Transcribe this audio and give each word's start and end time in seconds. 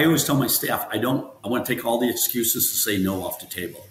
I 0.00 0.06
always 0.06 0.24
tell 0.24 0.36
my 0.36 0.46
staff, 0.46 0.88
I 0.90 0.96
don't, 0.96 1.30
I 1.44 1.48
want 1.48 1.66
to 1.66 1.74
take 1.74 1.84
all 1.84 1.98
the 1.98 2.08
excuses 2.08 2.70
to 2.70 2.76
say 2.78 2.96
no 2.96 3.22
off 3.22 3.38
the 3.38 3.44
table. 3.44 3.86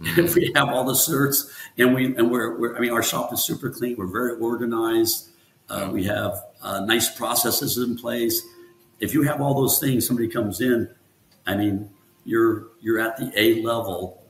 Mm-hmm. 0.00 0.20
if 0.24 0.34
we 0.34 0.50
have 0.54 0.70
all 0.70 0.84
the 0.84 0.94
certs 0.94 1.52
and 1.76 1.94
we, 1.94 2.06
and 2.16 2.30
we're, 2.30 2.58
we're, 2.58 2.74
I 2.74 2.80
mean, 2.80 2.90
our 2.90 3.02
shop 3.02 3.34
is 3.34 3.44
super 3.44 3.68
clean. 3.68 3.96
We're 3.98 4.06
very 4.06 4.40
organized. 4.40 5.28
Uh, 5.68 5.90
we 5.92 6.04
have 6.04 6.42
uh, 6.62 6.80
nice 6.86 7.14
processes 7.14 7.76
in 7.76 7.98
place. 7.98 8.40
If 8.98 9.12
you 9.12 9.24
have 9.24 9.42
all 9.42 9.52
those 9.52 9.78
things, 9.78 10.06
somebody 10.06 10.26
comes 10.26 10.62
in, 10.62 10.88
I 11.46 11.54
mean, 11.54 11.90
you're, 12.24 12.68
you're 12.80 12.98
at 12.98 13.18
the 13.18 13.30
A 13.36 13.60
level. 13.60 14.24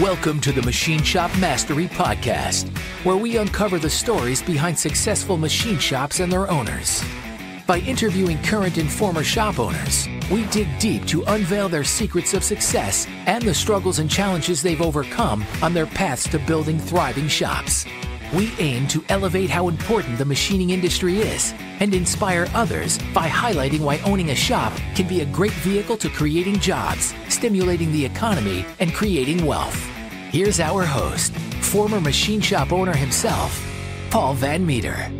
Welcome 0.00 0.40
to 0.40 0.50
the 0.50 0.62
Machine 0.62 1.04
Shop 1.04 1.30
Mastery 1.38 1.86
Podcast, 1.86 2.76
where 3.04 3.16
we 3.16 3.36
uncover 3.36 3.78
the 3.78 3.88
stories 3.88 4.42
behind 4.42 4.76
successful 4.76 5.36
machine 5.36 5.78
shops 5.78 6.18
and 6.18 6.32
their 6.32 6.50
owners. 6.50 7.04
By 7.68 7.80
interviewing 7.80 8.42
current 8.44 8.78
and 8.78 8.90
former 8.90 9.22
shop 9.22 9.58
owners, 9.58 10.08
we 10.30 10.46
dig 10.46 10.66
deep 10.78 11.04
to 11.08 11.22
unveil 11.24 11.68
their 11.68 11.84
secrets 11.84 12.32
of 12.32 12.42
success 12.42 13.06
and 13.26 13.44
the 13.44 13.52
struggles 13.52 13.98
and 13.98 14.10
challenges 14.10 14.62
they've 14.62 14.80
overcome 14.80 15.44
on 15.60 15.74
their 15.74 15.84
paths 15.84 16.26
to 16.30 16.38
building 16.38 16.78
thriving 16.78 17.28
shops. 17.28 17.84
We 18.32 18.54
aim 18.58 18.88
to 18.88 19.04
elevate 19.10 19.50
how 19.50 19.68
important 19.68 20.16
the 20.16 20.24
machining 20.24 20.70
industry 20.70 21.18
is 21.18 21.52
and 21.58 21.92
inspire 21.92 22.48
others 22.54 22.96
by 23.12 23.28
highlighting 23.28 23.80
why 23.80 23.98
owning 23.98 24.30
a 24.30 24.34
shop 24.34 24.72
can 24.94 25.06
be 25.06 25.20
a 25.20 25.26
great 25.26 25.52
vehicle 25.60 25.98
to 25.98 26.08
creating 26.08 26.60
jobs, 26.60 27.12
stimulating 27.28 27.92
the 27.92 28.02
economy, 28.02 28.64
and 28.80 28.94
creating 28.94 29.44
wealth. 29.44 29.78
Here's 30.30 30.58
our 30.58 30.86
host, 30.86 31.34
former 31.60 32.00
machine 32.00 32.40
shop 32.40 32.72
owner 32.72 32.96
himself, 32.96 33.62
Paul 34.08 34.32
Van 34.32 34.64
Meter. 34.64 35.12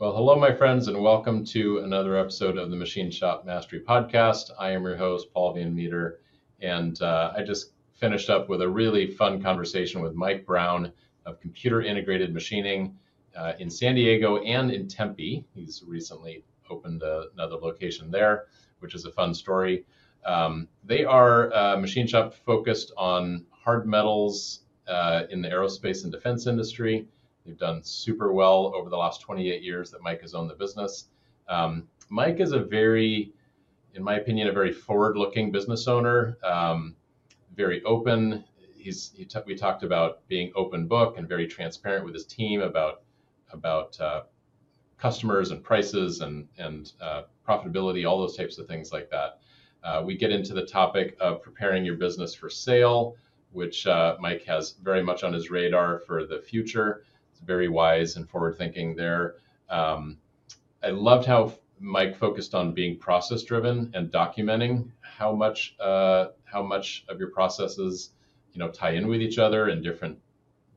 Well, 0.00 0.14
hello, 0.14 0.34
my 0.34 0.54
friends, 0.54 0.88
and 0.88 1.02
welcome 1.02 1.44
to 1.44 1.80
another 1.80 2.16
episode 2.16 2.56
of 2.56 2.70
the 2.70 2.76
Machine 2.76 3.10
Shop 3.10 3.44
Mastery 3.44 3.80
Podcast. 3.80 4.50
I 4.58 4.70
am 4.70 4.82
your 4.84 4.96
host, 4.96 5.30
Paul 5.30 5.52
Van 5.52 5.74
Meter, 5.74 6.20
and 6.62 6.98
uh, 7.02 7.34
I 7.36 7.42
just 7.42 7.72
finished 7.92 8.30
up 8.30 8.48
with 8.48 8.62
a 8.62 8.68
really 8.68 9.08
fun 9.08 9.42
conversation 9.42 10.00
with 10.00 10.14
Mike 10.14 10.46
Brown 10.46 10.90
of 11.26 11.38
Computer 11.38 11.82
Integrated 11.82 12.32
Machining 12.32 12.96
uh, 13.36 13.52
in 13.58 13.68
San 13.68 13.94
Diego 13.94 14.38
and 14.38 14.70
in 14.70 14.88
Tempe. 14.88 15.44
He's 15.54 15.82
recently 15.86 16.44
opened 16.70 17.02
a, 17.02 17.24
another 17.34 17.56
location 17.56 18.10
there, 18.10 18.46
which 18.78 18.94
is 18.94 19.04
a 19.04 19.12
fun 19.12 19.34
story. 19.34 19.84
Um, 20.24 20.66
they 20.82 21.04
are 21.04 21.50
a 21.50 21.78
machine 21.78 22.06
shop 22.06 22.32
focused 22.32 22.90
on 22.96 23.44
hard 23.50 23.86
metals 23.86 24.60
uh, 24.88 25.24
in 25.28 25.42
the 25.42 25.50
aerospace 25.50 26.04
and 26.04 26.10
defense 26.10 26.46
industry. 26.46 27.06
They've 27.44 27.58
done 27.58 27.82
super 27.82 28.32
well 28.32 28.72
over 28.74 28.90
the 28.90 28.96
last 28.96 29.20
28 29.22 29.62
years 29.62 29.90
that 29.90 30.02
Mike 30.02 30.20
has 30.22 30.34
owned 30.34 30.50
the 30.50 30.54
business. 30.54 31.06
Um, 31.48 31.88
Mike 32.08 32.40
is 32.40 32.52
a 32.52 32.60
very, 32.60 33.32
in 33.94 34.02
my 34.02 34.16
opinion, 34.16 34.48
a 34.48 34.52
very 34.52 34.72
forward-looking 34.72 35.50
business 35.50 35.88
owner. 35.88 36.36
Um, 36.44 36.96
very 37.56 37.82
open. 37.84 38.44
He's 38.76 39.12
he 39.14 39.24
t- 39.24 39.38
we 39.46 39.54
talked 39.54 39.82
about 39.82 40.26
being 40.28 40.52
open 40.54 40.86
book 40.86 41.18
and 41.18 41.28
very 41.28 41.46
transparent 41.46 42.04
with 42.04 42.14
his 42.14 42.24
team 42.24 42.62
about 42.62 43.02
about 43.52 44.00
uh, 44.00 44.22
customers 44.96 45.50
and 45.50 45.62
prices 45.62 46.20
and 46.20 46.48
and 46.58 46.92
uh, 47.00 47.22
profitability, 47.46 48.08
all 48.08 48.18
those 48.18 48.36
types 48.36 48.58
of 48.58 48.66
things 48.66 48.92
like 48.92 49.10
that. 49.10 49.40
Uh, 49.82 50.02
we 50.04 50.16
get 50.16 50.30
into 50.30 50.52
the 50.52 50.64
topic 50.64 51.16
of 51.20 51.42
preparing 51.42 51.84
your 51.84 51.96
business 51.96 52.34
for 52.34 52.50
sale, 52.50 53.16
which 53.52 53.86
uh, 53.86 54.16
Mike 54.20 54.44
has 54.44 54.72
very 54.82 55.02
much 55.02 55.24
on 55.24 55.32
his 55.32 55.50
radar 55.50 56.00
for 56.00 56.26
the 56.26 56.38
future 56.38 57.04
very 57.44 57.68
wise 57.68 58.16
and 58.16 58.28
forward 58.28 58.56
thinking 58.58 58.94
there. 58.94 59.36
Um, 59.68 60.18
I 60.82 60.90
loved 60.90 61.26
how 61.26 61.54
Mike 61.78 62.16
focused 62.16 62.54
on 62.54 62.72
being 62.72 62.98
process 62.98 63.42
driven 63.42 63.90
and 63.94 64.10
documenting 64.10 64.90
how 65.00 65.34
much 65.34 65.76
uh, 65.80 66.28
how 66.44 66.62
much 66.62 67.04
of 67.08 67.18
your 67.18 67.30
processes 67.30 68.10
you 68.52 68.58
know 68.58 68.68
tie 68.70 68.92
in 68.92 69.06
with 69.06 69.22
each 69.22 69.38
other 69.38 69.68
in 69.68 69.82
different 69.82 70.18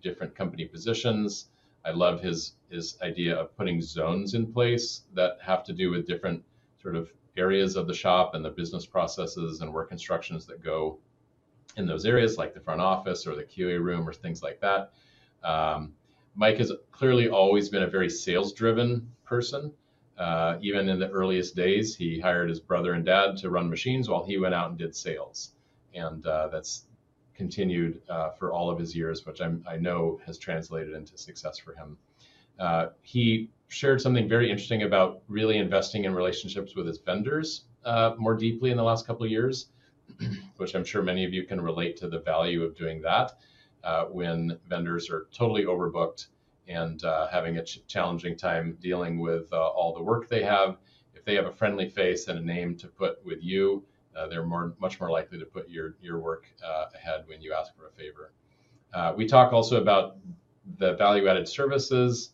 different 0.01 0.35
company 0.35 0.65
positions. 0.65 1.47
I 1.85 1.91
love 1.91 2.21
his 2.21 2.53
his 2.69 2.97
idea 3.01 3.35
of 3.35 3.55
putting 3.57 3.81
zones 3.81 4.33
in 4.33 4.51
place 4.51 5.01
that 5.13 5.37
have 5.41 5.63
to 5.65 5.73
do 5.73 5.91
with 5.91 6.07
different 6.07 6.43
sort 6.81 6.95
of 6.95 7.11
areas 7.35 7.75
of 7.75 7.87
the 7.87 7.93
shop 7.93 8.35
and 8.35 8.45
the 8.45 8.49
business 8.49 8.85
processes 8.85 9.61
and 9.61 9.73
work 9.73 9.91
instructions 9.91 10.45
that 10.45 10.63
go 10.63 10.99
in 11.77 11.85
those 11.87 12.05
areas, 12.05 12.37
like 12.37 12.53
the 12.53 12.59
front 12.59 12.81
office 12.81 13.25
or 13.25 13.35
the 13.35 13.43
QA 13.43 13.81
room 13.81 14.07
or 14.07 14.13
things 14.13 14.43
like 14.43 14.59
that. 14.61 14.93
Um, 15.43 15.93
Mike 16.35 16.57
has 16.57 16.71
clearly 16.91 17.29
always 17.29 17.69
been 17.69 17.83
a 17.83 17.87
very 17.87 18.09
sales 18.09 18.53
driven 18.53 19.11
person. 19.23 19.71
Uh, 20.17 20.57
even 20.61 20.89
in 20.89 20.99
the 20.99 21.09
earliest 21.09 21.55
days, 21.55 21.95
he 21.95 22.19
hired 22.19 22.49
his 22.49 22.59
brother 22.59 22.93
and 22.93 23.05
dad 23.05 23.37
to 23.37 23.49
run 23.49 23.69
machines 23.69 24.09
while 24.09 24.23
he 24.23 24.37
went 24.37 24.53
out 24.53 24.69
and 24.69 24.77
did 24.77 24.95
sales. 24.95 25.51
And 25.93 26.25
uh, 26.25 26.47
that's 26.47 26.85
continued 27.35 28.01
uh, 28.09 28.31
for 28.31 28.51
all 28.51 28.69
of 28.69 28.79
his 28.79 28.95
years, 28.95 29.25
which 29.25 29.41
I'm, 29.41 29.63
i 29.67 29.75
know 29.77 30.19
has 30.25 30.37
translated 30.37 30.93
into 30.93 31.17
success 31.17 31.57
for 31.57 31.73
him. 31.73 31.97
Uh, 32.59 32.87
he 33.01 33.49
shared 33.67 34.01
something 34.01 34.29
very 34.29 34.49
interesting 34.49 34.83
about 34.83 35.23
really 35.27 35.57
investing 35.57 36.05
in 36.05 36.13
relationships 36.13 36.75
with 36.75 36.85
his 36.85 36.99
vendors 36.99 37.65
uh, 37.85 38.13
more 38.17 38.35
deeply 38.35 38.69
in 38.69 38.77
the 38.77 38.83
last 38.83 39.07
couple 39.07 39.25
of 39.25 39.31
years, 39.31 39.67
which 40.57 40.75
I'm 40.75 40.85
sure 40.85 41.01
many 41.01 41.25
of 41.25 41.33
you 41.33 41.43
can 41.43 41.59
relate 41.59 41.97
to 41.97 42.07
the 42.07 42.19
value 42.19 42.63
of 42.63 42.75
doing 42.75 43.01
that 43.01 43.33
uh, 43.83 44.05
when 44.05 44.57
vendors 44.67 45.09
are 45.09 45.27
totally 45.33 45.65
overbooked 45.65 46.27
and 46.67 47.03
uh, 47.03 47.27
having 47.27 47.57
a 47.57 47.63
ch- 47.63 47.85
challenging 47.87 48.37
time 48.37 48.77
dealing 48.79 49.19
with 49.19 49.51
uh, 49.51 49.67
all 49.69 49.93
the 49.93 50.01
work 50.01 50.29
they 50.29 50.43
have. 50.43 50.77
If 51.13 51.25
they 51.25 51.35
have 51.35 51.45
a 51.45 51.51
friendly 51.51 51.89
face 51.89 52.27
and 52.27 52.39
a 52.39 52.41
name 52.41 52.75
to 52.77 52.87
put 52.87 53.23
with 53.25 53.43
you, 53.43 53.83
uh, 54.15 54.27
they're 54.27 54.45
more, 54.45 54.73
much 54.79 54.99
more 54.99 55.09
likely 55.09 55.37
to 55.39 55.45
put 55.45 55.69
your, 55.69 55.95
your 56.01 56.19
work 56.19 56.45
uh, 56.65 56.85
ahead 56.95 57.23
when 57.27 57.41
you 57.41 57.53
ask 57.53 57.75
for 57.75 57.87
a 57.87 57.91
favor. 57.91 58.31
Uh, 58.93 59.13
we 59.15 59.25
talk 59.25 59.51
also 59.51 59.81
about 59.81 60.17
the 60.77 60.93
value-added 60.95 61.47
services 61.47 62.29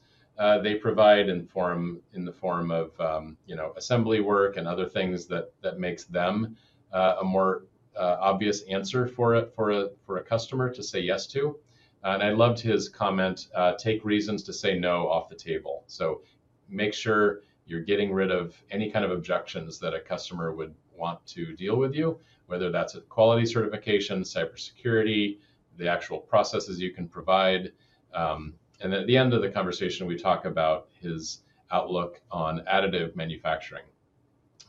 they 0.62 0.76
provide 0.76 1.30
in 1.30 1.46
form 1.46 2.00
in 2.14 2.24
the 2.24 2.32
form 2.32 2.72
of 2.72 3.00
um, 3.02 3.36
you 3.46 3.56
know 3.56 3.74
assembly 3.76 4.22
work 4.22 4.56
and 4.56 4.68
other 4.68 4.88
things 4.88 5.26
that 5.26 5.52
that 5.62 5.80
makes 5.80 6.06
them 6.06 6.56
a 6.94 7.24
more 7.24 7.64
uh, 7.98 8.18
obvious 8.20 8.62
answer 8.64 9.08
for 9.08 9.36
a, 9.36 9.46
for 9.46 9.72
a 9.72 9.90
for 10.06 10.18
a 10.18 10.24
customer 10.24 10.72
to 10.74 10.84
say 10.84 11.00
yes 11.00 11.28
to. 11.28 11.58
And 12.04 12.24
I 12.24 12.32
loved 12.32 12.60
his 12.60 12.90
comment: 12.90 13.48
uh, 13.56 13.74
take 13.74 14.06
reasons 14.06 14.44
to 14.44 14.54
say 14.54 14.78
no 14.80 15.08
off 15.10 15.30
the 15.30 15.36
table. 15.36 15.84
So 15.88 16.22
make 16.70 16.94
sure 16.94 17.42
you're 17.66 17.82
getting 17.82 18.12
rid 18.12 18.32
of 18.32 18.56
any 18.72 18.90
kind 18.90 19.06
of 19.06 19.12
objections 19.12 19.80
that 19.80 19.94
a 19.94 20.00
customer 20.00 20.54
would 20.54 20.74
want 20.96 21.24
to 21.28 21.56
deal 21.56 21.78
with 21.78 21.96
you, 21.96 22.20
whether 22.48 22.72
that's 22.72 22.96
a 22.96 23.02
quality 23.02 23.46
certification, 23.46 24.22
cybersecurity, 24.22 25.38
the 25.78 25.88
actual 25.88 26.20
processes 26.20 26.80
you 26.80 26.92
can 26.92 27.08
provide. 27.08 27.72
Um, 28.14 28.56
and 28.82 28.94
at 28.94 29.08
the 29.08 29.18
end 29.18 29.34
of 29.34 29.42
the 29.42 29.50
conversation, 29.50 30.08
we 30.08 30.18
talk 30.18 30.46
about 30.46 30.88
his 31.00 31.44
outlook 31.72 32.22
on 32.32 32.62
additive 32.72 33.16
manufacturing, 33.16 33.84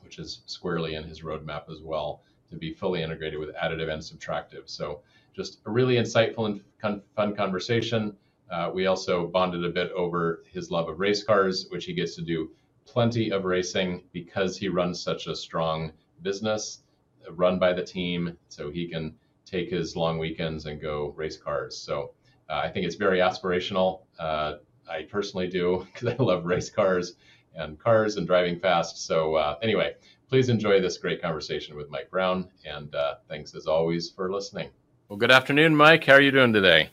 which 0.03 0.19
is 0.19 0.43
squarely 0.47 0.95
in 0.95 1.05
his 1.05 1.23
roadmap 1.23 1.71
as 1.71 1.81
well 1.81 2.23
to 2.51 2.57
be 2.57 2.73
fully 2.73 3.03
integrated 3.03 3.39
with 3.39 3.55
additive 3.55 3.93
and 3.93 4.03
subtractive. 4.03 4.69
So 4.69 5.01
just 5.35 5.61
a 5.67 5.71
really 5.71 5.97
insightful 5.97 6.47
and 6.47 7.03
fun 7.15 7.35
conversation. 7.37 8.17
Uh, 8.51 8.71
we 8.73 8.87
also 8.87 9.27
bonded 9.27 9.65
a 9.65 9.71
bit 9.71 9.93
over 9.93 10.43
his 10.51 10.71
love 10.71 10.89
of 10.89 10.99
race 10.99 11.23
cars, 11.23 11.67
which 11.71 11.85
he 11.85 11.93
gets 11.93 12.17
to 12.17 12.23
do 12.23 12.51
plenty 12.85 13.31
of 13.31 13.45
racing 13.45 14.03
because 14.13 14.57
he 14.57 14.69
runs 14.69 15.01
such 15.01 15.29
a 15.29 15.37
strong 15.37 15.93
business 16.23 16.81
uh, 17.27 17.33
run 17.33 17.59
by 17.59 17.73
the 17.73 17.85
team. 17.85 18.37
So 18.49 18.71
he 18.71 18.89
can 18.89 19.15
take 19.47 19.71
his 19.71 19.97
long 19.97 20.19
weekends 20.19 20.67
and 20.67 20.81
go 20.81 21.15
race 21.17 21.37
cars. 21.37 21.77
So 21.77 22.13
uh, 22.49 22.61
I 22.65 22.69
think 22.69 22.87
it's 22.87 22.97
very 22.97 23.19
aspirational. 23.19 24.01
Uh, 24.19 24.55
I 24.91 25.03
personally 25.03 25.49
do 25.49 25.87
because 25.93 26.09
I 26.09 26.23
love 26.23 26.45
race 26.45 26.71
cars 26.71 27.15
and 27.55 27.79
cars 27.79 28.17
and 28.17 28.27
driving 28.27 28.59
fast. 28.59 29.07
So 29.07 29.37
uh, 29.37 29.57
anyway, 29.63 29.95
please 30.31 30.49
enjoy 30.49 30.81
this 30.81 30.97
great 30.97 31.21
conversation 31.21 31.77
with 31.77 31.91
Mike 31.91 32.09
Brown. 32.09 32.49
And 32.65 32.95
uh, 32.95 33.17
thanks 33.29 33.55
as 33.57 33.67
always 33.67 34.09
for 34.09 34.33
listening. 34.33 34.71
Well, 35.09 35.19
good 35.19 35.33
afternoon, 35.33 35.75
Mike. 35.75 36.05
How 36.05 36.15
are 36.15 36.21
you 36.21 36.31
doing 36.31 36.53
today? 36.53 36.89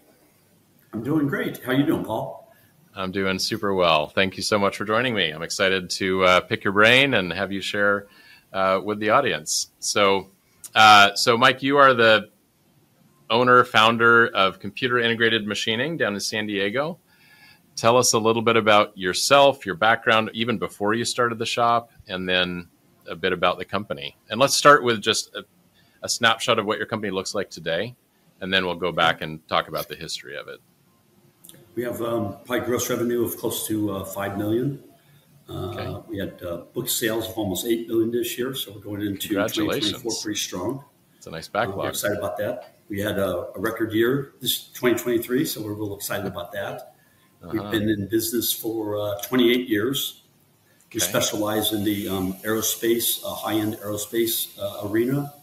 I'm 0.91 1.03
doing 1.03 1.27
great. 1.27 1.63
How 1.63 1.71
are 1.71 1.75
you 1.75 1.85
doing, 1.85 2.03
Paul? 2.03 2.51
I'm 2.95 3.11
doing 3.11 3.37
super 3.37 3.75
well. 3.75 4.07
Thank 4.07 4.37
you 4.37 4.43
so 4.43 4.57
much 4.57 4.75
for 4.75 4.85
joining 4.85 5.13
me. 5.13 5.29
I'm 5.29 5.43
excited 5.43 5.91
to 5.91 6.23
uh, 6.23 6.39
pick 6.41 6.63
your 6.63 6.73
brain 6.73 7.13
and 7.13 7.31
have 7.31 7.51
you 7.51 7.61
share 7.61 8.07
uh, 8.51 8.81
with 8.83 8.97
the 8.99 9.11
audience. 9.11 9.69
So, 9.77 10.31
uh, 10.73 11.13
so 11.13 11.37
Mike, 11.37 11.61
you 11.61 11.77
are 11.77 11.93
the 11.93 12.31
owner 13.29 13.63
founder 13.63 14.29
of 14.29 14.59
Computer 14.59 14.97
Integrated 14.97 15.45
Machining 15.45 15.95
down 15.95 16.15
in 16.15 16.19
San 16.19 16.47
Diego. 16.47 16.97
Tell 17.75 17.97
us 17.97 18.13
a 18.13 18.17
little 18.17 18.41
bit 18.41 18.57
about 18.57 18.97
yourself, 18.97 19.63
your 19.63 19.75
background, 19.75 20.31
even 20.33 20.57
before 20.57 20.95
you 20.95 21.05
started 21.05 21.37
the 21.37 21.45
shop, 21.45 21.91
and 22.07 22.27
then 22.27 22.67
a 23.07 23.15
bit 23.15 23.33
about 23.33 23.57
the 23.57 23.65
company. 23.65 24.15
And 24.29 24.39
let's 24.39 24.55
start 24.55 24.83
with 24.83 25.01
just 25.01 25.33
a, 25.35 25.43
a 26.03 26.09
snapshot 26.09 26.59
of 26.59 26.65
what 26.65 26.77
your 26.77 26.87
company 26.87 27.11
looks 27.11 27.33
like 27.33 27.49
today, 27.49 27.95
and 28.41 28.53
then 28.53 28.65
we'll 28.65 28.75
go 28.75 28.91
back 28.91 29.21
and 29.21 29.45
talk 29.47 29.67
about 29.67 29.87
the 29.87 29.95
history 29.95 30.37
of 30.37 30.47
it. 30.47 30.59
We 31.75 31.83
have 31.83 32.01
um, 32.01 32.37
probably 32.45 32.61
gross 32.61 32.89
revenue 32.89 33.23
of 33.23 33.37
close 33.37 33.67
to 33.67 33.91
uh, 33.91 34.03
five 34.05 34.37
million. 34.37 34.83
Uh, 35.49 35.53
okay. 35.53 36.09
We 36.09 36.17
had 36.17 36.41
uh, 36.43 36.57
book 36.73 36.89
sales 36.89 37.29
of 37.29 37.37
almost 37.37 37.65
eight 37.65 37.87
million 37.87 38.11
this 38.11 38.37
year, 38.37 38.53
so 38.55 38.73
we're 38.73 38.81
going 38.81 39.01
into 39.01 39.29
2024 39.29 40.11
pretty 40.21 40.39
strong. 40.39 40.83
It's 41.15 41.27
a 41.27 41.31
nice 41.31 41.47
backlog. 41.47 41.77
we're 41.77 41.89
excited 41.89 42.17
about 42.17 42.37
that. 42.37 42.77
We 42.89 42.99
had 42.99 43.19
a, 43.19 43.49
a, 43.55 43.59
record 43.59 43.91
year 43.91 44.33
this 44.39 44.69
2023, 44.69 45.45
so 45.45 45.61
we're 45.61 45.73
real 45.73 45.95
excited 45.95 46.25
about 46.25 46.51
that. 46.53 46.95
Uh-huh. 47.43 47.49
We've 47.53 47.71
been 47.71 47.89
in 47.89 48.07
business 48.07 48.51
for 48.51 48.97
uh, 48.97 49.21
28 49.21 49.69
years. 49.69 50.23
We 50.93 50.99
specialize 51.01 51.73
in 51.73 51.83
the 51.83 52.07
um, 52.07 52.33
aerospace, 52.45 53.23
uh, 53.25 53.29
high-end 53.29 53.75
aerospace 53.75 54.57
uh, 54.57 54.87
arena, 54.87 55.33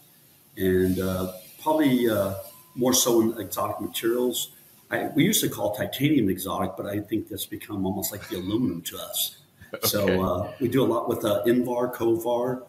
and 0.57 0.99
uh, 0.99 1.33
probably 1.63 2.09
uh, 2.09 2.35
more 2.75 2.95
so 2.95 3.21
in 3.21 3.41
exotic 3.41 3.81
materials. 3.81 4.53
I, 4.91 5.09
we 5.09 5.25
used 5.25 5.43
to 5.43 5.49
call 5.49 5.75
titanium 5.75 6.29
exotic, 6.29 6.73
but 6.77 6.87
I 6.87 7.01
think 7.01 7.29
that's 7.29 7.47
become 7.47 7.85
almost 7.87 8.11
like 8.13 8.29
the 8.29 8.37
aluminum 8.37 8.83
to 8.83 8.99
us. 8.99 9.39
Okay. 9.75 9.89
So 9.89 10.23
uh, 10.23 10.53
we 10.61 10.69
do 10.69 10.85
a 10.85 10.87
lot 10.87 11.09
with 11.09 11.25
uh, 11.25 11.43
Invar, 11.49 11.93
Kovar, 11.93 12.63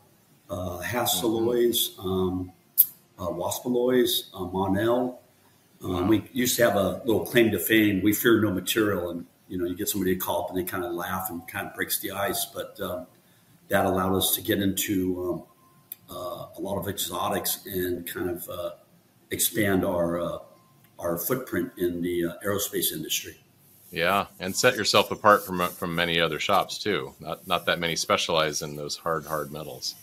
uh, 0.50 0.80
Hastelloys, 0.80 1.96
mm-hmm. 1.98 2.10
um, 2.10 2.52
uh, 3.20 3.28
Waspaloys, 3.28 4.30
uh, 4.34 4.40
Monel. 4.40 5.18
Um, 5.84 5.94
wow. 5.94 6.08
We 6.08 6.28
used 6.34 6.56
to 6.56 6.64
have 6.64 6.76
a 6.78 7.04
little 7.06 7.24
claim 7.24 7.52
to 7.52 7.60
fame. 7.60 8.02
We 8.02 8.12
fear 8.14 8.42
no 8.42 8.50
material, 8.50 9.12
and 9.12 9.28
you 9.48 9.58
know, 9.58 9.66
you 9.66 9.76
get 9.76 9.90
somebody 9.90 10.16
to 10.16 10.20
call 10.20 10.44
up 10.44 10.50
and 10.50 10.58
they 10.58 10.64
kind 10.64 10.84
of 10.84 10.94
laugh 10.94 11.30
and 11.30 11.48
kind 11.48 11.68
of 11.68 11.76
breaks 11.76 12.00
the 12.00 12.12
ice. 12.12 12.46
But 12.46 12.80
um, 12.80 13.08
that 13.68 13.86
allowed 13.86 14.16
us 14.16 14.36
to 14.36 14.42
get 14.42 14.62
into 14.62 15.46
um, 16.10 16.16
uh, 16.16 16.48
a 16.58 16.60
lot 16.60 16.78
of 16.78 16.88
exotics 16.88 17.66
and 17.66 18.08
kind 18.08 18.30
of 18.30 18.50
uh, 18.50 18.72
expand 19.32 19.86
our 19.86 20.20
uh, 20.20 20.38
our 21.00 21.18
footprint 21.18 21.72
in 21.78 22.02
the 22.02 22.26
uh, 22.26 22.34
aerospace 22.46 22.92
industry. 22.92 23.38
Yeah, 23.92 24.28
and 24.40 24.56
set 24.56 24.76
yourself 24.76 25.12
apart 25.12 25.46
from 25.46 25.60
from 25.70 25.96
many 25.96 26.20
other 26.20 26.40
shops 26.40 26.78
too. 26.78 27.14
Not 27.20 27.48
not 27.48 27.66
that 27.66 27.80
many 27.80 27.96
specialize 27.96 28.62
in 28.62 28.76
those 28.76 28.98
hard 28.98 29.26
hard 29.26 29.52
metals. 29.52 29.96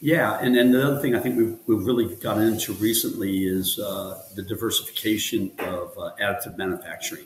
Yeah, 0.00 0.38
and 0.40 0.54
then 0.54 0.70
the 0.70 0.86
other 0.86 1.00
thing 1.00 1.16
I 1.16 1.18
think 1.18 1.36
we've, 1.36 1.58
we've 1.66 1.84
really 1.84 2.14
gotten 2.14 2.44
into 2.44 2.72
recently 2.74 3.46
is 3.46 3.80
uh, 3.80 4.22
the 4.36 4.42
diversification 4.42 5.50
of 5.58 5.98
uh, 5.98 6.12
additive 6.20 6.56
manufacturing. 6.56 7.24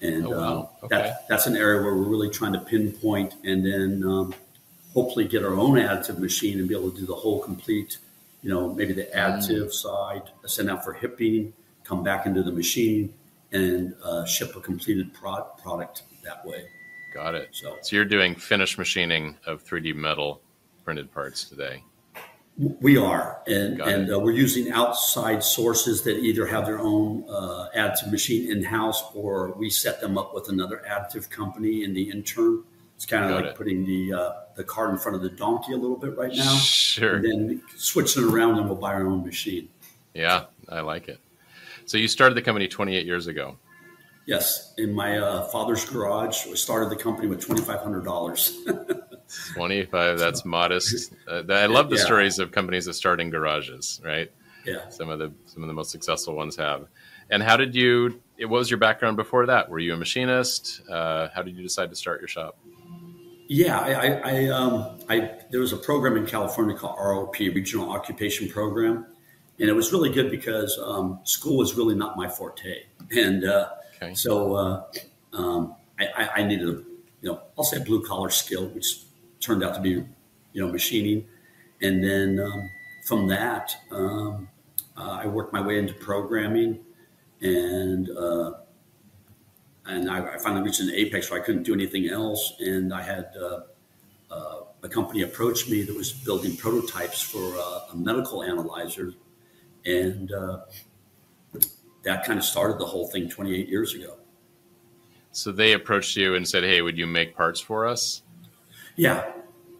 And 0.00 0.26
oh, 0.26 0.30
wow. 0.30 0.70
Uh, 0.82 0.86
okay. 0.86 0.96
that, 0.96 1.28
that's 1.28 1.46
an 1.46 1.56
area 1.56 1.82
where 1.82 1.94
we're 1.94 2.08
really 2.08 2.30
trying 2.30 2.52
to 2.54 2.60
pinpoint 2.60 3.34
and 3.44 3.64
then 3.64 4.02
um, 4.04 4.34
hopefully 4.94 5.26
get 5.26 5.44
our 5.44 5.54
own 5.54 5.74
additive 5.74 6.18
machine 6.18 6.58
and 6.58 6.68
be 6.68 6.74
able 6.74 6.90
to 6.90 6.98
do 6.98 7.06
the 7.06 7.14
whole 7.14 7.40
complete, 7.40 7.98
you 8.42 8.50
know, 8.50 8.72
maybe 8.72 8.92
the 8.92 9.08
additive 9.14 9.66
mm. 9.66 9.72
side, 9.72 10.22
send 10.46 10.70
out 10.70 10.84
for 10.84 10.92
hipping, 10.92 11.52
come 11.84 12.02
back 12.02 12.26
into 12.26 12.42
the 12.42 12.52
machine 12.52 13.12
and 13.52 13.94
uh, 14.02 14.24
ship 14.24 14.56
a 14.56 14.60
completed 14.60 15.12
pro- 15.12 15.42
product 15.62 16.02
that 16.24 16.44
way. 16.46 16.64
Got 17.12 17.34
it. 17.34 17.48
So, 17.52 17.76
so 17.82 17.96
you're 17.96 18.04
doing 18.04 18.34
finished 18.34 18.78
machining 18.78 19.36
of 19.46 19.64
3D 19.64 19.94
metal 19.94 20.40
printed 20.84 21.12
parts 21.12 21.44
today. 21.44 21.82
We 22.58 22.98
are, 22.98 23.40
and 23.46 23.80
and 23.80 24.12
uh, 24.12 24.18
we're 24.20 24.32
using 24.32 24.70
outside 24.70 25.42
sources 25.42 26.02
that 26.02 26.18
either 26.18 26.44
have 26.46 26.66
their 26.66 26.78
own 26.78 27.24
uh, 27.26 27.68
additive 27.74 28.10
machine 28.10 28.50
in 28.50 28.62
house, 28.62 29.02
or 29.14 29.52
we 29.52 29.70
set 29.70 30.00
them 30.02 30.18
up 30.18 30.34
with 30.34 30.50
another 30.50 30.82
additive 30.86 31.30
company 31.30 31.84
in 31.84 31.94
the 31.94 32.10
intern. 32.10 32.62
It's 32.96 33.06
kind 33.06 33.24
of 33.24 33.30
Got 33.30 33.36
like 33.36 33.44
it. 33.52 33.56
putting 33.56 33.86
the 33.86 34.12
uh, 34.12 34.32
the 34.56 34.64
cart 34.64 34.90
in 34.90 34.98
front 34.98 35.16
of 35.16 35.22
the 35.22 35.30
donkey 35.30 35.72
a 35.72 35.76
little 35.76 35.96
bit 35.96 36.18
right 36.18 36.34
now. 36.34 36.54
Sure. 36.56 37.14
And 37.14 37.24
then 37.24 37.62
switching 37.76 38.24
it 38.24 38.30
around, 38.30 38.58
and 38.58 38.66
we'll 38.66 38.76
buy 38.76 38.92
our 38.92 39.06
own 39.06 39.24
machine. 39.24 39.70
Yeah, 40.12 40.44
I 40.68 40.80
like 40.80 41.08
it. 41.08 41.18
So 41.86 41.96
you 41.96 42.08
started 42.08 42.34
the 42.34 42.42
company 42.42 42.68
28 42.68 43.06
years 43.06 43.26
ago. 43.26 43.56
Yes, 44.26 44.74
in 44.76 44.92
my 44.92 45.18
uh, 45.18 45.44
father's 45.44 45.84
garage. 45.88 46.46
We 46.46 46.56
started 46.56 46.90
the 46.90 47.02
company 47.02 47.26
with 47.26 47.40
twenty 47.40 47.62
five 47.62 47.80
hundred 47.80 48.04
dollars. 48.04 48.58
25 49.54 50.18
that's 50.18 50.44
modest. 50.44 51.12
Uh, 51.28 51.42
i 51.50 51.66
love 51.66 51.90
the 51.90 51.96
yeah. 51.96 52.02
stories 52.02 52.38
of 52.40 52.50
companies 52.50 52.86
that 52.86 52.94
start 52.94 53.20
in 53.20 53.30
garages 53.30 54.00
right? 54.04 54.32
Yeah. 54.64 54.88
Some 54.88 55.08
of 55.08 55.18
the 55.18 55.32
some 55.46 55.62
of 55.62 55.68
the 55.68 55.72
most 55.72 55.90
successful 55.90 56.34
ones 56.34 56.56
have. 56.56 56.86
And 57.30 57.42
how 57.42 57.56
did 57.56 57.74
you 57.74 58.20
what 58.38 58.50
was 58.50 58.70
your 58.70 58.78
background 58.78 59.16
before 59.16 59.46
that? 59.46 59.68
Were 59.68 59.78
you 59.78 59.94
a 59.94 59.96
machinist? 59.96 60.82
Uh, 60.90 61.28
how 61.34 61.42
did 61.42 61.56
you 61.56 61.62
decide 61.62 61.90
to 61.90 61.96
start 61.96 62.20
your 62.20 62.28
shop? 62.28 62.58
Yeah 63.48 63.78
i 63.78 63.92
i, 63.92 64.08
I, 64.24 64.46
um, 64.48 64.98
I 65.08 65.30
there 65.50 65.60
was 65.60 65.72
a 65.72 65.76
program 65.76 66.16
in 66.16 66.26
california 66.26 66.76
called 66.76 66.96
rop 66.98 67.38
regional 67.38 67.90
occupation 67.90 68.48
program. 68.48 69.06
And 69.60 69.68
it 69.68 69.74
was 69.74 69.92
really 69.92 70.10
good 70.10 70.30
because 70.30 70.78
um, 70.82 71.20
school 71.24 71.58
was 71.58 71.74
really 71.74 71.94
not 71.94 72.16
my 72.16 72.28
forte. 72.28 72.84
And 73.10 73.44
uh, 73.44 73.68
okay. 74.02 74.14
so 74.14 74.54
uh, 74.54 74.84
um, 75.34 75.76
I, 75.98 76.30
I 76.36 76.42
needed 76.42 76.68
a 76.68 76.82
you 77.22 77.30
know 77.30 77.40
i'll 77.56 77.64
say 77.64 77.82
blue 77.82 78.02
collar 78.04 78.30
skill 78.30 78.68
which 78.68 79.02
turned 79.40 79.64
out 79.64 79.74
to 79.74 79.80
be, 79.80 79.90
you 79.90 80.06
know, 80.54 80.68
machining. 80.70 81.26
And 81.82 82.04
then 82.04 82.38
um, 82.38 82.70
from 83.04 83.26
that, 83.28 83.74
um, 83.90 84.48
uh, 84.96 85.20
I 85.22 85.26
worked 85.26 85.52
my 85.52 85.60
way 85.60 85.78
into 85.78 85.94
programming, 85.94 86.78
and 87.40 88.10
uh, 88.10 88.52
and 89.86 90.10
I, 90.10 90.34
I, 90.34 90.38
finally 90.38 90.62
reached 90.62 90.80
an 90.80 90.90
apex 90.90 91.30
where 91.30 91.40
I 91.40 91.44
couldn't 91.44 91.62
do 91.62 91.72
anything 91.72 92.08
else. 92.08 92.52
And 92.60 92.92
I 92.92 93.02
had 93.02 93.30
uh, 93.40 93.60
uh 94.30 94.60
a 94.82 94.88
company 94.88 95.22
approach 95.22 95.68
me 95.68 95.82
that 95.82 95.94
was 95.94 96.12
building 96.12 96.56
prototypes 96.56 97.20
for 97.20 97.38
uh, 97.38 97.92
a 97.92 97.96
medical 97.96 98.42
analyzer, 98.42 99.14
and 99.86 100.32
uh, 100.32 100.60
that 102.02 102.24
kind 102.24 102.38
of 102.38 102.44
started 102.44 102.78
the 102.78 102.86
whole 102.86 103.08
thing 103.08 103.28
28 103.28 103.68
years 103.68 103.94
ago. 103.94 104.16
So 105.32 105.52
they 105.52 105.72
approached 105.72 106.16
you 106.16 106.34
and 106.34 106.46
said, 106.46 106.64
"Hey, 106.64 106.82
would 106.82 106.98
you 106.98 107.06
make 107.06 107.34
parts 107.34 107.60
for 107.60 107.86
us?" 107.86 108.22
Yeah, 108.96 109.32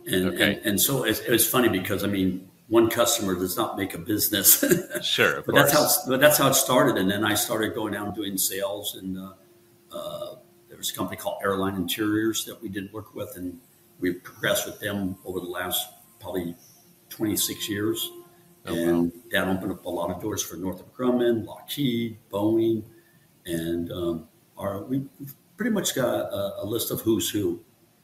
and 0.07 0.29
okay. 0.29 0.55
and, 0.55 0.67
and 0.67 0.81
so 0.81 1.05
it's, 1.05 1.21
it, 1.21 1.31
was 1.31 1.49
funny 1.49 1.69
because 1.69 2.05
I 2.05 2.07
mean, 2.07 2.49
one 2.69 2.89
customer 2.89 3.35
does 3.35 3.57
not 3.57 3.77
make 3.77 3.95
a 3.95 3.99
business. 3.99 4.65
sure, 5.03 5.43
but 5.43 5.55
that's 5.55 5.73
how 5.73 5.89
but 6.09 6.21
that's 6.21 6.39
how 6.39 6.49
it 6.49 6.55
started. 6.55 6.97
And 6.97 7.11
then 7.11 7.25
I 7.25 7.35
started 7.35 7.75
going 7.75 7.95
out 7.95 8.07
and 8.07 8.15
doing 8.15 8.39
sales, 8.39 8.95
and 8.95 9.19
uh, 9.19 9.33
uh, 9.93 10.35
there 10.69 10.79
was 10.79 10.91
a 10.91 10.95
company 10.95 11.17
called 11.17 11.39
Airline 11.43 11.77
Interiors 11.77 12.45
that 12.45 12.61
we 12.63 12.69
did 12.69 12.93
work 12.93 13.15
with, 13.15 13.37
and 13.37 13.61
we 13.99 14.13
progressed 14.13 14.67
with 14.67 14.81
them 14.81 15.17
over 15.25 15.41
the 15.41 15.47
last 15.47 15.89
probably 16.21 16.55
26 17.11 17.69
years. 17.69 18.11
Oh, 18.67 18.75
and 18.75 19.03
wow. 19.05 19.21
that 19.31 19.49
opened 19.49 19.73
up 19.73 19.85
a 19.87 19.91
lot 19.91 20.11
of 20.11 20.21
doors 20.21 20.43
for 20.43 20.57
Northrop 20.57 20.95
Grumman, 20.95 21.47
Lockheed, 21.47 22.19
Boeing, 22.31 22.85
and 23.47 23.91
um, 23.91 24.29
our, 24.59 24.83
we 24.83 25.07
pretty 25.57 25.71
much 25.71 25.95
got 25.95 26.07
a, 26.09 26.63
a 26.63 26.65
list 26.65 26.91
of 26.91 27.01
who's 27.01 27.31
who 27.31 27.61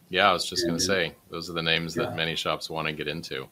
yeah, 0.09 0.29
I 0.29 0.33
was 0.33 0.45
just 0.45 0.67
going 0.67 0.79
to 0.79 0.85
say 0.85 1.15
those 1.31 1.51
are 1.51 1.53
the 1.53 1.63
names 1.63 1.97
yeah. 1.97 2.05
that 2.05 2.17
many 2.17 2.37
shops 2.37 2.71
want 2.71 2.87
to 2.89 2.93
get 2.93 3.09
into. 3.09 3.49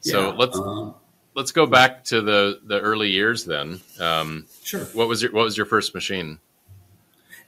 So 0.00 0.28
yeah, 0.28 0.36
let's 0.36 0.58
um, 0.58 0.94
let's 1.34 1.52
go 1.52 1.66
back 1.66 2.04
to 2.04 2.20
the 2.20 2.60
the 2.64 2.80
early 2.80 3.10
years 3.10 3.44
then. 3.44 3.80
Um, 4.00 4.46
sure. 4.62 4.84
What 4.86 5.08
was 5.08 5.22
your 5.22 5.32
What 5.32 5.44
was 5.44 5.56
your 5.56 5.66
first 5.66 5.94
machine? 5.94 6.38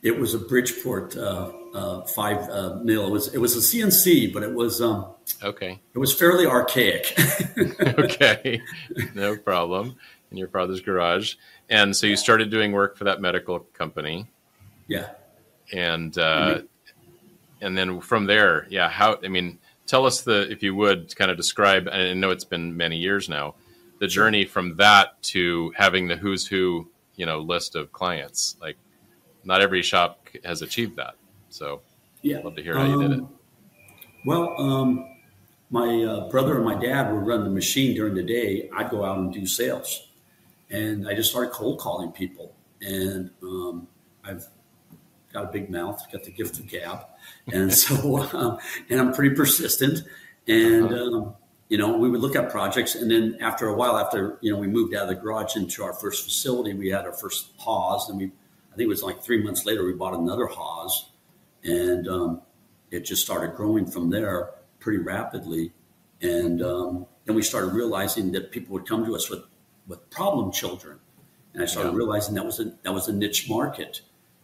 It 0.02 0.18
was 0.18 0.32
a 0.34 0.38
Bridgeport 0.38 1.16
uh, 1.16 1.50
uh, 1.74 2.02
five 2.02 2.48
uh, 2.48 2.76
mill. 2.82 3.06
It 3.08 3.10
was 3.10 3.34
it 3.34 3.38
was 3.38 3.56
a 3.56 3.60
CNC, 3.60 4.32
but 4.32 4.42
it 4.42 4.52
was 4.52 4.80
um, 4.80 5.06
okay. 5.42 5.80
It 5.94 5.98
was 5.98 6.14
fairly 6.14 6.46
archaic. 6.46 7.18
okay, 7.80 8.60
no 9.14 9.36
problem. 9.36 9.96
In 10.30 10.36
your 10.36 10.48
father's 10.48 10.82
garage, 10.82 11.36
and 11.70 11.96
so 11.96 12.06
you 12.06 12.14
started 12.14 12.50
doing 12.50 12.72
work 12.72 12.98
for 12.98 13.04
that 13.04 13.20
medical 13.20 13.60
company. 13.60 14.26
Yeah. 14.86 15.10
And 15.72 16.16
uh, 16.18 16.62
and 17.60 17.76
then 17.76 18.00
from 18.00 18.26
there, 18.26 18.66
yeah, 18.70 18.88
how? 18.88 19.18
I 19.24 19.28
mean, 19.28 19.58
tell 19.86 20.06
us 20.06 20.22
the 20.22 20.50
if 20.50 20.62
you 20.62 20.74
would 20.74 21.14
kind 21.16 21.30
of 21.30 21.36
describe. 21.36 21.88
I 21.90 22.12
know 22.14 22.30
it's 22.30 22.44
been 22.44 22.76
many 22.76 22.96
years 22.96 23.28
now, 23.28 23.54
the 23.98 24.06
journey 24.06 24.44
from 24.44 24.76
that 24.76 25.20
to 25.24 25.72
having 25.76 26.08
the 26.08 26.16
who's 26.16 26.46
who, 26.46 26.88
you 27.16 27.26
know, 27.26 27.40
list 27.40 27.74
of 27.74 27.92
clients. 27.92 28.56
Like, 28.60 28.76
not 29.44 29.60
every 29.60 29.82
shop 29.82 30.28
has 30.44 30.62
achieved 30.62 30.96
that. 30.96 31.14
So, 31.48 31.80
yeah, 32.22 32.38
I'd 32.38 32.44
love 32.44 32.56
to 32.56 32.62
hear 32.62 32.74
how 32.74 32.84
um, 32.84 32.90
you 32.90 33.02
did 33.02 33.18
it. 33.18 33.20
Um, 33.20 33.28
well, 34.24 34.54
um, 34.58 35.16
my 35.70 36.04
uh, 36.04 36.28
brother 36.30 36.56
and 36.56 36.64
my 36.64 36.74
dad 36.80 37.12
would 37.12 37.26
run 37.26 37.44
the 37.44 37.50
machine 37.50 37.94
during 37.94 38.14
the 38.14 38.22
day. 38.22 38.68
I'd 38.76 38.90
go 38.90 39.04
out 39.04 39.18
and 39.18 39.32
do 39.32 39.46
sales, 39.46 40.08
and 40.70 41.08
I 41.08 41.14
just 41.14 41.30
started 41.30 41.52
cold 41.52 41.80
calling 41.80 42.12
people. 42.12 42.54
And 42.80 43.30
um, 43.42 43.88
I've 44.24 44.46
got 45.32 45.44
a 45.44 45.48
big 45.48 45.70
mouth, 45.70 46.00
got 46.12 46.22
the 46.22 46.30
gift 46.30 46.58
of 46.58 46.68
gab 46.68 47.06
and 47.52 47.72
so 47.72 48.18
um, 48.32 48.58
and 48.88 49.00
I'm 49.00 49.12
pretty 49.12 49.34
persistent. 49.34 50.00
And 50.46 50.86
uh-huh. 50.86 51.16
um, 51.16 51.34
you 51.68 51.76
know, 51.76 51.98
we 51.98 52.08
would 52.08 52.20
look 52.20 52.34
at 52.34 52.48
projects, 52.50 52.94
and 52.94 53.10
then 53.10 53.36
after 53.40 53.68
a 53.68 53.74
while, 53.74 53.98
after 53.98 54.38
you 54.40 54.50
know, 54.52 54.58
we 54.58 54.66
moved 54.66 54.94
out 54.94 55.02
of 55.02 55.08
the 55.10 55.14
garage 55.14 55.54
into 55.56 55.84
our 55.84 55.92
first 55.92 56.24
facility, 56.24 56.72
we 56.74 56.88
had 56.88 57.04
our 57.04 57.12
first 57.12 57.52
Haas, 57.58 58.08
and 58.08 58.18
we 58.18 58.26
I 58.72 58.76
think 58.76 58.86
it 58.86 58.88
was 58.88 59.02
like 59.02 59.22
three 59.22 59.42
months 59.42 59.66
later 59.66 59.84
we 59.84 59.92
bought 59.92 60.14
another 60.14 60.46
Haas, 60.46 61.10
and 61.62 62.08
um, 62.08 62.40
it 62.90 63.00
just 63.00 63.22
started 63.22 63.54
growing 63.56 63.86
from 63.86 64.08
there 64.10 64.50
pretty 64.80 64.98
rapidly. 64.98 65.72
And 66.22 66.62
um, 66.62 67.06
then 67.26 67.36
we 67.36 67.42
started 67.42 67.74
realizing 67.74 68.32
that 68.32 68.50
people 68.50 68.72
would 68.72 68.88
come 68.88 69.04
to 69.04 69.14
us 69.14 69.28
with 69.30 69.42
with 69.86 70.08
problem 70.10 70.50
children, 70.52 70.98
and 71.52 71.62
I 71.62 71.66
started 71.66 71.90
Yeah. 71.90 71.96
realizing 71.98 72.34
that 72.36 72.46
was 72.46 72.60
a 72.60 72.72
that 72.82 72.94
was 72.94 73.08
a 73.08 73.12
niche 73.12 73.48
market, 73.48 74.00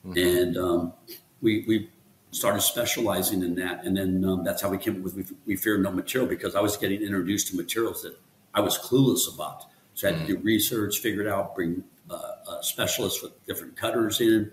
Mm-hmm. 0.07 0.19
and 0.19 0.57
um, 0.59 0.93
we 1.41 1.65
we 1.67 1.89
started 2.35 2.61
specializing 2.63 3.43
in 3.43 3.55
that, 3.55 3.85
and 3.85 3.97
then 3.97 4.25
um, 4.25 4.43
that's 4.45 4.61
how 4.63 4.69
we 4.69 4.79
came 4.79 4.97
up 4.97 5.03
with 5.03 5.15
we, 5.15 5.25
we 5.47 5.57
fear 5.57 5.79
no 5.79 5.91
material 5.93 6.29
because 6.29 6.55
I 6.55 6.61
was 6.61 6.77
getting 6.77 7.01
introduced 7.01 7.49
to 7.49 7.57
materials 7.57 8.03
that 8.03 8.17
I 8.53 8.61
was 8.61 8.77
clueless 8.79 9.33
about, 9.33 9.65
so 9.95 10.09
I 10.09 10.13
had 10.13 10.27
to 10.27 10.33
Mm-hmm. 10.33 10.43
do 10.43 10.45
research, 10.45 10.99
figure 10.99 11.23
it 11.23 11.29
out, 11.29 11.55
bring 11.55 11.85
uh, 12.11 12.15
uh, 12.15 12.61
specialists 12.63 13.23
with 13.23 13.33
different 13.47 13.77
cutters 13.77 14.21
in, 14.21 14.51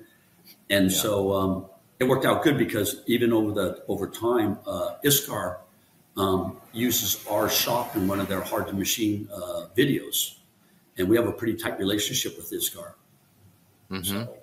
and 0.69 0.91
Yeah. 0.91 0.97
so 0.97 1.33
um, 1.33 1.65
it 1.99 2.05
worked 2.05 2.25
out 2.25 2.43
good 2.43 2.57
because 2.57 3.01
even 3.07 3.33
over 3.33 3.51
the 3.51 3.83
over 3.87 4.07
time, 4.07 4.59
uh, 4.67 4.95
Iscar 5.03 5.57
um, 6.17 6.57
uses 6.73 7.25
our 7.27 7.49
shop 7.49 7.95
in 7.95 8.07
one 8.07 8.19
of 8.19 8.27
their 8.27 8.41
hard 8.41 8.67
to 8.67 8.73
machine 8.73 9.27
uh, 9.33 9.65
videos, 9.77 10.35
and 10.97 11.09
we 11.09 11.15
have 11.17 11.27
a 11.27 11.31
pretty 11.31 11.55
tight 11.57 11.79
relationship 11.79 12.37
with 12.37 12.51
Iscar. 12.51 12.93
Mhm. 13.89 14.05
So 14.05 14.37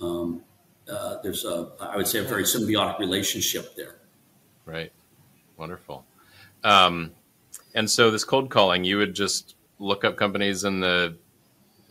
um, 0.00 0.42
uh, 0.90 1.16
there's 1.22 1.44
a 1.44 1.70
I 1.80 1.96
would 1.96 2.06
say 2.06 2.18
a 2.18 2.22
very 2.24 2.44
symbiotic 2.44 2.98
relationship 2.98 3.74
there. 3.76 3.96
Right. 4.64 4.92
Wonderful. 5.56 6.04
Um, 6.64 7.12
and 7.74 7.90
so 7.90 8.10
this 8.10 8.24
cold 8.24 8.50
calling, 8.50 8.84
you 8.84 8.98
would 8.98 9.14
just 9.14 9.54
look 9.78 10.04
up 10.04 10.16
companies 10.16 10.64
in 10.64 10.80
the 10.80 11.16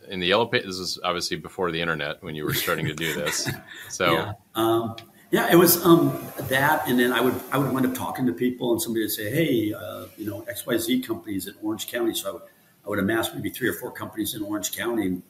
in 0.08 0.20
the 0.20 0.26
yellow 0.26 0.46
page. 0.46 0.64
This 0.64 0.78
is 0.78 0.98
obviously 1.04 1.36
before 1.36 1.70
the 1.70 1.80
internet 1.80 2.22
when 2.22 2.34
you 2.34 2.44
were 2.44 2.54
starting 2.54 2.86
to 2.86 2.94
do 2.94 3.14
this. 3.14 3.48
So 3.90 4.12
Yeah. 4.12 4.32
Um, 4.54 4.96
yeah, 5.30 5.52
it 5.52 5.56
was 5.56 5.84
um, 5.84 6.26
that, 6.48 6.88
and 6.88 6.98
then 6.98 7.12
I 7.12 7.20
would 7.20 7.34
I 7.52 7.58
would 7.58 7.70
wind 7.70 7.84
up 7.84 7.94
talking 7.94 8.24
to 8.26 8.32
people, 8.32 8.72
and 8.72 8.80
somebody 8.80 9.04
would 9.04 9.10
say, 9.10 9.30
"Hey, 9.30 9.74
uh, 9.74 10.06
you 10.16 10.24
know, 10.24 10.42
X 10.48 10.64
Y 10.64 10.76
Z 10.78 11.02
companies 11.02 11.46
in 11.46 11.54
Orange 11.62 11.86
County." 11.86 12.14
So 12.14 12.30
I 12.30 12.32
would, 12.32 12.42
I 12.86 12.88
would 12.88 12.98
amass 12.98 13.34
maybe 13.34 13.50
three 13.50 13.68
or 13.68 13.74
four 13.74 13.90
companies 13.90 14.34
in 14.34 14.42
Orange 14.42 14.74
County. 14.74 15.20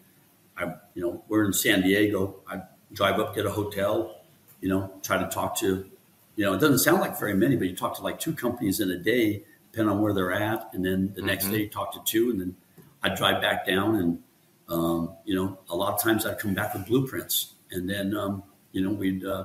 I, 0.57 0.75
you 0.95 1.03
know, 1.03 1.25
we're 1.27 1.45
in 1.45 1.53
San 1.53 1.83
Diego. 1.83 2.37
I 2.47 2.63
drive 2.93 3.19
up, 3.21 3.35
get 3.35 3.47
a 3.47 3.51
hotel, 3.51 4.21
you 4.61 4.69
know, 4.69 4.93
try 5.03 5.19
to 5.19 5.29
talk 5.29 5.59
to, 5.59 5.89
you 6.37 6.45
know, 6.45 6.55
it 6.55 6.59
doesn't 6.61 6.79
sound 6.79 7.01
like 7.01 7.19
very 7.19 7.35
many, 7.35 7.57
but 7.57 7.69
you 7.69 7.77
talk 7.77 7.97
to 7.97 8.03
like 8.03 8.19
two 8.19 8.33
companies 8.33 8.81
in 8.81 8.91
a 8.91 8.97
day, 8.99 9.43
depending 9.73 9.95
on 9.95 10.01
where 10.01 10.13
they're 10.13 10.33
at, 10.33 10.71
and 10.73 10.85
then 10.85 11.13
the 11.15 11.23
next 11.23 11.47
Mhm. 11.47 11.51
day 11.53 11.67
talk 11.69 11.93
to 11.93 12.01
two, 12.05 12.31
and 12.31 12.41
then 12.41 12.57
I'd 13.03 13.17
drive 13.17 13.41
back 13.43 13.67
down, 13.67 13.97
and 13.97 14.23
um, 14.69 15.13
you 15.25 15.35
know, 15.35 15.59
a 15.71 15.77
lot 15.77 15.95
of 15.95 16.03
times 16.03 16.27
I'd 16.27 16.39
come 16.39 16.53
back 16.55 16.75
with 16.75 16.87
blueprints, 16.87 17.55
and 17.71 17.89
then 17.89 18.15
um, 18.17 18.43
you 18.73 18.83
know 18.83 18.91
we'd 18.91 19.25
uh, 19.25 19.45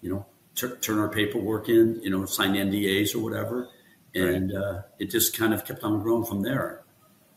you 0.00 0.10
know 0.10 0.26
tur 0.54 0.76
turn 0.76 0.98
our 0.98 1.08
paperwork 1.08 1.68
in, 1.68 2.00
you 2.02 2.10
know, 2.10 2.24
sign 2.24 2.54
NDAs 2.54 3.14
or 3.14 3.20
whatever, 3.20 3.68
and 4.14 4.52
uh, 4.54 4.82
it 4.98 5.10
just 5.10 5.36
kind 5.36 5.54
of 5.54 5.64
kept 5.64 5.82
on 5.84 6.02
growing 6.02 6.24
from 6.24 6.42
there. 6.42 6.82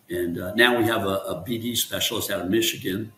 And 0.09 0.39
uh, 0.39 0.53
now 0.55 0.77
we 0.77 0.83
have 0.85 1.03
a, 1.05 1.17
a 1.33 1.43
BD 1.47 1.77
specialist 1.77 2.31
out 2.31 2.41
of 2.41 2.49
Michigan, 2.49 3.11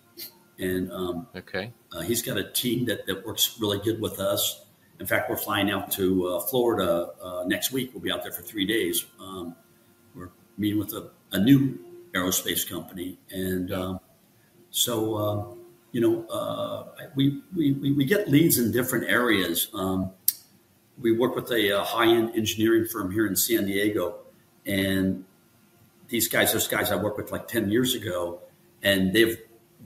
and 0.60 0.92
um, 0.92 1.28
okay. 1.36 1.74
uh, 1.92 2.02
he's 2.02 2.22
got 2.22 2.38
a 2.38 2.50
team 2.52 2.86
that, 2.86 3.06
that 3.08 3.26
works 3.26 3.58
really 3.60 3.80
good 3.80 4.00
with 4.00 4.20
us. 4.20 4.62
In 5.00 5.06
fact, 5.06 5.30
we're 5.30 5.38
flying 5.38 5.70
out 5.70 5.92
to 5.94 6.28
uh, 6.28 6.40
Florida 6.42 7.10
uh, 7.22 7.44
next 7.46 7.72
week. 7.72 7.92
We'll 7.94 8.04
be 8.04 8.12
out 8.12 8.24
there 8.24 8.32
for 8.32 8.42
three 8.42 8.66
days. 8.66 9.06
Um, 9.20 9.56
we're 10.16 10.30
meeting 10.58 10.80
with 10.80 10.94
a, 10.94 11.10
a 11.34 11.40
new 11.40 11.78
aerospace 12.14 12.68
company, 12.68 13.18
and 13.30 13.74
um, 13.74 14.00
so 14.70 15.16
uh, 15.16 15.56
you 15.92 16.00
know 16.00 16.26
uh, 16.28 17.08
we, 17.16 17.42
we 17.54 17.74
we 17.74 17.92
we 17.92 18.06
get 18.06 18.30
leads 18.30 18.58
in 18.58 18.72
different 18.72 19.10
areas. 19.10 19.68
Um, 19.74 20.12
we 20.98 21.12
work 21.12 21.36
with 21.36 21.52
a, 21.52 21.78
uh 21.78 21.84
high-end 21.84 22.32
engineering 22.38 22.86
firm 22.86 23.12
here 23.12 23.28
in 23.28 23.36
San 23.36 23.66
Diego, 23.66 24.20
and 24.66 25.26
these 26.08 26.30
guys, 26.30 26.54
those 26.54 26.70
guys 26.70 26.90
I 26.90 26.96
worked 26.96 27.18
with 27.18 27.34
like 27.34 27.50
ten 27.50 27.70
years 27.70 27.96
ago, 27.96 28.40
and 28.82 29.12
they've 29.12 29.38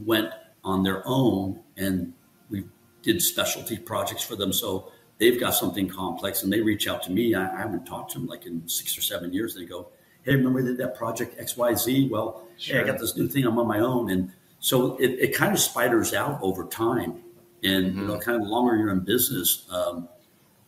went 0.05 0.29
on 0.63 0.83
their 0.83 1.01
own, 1.05 1.59
and 1.77 2.13
we 2.49 2.65
did 3.01 3.21
specialty 3.21 3.77
projects 3.77 4.23
for 4.23 4.35
them. 4.35 4.51
So 4.51 4.91
they've 5.17 5.39
got 5.39 5.51
something 5.51 5.87
complex, 5.87 6.43
and 6.43 6.51
they 6.51 6.61
reach 6.61 6.87
out 6.87 7.03
to 7.03 7.11
me. 7.11 7.35
I, 7.35 7.55
I 7.55 7.61
haven't 7.61 7.85
talked 7.85 8.11
to 8.11 8.19
them 8.19 8.27
like 8.27 8.45
in 8.45 8.67
six 8.67 8.97
or 8.97 9.01
seven 9.01 9.33
years. 9.33 9.55
They 9.55 9.65
go, 9.65 9.87
"Hey, 10.23 10.35
remember 10.35 10.61
we 10.61 10.65
did 10.67 10.77
that 10.77 10.95
project 10.95 11.39
X 11.39 11.55
Y 11.57 11.73
Z? 11.75 12.09
Well, 12.09 12.47
hey, 12.57 12.79
I 12.79 12.83
got 12.83 12.99
this 12.99 13.15
new 13.15 13.27
thing. 13.27 13.45
I'm 13.45 13.57
on 13.59 13.67
my 13.67 13.79
own." 13.79 14.09
And 14.09 14.31
so 14.59 14.97
it, 14.97 15.11
it 15.19 15.35
kind 15.35 15.53
of 15.53 15.59
spiders 15.59 16.13
out 16.13 16.39
over 16.41 16.65
time, 16.65 17.23
and 17.63 17.95
you 17.95 18.07
know, 18.07 18.19
kind 18.19 18.35
of 18.35 18.43
the 18.43 18.49
longer 18.49 18.75
you're 18.75 18.89
in 18.89 19.01
business, 19.01 19.65
um, 19.71 20.09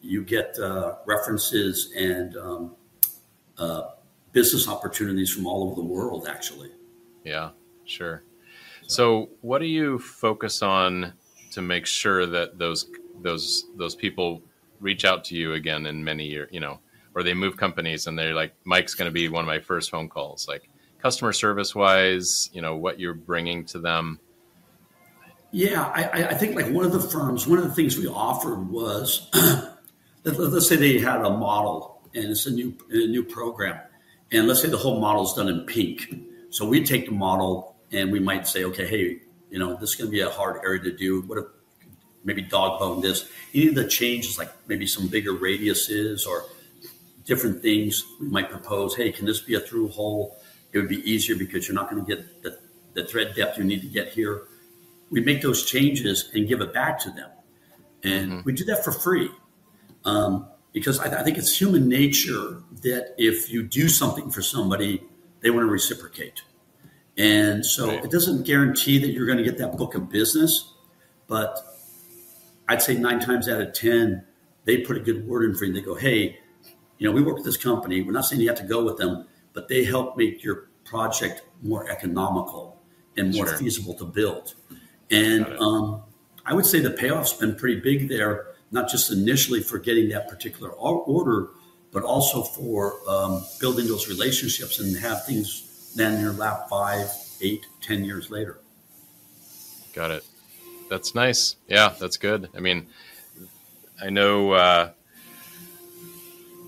you 0.01 0.23
get 0.23 0.57
uh, 0.59 0.95
references 1.05 1.91
and 1.95 2.37
um, 2.37 2.75
uh, 3.57 3.83
business 4.31 4.67
opportunities 4.67 5.29
from 5.29 5.45
all 5.45 5.63
over 5.65 5.75
the 5.75 5.87
world. 5.87 6.27
Actually, 6.29 6.71
Yeah, 7.23 7.49
sure. 7.85 8.23
So, 8.91 9.29
what 9.39 9.59
do 9.59 9.67
you 9.67 9.99
focus 9.99 10.61
on 10.61 11.13
to 11.51 11.61
make 11.61 11.85
sure 11.85 12.25
that 12.25 12.59
those 12.59 12.91
those 13.21 13.67
those 13.77 13.95
people 13.95 14.43
reach 14.81 15.05
out 15.05 15.23
to 15.25 15.35
you 15.37 15.53
again 15.53 15.85
in 15.85 16.03
many 16.03 16.25
years? 16.25 16.49
You 16.51 16.59
know, 16.59 16.81
or 17.15 17.23
they 17.23 17.33
move 17.33 17.55
companies 17.55 18.07
and 18.07 18.19
they're 18.19 18.33
like, 18.33 18.53
Mike's 18.65 18.93
going 18.93 19.07
to 19.07 19.13
be 19.13 19.29
one 19.29 19.45
of 19.45 19.47
my 19.47 19.59
first 19.59 19.91
phone 19.91 20.09
calls. 20.09 20.45
Like 20.45 20.69
customer 21.01 21.31
service 21.31 21.73
wise, 21.73 22.49
you 22.51 22.61
know, 22.61 22.75
what 22.75 22.99
you're 22.99 23.13
bringing 23.13 23.63
to 23.67 23.79
them. 23.79 24.19
Yeah, 25.51 25.83
I, 25.83 26.25
I- 26.25 26.33
think 26.33 26.57
like 26.57 26.69
one 26.69 26.83
of 26.83 26.91
the 26.91 26.99
firms, 26.99 27.47
one 27.47 27.59
of 27.59 27.63
the 27.63 27.73
things 27.73 27.97
we 27.97 28.07
offered 28.07 28.69
was, 28.69 29.29
let, 30.25 30.37
us 30.37 30.67
say 30.67 30.75
they 30.75 30.99
had 30.99 31.21
a 31.21 31.29
model 31.29 32.01
and 32.13 32.25
it's 32.25 32.45
a 32.45 32.51
new 32.51 32.75
a 32.89 33.07
new 33.07 33.23
program, 33.23 33.79
and 34.33 34.49
let's 34.49 34.61
say 34.61 34.67
the 34.67 34.75
whole 34.75 34.99
model 34.99 35.23
is 35.23 35.31
done 35.31 35.47
in 35.47 35.61
pink. 35.61 36.13
So 36.49 36.67
we 36.67 36.83
take 36.83 37.05
the 37.05 37.13
model 37.13 37.70
and 37.91 38.11
we 38.11 38.19
might 38.19 38.47
say, 38.47 38.63
okay, 38.65 38.87
hey, 38.87 39.21
you 39.49 39.59
know, 39.59 39.75
this 39.75 39.91
is 39.91 39.95
going 39.95 40.09
to 40.09 40.11
be 40.11 40.21
a 40.21 40.29
hard 40.29 40.61
area 40.63 40.81
to 40.81 40.95
do. 40.95 41.21
What 41.21 41.37
if 41.37 41.45
maybe 42.23 42.41
dog 42.41 42.79
bone 42.79 43.01
this? 43.01 43.29
Any 43.53 43.67
of 43.67 43.75
the 43.75 43.87
changes, 43.87 44.37
like 44.37 44.51
maybe 44.67 44.87
some 44.87 45.07
bigger 45.07 45.33
radiuses 45.33 46.25
or 46.25 46.45
different 47.25 47.61
things 47.61 48.03
we 48.19 48.27
might 48.27 48.49
propose. 48.49 48.95
Hey, 48.95 49.11
can 49.11 49.25
this 49.25 49.41
be 49.41 49.55
a 49.55 49.59
through 49.59 49.89
hole? 49.89 50.37
It 50.71 50.79
would 50.79 50.89
be 50.89 51.09
easier 51.09 51.35
because 51.35 51.67
you're 51.67 51.75
not 51.75 51.89
going 51.89 52.05
to 52.05 52.15
get 52.15 52.43
the, 52.43 52.57
the 52.93 53.05
thread 53.05 53.35
depth 53.35 53.57
you 53.57 53.63
need 53.63 53.81
to 53.81 53.87
get 53.87 54.09
here 54.09 54.43
we 55.11 55.19
make 55.21 55.41
those 55.41 55.65
changes 55.65 56.31
and 56.33 56.47
give 56.47 56.61
it 56.61 56.73
back 56.73 56.97
to 56.99 57.11
them. 57.11 57.29
And 58.03 58.43
we 58.45 58.53
do 58.53 58.63
that 58.65 58.83
for 58.83 58.91
free 58.91 59.29
um, 60.05 60.47
because 60.73 60.99
I, 60.99 61.19
I 61.19 61.23
think 61.23 61.37
it's 61.37 61.55
human 61.55 61.87
nature 61.87 62.63
that 62.81 63.13
if 63.19 63.51
you 63.51 63.61
do 63.61 63.89
something 63.89 64.31
for 64.31 64.41
somebody, 64.41 65.03
they 65.41 65.51
want 65.51 65.67
to 65.67 65.71
reciprocate. 65.71 66.41
And 67.21 67.63
so 67.63 67.87
Right. 67.89 68.03
it 68.03 68.09
doesn't 68.09 68.47
guarantee 68.47 68.97
that 68.97 69.11
you're 69.11 69.27
going 69.27 69.37
to 69.37 69.43
get 69.43 69.59
that 69.59 69.77
book 69.77 69.93
of 69.93 70.09
business, 70.09 70.73
but 71.27 71.55
I'd 72.67 72.81
say 72.81 72.95
nine 72.97 73.19
times 73.19 73.47
out 73.47 73.61
of 73.61 73.73
10, 73.73 74.23
they 74.65 74.77
put 74.77 74.97
a 74.97 74.99
good 74.99 75.27
word 75.27 75.43
in 75.45 75.53
for 75.55 75.65
you. 75.65 75.73
They 75.73 75.81
go, 75.81 75.93
hey, 75.93 76.39
you 76.97 77.07
know, 77.07 77.11
we 77.11 77.21
work 77.21 77.35
with 77.35 77.45
this 77.45 77.57
company. 77.57 78.01
We're 78.01 78.11
not 78.11 78.25
saying 78.25 78.41
you 78.41 78.47
have 78.47 78.57
to 78.57 78.63
go 78.65 78.83
with 78.83 78.97
them, 78.97 79.27
but 79.53 79.67
they 79.67 79.83
help 79.83 80.17
make 80.17 80.43
your 80.43 80.69
project 80.83 81.43
more 81.61 81.87
economical 81.91 82.81
and 83.17 83.35
more 83.35 83.45
Sure. 83.47 83.57
feasible 83.57 83.93
to 83.95 84.05
build. 84.05 84.55
And 85.11 85.45
um, 85.59 86.01
I 86.43 86.55
would 86.55 86.65
say 86.65 86.79
the 86.79 86.89
payoff's 86.89 87.33
been 87.33 87.53
pretty 87.53 87.81
big 87.81 88.09
there, 88.09 88.47
not 88.71 88.89
just 88.89 89.11
initially 89.11 89.61
for 89.61 89.77
getting 89.77 90.09
that 90.09 90.27
particular 90.27 90.71
order, 90.71 91.49
but 91.91 92.01
also 92.03 92.41
for 92.41 92.95
um, 93.07 93.43
building 93.59 93.85
those 93.87 94.07
relationships 94.09 94.79
and 94.79 94.97
have 94.97 95.23
things 95.27 95.67
in 95.99 96.19
your 96.21 96.33
lap 96.33 96.69
five, 96.69 97.09
eight, 97.41 97.65
ten 97.81 98.03
years 98.03 98.29
later. 98.29 98.59
Got 99.93 100.11
it. 100.11 100.25
That's 100.89 101.15
nice. 101.15 101.55
Yeah, 101.67 101.93
that's 101.99 102.17
good. 102.17 102.49
I 102.55 102.59
mean, 102.59 102.87
I 104.01 104.09
know 104.09 104.51
uh, 104.51 104.91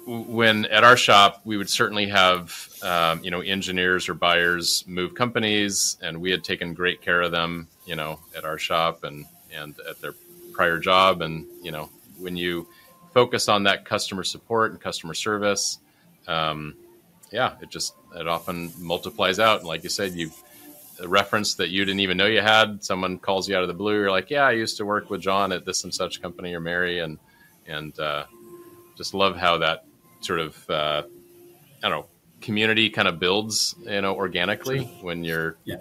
when 0.05 0.65
at 0.65 0.83
our 0.83 0.97
shop 0.97 1.41
we 1.45 1.57
would 1.57 1.69
certainly 1.69 2.07
have 2.07 2.69
um, 2.83 3.23
you 3.23 3.31
know 3.31 3.41
engineers 3.41 4.09
or 4.09 4.13
buyers 4.13 4.83
move 4.87 5.15
companies, 5.15 5.97
and 6.01 6.19
we 6.21 6.31
had 6.31 6.43
taken 6.43 6.73
great 6.73 7.01
care 7.01 7.21
of 7.21 7.31
them, 7.31 7.67
you 7.85 7.95
know, 7.95 8.19
at 8.35 8.45
our 8.45 8.57
shop 8.57 9.03
and 9.03 9.25
and 9.53 9.75
at 9.89 10.01
their 10.01 10.13
prior 10.53 10.79
job, 10.79 11.21
and 11.21 11.45
you 11.61 11.71
know 11.71 11.89
when 12.17 12.35
you 12.37 12.67
focus 13.13 13.47
on 13.47 13.63
that 13.63 13.85
customer 13.85 14.23
support 14.23 14.71
and 14.71 14.81
customer 14.81 15.13
service, 15.13 15.79
um, 16.27 16.75
yeah, 17.31 17.55
it 17.61 17.69
just 17.69 17.93
it 18.15 18.27
often 18.27 18.71
multiplies 18.79 19.39
out, 19.39 19.59
and 19.59 19.67
like 19.67 19.83
you 19.83 19.89
said, 19.89 20.13
you 20.13 20.31
a 21.01 21.07
reference 21.07 21.55
that 21.55 21.69
you 21.69 21.83
didn't 21.85 22.01
even 22.01 22.17
know 22.17 22.27
you 22.27 22.41
had. 22.41 22.83
Someone 22.83 23.17
calls 23.17 23.49
you 23.49 23.55
out 23.55 23.63
of 23.63 23.67
the 23.67 23.73
blue. 23.73 23.93
You're 23.93 24.11
like, 24.11 24.29
yeah, 24.29 24.43
I 24.43 24.51
used 24.51 24.77
to 24.77 24.85
work 24.85 25.09
with 25.09 25.21
John 25.21 25.51
at 25.51 25.65
this 25.65 25.83
and 25.83 25.93
such 25.93 26.21
company 26.21 26.53
or 26.53 26.59
Mary, 26.59 26.99
and 26.99 27.17
and 27.67 27.97
uh, 27.99 28.25
just 28.95 29.13
love 29.13 29.35
how 29.35 29.57
that 29.57 29.85
sort 30.21 30.39
of 30.39 30.69
uh, 30.69 31.03
I 31.83 31.89
don't 31.89 31.91
know 31.91 32.05
community 32.41 32.89
kind 32.89 33.07
of 33.07 33.19
builds, 33.19 33.73
you 33.83 34.01
know, 34.01 34.15
organically 34.15 34.83
when 35.01 35.23
you're 35.23 35.55
Yeah. 35.65 35.77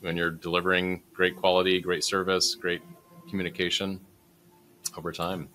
when 0.00 0.16
you're 0.16 0.30
delivering 0.30 1.02
great 1.12 1.36
quality, 1.36 1.80
great 1.80 2.04
service, 2.04 2.54
great 2.54 2.82
communication 3.28 4.00
over 4.96 5.12
time. 5.12 5.48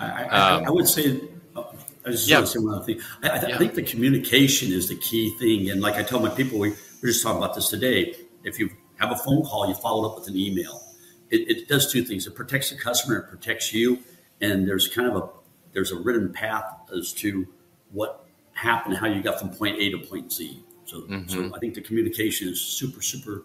I, 0.00 0.06
I, 0.06 0.54
Um, 0.56 0.64
I 0.66 0.70
would 0.70 0.88
say, 0.88 1.20
uh, 1.54 1.64
I 2.06 2.10
just 2.10 2.28
Yeah. 2.28 2.38
want 2.38 2.46
to 2.46 2.52
say 2.52 2.64
one 2.64 2.74
other 2.74 2.84
thing. 2.84 3.00
I, 3.22 3.28
I, 3.28 3.38
th- 3.38 3.48
Yeah. 3.48 3.54
I 3.54 3.58
think 3.58 3.74
the 3.74 3.82
communication 3.82 4.72
is 4.72 4.88
the 4.88 4.96
key 4.96 5.30
thing. 5.38 5.70
And 5.70 5.80
like 5.80 5.96
I 5.96 6.02
tell 6.02 6.20
my 6.20 6.30
people, 6.30 6.58
we 6.58 6.70
were 6.70 7.08
just 7.08 7.22
talking 7.22 7.38
about 7.38 7.54
this 7.54 7.68
today. 7.68 8.14
If 8.44 8.58
you've 8.58 8.72
a 9.00 9.16
phone 9.16 9.44
call, 9.44 9.68
you 9.68 9.74
follow 9.74 10.04
it 10.04 10.08
up 10.12 10.18
with 10.18 10.28
an 10.28 10.36
email. 10.36 10.82
It, 11.30 11.48
it 11.48 11.68
does 11.68 11.92
two 11.92 12.02
things. 12.02 12.26
It 12.26 12.34
protects 12.34 12.70
the 12.70 12.76
customer, 12.76 13.18
it 13.18 13.28
protects 13.28 13.72
you, 13.72 13.98
and 14.40 14.66
there's 14.66 14.88
kind 14.88 15.08
of 15.08 15.16
a 15.16 15.28
there's 15.72 15.92
a 15.92 15.96
written 15.96 16.32
path 16.32 16.64
as 16.96 17.12
to 17.14 17.46
what 17.92 18.24
happened, 18.54 18.96
how 18.96 19.06
you 19.06 19.22
got 19.22 19.38
from 19.38 19.50
point 19.50 19.78
A 19.78 19.90
to 19.90 19.98
point 19.98 20.32
Z. 20.32 20.64
So, 20.86 21.02
mm-hmm. 21.02 21.28
so 21.28 21.54
I 21.54 21.58
think 21.58 21.74
the 21.74 21.82
communication 21.82 22.48
is 22.48 22.60
super, 22.60 23.02
super 23.02 23.44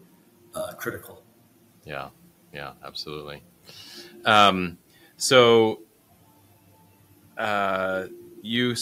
uh, 0.55 0.73
critical. 0.73 1.21
Yeah, 1.85 2.09
yeah, 2.53 2.71
absolutely. 2.85 3.43
Um, 4.23 4.77
so, 5.17 5.81
uh, 7.37 8.05
you 8.43 8.75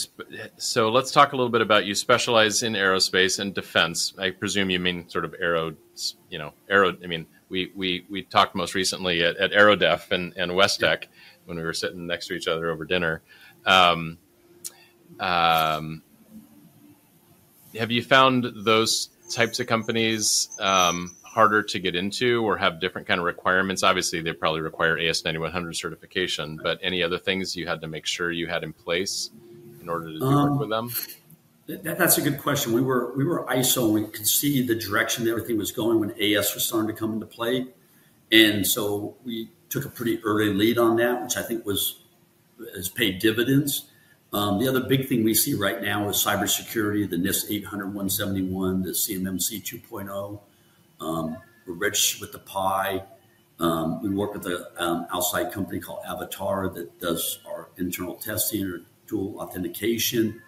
so 0.57 0.89
let's 0.89 1.11
talk 1.11 1.33
a 1.33 1.35
little 1.35 1.51
bit 1.51 1.61
about 1.61 1.85
you 1.85 1.93
specialize 1.93 2.63
in 2.63 2.73
aerospace 2.73 3.37
and 3.37 3.53
defense. 3.53 4.11
I 4.17 4.31
presume 4.31 4.71
you 4.71 4.79
mean 4.79 5.07
sort 5.07 5.23
of 5.23 5.35
aero, 5.39 5.75
you 6.31 6.39
know, 6.39 6.53
aero. 6.67 6.97
I 7.03 7.05
mean, 7.05 7.27
we 7.47 7.71
we 7.75 8.03
we 8.09 8.23
talked 8.23 8.55
most 8.55 8.73
recently 8.73 9.23
at, 9.23 9.37
at 9.37 9.51
Aerodef 9.51 10.11
and 10.11 10.33
and 10.35 10.55
when 11.45 11.57
we 11.57 11.63
were 11.63 11.73
sitting 11.73 12.07
next 12.07 12.27
to 12.27 12.33
each 12.33 12.47
other 12.47 12.71
over 12.71 12.85
dinner. 12.85 13.21
Um, 13.63 14.17
um, 15.19 16.01
have 17.77 17.91
you 17.91 18.01
found 18.01 18.47
those 18.65 19.09
types 19.29 19.59
of 19.59 19.67
companies 19.67 20.49
um, 20.59 21.15
harder 21.21 21.61
to 21.61 21.79
get 21.79 21.95
into 21.95 22.43
or 22.43 22.57
have 22.57 22.79
different 22.81 23.07
kind 23.07 23.19
of 23.19 23.27
requirements? 23.27 23.83
Obviously, 23.83 24.21
they 24.21 24.33
probably 24.33 24.61
require 24.61 24.97
AS9100 24.97 25.75
certification, 25.75 26.59
but 26.63 26.79
any 26.81 27.03
other 27.03 27.19
things 27.19 27.55
you 27.55 27.67
had 27.67 27.79
to 27.81 27.87
make 27.87 28.07
sure 28.07 28.31
you 28.31 28.47
had 28.47 28.63
in 28.63 28.73
place 28.73 29.29
in 29.81 29.89
order 29.89 30.11
to 30.11 30.19
do 30.19 30.25
um, 30.25 30.51
work 30.51 30.59
with 30.61 30.69
them? 30.69 30.91
That, 31.67 31.97
that's 31.97 32.17
a 32.17 32.21
good 32.21 32.39
question. 32.39 32.73
We 32.73 32.81
were 32.81 33.13
we 33.15 33.23
were 33.23 33.45
ISO 33.45 33.85
and 33.85 33.93
we 33.93 34.03
could 34.05 34.27
see 34.27 34.65
the 34.65 34.75
direction 34.75 35.27
everything 35.27 35.57
was 35.57 35.71
going 35.71 35.99
when 35.99 36.11
AS 36.21 36.53
was 36.53 36.65
starting 36.65 36.87
to 36.87 36.93
come 36.93 37.13
into 37.13 37.25
play, 37.25 37.67
and 38.31 38.65
so 38.65 39.15
we 39.23 39.49
took 39.69 39.85
a 39.85 39.89
pretty 39.89 40.21
early 40.23 40.53
lead 40.53 40.77
on 40.77 40.97
that, 40.97 41.23
which 41.23 41.37
I 41.37 41.43
think 41.43 41.65
was 41.65 42.01
has 42.75 42.89
paid 42.89 43.19
dividends. 43.19 43.85
Um, 44.33 44.59
the 44.59 44.67
other 44.67 44.81
big 44.81 45.09
thing 45.09 45.23
we 45.23 45.33
see 45.33 45.55
right 45.55 45.81
now 45.81 46.07
is 46.07 46.15
cybersecurity, 46.17 47.09
the 47.09 47.17
NIST 47.17 47.51
800 47.51 47.87
171, 47.87 48.83
the 48.83 48.91
CMMC 48.91 49.61
2.0. 49.61 50.39
Um, 51.01 51.37
we're 51.65 51.73
registered 51.73 52.21
with 52.21 52.31
the 52.31 52.39
PI. 52.39 53.03
Um, 53.59 54.01
we 54.01 54.09
work 54.09 54.33
with 54.33 54.45
an 54.45 54.63
um, 54.77 55.07
outside 55.13 55.51
company 55.51 55.79
called 55.79 55.99
Avatar 56.07 56.69
that 56.69 56.99
does 56.99 57.39
our 57.45 57.69
internal 57.77 58.15
testing 58.15 58.65
or 58.65 58.81
authentication. 59.19 60.41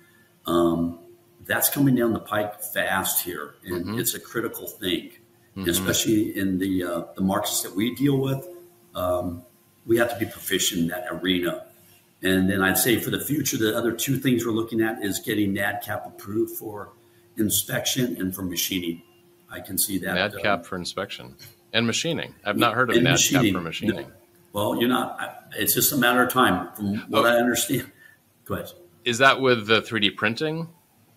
Um, 0.46 1.00
that's 1.46 1.70
coming 1.70 1.96
down 1.96 2.14
the 2.14 2.20
pike 2.20 2.62
fast 2.62 3.24
here, 3.24 3.56
and 3.66 3.86
mm-hmm. 3.86 4.00
it's 4.00 4.14
a 4.14 4.20
critical 4.20 4.68
thing, 4.68 5.12
mm-hmm. 5.58 5.70
especially 5.70 6.38
in 6.38 6.58
the 6.58 6.84
uh, 6.84 7.04
the 7.16 7.22
markets 7.22 7.62
that 7.64 7.76
we 7.76 7.96
deal 7.96 8.18
with. 8.18 8.48
Um, 8.96 9.44
we 9.86 9.98
have 9.98 10.10
to 10.14 10.18
be 10.18 10.26
proficient 10.26 10.82
in 10.82 10.88
that 10.88 11.08
arena 11.12 11.66
and 12.24 12.50
then 12.50 12.62
I'd 12.62 12.78
say 12.78 13.00
for 13.00 13.10
the 13.10 13.20
future, 13.20 13.58
the 13.58 13.78
other 13.78 13.92
two 13.92 14.18
things 14.18 14.46
we're 14.46 14.54
looking 14.54 14.82
at 14.82 15.04
is 15.04 15.20
getting 15.20 15.54
NADCAP 15.54 16.08
approved 16.08 16.56
for 16.56 16.94
inspection 17.38 18.16
and 18.18 18.34
for 18.34 18.44
machining. 18.44 19.02
I 19.50 19.60
can 19.60 19.78
see 19.78 19.98
that. 20.00 20.34
NADCAP 20.34 20.46
um, 20.46 20.64
for 20.64 20.78
inspection 20.78 21.36
and 21.74 21.86
machining. 21.86 22.34
I've 22.46 22.58
not 22.58 22.76
heard 22.76 22.90
of 22.90 22.96
NADCAP 22.96 23.12
machining. 23.12 23.54
for 23.54 23.62
machining. 23.62 24.12
Well, 24.54 24.80
you're 24.80 24.90
not. 24.90 25.50
It's 25.58 25.74
just 25.74 25.92
a 25.92 25.98
matter 25.98 26.24
of 26.24 26.32
time, 26.32 26.74
from 26.76 27.00
what 27.10 27.26
I 27.26 27.36
understand. 27.36 27.92
Go 28.46 28.56
ahead. 28.56 28.72
Is 29.06 29.18
that 29.18 29.42
with 29.42 29.68
the 29.68 29.82
3D 29.82 30.16
printing 30.16 30.68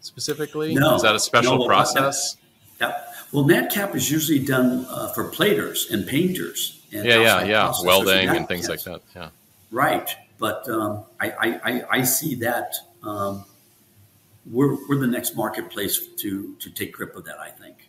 specifically? 0.00 0.75
No. 0.75 0.97
Is 0.97 1.02
that 1.02 1.14
a 1.14 1.21
special 1.21 1.59
no, 1.59 1.66
process? 1.66 2.37
Yeah. 2.80 3.00
Well, 3.33 3.45
NADCAP 3.45 3.95
is 3.95 4.11
usually 4.11 4.38
done 4.38 4.87
uh, 4.88 5.09
for 5.09 5.25
platers 5.25 5.88
and 5.90 6.06
painters. 6.06 6.85
And 6.92 7.04
yeah, 7.04 7.21
yeah, 7.21 7.45
yeah. 7.45 7.73
Welding 7.83 8.28
and 8.28 8.49
things 8.49 8.68
like 8.68 8.83
that. 8.85 9.02
Yeah. 9.14 9.30
Right. 9.71 10.09
But 10.38 10.68
um, 10.68 11.05
I, 11.20 11.61
I, 11.64 11.83
I, 11.90 12.03
see 12.03 12.35
that 12.37 12.74
um, 13.03 13.44
we're, 14.44 14.77
we're 14.87 14.98
the 14.98 15.07
next 15.07 15.35
marketplace 15.35 16.07
to, 16.18 16.55
to 16.57 16.70
take 16.70 16.92
grip 16.92 17.16
of 17.16 17.24
that, 17.24 17.38
I 17.38 17.51
think. 17.51 17.88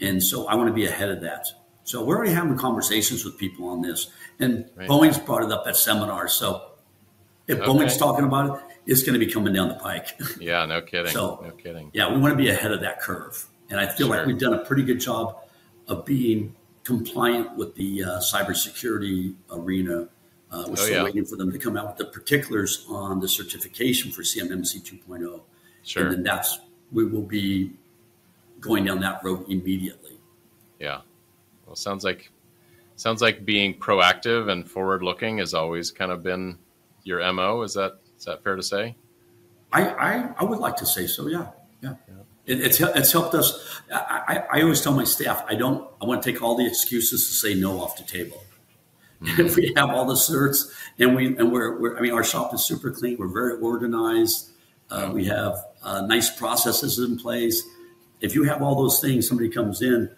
And 0.00 0.22
so 0.22 0.46
I 0.46 0.54
want 0.54 0.68
to 0.68 0.72
be 0.72 0.86
ahead 0.86 1.10
of 1.10 1.20
that. 1.22 1.46
So 1.84 2.04
we're 2.04 2.16
already 2.16 2.32
having 2.32 2.56
conversations 2.56 3.24
with 3.24 3.36
people 3.36 3.68
on 3.68 3.82
this. 3.82 4.10
And 4.38 4.68
right. 4.76 4.88
Boeing's 4.88 5.18
brought 5.18 5.42
it 5.42 5.50
up 5.50 5.66
at 5.66 5.76
seminars. 5.76 6.34
So 6.34 6.62
if 7.46 7.58
okay. 7.58 7.66
Boeing's 7.66 7.96
talking 7.96 8.24
about 8.24 8.58
it, 8.58 8.64
it's 8.88 9.04
going 9.04 9.18
to 9.18 9.24
be 9.24 9.30
coming 9.30 9.52
down 9.52 9.68
the 9.68 9.74
pike. 9.76 10.18
Yeah, 10.40 10.66
no 10.66 10.80
kidding. 10.80 11.12
so, 11.12 11.40
no 11.44 11.50
kidding. 11.52 11.90
Yeah, 11.92 12.12
we 12.12 12.20
want 12.20 12.32
to 12.32 12.36
be 12.36 12.48
ahead 12.48 12.72
of 12.72 12.80
that 12.80 13.00
curve. 13.00 13.46
And 13.70 13.78
I 13.78 13.86
feel 13.86 14.08
sure. 14.08 14.16
like 14.16 14.26
we've 14.26 14.38
done 14.38 14.54
a 14.54 14.64
pretty 14.64 14.82
good 14.82 14.98
job 14.98 15.44
of 15.86 16.04
being 16.04 16.56
compliant 16.82 17.56
with 17.56 17.74
the 17.76 18.02
uh, 18.02 18.08
cybersecurity 18.20 19.34
arena 19.52 20.08
uh, 20.50 20.64
we're 20.66 20.72
oh, 20.72 20.74
still 20.76 20.96
yeah. 20.96 21.02
waiting 21.04 21.24
for 21.24 21.36
them 21.36 21.52
to 21.52 21.58
come 21.58 21.76
out 21.76 21.88
with 21.88 21.96
the 21.96 22.06
particulars 22.06 22.86
on 22.88 23.20
the 23.20 23.28
certification 23.28 24.10
for 24.10 24.22
CMMC 24.22 24.82
2.0. 24.82 25.40
Sure. 25.82 26.02
And 26.04 26.12
then 26.12 26.22
that's, 26.22 26.60
we 26.90 27.04
will 27.04 27.22
be 27.22 27.72
going 28.60 28.84
down 28.84 29.00
that 29.00 29.22
road 29.22 29.44
immediately. 29.50 30.18
Yeah. 30.78 31.00
Well, 31.66 31.76
sounds 31.76 32.02
like, 32.02 32.30
sounds 32.96 33.20
like 33.20 33.44
being 33.44 33.74
proactive 33.74 34.50
and 34.50 34.68
forward 34.68 35.02
looking 35.02 35.38
has 35.38 35.52
always 35.52 35.90
kind 35.90 36.10
of 36.10 36.22
been 36.22 36.58
your 37.04 37.20
MO. 37.32 37.62
Is 37.62 37.74
that, 37.74 37.98
is 38.18 38.24
that 38.24 38.42
fair 38.42 38.56
to 38.56 38.62
say? 38.62 38.96
I, 39.72 39.88
I, 39.88 40.34
I 40.38 40.44
would 40.44 40.58
like 40.58 40.76
to 40.76 40.86
say 40.86 41.06
so. 41.06 41.28
Yeah. 41.28 41.48
Yeah. 41.82 41.94
yeah. 42.08 42.14
It, 42.46 42.60
it's, 42.60 42.80
it's 42.80 43.12
helped 43.12 43.34
us. 43.34 43.80
I, 43.92 44.44
I, 44.52 44.58
I 44.58 44.62
always 44.62 44.80
tell 44.80 44.94
my 44.94 45.04
staff, 45.04 45.44
I 45.46 45.54
don't, 45.54 45.88
I 46.00 46.06
want 46.06 46.22
to 46.22 46.32
take 46.32 46.42
all 46.42 46.56
the 46.56 46.66
excuses 46.66 47.28
to 47.28 47.34
say 47.34 47.54
no 47.54 47.80
off 47.80 47.96
the 47.96 48.04
table 48.04 48.42
Mm-hmm. 49.22 49.40
If 49.46 49.56
we 49.56 49.72
have 49.76 49.90
all 49.90 50.04
the 50.04 50.14
certs 50.14 50.72
and 50.98 51.16
we 51.16 51.36
and 51.36 51.50
we're, 51.50 51.78
we're, 51.80 51.98
I 51.98 52.00
mean 52.00 52.12
our 52.12 52.22
shop 52.22 52.54
is 52.54 52.64
super 52.64 52.90
clean. 52.90 53.16
We're 53.18 53.26
very 53.26 53.60
organized. 53.60 54.50
Uh, 54.90 55.10
we 55.12 55.26
have 55.26 55.56
uh, 55.82 56.02
nice 56.02 56.30
processes 56.30 56.98
in 56.98 57.18
place. 57.18 57.62
If 58.20 58.34
you 58.34 58.44
have 58.44 58.62
all 58.62 58.76
those 58.76 59.00
things, 59.00 59.28
somebody 59.28 59.48
comes 59.48 59.82
in. 59.82 60.10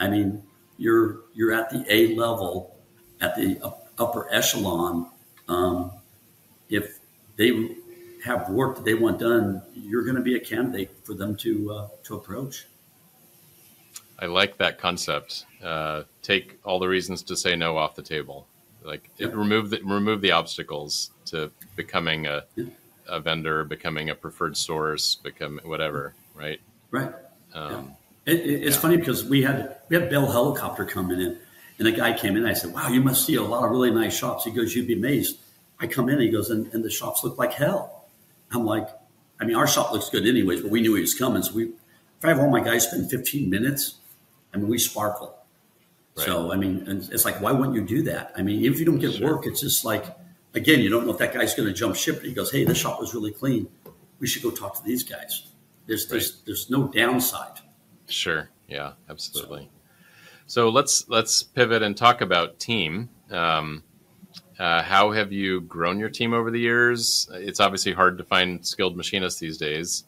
I 0.00 0.08
mean, 0.08 0.42
you're 0.78 1.20
you're 1.32 1.52
at 1.52 1.70
the 1.70 1.84
A 1.88 2.16
level, 2.16 2.76
at 3.20 3.36
the 3.36 3.74
upper 3.98 4.32
echelon. 4.32 5.08
Um, 5.46 5.92
if 6.68 6.98
they 7.40 7.70
have 8.22 8.50
work 8.50 8.76
that 8.76 8.84
they 8.84 8.92
want 8.92 9.18
done, 9.18 9.62
you're 9.74 10.04
going 10.04 10.16
to 10.16 10.22
be 10.22 10.36
a 10.36 10.40
candidate 10.40 10.90
for 11.04 11.14
them 11.14 11.34
to 11.36 11.72
uh, 11.72 11.88
to 12.04 12.14
approach. 12.16 12.66
I 14.18 14.26
like 14.26 14.58
that 14.58 14.78
concept. 14.78 15.46
Uh, 15.64 16.02
take 16.20 16.60
all 16.62 16.78
the 16.78 16.86
reasons 16.86 17.22
to 17.22 17.36
say 17.36 17.56
no 17.56 17.78
off 17.78 17.94
the 17.94 18.02
table. 18.02 18.46
Like 18.84 19.08
it, 19.16 19.34
remove 19.34 19.70
the 19.70 19.80
remove 19.82 20.20
the 20.20 20.32
obstacles 20.32 21.10
to 21.26 21.50
becoming 21.76 22.26
a, 22.26 22.44
a 23.08 23.20
vendor, 23.20 23.64
becoming 23.64 24.10
a 24.10 24.14
preferred 24.14 24.56
source, 24.56 25.14
become 25.14 25.58
whatever. 25.64 26.14
Right. 26.34 26.60
Right. 26.90 27.12
Um, 27.54 27.94
yeah. 28.26 28.34
it, 28.34 28.40
it, 28.40 28.62
it's 28.64 28.76
yeah. 28.76 28.82
funny 28.82 28.96
because 28.98 29.24
we 29.24 29.42
had 29.42 29.76
we 29.88 29.96
had 29.96 30.10
Bell 30.10 30.30
Helicopter 30.30 30.84
coming 30.84 31.20
in, 31.20 31.38
and 31.78 31.88
a 31.88 31.92
guy 31.92 32.12
came 32.12 32.36
in. 32.36 32.44
I 32.44 32.52
said, 32.52 32.74
"Wow, 32.74 32.88
you 32.88 33.00
must 33.00 33.24
see 33.24 33.36
a 33.36 33.42
lot 33.42 33.64
of 33.64 33.70
really 33.70 33.90
nice 33.90 34.14
shops." 34.14 34.44
He 34.44 34.50
goes, 34.50 34.76
"You'd 34.76 34.88
be 34.88 34.94
amazed." 34.94 35.38
I 35.80 35.86
come 35.86 36.08
in, 36.08 36.16
and 36.16 36.22
he 36.22 36.30
goes, 36.30 36.50
and, 36.50 36.72
and 36.74 36.84
the 36.84 36.90
shops 36.90 37.24
look 37.24 37.38
like 37.38 37.52
hell. 37.52 38.06
I'm 38.52 38.64
like, 38.64 38.88
I 39.40 39.44
mean, 39.44 39.56
our 39.56 39.66
shop 39.66 39.92
looks 39.92 40.10
good 40.10 40.26
anyways, 40.26 40.62
but 40.62 40.70
we 40.70 40.80
knew 40.80 40.94
he 40.94 41.00
was 41.00 41.14
coming, 41.14 41.42
so 41.42 41.54
we. 41.54 41.64
If 42.18 42.26
I 42.26 42.28
have 42.28 42.40
all 42.40 42.50
my 42.50 42.60
guys 42.60 42.86
spend 42.86 43.10
15 43.10 43.48
minutes 43.48 43.94
I 44.52 44.56
mean, 44.56 44.68
we 44.68 44.78
sparkle. 44.78 45.36
Right. 46.16 46.26
So, 46.26 46.52
I 46.52 46.56
mean, 46.56 46.84
it's 47.12 47.24
like, 47.24 47.40
why 47.40 47.52
wouldn't 47.52 47.76
you 47.76 47.82
do 47.82 48.02
that? 48.02 48.32
I 48.36 48.42
mean, 48.42 48.64
if 48.64 48.78
you 48.78 48.84
don't 48.84 48.98
get 48.98 49.14
sure. 49.14 49.34
work, 49.34 49.46
it's 49.46 49.60
just 49.60 49.84
like, 49.84 50.04
again, 50.54 50.80
you 50.80 50.90
don't 50.90 51.06
know 51.06 51.12
if 51.12 51.18
that 51.18 51.32
guy's 51.32 51.54
going 51.54 51.68
to 51.68 51.74
jump 51.74 51.96
ship. 51.96 52.22
He 52.22 52.32
goes, 52.32 52.50
hey, 52.50 52.64
this 52.64 52.78
shop 52.78 53.00
was 53.00 53.14
really 53.14 53.32
clean. 53.32 53.68
We 54.18 54.26
should 54.26 54.42
go 54.42 54.50
talk 54.50 54.76
to 54.76 54.84
these 54.84 55.04
guys. 55.04 55.46
There's, 55.86 56.04
right. 56.04 56.10
there's, 56.10 56.42
there's 56.42 56.70
no 56.70 56.88
downside. 56.88 57.60
Sure. 58.08 58.50
Yeah, 58.68 58.92
absolutely. 59.08 59.70
So, 60.46 60.66
so 60.66 60.68
let's, 60.68 61.08
let's 61.08 61.42
pivot 61.42 61.82
and 61.82 61.96
talk 61.96 62.20
about 62.20 62.58
team. 62.58 63.08
Um, 63.30 63.84
uh, 64.60 64.82
how 64.82 65.10
have 65.10 65.32
you 65.32 65.62
grown 65.62 65.98
your 65.98 66.10
team 66.10 66.34
over 66.34 66.50
the 66.50 66.60
years? 66.60 67.26
It's 67.32 67.60
obviously 67.60 67.92
hard 67.92 68.18
to 68.18 68.24
find 68.24 68.64
skilled 68.64 68.94
machinists 68.94 69.40
these 69.40 69.56
days. 69.56 70.04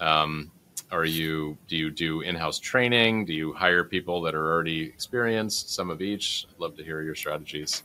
Um, 0.00 0.50
are 0.90 1.04
you 1.04 1.56
do 1.68 1.76
you 1.76 1.88
do 1.88 2.20
in-house 2.20 2.58
training? 2.58 3.26
Do 3.26 3.32
you 3.32 3.52
hire 3.52 3.84
people 3.84 4.20
that 4.22 4.34
are 4.34 4.52
already 4.52 4.82
experienced 4.82 5.70
some 5.70 5.88
of 5.88 6.02
each? 6.02 6.46
I'd 6.50 6.58
love 6.58 6.76
to 6.78 6.84
hear 6.84 7.00
your 7.00 7.14
strategies. 7.14 7.84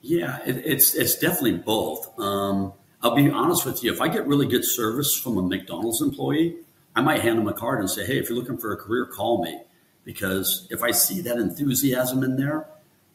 Yeah 0.00 0.40
it, 0.44 0.56
it's 0.66 0.94
it's 0.96 1.16
definitely 1.16 1.58
both. 1.58 2.18
Um, 2.18 2.72
i'll 3.02 3.14
be 3.14 3.30
honest 3.30 3.66
with 3.66 3.82
you 3.82 3.92
if 3.92 4.00
i 4.00 4.06
get 4.06 4.24
really 4.28 4.46
good 4.46 4.64
service 4.64 5.12
from 5.12 5.36
a 5.36 5.42
mcdonald's 5.42 6.00
employee 6.00 6.54
i 6.94 7.00
might 7.00 7.20
hand 7.20 7.36
them 7.36 7.48
a 7.48 7.52
card 7.52 7.80
and 7.80 7.90
say 7.90 8.06
hey 8.06 8.16
if 8.16 8.28
you're 8.28 8.38
looking 8.38 8.56
for 8.56 8.72
a 8.72 8.76
career 8.76 9.06
call 9.06 9.42
me. 9.42 9.60
Because 10.04 10.68
if 10.70 10.82
i 10.82 10.90
see 10.92 11.20
that 11.22 11.36
enthusiasm 11.36 12.22
in 12.22 12.36
there 12.36 12.68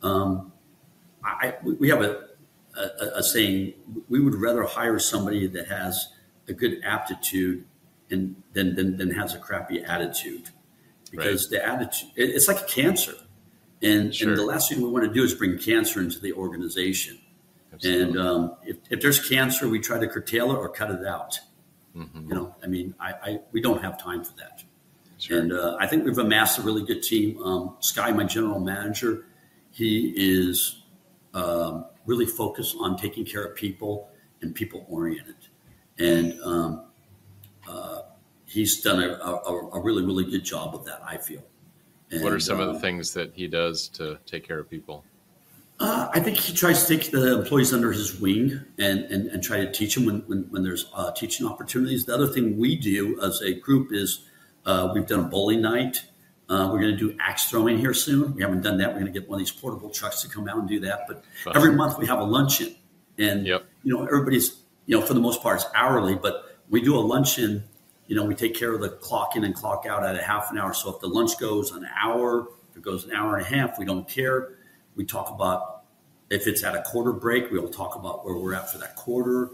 um, 0.04 0.52
I, 1.28 1.54
we 1.64 1.90
have 1.90 2.02
a, 2.02 2.28
a, 2.78 3.06
a 3.20 3.24
saying 3.24 3.74
we 4.10 4.20
would 4.20 4.36
rather 4.36 4.64
hire 4.64 5.00
somebody 5.00 5.48
that 5.48 5.68
has 5.68 6.08
a 6.48 6.54
good 6.54 6.82
aptitude 6.84 7.66
and 8.10 8.36
then 8.54 8.76
then 8.76 8.98
then 8.98 9.12
has 9.12 9.36
a 9.36 9.40
crappy 9.40 9.84
attitude 9.84 10.50
because 11.12 11.52
right. 11.52 11.60
the 11.62 11.68
attitude 11.68 12.10
it's 12.16 12.48
like 12.48 12.62
a 12.62 12.66
cancer 12.66 13.14
And, 13.82 14.14
Sure. 14.16 14.30
and 14.30 14.38
the 14.38 14.46
last 14.46 14.70
thing 14.70 14.82
we 14.82 14.90
want 14.90 15.06
to 15.06 15.14
do 15.14 15.24
is 15.24 15.34
bring 15.36 15.58
cancer 15.60 16.00
into 16.02 16.20
the 16.20 16.34
organization. 16.34 17.20
Absolutely. 17.74 18.04
And 18.04 18.20
um, 18.20 18.56
if, 18.64 18.78
if 18.90 19.02
there's 19.02 19.20
cancer, 19.30 19.68
we 19.70 19.80
try 19.80 20.00
to 20.00 20.08
curtail 20.08 20.52
it 20.52 20.58
or 20.58 20.70
cut 20.70 20.90
it 20.90 21.06
out. 21.06 21.40
Mhm. 21.96 22.28
You 22.30 22.36
know, 22.36 22.56
I 22.64 22.68
mean, 22.68 22.96
I, 23.00 23.12
I 23.28 23.40
we 23.52 23.62
don't 23.62 23.82
have 23.84 24.02
time 24.02 24.24
for 24.24 24.36
that. 24.38 24.64
Sure. 25.20 25.40
And 25.40 25.52
uh, 25.54 25.78
I 25.80 25.86
think 25.88 26.06
we've 26.06 26.18
amassed 26.18 26.58
a 26.60 26.62
really 26.62 26.84
good 26.86 27.02
team. 27.04 27.42
Um, 27.44 27.76
Sky, 27.80 28.12
my 28.12 28.24
general 28.24 28.60
manager, 28.60 29.26
he 29.72 30.14
is 30.16 30.82
um, 31.34 31.86
really 32.06 32.26
focus 32.26 32.76
on 32.80 32.98
taking 32.98 33.26
care 33.26 33.44
of 33.44 33.56
people 33.56 34.10
and 34.42 34.54
people 34.54 34.86
oriented. 34.90 35.36
And 36.00 36.40
um, 36.42 36.84
uh, 37.68 38.02
he's 38.46 38.82
done 38.82 39.02
a, 39.02 39.14
a, 39.14 39.70
a 39.74 39.80
really, 39.80 40.06
really 40.06 40.26
good 40.26 40.44
job 40.44 40.76
of 40.76 40.86
that, 40.86 41.02
I 41.06 41.18
feel. 41.18 41.44
what 42.12 42.32
are 42.32 42.36
And, 42.36 42.44
some 42.44 42.60
of 42.60 42.70
uh, 42.70 42.74
the 42.74 42.80
things 42.80 43.14
that 43.14 43.34
he 43.34 43.48
does 43.48 43.88
to 43.90 44.20
take 44.26 44.48
care 44.48 44.60
of 44.60 44.70
people? 44.70 45.04
Uh, 45.80 46.10
I 46.12 46.20
think 46.20 46.38
he 46.38 46.54
tries 46.54 46.86
to 46.86 46.98
take 46.98 47.12
the 47.12 47.40
employees 47.40 47.72
under 47.72 47.92
his 47.92 48.20
wing 48.20 48.60
and, 48.80 49.00
and, 49.12 49.28
and 49.28 49.44
try 49.44 49.58
to 49.58 49.72
teach 49.72 49.94
them 49.94 50.06
when, 50.06 50.20
when, 50.22 50.44
when 50.50 50.64
there's 50.64 50.90
uh, 50.96 51.12
teaching 51.12 51.46
opportunities. 51.46 52.06
The 52.06 52.16
other 52.16 52.28
thing 52.28 52.58
we 52.58 52.76
do 52.76 53.20
as 53.22 53.42
a 53.42 53.54
group 53.54 53.90
is 53.92 54.26
uh, 54.66 54.92
we've 54.94 55.06
done 55.06 55.20
a 55.20 55.28
bowling 55.28 55.62
night. 55.62 56.04
Uh, 56.50 56.70
we're 56.72 56.80
going 56.80 56.92
to 56.92 56.98
do 56.98 57.16
axe 57.20 57.50
throwing 57.50 57.78
here 57.78 57.94
soon. 57.94 58.34
We 58.34 58.42
haven't 58.42 58.62
done 58.62 58.78
that. 58.78 58.90
We're 58.90 59.00
going 59.02 59.12
to 59.12 59.20
get 59.20 59.28
one 59.30 59.40
of 59.40 59.46
these 59.46 59.52
portable 59.52 59.90
trucks 59.90 60.22
to 60.22 60.30
come 60.30 60.48
out 60.48 60.58
and 60.58 60.68
do 60.68 60.80
that. 60.82 61.02
But 61.08 61.24
Fun. 61.44 61.56
every 61.56 61.74
month 61.74 61.98
we 61.98 62.08
have 62.08 62.20
a 62.20 62.24
luncheon, 62.24 62.76
and 63.18 63.46
Yep. 63.46 63.66
you 63.84 63.94
know 63.94 64.06
everybody's 64.06 64.58
you 64.86 64.98
know 64.98 65.06
for 65.06 65.14
the 65.14 65.20
most 65.20 65.44
part 65.44 65.58
it's 65.62 65.70
hourly, 65.76 66.16
but 66.16 66.58
we 66.70 66.82
do 66.82 66.96
a 66.96 67.02
luncheon. 67.02 67.64
You 68.08 68.16
know 68.16 68.24
we 68.24 68.34
take 68.34 68.56
care 68.56 68.74
of 68.74 68.80
the 68.80 68.90
clock 68.90 69.36
in 69.36 69.44
and 69.44 69.54
clock 69.54 69.86
out 69.86 70.06
at 70.06 70.16
a 70.16 70.22
half 70.22 70.50
an 70.52 70.58
hour. 70.58 70.74
So 70.74 70.94
if 70.96 71.02
the 71.02 71.08
lunch 71.08 71.38
goes 71.38 71.72
an 71.72 71.86
hour, 72.02 72.48
if 72.72 72.78
it 72.78 72.82
goes 72.82 73.04
an 73.04 73.12
hour 73.12 73.36
and 73.36 73.46
a 73.46 73.50
half, 73.50 73.78
we 73.78 73.84
don't 73.84 74.08
care. 74.08 74.56
We 74.96 75.04
talk 75.06 75.30
about 75.30 75.84
if 76.30 76.48
it's 76.48 76.64
at 76.64 76.76
a 76.76 76.82
quarter 76.84 77.12
break, 77.12 77.52
we'll 77.52 77.70
talk 77.70 77.96
about 77.96 78.26
where 78.26 78.36
we're 78.38 78.54
at 78.54 78.72
for 78.72 78.78
that 78.78 78.96
quarter. 78.96 79.50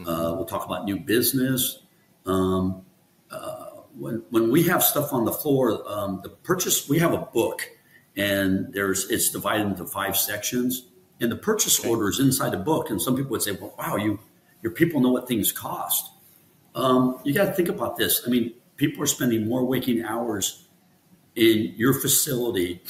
Uh, 0.00 0.32
we'll 0.36 0.44
talk 0.44 0.64
about 0.64 0.84
new 0.84 0.98
business. 0.98 1.80
Um, 2.24 2.84
uh, 3.30 3.67
when, 3.98 4.22
when 4.30 4.50
we 4.50 4.62
have 4.64 4.82
stuff 4.82 5.12
on 5.12 5.24
the 5.24 5.32
floor, 5.32 5.82
um, 5.86 6.20
the 6.22 6.28
purchase, 6.28 6.88
we 6.88 6.98
have 6.98 7.12
a 7.12 7.18
book 7.18 7.68
and 8.16 8.72
there's, 8.72 9.10
it's 9.10 9.30
divided 9.30 9.66
into 9.66 9.86
five 9.86 10.16
sections 10.16 10.88
and 11.20 11.32
the 11.32 11.36
purchase 11.36 11.84
order 11.84 12.08
is 12.08 12.20
inside 12.20 12.52
the 12.52 12.58
book. 12.58 12.90
And 12.90 13.00
some 13.02 13.16
people 13.16 13.32
would 13.32 13.42
say, 13.42 13.52
well, 13.52 13.74
wow, 13.78 13.96
you, 13.96 14.20
your 14.62 14.72
people 14.72 15.00
know 15.00 15.10
what 15.10 15.26
things 15.26 15.52
cost. 15.52 16.10
Um, 16.74 17.20
you 17.24 17.34
got 17.34 17.46
to 17.46 17.52
think 17.52 17.68
about 17.68 17.96
this. 17.96 18.22
I 18.26 18.30
mean, 18.30 18.54
people 18.76 19.02
are 19.02 19.06
spending 19.06 19.48
more 19.48 19.64
waking 19.64 20.04
hours 20.04 20.68
in 21.34 21.74
your 21.76 21.92
facility 21.92 22.82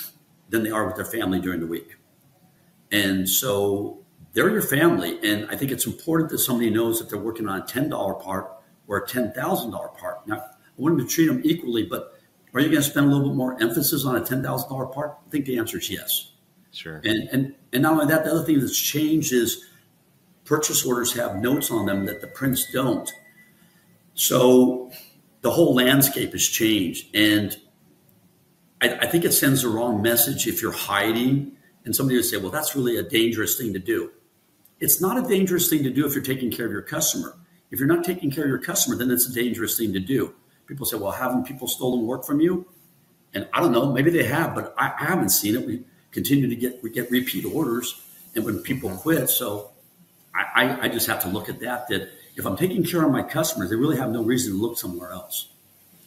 than 0.50 0.62
they 0.62 0.70
are 0.70 0.86
with 0.86 0.96
their 0.96 1.04
family 1.04 1.40
during 1.40 1.60
the 1.60 1.66
week. 1.66 1.96
And 2.90 3.28
so 3.28 4.04
they're 4.32 4.50
your 4.50 4.62
family. 4.62 5.18
And 5.22 5.48
I 5.50 5.56
think 5.56 5.70
it's 5.70 5.86
important 5.86 6.30
that 6.30 6.38
somebody 6.38 6.70
knows 6.70 6.98
that 6.98 7.08
they're 7.08 7.18
working 7.18 7.48
on 7.48 7.60
a 7.60 7.64
$10 7.64 8.22
part 8.22 8.52
or 8.86 8.98
a 8.98 9.06
$10,000 9.06 9.98
part. 9.98 10.26
Now, 10.26 10.44
I 10.78 10.82
want 10.82 10.96
them 10.96 11.06
to 11.06 11.12
treat 11.12 11.26
them 11.26 11.40
equally, 11.44 11.84
but 11.84 12.20
are 12.54 12.60
you 12.60 12.68
going 12.68 12.82
to 12.82 12.88
spend 12.88 13.06
a 13.06 13.08
little 13.08 13.28
bit 13.28 13.36
more 13.36 13.60
emphasis 13.60 14.04
on 14.04 14.16
a 14.16 14.20
$10,000 14.20 14.94
part? 14.94 15.18
I 15.26 15.30
think 15.30 15.46
the 15.46 15.58
answer 15.58 15.78
is 15.78 15.90
yes. 15.90 16.32
Sure. 16.72 17.00
And, 17.04 17.28
and, 17.32 17.54
and 17.72 17.82
not 17.82 17.94
only 17.94 18.06
that, 18.06 18.24
the 18.24 18.30
other 18.30 18.44
thing 18.44 18.60
that's 18.60 18.78
changed 18.78 19.32
is 19.32 19.64
purchase 20.44 20.84
orders 20.84 21.12
have 21.14 21.36
notes 21.36 21.70
on 21.70 21.86
them 21.86 22.06
that 22.06 22.20
the 22.20 22.26
prints 22.28 22.70
don't. 22.72 23.10
So 24.14 24.90
the 25.42 25.50
whole 25.50 25.74
landscape 25.74 26.32
has 26.32 26.46
changed. 26.46 27.14
And 27.14 27.56
I, 28.80 28.94
I 28.94 29.06
think 29.06 29.24
it 29.24 29.32
sends 29.32 29.62
the 29.62 29.68
wrong 29.68 30.00
message 30.00 30.46
if 30.46 30.62
you're 30.62 30.72
hiding 30.72 31.52
and 31.84 31.94
somebody 31.94 32.16
would 32.16 32.24
say, 32.24 32.36
well, 32.36 32.50
that's 32.50 32.76
really 32.76 32.96
a 32.96 33.02
dangerous 33.02 33.56
thing 33.56 33.72
to 33.72 33.78
do. 33.78 34.10
It's 34.80 35.00
not 35.00 35.18
a 35.18 35.28
dangerous 35.28 35.68
thing 35.68 35.82
to 35.82 35.90
do 35.90 36.06
if 36.06 36.14
you're 36.14 36.22
taking 36.22 36.50
care 36.50 36.66
of 36.66 36.72
your 36.72 36.82
customer. 36.82 37.36
If 37.70 37.78
you're 37.78 37.88
not 37.88 38.04
taking 38.04 38.30
care 38.30 38.44
of 38.44 38.50
your 38.50 38.58
customer, 38.58 38.96
then 38.96 39.10
it's 39.10 39.28
a 39.28 39.32
dangerous 39.32 39.76
thing 39.76 39.92
to 39.92 40.00
do. 40.00 40.34
People 40.68 40.86
say, 40.86 40.96
well, 40.96 41.10
haven't 41.10 41.44
people 41.44 41.66
stolen 41.66 42.06
work 42.06 42.24
from 42.24 42.40
you? 42.40 42.66
And 43.34 43.48
I 43.52 43.60
don't 43.60 43.72
know, 43.72 43.92
maybe 43.92 44.10
they 44.10 44.24
have, 44.24 44.54
but 44.54 44.74
I, 44.78 44.92
I 45.00 45.04
haven't 45.06 45.30
seen 45.30 45.56
it. 45.56 45.66
We 45.66 45.82
continue 46.12 46.48
to 46.48 46.56
get 46.56 46.82
we 46.82 46.90
get 46.90 47.10
repeat 47.10 47.44
orders, 47.44 48.00
and 48.34 48.44
when 48.44 48.58
people 48.58 48.90
mm-hmm. 48.90 48.98
quit, 48.98 49.30
so 49.30 49.70
I, 50.34 50.64
I, 50.64 50.80
I 50.84 50.88
just 50.88 51.06
have 51.06 51.20
to 51.22 51.28
look 51.28 51.48
at 51.48 51.60
that. 51.60 51.88
That 51.88 52.10
if 52.36 52.46
I'm 52.46 52.56
taking 52.56 52.84
care 52.84 53.04
of 53.04 53.10
my 53.10 53.22
customers, 53.22 53.70
they 53.70 53.76
really 53.76 53.96
have 53.96 54.10
no 54.10 54.22
reason 54.22 54.52
to 54.52 54.58
look 54.58 54.78
somewhere 54.78 55.10
else. 55.10 55.48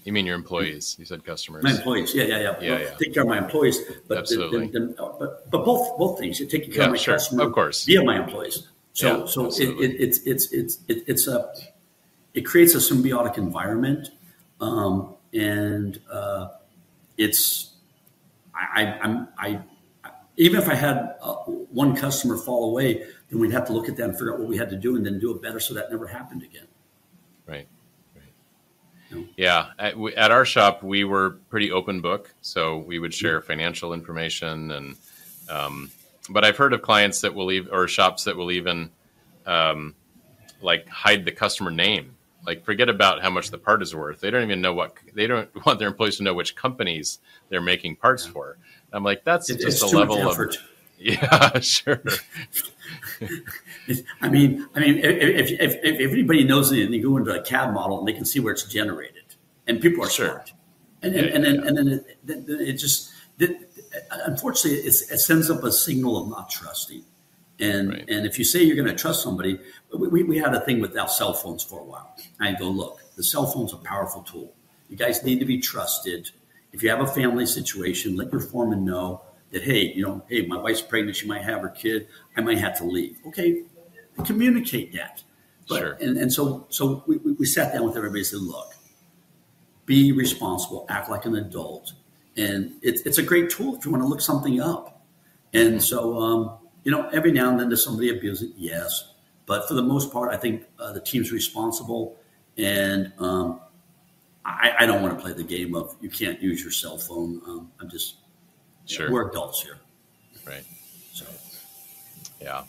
You 0.04 0.14
mean 0.14 0.26
your 0.26 0.36
employees? 0.36 0.96
You 0.98 1.06
said 1.06 1.24
customers. 1.24 1.64
My 1.64 1.72
employees, 1.72 2.16
yeah, 2.16 2.24
yeah, 2.24 2.40
yeah. 2.40 2.56
Yeah, 2.60 2.80
yeah. 2.80 2.90
Take 2.98 3.14
care 3.14 3.22
of 3.24 3.30
my 3.30 3.38
employees, 3.38 3.80
but 4.08 4.18
Absolutely. 4.18 4.68
then- 4.68 4.88
then- 4.88 4.96
but 4.98 5.50
but 5.52 5.64
both 5.64 5.98
both 5.98 6.20
things. 6.20 6.40
You're 6.40 6.50
taking 6.50 6.72
care 6.72 6.82
Yeah, 6.82 6.86
of 6.86 6.92
my 6.92 6.98
sure, 6.98 7.14
customer, 7.16 7.44
of 7.44 7.54
course. 7.54 7.86
via 7.86 8.04
my 8.04 8.18
employees. 8.24 8.68
So 8.94 9.20
Yeah, 9.20 9.26
so 9.28 9.46
it, 9.48 9.70
it, 9.80 10.02
it's 10.02 10.20
it's 10.26 10.52
it's 10.52 10.80
it, 10.88 11.04
it's 11.08 11.28
a 11.28 11.54
it 12.34 12.42
creates 12.42 12.74
a 12.74 12.80
symbiotic 12.80 13.38
environment, 13.38 14.10
um, 14.62 15.16
and 15.34 16.00
uh, 16.12 16.50
it's 17.18 17.74
I, 18.56 18.84
I 18.84 19.00
I'm 19.02 19.28
I 19.38 19.60
even 20.38 20.60
if 20.62 20.70
I 20.70 20.76
had 20.76 21.16
uh, 21.22 21.34
one 21.44 21.96
customer 21.96 22.38
fall 22.38 22.70
away, 22.70 23.06
then 23.30 23.40
we'd 23.40 23.52
have 23.52 23.66
to 23.68 23.74
look 23.74 23.90
at 23.90 23.98
that 23.98 24.04
and 24.04 24.14
figure 24.14 24.34
out 24.34 24.40
what 24.40 24.48
we 24.48 24.58
had 24.58 24.70
to 24.70 24.78
do, 24.78 24.96
and 24.96 25.06
then 25.06 25.20
do 25.20 25.36
it 25.36 25.42
better 25.42 25.60
so 25.60 25.74
that 25.74 25.92
never 25.92 26.08
happened 26.08 26.44
again. 26.44 26.68
Right. 27.46 27.68
Yeah. 29.36 29.72
At, 29.78 29.98
we- 29.98 30.16
at 30.16 30.32
our 30.32 30.46
shop, 30.46 30.84
we 30.84 31.04
were 31.04 31.32
pretty 31.50 31.72
open 31.72 32.00
book, 32.02 32.34
so 32.42 32.78
we 32.78 32.98
would 32.98 33.14
share 33.14 33.42
financial 33.42 33.94
information, 33.94 34.72
and 34.72 34.96
um, 35.50 35.92
but 36.30 36.46
I've 36.46 36.58
heard 36.58 36.74
of 36.74 36.82
clients 36.82 37.22
that 37.22 37.36
will 37.36 37.52
even 37.52 37.74
or 37.74 37.88
shops 37.88 38.24
that 38.24 38.38
will 38.38 38.52
even 38.52 38.90
um, 39.46 39.96
like 40.62 40.88
hide 40.88 41.26
the 41.26 41.32
customer 41.32 41.72
name. 41.72 42.16
Like 42.46 42.64
forget 42.66 42.90
about 42.90 43.22
how 43.22 43.30
much 43.30 43.52
the 43.52 43.58
part 43.58 43.82
is 43.82 43.94
worth. 43.96 44.20
They 44.22 44.32
don't 44.32 44.44
even 44.44 44.62
know 44.62 44.74
what 44.74 44.94
they 45.14 45.28
don't 45.28 45.50
want 45.66 45.80
their 45.80 45.88
employees 45.88 46.18
to 46.18 46.24
know 46.24 46.34
which 46.34 46.56
companies 46.56 47.20
they're 47.50 47.62
making 47.62 47.98
parts 47.98 48.26
for. 48.26 48.58
I'm 48.92 49.04
like, 49.04 49.24
that's 49.24 49.50
It- 49.50 49.60
just 49.62 49.82
a 49.84 49.88
level 49.98 50.18
of 50.18 50.28
effort. 50.34 50.58
yeah, 51.00 51.60
sure, 51.62 52.02
I 54.22 54.30
mean, 54.30 54.68
I 54.76 54.80
mean, 54.80 54.98
if, 55.00 55.50
if, 55.52 55.80
if, 55.84 56.00
everybody 56.00 56.44
knows 56.44 56.72
it 56.72 56.84
and 56.86 56.94
you 56.94 57.02
go 57.02 57.18
into 57.18 57.32
a 57.34 57.42
CAD 57.42 57.74
model 57.74 57.98
and 58.00 58.08
they 58.08 58.14
can 58.14 58.24
see 58.26 58.40
where 58.40 58.54
it's 58.54 58.64
generated, 58.66 59.24
and 59.68 59.82
people 59.82 60.04
are 60.04 60.10
Sure. 60.10 60.28
smart, 60.28 60.54
and, 61.02 61.16
and, 61.16 61.26
Yeah, 61.26 61.34
and 61.36 61.44
then 61.46 61.56
yeah. 61.56 61.68
and 61.68 61.78
then 61.78 61.88
it, 61.88 62.18
then 62.24 62.46
it 62.48 62.74
just, 62.74 63.12
that- 63.40 63.68
unfortunately, 64.28 64.80
it's, 64.82 65.10
it 65.12 65.18
sends 65.20 65.50
up 65.50 65.64
a 65.64 65.72
signal 65.72 66.22
of 66.22 66.30
not 66.30 66.50
trusting. 66.52 67.04
And 67.62 67.90
Right. 67.90 68.10
and 68.10 68.26
if 68.26 68.40
you 68.40 68.44
say 68.44 68.64
you're 68.64 68.76
going 68.76 68.88
to 68.88 68.96
trust 68.96 69.22
somebody, 69.22 69.60
we, 69.96 70.24
we, 70.24 70.38
had 70.38 70.54
a 70.56 70.62
thing 70.62 70.82
with 70.82 70.98
our 70.98 71.08
cell 71.08 71.34
phones 71.34 71.64
for 71.64 71.80
a 71.80 71.84
while. 71.84 72.16
I 72.40 72.54
go, 72.54 72.68
look, 72.70 73.00
the 73.16 73.24
cell 73.24 73.46
phone's 73.46 73.72
a 73.72 73.78
powerful 73.78 74.24
tool. 74.24 74.54
You 74.90 74.98
guys 74.98 75.24
need 75.24 75.40
to 75.40 75.46
be 75.46 75.60
trusted. 75.60 76.32
If 76.74 76.82
you 76.82 76.90
have 76.90 77.02
a 77.02 77.08
family 77.08 77.46
situation, 77.46 78.16
let 78.16 78.32
your 78.32 78.42
foreman 78.42 78.84
know 78.84 79.22
that, 79.52 79.62
hey, 79.62 79.94
you 79.94 80.04
know, 80.04 80.24
hey, 80.28 80.48
my 80.48 80.58
wife's 80.58 80.82
pregnant, 80.82 81.16
she 81.18 81.28
might 81.28 81.44
have 81.44 81.62
her 81.62 81.70
kid, 81.70 82.08
I 82.36 82.42
might 82.42 82.58
have 82.58 82.78
to 82.80 82.84
leave. 82.84 83.18
Okay, 83.28 83.64
communicate 84.26 84.94
that. 84.94 85.24
But, 85.70 85.80
Sure. 85.80 85.98
And, 86.02 86.18
and 86.18 86.34
so 86.34 86.66
so 86.70 87.04
we, 87.06 87.18
we 87.18 87.46
sat 87.46 87.74
down 87.74 87.86
with 87.86 87.96
everybody 87.96 88.22
and 88.22 88.28
said, 88.28 88.40
look, 88.40 88.74
be 89.86 90.12
responsible, 90.12 90.86
act 90.90 91.10
like 91.10 91.26
an 91.26 91.36
adult. 91.36 91.94
And 92.38 92.76
it's, 92.82 93.02
it's 93.02 93.20
a 93.20 93.24
great 93.24 93.50
tool 93.52 93.76
if 93.76 93.86
you 93.86 93.92
want 93.92 94.04
to 94.04 94.08
look 94.08 94.22
something 94.22 94.60
up. 94.60 95.06
And 95.54 95.84
so, 95.84 96.18
um, 96.18 96.58
you 96.84 96.92
know, 96.92 97.08
every 97.10 97.32
now 97.32 97.50
and 97.50 97.60
then 97.60 97.70
does 97.70 97.84
somebody 97.84 98.10
abuse 98.10 98.42
it? 98.42 98.52
Yes. 98.56 99.14
But 99.46 99.68
for 99.68 99.74
the 99.74 99.84
most 99.84 100.12
part, 100.12 100.34
I 100.34 100.38
think 100.38 100.66
uh, 100.80 100.94
the 100.94 101.02
team's 101.02 101.32
responsible. 101.32 102.18
And 102.58 103.12
um, 103.20 103.60
I, 104.46 104.74
I 104.80 104.86
don't 104.86 105.02
want 105.02 105.18
to 105.18 105.22
play 105.22 105.34
the 105.34 105.44
game 105.44 105.76
of 105.76 105.96
you 106.02 106.10
can't 106.10 106.42
use 106.42 106.62
your 106.62 106.72
cell 106.72 106.98
phone. 106.98 107.42
Um, 107.48 107.72
I'm 107.80 107.90
just, 107.90 108.16
sure, 108.86 109.12
we're 109.12 109.30
adults 109.30 109.62
here. 109.62 109.78
right. 110.48 110.64
So, 111.14 111.26
Yeah. 112.42 112.64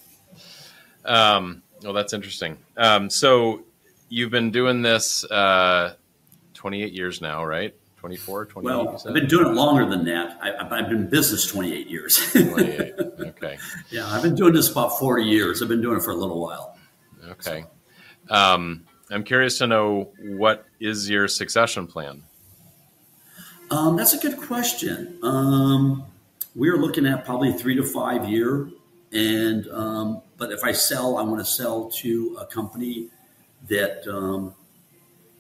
Um, 1.05 1.63
well, 1.83 1.93
that's 1.93 2.13
interesting. 2.13 2.59
Um, 2.77 3.11
so 3.11 3.63
you've 4.09 4.31
been 4.31 4.51
doing 4.51 4.83
this 4.83 5.25
uh, 5.25 5.95
28 6.55 6.93
years 6.93 7.21
now, 7.21 7.45
right? 7.45 7.75
24, 8.03 8.47
28, 8.47 8.67
well. 8.67 9.01
I've 9.07 9.15
been 9.15 9.29
doing 9.29 9.47
it 9.47 9.55
longer 9.55 9.89
than 9.89 10.05
that. 10.07 10.37
I, 10.43 10.53
I've 10.57 10.73
I've 10.73 10.89
been 10.89 11.03
in 11.03 11.09
business 11.09 11.47
28 11.47 11.87
years. 11.87 12.33
28. 12.33 12.95
Okay. 13.23 13.59
yeah, 13.91 14.09
I've 14.09 14.23
been 14.23 14.35
doing 14.35 14.53
this 14.53 14.71
about 14.71 14.99
40 14.99 15.25
years. 15.25 15.63
I've 15.63 15.69
been 15.69 15.81
doing 15.81 15.99
it 15.99 16.03
for 16.03 16.11
a 16.11 16.17
little 16.17 16.41
while. 16.41 16.77
Okay. 17.29 17.65
Um, 18.29 18.85
I'm 19.11 19.23
curious 19.23 19.59
to 19.59 19.67
know 19.67 20.13
what 20.21 20.67
is 20.81 21.09
your 21.09 21.29
succession 21.29 21.87
plan? 21.87 22.23
Um, 23.71 23.97
that's 23.97 24.15
a 24.15 24.19
good 24.19 24.37
question. 24.39 25.19
Um, 25.23 26.05
we're 26.57 26.77
looking 26.77 27.07
at 27.07 27.25
probably 27.25 27.53
three 27.53 27.77
to 27.77 27.85
five 27.85 28.29
year, 28.29 28.71
and 29.13 29.69
um, 29.69 30.23
but 30.39 30.53
if 30.53 30.63
I 30.65 30.73
sell, 30.73 31.19
I 31.19 31.23
want 31.23 31.39
to 31.39 31.45
sell 31.45 31.91
to 32.03 32.37
a 32.41 32.47
company 32.47 33.09
that 33.69 34.07
um, 34.09 34.55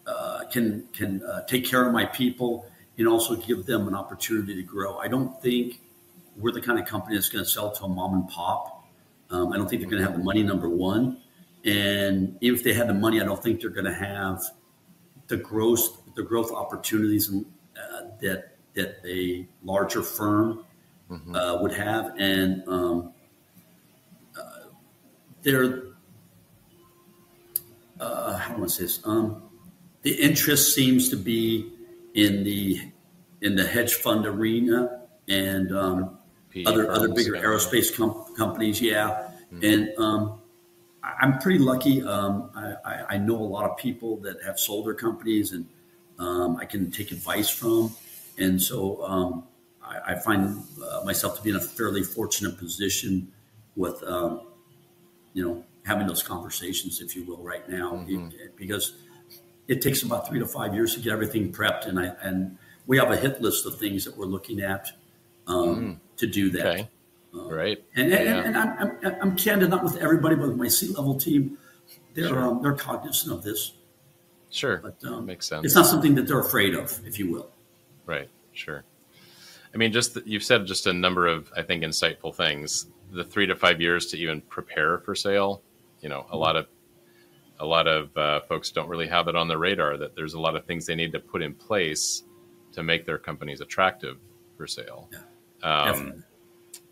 uh, 0.07 0.45
can 0.51 0.87
can 0.93 1.23
uh, 1.25 1.45
take 1.45 1.65
care 1.65 1.87
of 1.87 1.93
my 1.93 2.05
people 2.07 2.67
and 2.99 3.09
also 3.09 3.37
give 3.37 3.67
them 3.67 3.89
an 3.89 3.95
opportunity 3.95 4.55
to 4.55 4.63
grow. 4.63 4.99
I 4.99 5.09
don't 5.09 5.41
think 5.41 5.81
we're 6.37 6.53
the 6.53 6.61
kind 6.61 6.79
of 6.79 6.87
company 6.87 7.17
that's 7.17 7.29
going 7.29 7.45
to 7.45 7.51
sell 7.51 7.71
to 7.73 7.85
a 7.85 7.89
mom 7.89 8.15
and 8.15 8.29
pop. 8.29 8.85
Um, 9.31 9.53
I 9.53 9.57
don't 9.57 9.69
think 9.69 9.81
they're 9.81 9.91
going 9.91 10.03
to 10.03 10.09
have 10.09 10.19
the 10.19 10.25
money. 10.25 10.43
Number 10.43 10.69
one, 10.69 11.19
and 11.65 12.37
if 12.41 12.63
they 12.63 12.73
had 12.73 12.89
the 12.89 12.95
money, 12.95 13.21
I 13.21 13.25
don't 13.25 13.43
think 13.43 13.61
they're 13.61 13.71
going 13.71 13.87
to 13.87 13.95
have 13.95 14.43
the 15.29 15.37
growth 15.37 15.99
the 16.15 16.23
growth 16.23 16.53
opportunities 16.53 17.29
and, 17.29 17.47
uh, 17.77 18.09
that 18.21 18.57
that 18.75 18.99
a 19.07 19.47
larger 19.63 20.03
firm 20.03 20.65
mm-hmm. 21.11 21.35
uh, 21.35 21.61
would 21.63 21.73
have, 21.73 22.15
and 22.19 22.63
um, 22.67 23.13
uh, 24.39 24.69
they're 25.43 25.85
uh, 28.01 28.37
how 28.37 28.57
do 28.57 28.65
I 28.65 28.67
say 28.67 28.85
this? 28.85 29.01
Um, 29.05 29.43
the 30.03 30.13
interest 30.13 30.75
seems 30.75 31.09
to 31.11 31.17
be 31.17 31.73
in 32.15 32.45
the 32.45 32.81
in 33.41 33.57
the 33.57 33.67
hedge 33.67 33.95
fund 33.95 34.27
arena 34.27 35.03
and 35.29 35.77
um, 35.77 36.19
other 36.67 36.91
other 36.91 37.09
bigger 37.09 37.33
aerospace 37.33 37.95
com- 37.97 38.35
companies. 38.37 38.81
Yeah, 38.81 39.31
mm-hmm. 39.53 39.65
and 39.65 39.99
um, 39.99 40.41
I'm 41.03 41.39
pretty 41.39 41.59
lucky. 41.59 42.03
Um, 42.03 42.51
I, 42.55 42.75
I, 42.85 43.05
I, 43.11 43.19
know 43.19 43.37
a 43.37 43.43
lot 43.43 43.69
of 43.69 43.77
people 43.77 44.19
that 44.19 44.43
have 44.45 44.59
sold 44.59 44.87
their 44.87 44.95
companies, 44.95 45.53
and 45.53 45.67
um, 46.19 46.57
I 46.57 46.65
can 46.65 46.91
take 46.91 47.11
advice 47.11 47.49
from. 47.51 47.95
And 48.39 48.63
so 48.63 49.05
um, 49.05 49.45
I, 49.83 50.13
I, 50.13 50.15
find 50.15 50.63
uh, 50.83 51.03
myself 51.05 51.37
to 51.37 51.43
be 51.43 51.51
in 51.51 51.57
a 51.57 51.61
fairly 51.61 52.03
fortunate 52.03 52.57
position 52.57 53.33
with, 53.75 54.03
um, 54.05 54.43
you 55.35 55.45
know, 55.45 55.65
having 55.85 56.07
those 56.07 56.23
conversations, 56.23 57.01
if 57.01 57.17
you 57.17 57.25
will, 57.25 57.43
right 57.43 57.69
now, 57.69 57.93
mm-hmm. 57.93 58.29
because 58.57 58.95
it 59.69 59.83
takes 59.83 60.03
about 60.03 60.29
three 60.29 60.39
to 60.39 60.47
five 60.47 60.75
years 60.75 60.95
to 60.95 61.01
get 61.01 61.13
everything 61.13 61.53
prepped, 61.53 61.87
and 61.87 61.99
I 61.99 62.13
and 62.23 62.59
we 62.87 62.99
have 62.99 63.11
a 63.11 63.17
hit 63.17 63.41
list 63.41 63.67
of 63.67 63.79
things 63.79 64.05
that 64.05 64.17
we're 64.17 64.27
looking 64.27 64.61
at 64.61 64.91
um, 65.47 65.57
mm. 65.57 65.99
to 66.17 66.27
do 66.27 66.51
that. 66.51 66.67
Okay. 66.67 66.89
Uh, 67.35 67.49
right. 67.51 67.83
And, 67.97 68.13
and, 68.13 68.25
yeah. 68.25 68.43
and 68.43 68.57
I'm, 68.57 68.99
I'm, 69.03 69.17
I'm, 69.23 69.37
candid, 69.37 69.71
not 69.71 69.83
with 69.83 69.97
everybody, 69.97 70.35
but 70.35 70.49
with 70.49 70.57
my 70.59 70.69
C 70.69 70.89
level 70.89 71.19
team, 71.19 71.57
they're 72.13 72.29
sure. 72.29 72.43
um, 72.43 72.63
they're 72.63 72.75
cognizant 72.75 73.33
of 73.33 73.43
this. 73.43 73.73
Sure, 74.51 74.79
but 74.79 75.03
um, 75.09 75.25
makes 75.25 75.49
sense. 75.49 75.65
It's 75.65 75.75
not 75.75 75.87
something 75.87 76.15
that 76.17 76.27
they're 76.27 76.41
afraid 76.41 76.75
of, 76.75 77.01
if 77.07 77.19
you 77.19 77.31
will. 77.31 77.51
Right. 78.05 78.29
Sure. 78.53 78.85
I 79.75 79.79
mean, 79.79 79.93
just 79.93 80.13
the, 80.13 80.23
you've 80.27 80.45
said 80.45 80.67
just 80.67 80.87
a 80.87 80.93
number 80.93 81.27
of 81.27 81.51
I 81.57 81.63
think 81.63 81.83
insightful 81.83 82.35
things. 82.35 82.87
The 83.13 83.25
three 83.25 83.47
to 83.47 83.57
five 83.57 83.81
years 83.81 84.07
to 84.09 84.19
even 84.19 84.43
prepare 84.43 84.99
for 84.99 85.15
sale. 85.15 85.63
You 86.01 86.11
know, 86.11 86.27
a 86.31 86.37
lot 86.37 86.57
of 86.57 86.67
a 87.63 87.65
lot 87.65 87.87
of 87.87 88.15
uh, 88.17 88.41
folks 88.41 88.73
don't 88.73 88.89
really 88.89 89.07
have 89.07 89.29
it 89.29 89.37
on 89.37 89.47
their 89.47 89.59
radar 89.59 89.97
that 89.97 90.17
there's 90.17 90.35
a 90.35 90.41
lot 90.41 90.57
of 90.57 90.65
things 90.65 90.85
they 90.85 90.97
need 90.97 91.13
to 91.13 91.21
put 91.21 91.43
in 91.43 91.55
place 91.55 92.25
to 92.73 92.83
make 92.83 93.07
their 93.07 93.19
companies 93.19 93.61
attractive 93.61 94.19
for 94.57 94.67
sale. 94.67 95.09
Yeah, 95.13 95.91
um, 95.91 96.25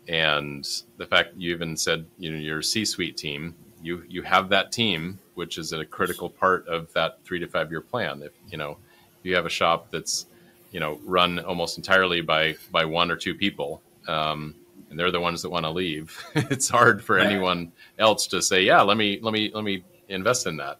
and 0.07 0.65
the 0.97 1.05
fact 1.05 1.33
you 1.35 1.53
even 1.53 1.75
said 1.75 2.05
you 2.17 2.31
know 2.31 2.37
your 2.37 2.61
C-suite 2.61 3.17
team, 3.17 3.53
you 3.83 4.03
you 4.07 4.21
have 4.21 4.47
that 4.49 4.71
team, 4.71 5.19
which 5.35 5.57
is 5.57 5.73
a 5.73 5.85
critical 5.85 6.29
part 6.29 6.65
of 6.69 6.91
that 6.93 7.19
three 7.25 7.39
to 7.39 7.47
five 7.47 7.69
year 7.69 7.81
plan. 7.81 8.21
If 8.23 8.31
you 8.49 8.57
know 8.57 8.77
if 9.19 9.25
you 9.25 9.35
have 9.35 9.45
a 9.45 9.49
shop 9.49 9.91
that's 9.91 10.25
you 10.71 10.79
know 10.79 11.01
run 11.03 11.39
almost 11.39 11.77
entirely 11.77 12.21
by 12.21 12.55
by 12.71 12.85
one 12.85 13.11
or 13.11 13.17
two 13.17 13.35
people. 13.35 13.81
Um, 14.07 14.55
and 14.89 14.99
they're 14.99 15.11
the 15.11 15.21
ones 15.21 15.41
that 15.41 15.49
want 15.49 15.65
to 15.65 15.69
leave. 15.69 16.21
it's 16.35 16.67
hard 16.67 17.01
for 17.01 17.17
anyone 17.17 17.71
else 17.97 18.27
to 18.27 18.41
say, 18.41 18.63
"Yeah, 18.63 18.81
let 18.81 18.97
me 18.97 19.19
let 19.21 19.31
me 19.31 19.49
let 19.53 19.63
me 19.63 19.85
invest 20.11 20.47
in 20.47 20.57
that." 20.57 20.77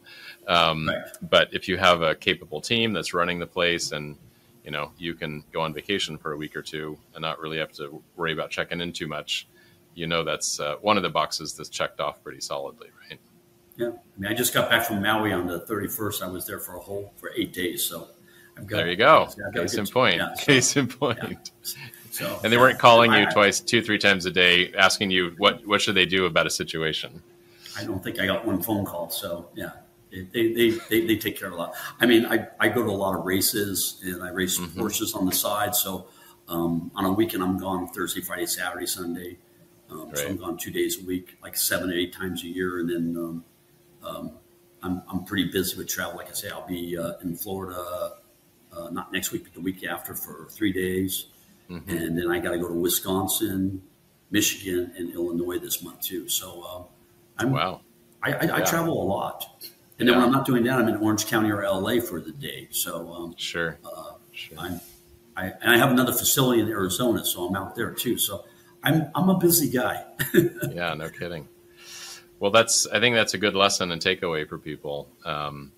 Um, 0.48 0.88
right. 0.88 1.04
But 1.22 1.54
if 1.54 1.67
you 1.67 1.78
have 1.78 2.02
a 2.02 2.15
capable 2.15 2.62
team 2.62 2.94
that's 2.94 3.13
running 3.13 3.39
the 3.39 3.48
place 3.48 3.91
and 3.91 4.17
you 4.63 4.72
know 4.72 4.91
you 4.98 5.13
can 5.13 5.44
go 5.52 5.62
on 5.62 5.74
vacation 5.74 6.17
for 6.17 6.34
a 6.34 6.38
week 6.38 6.56
or 6.56 6.62
two 6.62 6.98
and 7.13 7.22
not 7.22 7.39
really 7.39 7.58
have 7.58 7.72
to 7.74 8.02
worry 8.15 8.34
about 8.34 8.50
checking 8.50 8.82
in 8.82 8.94
too 8.94 9.08
much 9.08 9.48
you 9.96 10.08
know 10.08 10.24
that's 10.24 10.60
uh, 10.60 10.76
one 10.82 10.98
of 10.98 11.04
the 11.04 11.10
boxes 11.10 11.54
that's 11.54 11.70
checked 11.70 12.00
off 12.00 12.24
pretty 12.24 12.41
solidly 12.41 12.89
right? 13.10 13.20
Yeah. 13.78 13.88
I 13.88 14.20
mean 14.20 14.32
i 14.32 14.34
just 14.34 14.54
got 14.54 14.70
back 14.70 14.86
from 14.86 15.02
maui 15.02 15.32
on 15.32 15.48
the 15.48 15.62
31st 15.62 16.22
i 16.22 16.28
was 16.28 16.46
there 16.46 16.60
for 16.60 16.76
a 16.76 16.80
whole 16.80 17.12
for 17.17 17.32
eight 17.36 17.54
days 17.54 17.84
so 17.84 18.08
I've 18.58 18.67
got, 18.67 18.78
there 18.78 18.89
you 18.89 18.98
go. 18.98 19.30
Case 19.54 19.76
in 19.76 19.88
point. 19.88 20.17
Yeah, 20.17 20.34
so, 20.34 20.46
case 20.46 20.76
in 20.76 20.88
point. 20.88 21.20
yeah. 21.24 21.38
so, 22.12 22.39
and 22.44 22.52
they 22.52 22.58
weren't 22.58 22.80
calling 22.80 23.13
you 23.13 23.26
twice 23.32 23.62
two 23.62 23.82
three 23.82 23.98
times 23.98 24.26
a 24.26 24.32
day 24.32 24.74
asking 24.74 25.10
you 25.10 25.34
what 25.38 25.65
what 25.65 25.82
should 25.82 25.96
they 25.96 26.06
do 26.06 26.26
about 26.26 26.46
a 26.46 26.50
situation 26.50 27.24
i 27.78 27.84
don't 27.84 28.04
think 28.04 28.20
i 28.20 28.26
got 28.26 28.46
one 28.46 28.62
phone 28.62 28.86
call 28.86 29.10
so 29.10 29.50
yeah 29.56 29.72
they, 30.12 30.24
they, 30.54 30.70
they, 30.90 31.08
they, 31.08 31.16
take 31.16 31.40
care 31.40 31.48
of 31.48 31.54
a 31.54 31.58
lot. 31.58 31.74
I 32.00 32.06
mean, 32.06 32.26
I, 32.26 32.48
I 32.60 32.68
go 32.68 32.84
to 32.84 32.90
a 32.90 32.92
lot 32.92 33.18
of 33.18 33.26
races 33.26 34.02
and 34.04 34.22
I 34.22 34.30
race 34.30 34.60
mm-hmm. 34.60 34.78
horses 34.78 35.14
on 35.14 35.26
the 35.26 35.32
side. 35.32 35.74
So 35.74 36.08
um, 36.50 36.92
on 36.96 37.06
a 37.06 37.14
weekend, 37.14 37.42
I'm 37.42 37.58
gone 37.58 37.88
Thursday, 37.88 38.22
Friday, 38.22 38.46
Saturday, 38.46 38.86
Sunday. 38.86 39.38
Um, 39.90 40.10
right. 40.10 40.18
So 40.18 40.28
I'm 40.28 40.38
gone 40.38 40.58
two 40.58 40.72
days 40.72 41.02
a 41.02 41.06
week, 41.06 41.38
like 41.42 41.56
seven 41.56 41.90
or 41.90 41.94
eight 41.94 42.14
times 42.14 42.44
a 42.44 42.48
year. 42.48 42.80
And 42.80 42.90
then 42.90 43.16
um, 43.18 43.46
um, 44.04 44.32
I'm, 44.84 45.02
I'm 45.10 45.24
pretty 45.24 45.50
busy 45.50 45.78
with 45.78 45.88
travel. 45.88 46.18
Like 46.18 46.30
I 46.30 46.34
say, 46.34 46.50
I'll 46.50 46.68
be 46.68 46.98
uh, 46.98 47.14
in 47.24 47.36
Florida, 47.38 48.14
uh, 48.74 48.90
not 48.90 49.14
next 49.14 49.32
week, 49.32 49.44
but 49.44 49.54
the 49.54 49.62
week 49.62 49.86
after 49.86 50.14
for 50.14 50.48
three 50.52 50.74
days. 50.74 51.28
Mm-hmm. 51.70 51.90
And 51.90 52.18
then 52.18 52.30
I 52.30 52.40
got 52.40 52.52
to 52.52 52.58
go 52.58 52.68
to 52.68 52.74
Wisconsin, 52.74 53.82
Michigan, 54.30 54.92
and 54.98 55.14
Illinois 55.14 55.60
this 55.60 55.82
month 55.82 56.02
too. 56.02 56.28
So 56.28 56.64
uh, 56.64 56.84
I'm, 57.42 57.52
wow. 57.52 57.82
I, 58.24 58.34
I, 58.34 58.44
yeah. 58.44 58.56
I 58.56 58.62
travel 58.62 59.02
a 59.02 59.06
lot. 59.06 59.46
And 60.00 60.08
then 60.08 60.16
yeah. 60.16 60.20
when 60.20 60.28
I'm 60.28 60.32
not 60.32 60.46
doing 60.46 60.64
that, 60.64 60.80
I'm 60.80 60.88
in 60.88 60.98
Orange 60.98 61.28
County 61.28 61.52
or 61.52 61.64
LA 61.64 62.00
for 62.00 62.20
the 62.20 62.32
day. 62.32 62.68
So 62.72 63.12
um, 63.12 63.36
sure, 63.38 63.78
uh, 63.86 64.14
sure. 64.32 64.58
I'm, 64.60 64.82
I, 65.38 65.54
and 65.62 65.72
I 65.72 65.78
have 65.78 65.92
another 65.92 66.12
facility 66.12 66.62
in 66.62 66.70
Arizona, 66.70 67.24
so 67.24 67.46
I'm 67.46 67.56
out 67.56 67.76
there 67.76 67.92
too. 67.92 68.18
So 68.18 68.46
I'm 68.84 69.12
I'm 69.14 69.30
a 69.30 69.38
busy 69.38 69.70
guy. 69.70 70.04
yeah, 70.34 70.94
no 70.96 71.10
kidding. 71.10 71.48
Well, 72.40 72.52
that's 72.52 72.88
I 72.88 73.00
think 73.00 73.16
that's 73.16 73.36
a 73.36 73.38
good 73.38 73.54
lesson 73.54 73.92
and 73.92 74.02
takeaway 74.02 74.48
for 74.48 74.58
people. 74.58 75.08
Um, 75.24 75.72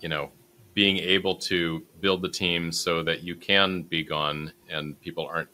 you 0.00 0.08
know, 0.08 0.30
being 0.74 0.98
able 0.98 1.34
to 1.34 1.84
build 2.00 2.22
the 2.22 2.28
team 2.28 2.70
so 2.70 3.02
that 3.02 3.22
you 3.22 3.34
can 3.34 3.82
be 3.82 4.04
gone 4.04 4.52
and 4.68 5.00
people 5.00 5.26
aren't 5.26 5.48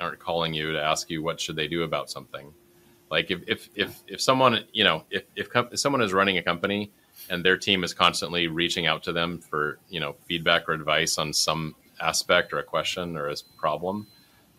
aren't 0.00 0.18
calling 0.18 0.54
you 0.54 0.72
to 0.72 0.80
ask 0.80 1.10
you 1.10 1.22
what 1.22 1.40
should 1.40 1.56
they 1.56 1.68
do 1.68 1.82
about 1.82 2.10
something. 2.10 2.52
Like 3.10 3.30
if 3.30 3.42
if 3.46 3.68
if, 3.74 4.02
if 4.06 4.20
someone 4.20 4.64
you 4.72 4.84
know 4.84 5.04
if, 5.10 5.24
if, 5.36 5.48
if 5.54 5.78
someone 5.78 6.02
is 6.02 6.12
running 6.12 6.38
a 6.38 6.42
company 6.42 6.90
and 7.28 7.44
their 7.44 7.56
team 7.56 7.84
is 7.84 7.92
constantly 7.92 8.46
reaching 8.46 8.86
out 8.86 9.02
to 9.04 9.12
them 9.12 9.38
for 9.38 9.78
you 9.88 10.00
know 10.00 10.14
feedback 10.26 10.68
or 10.68 10.72
advice 10.72 11.18
on 11.18 11.32
some 11.32 11.74
aspect 12.00 12.52
or 12.52 12.58
a 12.58 12.62
question 12.62 13.16
or 13.16 13.28
a 13.28 13.34
problem 13.58 14.06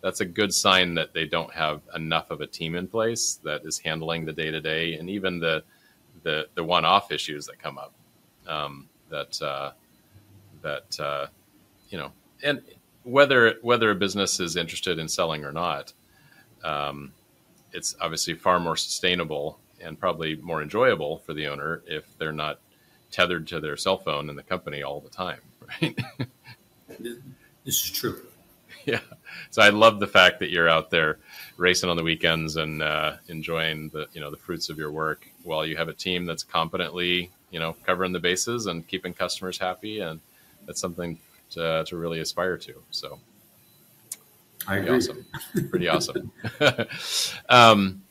that's 0.01 0.19
a 0.19 0.25
good 0.25 0.53
sign 0.53 0.95
that 0.95 1.13
they 1.13 1.25
don't 1.25 1.53
have 1.53 1.81
enough 1.95 2.29
of 2.31 2.41
a 2.41 2.47
team 2.47 2.75
in 2.75 2.87
place 2.87 3.39
that 3.43 3.61
is 3.65 3.79
handling 3.79 4.25
the 4.25 4.33
day 4.33 4.51
to 4.51 4.59
day 4.59 4.95
and 4.95 5.09
even 5.09 5.39
the 5.39 5.63
the 6.23 6.47
the 6.55 6.63
one 6.63 6.85
off 6.85 7.11
issues 7.11 7.45
that 7.45 7.57
come 7.59 7.77
up 7.77 7.93
um, 8.47 8.87
that 9.09 9.41
uh, 9.41 9.71
that 10.61 10.99
uh, 10.99 11.27
you 11.89 11.97
know 11.97 12.11
and 12.43 12.61
whether 13.03 13.55
whether 13.61 13.89
a 13.91 13.95
business 13.95 14.39
is 14.39 14.55
interested 14.55 14.99
in 14.99 15.07
selling 15.07 15.45
or 15.45 15.51
not 15.51 15.93
um, 16.63 17.11
it's 17.73 17.95
obviously 18.01 18.33
far 18.33 18.59
more 18.59 18.75
sustainable 18.75 19.59
and 19.81 19.99
probably 19.99 20.35
more 20.35 20.61
enjoyable 20.61 21.19
for 21.19 21.33
the 21.33 21.47
owner 21.47 21.81
if 21.87 22.05
they're 22.17 22.31
not 22.31 22.59
tethered 23.11 23.47
to 23.47 23.59
their 23.59 23.77
cell 23.77 23.97
phone 23.97 24.29
in 24.29 24.35
the 24.35 24.43
company 24.43 24.83
all 24.83 24.99
the 25.01 25.09
time, 25.09 25.41
right? 25.81 25.97
this 27.65 27.83
is 27.83 27.89
true. 27.91 28.21
Yeah. 28.85 28.99
So 29.51 29.61
I 29.61 29.69
love 29.69 29.99
the 29.99 30.07
fact 30.07 30.39
that 30.39 30.49
you're 30.49 30.69
out 30.69 30.89
there 30.89 31.19
racing 31.57 31.89
on 31.89 31.97
the 31.97 32.03
weekends 32.03 32.55
and 32.55 32.81
uh, 32.81 33.17
enjoying 33.27 33.89
the 33.89 34.07
you 34.13 34.21
know 34.21 34.31
the 34.31 34.37
fruits 34.37 34.69
of 34.69 34.77
your 34.77 34.91
work 34.91 35.27
while 35.43 35.65
you 35.65 35.77
have 35.77 35.87
a 35.87 35.93
team 35.93 36.25
that's 36.25 36.43
competently 36.43 37.29
you 37.51 37.59
know 37.59 37.75
covering 37.85 38.11
the 38.11 38.19
bases 38.19 38.65
and 38.65 38.87
keeping 38.87 39.13
customers 39.13 39.57
happy, 39.57 39.99
and 39.99 40.19
that's 40.65 40.81
something 40.81 41.19
to, 41.51 41.83
to 41.85 41.97
really 41.97 42.19
aspire 42.19 42.57
to. 42.57 42.73
So. 42.91 43.19
I 44.67 44.77
agree. 44.77 44.97
Awesome. 44.97 45.25
Pretty 45.69 45.87
awesome. 45.87 46.31
um, 47.49 48.01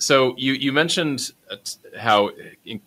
so 0.00 0.34
you 0.38 0.54
you 0.54 0.72
mentioned 0.72 1.32
uh, 1.50 1.56
how 1.98 2.30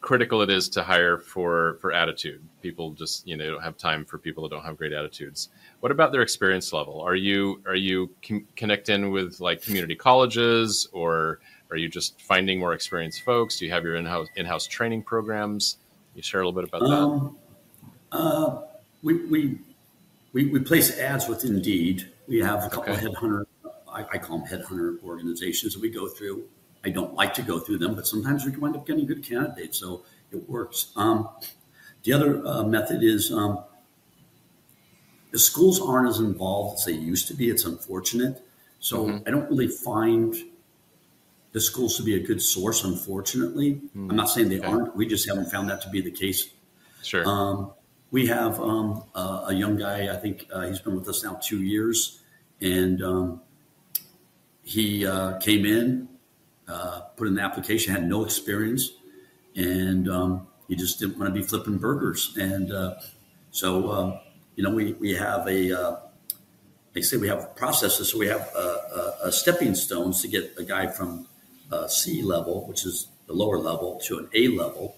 critical 0.02 0.42
it 0.42 0.50
is 0.50 0.68
to 0.70 0.84
hire 0.84 1.20
for 1.20 1.78
for 1.80 1.94
attitude. 1.94 2.42
People 2.62 2.92
just 2.92 3.28
you 3.28 3.38
know 3.38 3.52
don't 3.52 3.62
have 3.62 3.78
time 3.78 4.04
for 4.04 4.18
people 4.18 4.44
that 4.44 4.50
don't 4.50 4.66
have 4.66 4.78
great 4.78 4.94
attitudes. 4.94 5.50
What 5.80 5.92
about 5.92 6.12
their 6.12 6.22
experience 6.22 6.74
level? 6.74 7.02
Are 7.02 7.16
you 7.16 7.62
are 7.68 7.76
you 7.76 8.10
com- 8.28 8.48
connecting 8.56 9.12
with 9.12 9.40
like 9.40 9.62
community 9.62 9.96
colleges, 9.96 10.88
or 10.92 11.40
are 11.70 11.78
you 11.78 11.88
just 11.88 12.20
finding 12.20 12.60
more 12.60 12.74
experienced 12.74 13.22
folks? 13.22 13.60
Do 13.60 13.66
you 13.66 13.72
have 13.72 13.84
your 13.84 13.96
in 13.96 14.06
house 14.06 14.28
in 14.36 14.46
house 14.46 14.66
training 14.66 15.04
programs? 15.04 15.78
Can 16.12 16.18
you 16.18 16.24
share 16.24 16.42
a 16.42 16.48
little 16.48 16.60
bit 16.60 16.70
about 16.70 16.82
um, 16.90 17.38
that. 18.12 18.18
Uh, 18.18 18.62
we, 19.04 19.26
we 19.26 19.60
we 20.34 20.46
we 20.48 20.60
place 20.60 20.98
ads 20.98 21.28
with 21.28 21.46
Indeed. 21.46 22.10
We 22.28 22.40
have 22.40 22.64
a 22.64 22.70
couple 22.70 22.94
okay. 22.94 23.06
of 23.06 23.14
headhunter. 23.14 23.46
I, 23.88 24.06
I 24.14 24.18
call 24.18 24.40
them 24.40 24.48
headhunter 24.48 25.04
organizations 25.04 25.74
that 25.74 25.82
we 25.82 25.90
go 25.90 26.08
through 26.08 26.46
I 26.86 26.90
don't 26.90 27.14
like 27.14 27.34
to 27.36 27.42
go 27.42 27.60
through 27.60 27.78
them, 27.78 27.96
but 27.96 28.06
sometimes 28.06 28.46
we 28.46 28.52
can 28.52 28.60
wind 28.60 28.76
up 28.76 28.86
getting 28.86 29.06
good 29.06 29.24
candidates, 29.24 29.80
so 29.80 30.04
it 30.32 30.50
works. 30.50 30.92
Um, 30.96 31.30
the 32.04 32.12
other 32.12 32.46
uh, 32.46 32.64
method 32.64 33.04
is 33.04 33.32
um, 33.32 33.64
the 35.32 35.40
schools 35.40 35.82
aren't 35.82 36.10
as 36.10 36.20
involved 36.20 36.80
as 36.80 36.86
they 36.86 36.94
used 36.94 37.28
to 37.30 37.34
be. 37.34 37.50
It's 37.50 37.64
unfortunate. 37.64 38.46
So 38.80 39.06
mm-hmm. 39.06 39.28
I 39.28 39.32
don't 39.32 39.50
really 39.50 39.70
find 39.70 40.36
the 41.54 41.62
schools 41.62 41.96
to 41.98 42.04
be 42.04 42.16
a 42.16 42.20
good 42.20 42.42
source, 42.42 42.84
unfortunately. 42.84 43.76
Mm-hmm. 43.76 44.10
I'm 44.10 44.16
not 44.18 44.30
saying 44.30 44.50
they 44.50 44.60
okay. 44.60 44.68
aren't. 44.68 44.96
We 44.96 45.08
just 45.08 45.28
haven't 45.28 45.50
found 45.50 45.70
that 45.70 45.82
to 45.84 45.90
be 45.90 46.02
the 46.02 46.12
case. 46.12 46.50
Sure. 47.02 47.26
Um, 47.26 47.72
we 48.14 48.28
have 48.28 48.60
um, 48.60 49.04
uh, 49.16 49.46
a 49.48 49.54
young 49.56 49.76
guy, 49.76 50.14
I 50.14 50.18
think 50.18 50.46
uh, 50.54 50.68
he's 50.68 50.80
been 50.80 50.94
with 50.94 51.10
us 51.10 51.24
now 51.24 51.40
two 51.42 51.64
years, 51.64 52.22
and 52.62 53.04
um, 53.04 53.42
he 54.62 55.06
uh, 55.06 55.40
came 55.40 55.66
in, 55.66 56.08
uh, 56.68 57.02
put 57.18 57.28
in 57.28 57.34
the 57.34 57.42
application, 57.42 57.92
had 57.92 58.08
no 58.08 58.24
experience, 58.24 58.92
and 59.56 60.08
um, 60.08 60.48
he 60.68 60.76
just 60.76 61.00
didn't 61.00 61.18
want 61.18 61.34
to 61.34 61.42
be 61.42 61.46
flipping 61.46 61.80
burgers. 61.80 62.38
And 62.40 62.72
uh, 62.72 62.94
so, 63.50 63.92
um, 63.92 64.20
you 64.56 64.64
know, 64.64 64.70
we, 64.70 64.94
we 64.94 65.16
have 65.16 65.48
a, 65.48 65.74
uh, 65.74 65.96
they 66.94 67.02
say 67.02 67.18
we 67.18 67.30
have 67.30 67.56
processes, 67.56 68.12
so 68.12 68.20
we 68.20 68.28
have 68.28 68.48
a, 68.56 68.60
a, 68.60 69.28
a 69.28 69.32
stepping 69.32 69.74
stones 69.74 70.22
to 70.22 70.28
get 70.28 70.54
a 70.60 70.64
guy 70.64 70.86
from 70.86 71.28
C 71.88 72.22
level, 72.22 72.68
which 72.68 72.86
is 72.86 73.08
the 73.26 73.34
lower 73.34 73.58
level, 73.58 74.00
to 74.06 74.20
an 74.20 74.30
A 74.36 74.50
level. 74.50 74.96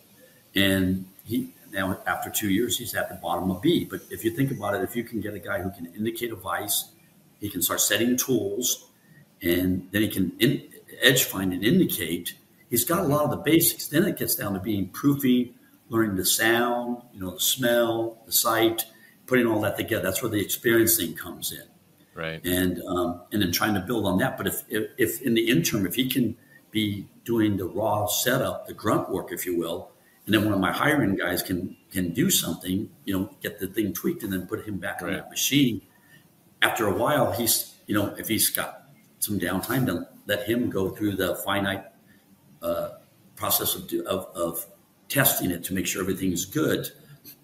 And 0.54 1.06
he 1.23 1.55
now, 1.76 2.00
after 2.08 2.30
two 2.30 2.50
years, 2.50 2.78
he's 2.78 2.96
at 2.96 3.10
the 3.10 3.16
bottom 3.16 3.52
of 3.52 3.62
B. 3.62 3.86
But 3.86 4.02
if 4.10 4.24
you 4.24 4.32
think 4.32 4.52
about 4.52 4.74
it, 4.76 4.82
if 4.82 4.96
you 4.96 5.04
can 5.04 5.22
get 5.22 5.34
a 5.34 5.40
guy 5.40 5.62
who 5.62 5.70
can 5.72 5.94
indicate 5.94 6.32
a 6.32 6.36
vice, 6.36 6.92
he 7.40 7.50
can 7.50 7.62
start 7.62 7.82
setting 7.82 8.18
tools, 8.18 8.90
and 9.42 9.88
then 9.92 10.02
he 10.02 10.08
can 10.08 10.32
in, 10.40 10.64
edge 11.02 11.26
find 11.26 11.54
and 11.54 11.64
indicate. 11.64 12.36
He's 12.70 12.86
got 12.86 13.00
a 13.00 13.04
lot 13.04 13.26
of 13.26 13.30
the 13.30 13.38
basics. 13.38 13.88
Then 13.88 14.06
it 14.06 14.18
gets 14.18 14.36
down 14.36 14.54
to 14.54 14.60
being 14.60 14.88
proofing, 14.90 15.54
learning 15.90 16.16
the 16.16 16.26
sound, 16.26 17.02
you 17.14 17.20
know, 17.20 17.32
the 17.32 17.40
smell, 17.40 18.22
the 18.26 18.32
sight, 18.32 18.86
putting 19.28 19.46
all 19.46 19.62
that 19.62 19.78
together. 19.78 20.04
That's 20.04 20.22
where 20.24 20.32
the 20.32 20.42
experiencing 20.42 21.14
comes 21.16 21.52
in. 21.52 21.68
Right. 22.16 22.44
And 22.46 22.82
um, 22.84 23.22
and 23.34 23.42
then 23.42 23.52
trying 23.52 23.74
to 23.74 23.82
build 23.82 24.06
on 24.06 24.18
that. 24.20 24.38
But 24.38 24.48
if, 24.48 24.64
if, 24.70 24.92
if 24.98 25.22
in 25.22 25.34
the 25.34 25.50
interim, 25.50 25.86
if 25.86 25.96
he 25.96 26.10
can 26.10 26.38
be 26.72 27.08
doing 27.26 27.58
the 27.58 27.66
raw 27.66 28.08
setup, 28.08 28.68
the 28.68 28.74
grunt 28.74 29.10
work, 29.10 29.32
if 29.32 29.46
you 29.46 29.58
will, 29.58 29.92
and 30.26 30.34
then 30.34 30.44
one 30.44 30.54
of 30.54 30.60
my 30.60 30.72
hiring 30.72 31.16
guys 31.16 31.44
can 31.44 31.76
can 31.92 32.14
do 32.14 32.30
something, 32.30 32.90
you 33.06 33.18
know, 33.18 33.30
get 33.42 33.60
the 33.60 33.68
thing 33.68 33.94
tweaked 33.94 34.24
and 34.24 34.34
then 34.34 34.48
put 34.48 34.66
him 34.66 34.78
back 34.78 35.02
right. 35.02 35.10
on 35.10 35.14
that 35.18 35.30
machine. 35.30 35.82
After 36.62 36.88
a 36.88 36.94
while, 36.94 37.32
he's 37.32 37.76
you 37.86 37.94
know, 37.94 38.16
if 38.18 38.28
he's 38.28 38.50
got 38.50 38.90
some 39.20 39.40
downtime, 39.40 39.86
then 39.86 40.08
let 40.26 40.48
him 40.48 40.70
go 40.70 40.90
through 40.90 41.16
the 41.16 41.36
finite 41.38 41.86
uh, 42.62 42.90
process 43.36 43.76
of, 43.76 43.92
of, 44.08 44.28
of 44.36 44.66
testing 45.08 45.52
it 45.52 45.64
to 45.66 45.74
make 45.74 45.86
sure 45.86 46.02
everything's 46.02 46.46
good, 46.46 46.90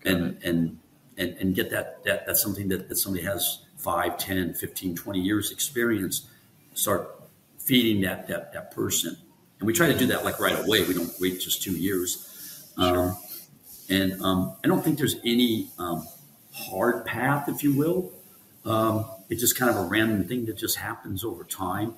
and 0.03 0.41
and 0.43 0.79
and 1.17 1.37
and 1.37 1.55
get 1.55 1.69
that 1.69 2.03
that 2.03 2.25
that's 2.25 2.41
something 2.41 2.67
that, 2.69 2.89
that 2.89 2.95
somebody 2.95 3.23
has 3.23 3.65
5 3.77 4.17
10 4.17 4.53
15 4.53 4.95
20 4.95 5.19
years 5.19 5.51
experience 5.51 6.27
start 6.73 7.21
feeding 7.59 8.01
that 8.01 8.27
that 8.27 8.53
that 8.53 8.71
person 8.71 9.17
and 9.59 9.67
we 9.67 9.73
try 9.73 9.87
to 9.87 9.97
do 9.97 10.05
that 10.07 10.23
like 10.23 10.39
right 10.39 10.57
away 10.63 10.87
we 10.87 10.93
don't 10.93 11.13
wait 11.19 11.39
just 11.41 11.61
two 11.61 11.73
years 11.73 12.30
um, 12.77 13.17
and 13.89 14.21
um, 14.21 14.55
I 14.63 14.67
don't 14.67 14.83
think 14.83 14.97
there's 14.97 15.17
any 15.25 15.69
um, 15.77 16.07
hard 16.53 17.05
path, 17.05 17.49
if 17.49 17.63
you 17.63 17.75
will. 17.75 18.11
Um, 18.65 19.05
it's 19.29 19.41
just 19.41 19.57
kind 19.57 19.69
of 19.69 19.77
a 19.77 19.87
random 19.87 20.27
thing 20.27 20.45
that 20.45 20.57
just 20.57 20.77
happens 20.77 21.23
over 21.23 21.43
time. 21.43 21.95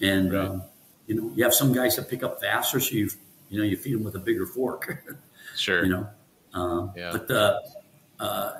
And 0.00 0.32
right. 0.32 0.46
Um, 0.46 0.62
you 1.06 1.14
know, 1.14 1.30
you 1.34 1.44
have 1.44 1.54
some 1.54 1.72
guys 1.72 1.96
that 1.96 2.08
pick 2.08 2.22
up 2.22 2.40
faster, 2.40 2.80
so 2.80 2.94
you 2.94 3.10
you 3.50 3.58
know 3.58 3.64
you 3.64 3.76
feed 3.76 3.94
them 3.94 4.04
with 4.04 4.14
a 4.14 4.18
bigger 4.18 4.46
fork. 4.46 5.04
sure. 5.56 5.84
You 5.84 5.92
know, 5.92 6.08
um, 6.54 6.92
yeah. 6.96 7.10
but 7.12 7.30
uh, 7.30 7.60
uh, 8.18 8.52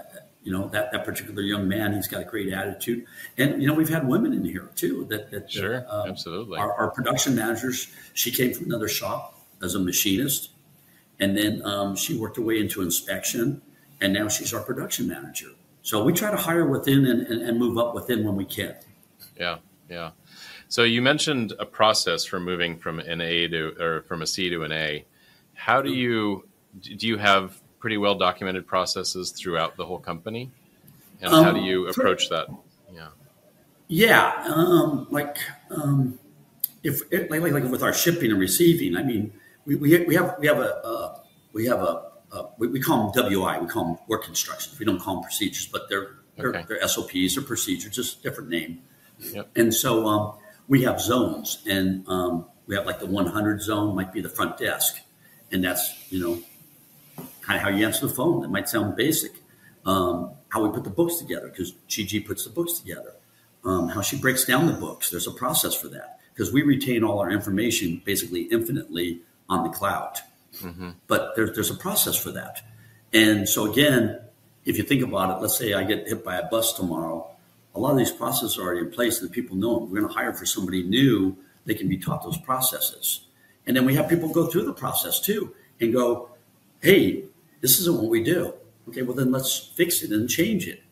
you 0.42 0.52
know 0.52 0.68
that 0.68 0.92
that 0.92 1.06
particular 1.06 1.40
young 1.40 1.66
man, 1.68 1.94
he's 1.94 2.06
got 2.06 2.20
a 2.20 2.24
great 2.24 2.52
attitude, 2.52 3.06
and 3.38 3.62
you 3.62 3.68
know 3.68 3.74
we've 3.74 3.88
had 3.88 4.06
women 4.06 4.34
in 4.34 4.44
here 4.44 4.68
too. 4.74 5.06
That 5.08 5.30
that 5.30 5.50
sure, 5.50 5.86
uh, 5.88 6.04
absolutely. 6.06 6.58
Our, 6.58 6.72
our 6.74 6.90
production 6.90 7.34
managers, 7.34 7.88
she 8.12 8.30
came 8.30 8.52
from 8.52 8.66
another 8.66 8.88
shop 8.88 9.40
as 9.62 9.74
a 9.74 9.78
machinist 9.78 10.50
and 11.24 11.38
then 11.38 11.62
um, 11.64 11.96
she 11.96 12.18
worked 12.18 12.36
her 12.36 12.42
way 12.42 12.60
into 12.60 12.82
inspection, 12.82 13.62
and 14.02 14.12
now 14.12 14.28
she's 14.28 14.52
our 14.52 14.60
production 14.60 15.08
manager. 15.08 15.48
So 15.80 16.04
we 16.04 16.12
try 16.12 16.30
to 16.30 16.36
hire 16.36 16.66
within 16.66 17.06
and, 17.06 17.26
and, 17.26 17.40
and 17.40 17.58
move 17.58 17.78
up 17.78 17.94
within 17.94 18.24
when 18.24 18.36
we 18.36 18.44
can. 18.44 18.74
Yeah, 19.40 19.56
yeah. 19.88 20.10
So 20.68 20.82
you 20.82 21.00
mentioned 21.00 21.54
a 21.58 21.64
process 21.64 22.26
for 22.26 22.38
moving 22.38 22.76
from 22.76 23.00
an 23.00 23.22
A 23.22 23.48
to 23.48 23.74
or 23.80 24.02
from 24.02 24.20
a 24.20 24.26
C 24.26 24.50
to 24.50 24.64
an 24.64 24.72
A. 24.72 25.06
How 25.54 25.80
do 25.80 25.90
you 25.90 26.46
do? 26.80 27.06
You 27.06 27.16
have 27.16 27.58
pretty 27.78 27.96
well 27.96 28.16
documented 28.16 28.66
processes 28.66 29.30
throughout 29.30 29.78
the 29.78 29.86
whole 29.86 30.00
company, 30.00 30.50
and 31.22 31.32
um, 31.32 31.42
how 31.42 31.52
do 31.52 31.60
you 31.60 31.88
approach 31.88 32.28
that? 32.28 32.48
Yeah, 32.92 33.08
yeah. 33.88 34.44
Um, 34.46 35.06
like 35.10 35.38
um, 35.70 36.18
if 36.82 37.00
like, 37.10 37.40
like 37.40 37.52
like 37.52 37.64
with 37.64 37.82
our 37.82 37.94
shipping 37.94 38.30
and 38.30 38.38
receiving, 38.38 38.94
I 38.94 39.02
mean 39.02 39.32
we, 39.66 39.76
we, 39.76 40.04
we 40.04 40.14
have 40.14 40.36
we 40.38 40.46
have 40.46 40.58
a 40.58 40.76
uh, 40.84 41.18
we 41.52 41.66
have 41.66 41.80
a 41.80 42.10
uh, 42.32 42.46
we, 42.58 42.68
we, 42.68 42.80
call 42.80 43.12
them 43.12 43.30
WI. 43.30 43.58
We 43.58 43.66
call 43.66 43.84
them 43.84 43.98
work 44.08 44.28
instructions. 44.28 44.78
We 44.78 44.84
don't 44.84 45.00
call 45.00 45.16
them 45.16 45.22
procedures, 45.22 45.66
but 45.66 45.88
they're 45.88 46.16
they're, 46.36 46.48
okay. 46.48 46.64
they're 46.68 46.88
SOPs 46.88 47.36
or 47.36 47.42
procedures, 47.42 47.94
just 47.94 48.18
a 48.18 48.22
different 48.22 48.50
name. 48.50 48.82
Yep. 49.20 49.50
And 49.54 49.72
so 49.72 50.06
um, 50.06 50.38
we 50.66 50.82
have 50.82 51.00
zones, 51.00 51.62
and 51.68 52.06
um, 52.08 52.46
we 52.66 52.74
have 52.74 52.86
like 52.86 52.98
the 52.98 53.06
100 53.06 53.62
zone 53.62 53.94
might 53.94 54.12
be 54.12 54.20
the 54.20 54.28
front 54.28 54.58
desk, 54.58 55.00
and 55.52 55.62
that's 55.62 55.94
you 56.10 56.20
know 56.20 56.42
kind 57.40 57.56
of 57.56 57.62
how 57.62 57.68
you 57.68 57.86
answer 57.86 58.06
the 58.06 58.14
phone. 58.14 58.42
That 58.42 58.50
might 58.50 58.68
sound 58.68 58.96
basic. 58.96 59.32
Um, 59.86 60.32
how 60.48 60.64
we 60.64 60.72
put 60.72 60.84
the 60.84 60.90
books 60.90 61.16
together 61.16 61.48
because 61.48 61.72
Gigi 61.88 62.20
puts 62.20 62.44
the 62.44 62.50
books 62.50 62.74
together. 62.74 63.14
Um, 63.64 63.88
how 63.88 64.02
she 64.02 64.18
breaks 64.18 64.44
down 64.44 64.66
the 64.66 64.72
books. 64.72 65.10
There's 65.10 65.26
a 65.26 65.32
process 65.32 65.74
for 65.74 65.88
that 65.88 66.20
because 66.32 66.52
we 66.52 66.62
retain 66.62 67.04
all 67.04 67.18
our 67.18 67.30
information 67.30 68.02
basically 68.04 68.42
infinitely 68.42 69.20
on 69.48 69.64
the 69.64 69.70
cloud. 69.70 70.18
Mm-hmm. 70.60 70.90
But 71.06 71.34
there's 71.36 71.54
there's 71.54 71.70
a 71.70 71.76
process 71.76 72.16
for 72.16 72.30
that. 72.32 72.62
And 73.12 73.48
so 73.48 73.70
again, 73.70 74.20
if 74.64 74.76
you 74.76 74.82
think 74.82 75.02
about 75.02 75.36
it, 75.36 75.42
let's 75.42 75.56
say 75.56 75.74
I 75.74 75.84
get 75.84 76.08
hit 76.08 76.24
by 76.24 76.36
a 76.36 76.48
bus 76.48 76.72
tomorrow, 76.72 77.30
a 77.74 77.80
lot 77.80 77.92
of 77.92 77.98
these 77.98 78.10
processes 78.10 78.58
are 78.58 78.62
already 78.62 78.80
in 78.80 78.90
place 78.90 79.20
and 79.20 79.30
people 79.30 79.56
know 79.56 79.78
them. 79.78 79.90
We're 79.90 80.00
going 80.00 80.12
to 80.12 80.18
hire 80.18 80.32
for 80.32 80.46
somebody 80.46 80.82
new, 80.82 81.36
they 81.64 81.74
can 81.74 81.88
be 81.88 81.96
taught 81.96 82.22
those 82.22 82.38
processes. 82.38 83.26
And 83.66 83.76
then 83.76 83.84
we 83.84 83.94
have 83.94 84.08
people 84.08 84.28
go 84.28 84.46
through 84.46 84.64
the 84.64 84.72
process 84.72 85.20
too 85.20 85.54
and 85.80 85.92
go, 85.92 86.30
hey, 86.80 87.24
this 87.60 87.78
isn't 87.80 87.96
what 87.96 88.10
we 88.10 88.22
do. 88.22 88.54
Okay, 88.88 89.02
well 89.02 89.16
then 89.16 89.32
let's 89.32 89.56
fix 89.58 90.02
it 90.02 90.10
and 90.10 90.28
change 90.28 90.68
it. 90.68 90.82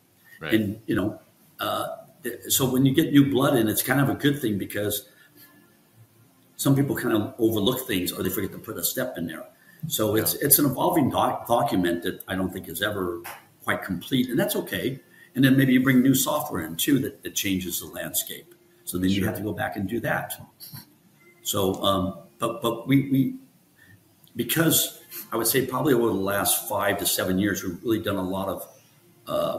Right. 0.40 0.54
And 0.54 0.80
you 0.86 0.94
know, 0.94 1.20
uh, 1.60 1.88
so 2.48 2.70
when 2.70 2.86
you 2.86 2.94
get 2.94 3.12
new 3.12 3.30
blood 3.30 3.56
in, 3.56 3.68
it's 3.68 3.82
kind 3.82 4.00
of 4.00 4.08
a 4.08 4.14
good 4.14 4.40
thing 4.40 4.58
because 4.58 5.08
some 6.62 6.76
people 6.76 6.94
kind 6.94 7.14
of 7.16 7.34
overlook 7.40 7.80
things 7.88 8.12
or 8.12 8.22
they 8.22 8.30
forget 8.30 8.52
to 8.52 8.58
put 8.58 8.76
a 8.76 8.84
step 8.84 9.18
in 9.18 9.26
there. 9.26 9.44
So 9.88 10.14
it's 10.14 10.34
yeah. 10.34 10.46
it's 10.46 10.60
an 10.60 10.66
evolving 10.66 11.10
doc- 11.10 11.48
document 11.48 12.04
that 12.04 12.22
I 12.28 12.36
don't 12.36 12.52
think 12.52 12.68
is 12.68 12.82
ever 12.82 13.20
quite 13.64 13.82
complete, 13.82 14.28
and 14.30 14.38
that's 14.38 14.54
okay. 14.54 15.00
And 15.34 15.44
then 15.44 15.56
maybe 15.56 15.72
you 15.72 15.82
bring 15.82 16.02
new 16.02 16.14
software 16.14 16.62
in 16.64 16.76
too 16.76 17.00
that, 17.00 17.22
that 17.24 17.34
changes 17.34 17.80
the 17.80 17.86
landscape. 17.86 18.54
So 18.84 18.96
then 18.98 19.10
sure. 19.10 19.18
you 19.18 19.26
have 19.26 19.36
to 19.36 19.42
go 19.42 19.52
back 19.52 19.76
and 19.76 19.88
do 19.88 19.98
that. 20.00 20.34
So, 21.42 21.82
um, 21.82 22.18
but 22.38 22.62
but 22.62 22.86
we 22.86 23.10
we 23.10 23.34
because 24.36 25.00
I 25.32 25.36
would 25.36 25.48
say 25.48 25.66
probably 25.66 25.94
over 25.94 26.06
the 26.06 26.26
last 26.34 26.68
five 26.68 26.98
to 26.98 27.06
seven 27.06 27.40
years, 27.40 27.64
we've 27.64 27.82
really 27.82 28.00
done 28.00 28.16
a 28.16 28.28
lot 28.38 28.48
of 28.48 28.68
uh, 29.26 29.58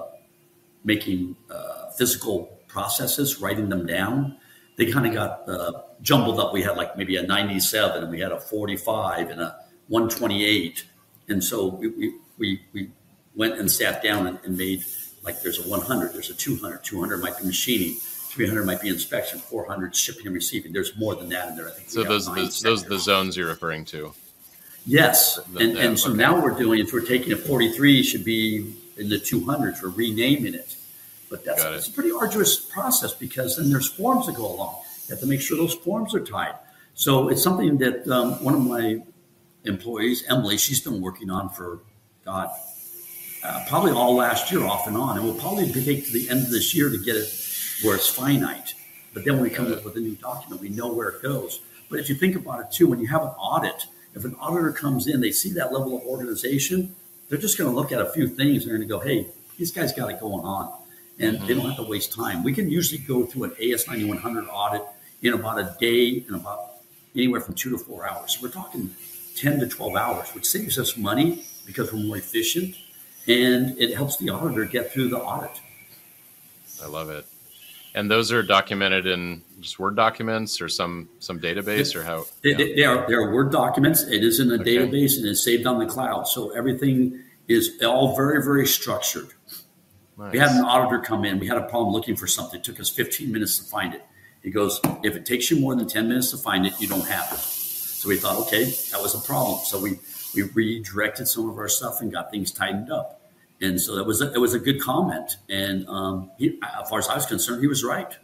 making 0.85 1.35
uh, 1.49 1.89
physical 1.97 2.57
processes, 2.67 3.41
writing 3.41 3.67
them 3.67 3.85
down. 3.85 4.37
They 4.75 4.91
kind 4.91 5.05
of 5.05 5.13
got 5.13 5.47
uh, 5.47 5.81
jumbled 6.01 6.39
up. 6.39 6.53
We 6.53 6.63
had 6.63 6.77
like 6.77 6.97
maybe 6.97 7.15
a 7.17 7.23
97 7.23 8.03
and 8.03 8.11
we 8.11 8.19
had 8.19 8.31
a 8.31 8.39
45 8.39 9.29
and 9.29 9.41
a 9.41 9.55
128. 9.87 10.85
And 11.29 11.43
so 11.43 11.67
we, 11.67 11.87
we, 11.89 12.15
we, 12.37 12.61
we 12.73 12.91
went 13.35 13.59
and 13.59 13.71
sat 13.71 14.03
down 14.03 14.27
and, 14.27 14.39
and, 14.43 14.57
made 14.57 14.83
like 15.23 15.41
there's 15.41 15.65
a 15.65 15.69
100, 15.69 16.13
there's 16.13 16.29
a 16.29 16.33
200, 16.33 16.83
200 16.83 17.17
might 17.17 17.37
be 17.37 17.45
machining, 17.45 17.95
300 17.95 18.65
might 18.65 18.81
be 18.81 18.89
inspection, 18.89 19.39
400 19.39 19.95
shipping 19.95 20.25
and 20.25 20.35
receiving. 20.35 20.73
There's 20.73 20.97
more 20.97 21.15
than 21.15 21.29
that 21.29 21.49
in 21.49 21.55
there. 21.55 21.67
I 21.67 21.71
think. 21.71 21.89
So 21.89 22.03
those, 22.03 22.25
the, 22.25 22.61
those 22.63 22.85
are 22.85 22.89
the 22.89 22.99
zones 22.99 23.37
you're 23.37 23.47
referring 23.47 23.85
to. 23.85 24.13
Yes. 24.85 25.39
The, 25.53 25.59
and, 25.59 25.77
and 25.77 25.99
so 25.99 26.09
okay. 26.09 26.17
now 26.17 26.41
we're 26.41 26.57
doing, 26.57 26.79
if 26.79 26.91
we're 26.91 27.05
taking 27.05 27.31
a 27.31 27.37
43, 27.37 28.03
should 28.03 28.25
be 28.25 28.75
in 28.97 29.09
the 29.09 29.17
200s, 29.17 29.81
we're 29.81 29.89
renaming 29.89 30.53
it. 30.53 30.75
But 31.33 31.43
that's 31.43 31.63
it's 31.63 31.87
a 31.87 31.91
pretty 31.91 32.11
arduous 32.11 32.55
process 32.55 33.11
because 33.11 33.57
then 33.57 33.71
there's 33.71 33.89
forms 33.89 34.27
that 34.27 34.35
go 34.35 34.45
along. 34.45 34.83
You 35.07 35.15
have 35.15 35.19
to 35.21 35.25
make 35.25 35.41
sure 35.41 35.57
those 35.57 35.73
forms 35.73 36.13
are 36.13 36.19
tied. 36.19 36.53
So 36.93 37.29
it's 37.29 37.41
something 37.41 37.79
that 37.79 38.07
um, 38.07 38.33
one 38.43 38.53
of 38.53 38.61
my 38.61 39.01
employees, 39.63 40.23
Emily, 40.29 40.57
she's 40.59 40.79
been 40.79 41.01
working 41.01 41.31
on 41.31 41.49
for 41.49 41.79
God, 42.23 42.51
uh, 43.43 43.65
probably 43.67 43.93
all 43.93 44.13
last 44.13 44.51
year, 44.51 44.63
off 44.63 44.85
and 44.85 44.95
on. 44.95 45.17
And 45.17 45.25
we'll 45.25 45.39
probably 45.39 45.71
take 45.71 46.05
to 46.05 46.13
the 46.13 46.29
end 46.29 46.43
of 46.43 46.51
this 46.51 46.75
year 46.75 46.91
to 46.91 46.99
get 46.99 47.15
it 47.15 47.27
where 47.81 47.95
it's 47.95 48.07
finite. 48.07 48.75
But 49.15 49.25
then 49.25 49.33
when 49.33 49.41
we 49.41 49.49
come 49.49 49.73
up 49.73 49.83
with 49.83 49.95
a 49.95 50.01
new 50.01 50.13
document, 50.13 50.61
we 50.61 50.69
know 50.69 50.93
where 50.93 51.09
it 51.09 51.23
goes. 51.23 51.61
But 51.89 51.99
if 51.99 52.09
you 52.09 52.15
think 52.15 52.35
about 52.35 52.59
it 52.59 52.71
too, 52.71 52.85
when 52.85 52.99
you 52.99 53.07
have 53.07 53.23
an 53.23 53.33
audit, 53.39 53.87
if 54.13 54.23
an 54.23 54.35
auditor 54.39 54.71
comes 54.71 55.07
in, 55.07 55.19
they 55.19 55.31
see 55.31 55.51
that 55.53 55.73
level 55.73 55.97
of 55.97 56.03
organization, 56.03 56.95
they're 57.27 57.39
just 57.39 57.57
going 57.57 57.71
to 57.71 57.75
look 57.75 57.91
at 57.91 57.99
a 57.99 58.11
few 58.11 58.27
things 58.27 58.61
and 58.61 58.69
they're 58.69 58.77
going 58.77 58.87
to 58.87 58.93
go, 58.93 58.99
hey, 58.99 59.29
these 59.57 59.71
guys 59.71 59.93
got 59.93 60.11
it 60.11 60.19
going 60.19 60.45
on. 60.45 60.82
And 61.19 61.37
mm-hmm. 61.37 61.47
they 61.47 61.53
don't 61.53 61.65
have 61.65 61.77
to 61.77 61.83
waste 61.83 62.13
time. 62.13 62.43
We 62.43 62.53
can 62.53 62.69
usually 62.69 62.99
go 62.99 63.25
through 63.25 63.45
an 63.45 63.51
AS 63.61 63.87
9100 63.87 64.47
audit 64.47 64.83
in 65.21 65.33
about 65.33 65.59
a 65.59 65.75
day 65.79 66.23
and 66.27 66.35
about 66.35 66.71
anywhere 67.15 67.41
from 67.41 67.55
two 67.55 67.69
to 67.71 67.77
four 67.77 68.07
hours. 68.07 68.39
We're 68.41 68.49
talking 68.49 68.93
10 69.35 69.59
to 69.59 69.67
12 69.67 69.95
hours, 69.95 70.29
which 70.33 70.45
saves 70.45 70.77
us 70.77 70.97
money 70.97 71.45
because 71.65 71.91
we're 71.93 71.99
more 71.99 72.17
efficient 72.17 72.75
and 73.27 73.77
it 73.77 73.95
helps 73.95 74.17
the 74.17 74.29
auditor 74.29 74.65
get 74.65 74.91
through 74.91 75.09
the 75.09 75.17
audit. 75.17 75.61
I 76.83 76.87
love 76.87 77.09
it. 77.09 77.25
And 77.95 78.09
those 78.09 78.31
are 78.31 78.41
documented 78.41 79.05
in 79.05 79.43
just 79.61 79.77
Word 79.77 79.95
documents 79.95 80.59
or 80.61 80.67
some 80.67 81.09
some 81.19 81.39
database 81.39 81.95
or 81.95 82.03
how? 82.03 82.25
They, 82.43 82.49
yeah. 82.49 82.75
they 82.75 82.83
are 82.83 83.07
they 83.07 83.13
are 83.13 83.31
Word 83.31 83.51
documents. 83.51 84.03
It 84.03 84.23
is 84.23 84.39
in 84.39 84.51
a 84.51 84.55
okay. 84.55 84.77
database 84.77 85.17
and 85.17 85.27
it's 85.27 85.45
saved 85.45 85.67
on 85.67 85.77
the 85.77 85.85
cloud. 85.85 86.27
So 86.27 86.49
everything 86.51 87.21
is 87.47 87.79
all 87.83 88.15
very 88.15 88.43
very 88.43 88.65
structured. 88.65 89.29
Nice. 90.17 90.33
We 90.33 90.39
had 90.39 90.51
an 90.51 90.63
auditor 90.63 90.99
come 90.99 91.25
in. 91.25 91.39
We 91.39 91.47
had 91.47 91.57
a 91.57 91.67
problem 91.67 91.93
looking 91.93 92.15
for 92.15 92.27
something. 92.27 92.59
It 92.59 92.63
took 92.63 92.79
us 92.79 92.89
15 92.89 93.31
minutes 93.31 93.57
to 93.57 93.65
find 93.65 93.93
it. 93.93 94.03
He 94.43 94.51
goes, 94.51 94.79
if 95.03 95.15
it 95.15 95.25
takes 95.25 95.49
you 95.49 95.59
more 95.59 95.75
than 95.75 95.87
10 95.87 96.07
minutes 96.07 96.31
to 96.31 96.37
find 96.37 96.65
it, 96.65 96.73
you 96.79 96.87
don't 96.87 97.07
have 97.07 97.31
it. 97.31 97.39
So 97.39 98.09
we 98.09 98.17
thought, 98.17 98.37
okay, 98.47 98.65
that 98.91 99.01
was 99.01 99.15
a 99.15 99.25
problem. 99.25 99.59
So 99.65 99.79
we 99.79 99.99
we 100.35 100.43
redirected 100.43 101.27
some 101.27 101.49
of 101.49 101.57
our 101.57 101.69
stuff 101.69 102.01
and 102.01 102.11
got 102.11 102.31
things 102.31 102.51
tightened 102.51 102.91
up. 102.91 103.21
And 103.61 103.79
so 103.79 103.95
that 103.95 104.03
was 104.03 104.21
a, 104.21 104.33
it 104.33 104.39
was 104.39 104.53
a 104.53 104.59
good 104.59 104.81
comment. 104.81 105.37
And 105.49 105.87
um, 105.87 106.31
he, 106.37 106.59
as 106.81 106.89
far 106.89 106.99
as 106.99 107.07
I 107.07 107.15
was 107.15 107.25
concerned, 107.25 107.61
he 107.61 107.67
was 107.67 107.83
right. 107.83 108.17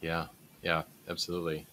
Yeah, 0.00 0.26
yeah, 0.62 0.82
absolutely. 1.08 1.66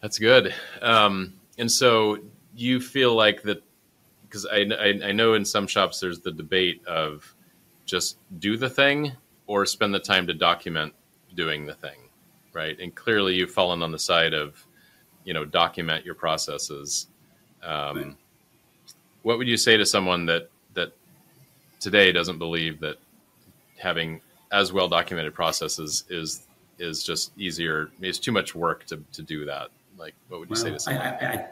That's 0.00 0.18
good. 0.18 0.54
Um, 0.80 1.34
and 1.58 1.70
so 1.70 2.18
you 2.54 2.80
feel 2.80 3.14
like 3.14 3.42
that 3.42 3.62
because 4.28 4.46
I, 4.46 4.66
I, 4.78 5.08
I 5.08 5.12
know 5.12 5.34
in 5.34 5.44
some 5.44 5.66
shops 5.66 6.00
there's 6.00 6.20
the 6.20 6.30
debate 6.30 6.84
of 6.86 7.34
just 7.86 8.18
do 8.38 8.56
the 8.56 8.68
thing 8.68 9.12
or 9.46 9.64
spend 9.64 9.94
the 9.94 9.98
time 9.98 10.26
to 10.26 10.34
document 10.34 10.92
doing 11.34 11.64
the 11.64 11.74
thing, 11.74 12.08
right? 12.52 12.78
And 12.78 12.94
clearly 12.94 13.34
you've 13.34 13.50
fallen 13.50 13.82
on 13.82 13.90
the 13.90 13.98
side 13.98 14.34
of 14.34 14.64
you 15.24 15.34
know 15.34 15.44
document 15.44 16.04
your 16.04 16.14
processes. 16.14 17.08
Um, 17.62 17.96
right. 17.96 18.16
What 19.22 19.38
would 19.38 19.48
you 19.48 19.56
say 19.56 19.76
to 19.76 19.86
someone 19.86 20.26
that 20.26 20.50
that 20.74 20.92
today 21.80 22.12
doesn't 22.12 22.38
believe 22.38 22.80
that 22.80 22.96
having 23.78 24.20
as 24.52 24.72
well 24.72 24.88
documented 24.88 25.34
processes 25.34 26.04
is 26.10 26.46
is 26.78 27.02
just 27.02 27.32
easier? 27.38 27.90
It's 28.00 28.18
too 28.18 28.32
much 28.32 28.54
work 28.54 28.84
to, 28.86 29.02
to 29.12 29.22
do 29.22 29.44
that. 29.46 29.68
Like, 29.96 30.14
what 30.28 30.40
would 30.40 30.48
you 30.48 30.54
well, 30.54 30.62
say 30.62 30.70
to 30.70 30.78
someone? 30.78 31.02
I, 31.02 31.26
I, 31.26 31.46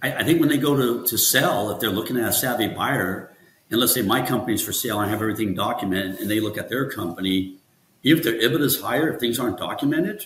I, 0.00 0.22
think 0.22 0.40
when 0.40 0.48
they 0.48 0.58
go 0.58 0.76
to, 0.76 1.04
to 1.06 1.18
sell, 1.18 1.70
if 1.70 1.80
they're 1.80 1.90
looking 1.90 2.16
at 2.18 2.28
a 2.28 2.32
savvy 2.32 2.68
buyer, 2.68 3.34
and 3.70 3.80
let's 3.80 3.94
say 3.94 4.02
my 4.02 4.24
company's 4.24 4.64
for 4.64 4.72
sale, 4.72 4.98
I 4.98 5.08
have 5.08 5.20
everything 5.20 5.54
documented, 5.54 6.20
and 6.20 6.30
they 6.30 6.40
look 6.40 6.56
at 6.56 6.68
their 6.68 6.88
company, 6.90 7.58
if 8.02 8.22
their 8.22 8.34
EBITDA 8.34 8.60
is 8.60 8.80
higher, 8.80 9.12
if 9.12 9.20
things 9.20 9.38
aren't 9.38 9.58
documented, 9.58 10.24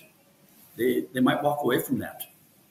they, 0.76 1.06
they 1.12 1.20
might 1.20 1.42
walk 1.42 1.62
away 1.62 1.80
from 1.80 1.98
that. 2.00 2.22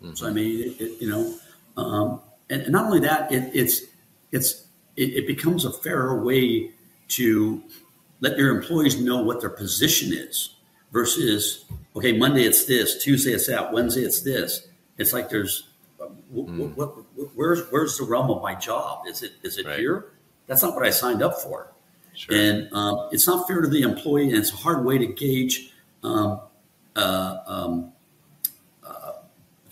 Mm-hmm. 0.02 0.16
So 0.16 0.28
I 0.28 0.32
mean, 0.32 0.62
it, 0.62 0.82
it, 0.82 1.02
you 1.02 1.10
know, 1.10 1.36
um, 1.82 2.22
and, 2.50 2.64
and, 2.64 2.72
not 2.72 2.86
only 2.86 3.00
that, 3.00 3.32
it, 3.32 3.52
it's 3.54 3.82
it's 4.32 4.68
it, 4.96 5.26
becomes 5.28 5.66
a 5.66 5.72
fairer 5.72 6.24
way 6.24 6.72
to 7.10 7.64
let 8.20 8.38
your 8.38 8.56
employees 8.56 9.00
know 9.00 9.22
what 9.22 9.40
their 9.40 9.50
position 9.50 10.14
is 10.14 10.56
versus 10.92 11.66
okay, 11.96 12.18
Monday 12.18 12.44
it's 12.44 12.66
this, 12.66 13.02
Tuesday 13.04 13.32
it's 13.32 13.48
that, 13.48 13.72
Wednesday 13.72 14.02
it's 14.02 14.22
this. 14.22 14.68
It's 14.98 15.14
like 15.14 15.30
there's 15.30 15.71
mm. 16.10 16.76
what, 16.76 16.78
what, 16.78 17.06
where's 17.36 17.62
where's 17.70 17.98
the 17.98 18.04
realm 18.04 18.30
of 18.32 18.42
my 18.42 18.56
job? 18.56 19.08
Is 19.08 19.24
it 19.24 19.34
is 19.44 19.58
it 19.58 19.66
right. 19.66 19.80
here? 19.80 20.14
That's 20.48 20.64
not 20.64 20.76
what 20.76 20.86
I 20.86 20.90
signed 20.90 21.22
up 21.22 21.42
for. 21.42 21.72
Sure. 22.14 22.36
And 22.36 22.74
um, 22.74 23.10
it's 23.12 23.26
not 23.26 23.48
fair 23.48 23.62
to 23.62 23.68
the 23.68 23.84
employee, 23.84 24.30
and 24.30 24.38
it's 24.38 24.52
a 24.52 24.58
hard 24.58 24.84
way 24.84 24.98
to 24.98 25.08
gauge 25.08 25.72
um, 26.04 26.42
uh, 26.96 27.38
um, 27.48 27.94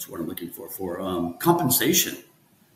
what 0.09 0.19
I'm 0.19 0.27
looking 0.27 0.49
for 0.49 0.69
for 0.69 0.99
um, 1.01 1.37
compensation. 1.37 2.17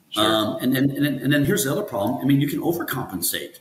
Sure. 0.10 0.24
Um, 0.24 0.58
and 0.62 0.76
then 0.76 0.92
and 0.92 1.06
then 1.06 1.20
and 1.20 1.34
then 1.34 1.46
here's 1.46 1.66
the 1.66 1.72
other 1.72 1.84
problem. 1.84 2.22
I 2.22 2.26
mean, 2.26 2.40
you 2.40 2.48
can 2.48 2.60
overcompensate. 2.60 3.60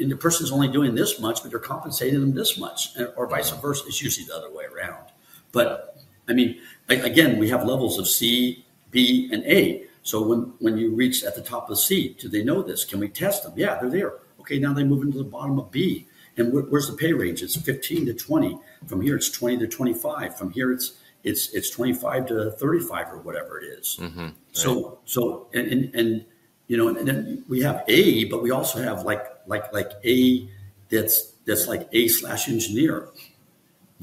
And 0.00 0.10
the 0.10 0.16
person's 0.16 0.50
only 0.50 0.68
doing 0.68 0.94
this 0.94 1.20
much, 1.20 1.42
but 1.42 1.52
you're 1.52 1.60
compensating 1.60 2.18
them 2.18 2.34
this 2.34 2.58
much, 2.58 2.96
or 3.14 3.26
vice 3.26 3.50
versa. 3.50 3.84
It's 3.86 4.02
usually 4.02 4.26
the 4.26 4.34
other 4.34 4.50
way 4.50 4.64
around. 4.64 5.04
But 5.52 5.98
I 6.28 6.32
mean, 6.32 6.60
again, 6.88 7.38
we 7.38 7.50
have 7.50 7.64
levels 7.64 7.98
of 7.98 8.08
C, 8.08 8.61
B, 8.92 9.28
and 9.32 9.42
A. 9.44 9.84
So 10.04 10.22
when 10.22 10.52
when 10.60 10.78
you 10.78 10.94
reach 10.94 11.24
at 11.24 11.34
the 11.34 11.42
top 11.42 11.68
of 11.70 11.78
C, 11.78 12.16
do 12.18 12.28
they 12.28 12.44
know 12.44 12.62
this? 12.62 12.84
Can 12.84 13.00
we 13.00 13.08
test 13.08 13.42
them? 13.42 13.54
Yeah, 13.56 13.78
they're 13.80 13.90
there. 13.90 14.14
Okay, 14.40 14.58
now 14.58 14.72
they 14.72 14.84
move 14.84 15.02
into 15.02 15.18
the 15.18 15.24
bottom 15.24 15.58
of 15.58 15.70
B. 15.72 16.06
And 16.36 16.52
where's 16.52 16.88
the 16.88 16.96
pay 16.96 17.12
range? 17.12 17.42
It's 17.42 17.56
15 17.56 18.06
to 18.06 18.14
20. 18.14 18.58
From 18.86 19.02
here, 19.02 19.16
it's 19.16 19.30
20 19.30 19.58
to 19.58 19.66
25. 19.66 20.38
From 20.38 20.50
here, 20.50 20.72
it's 20.72 20.94
it's 21.24 21.52
it's 21.52 21.70
25 21.70 22.26
to 22.26 22.50
35 22.52 23.12
or 23.12 23.18
whatever 23.18 23.60
it 23.60 23.66
is. 23.66 23.98
Mm-hmm. 24.00 24.20
Right. 24.20 24.34
So 24.52 24.98
so 25.04 25.48
and, 25.52 25.66
and, 25.68 25.94
and 25.94 26.24
you 26.68 26.76
know 26.76 26.88
and 26.88 27.06
then 27.06 27.44
we 27.48 27.60
have 27.62 27.84
A, 27.88 28.24
but 28.24 28.42
we 28.42 28.50
also 28.50 28.82
have 28.82 29.02
like 29.02 29.24
like 29.46 29.72
like 29.72 29.92
A 30.04 30.48
that's 30.88 31.32
that's 31.44 31.68
like 31.68 31.88
A 31.92 32.08
slash 32.08 32.48
engineer. 32.48 33.10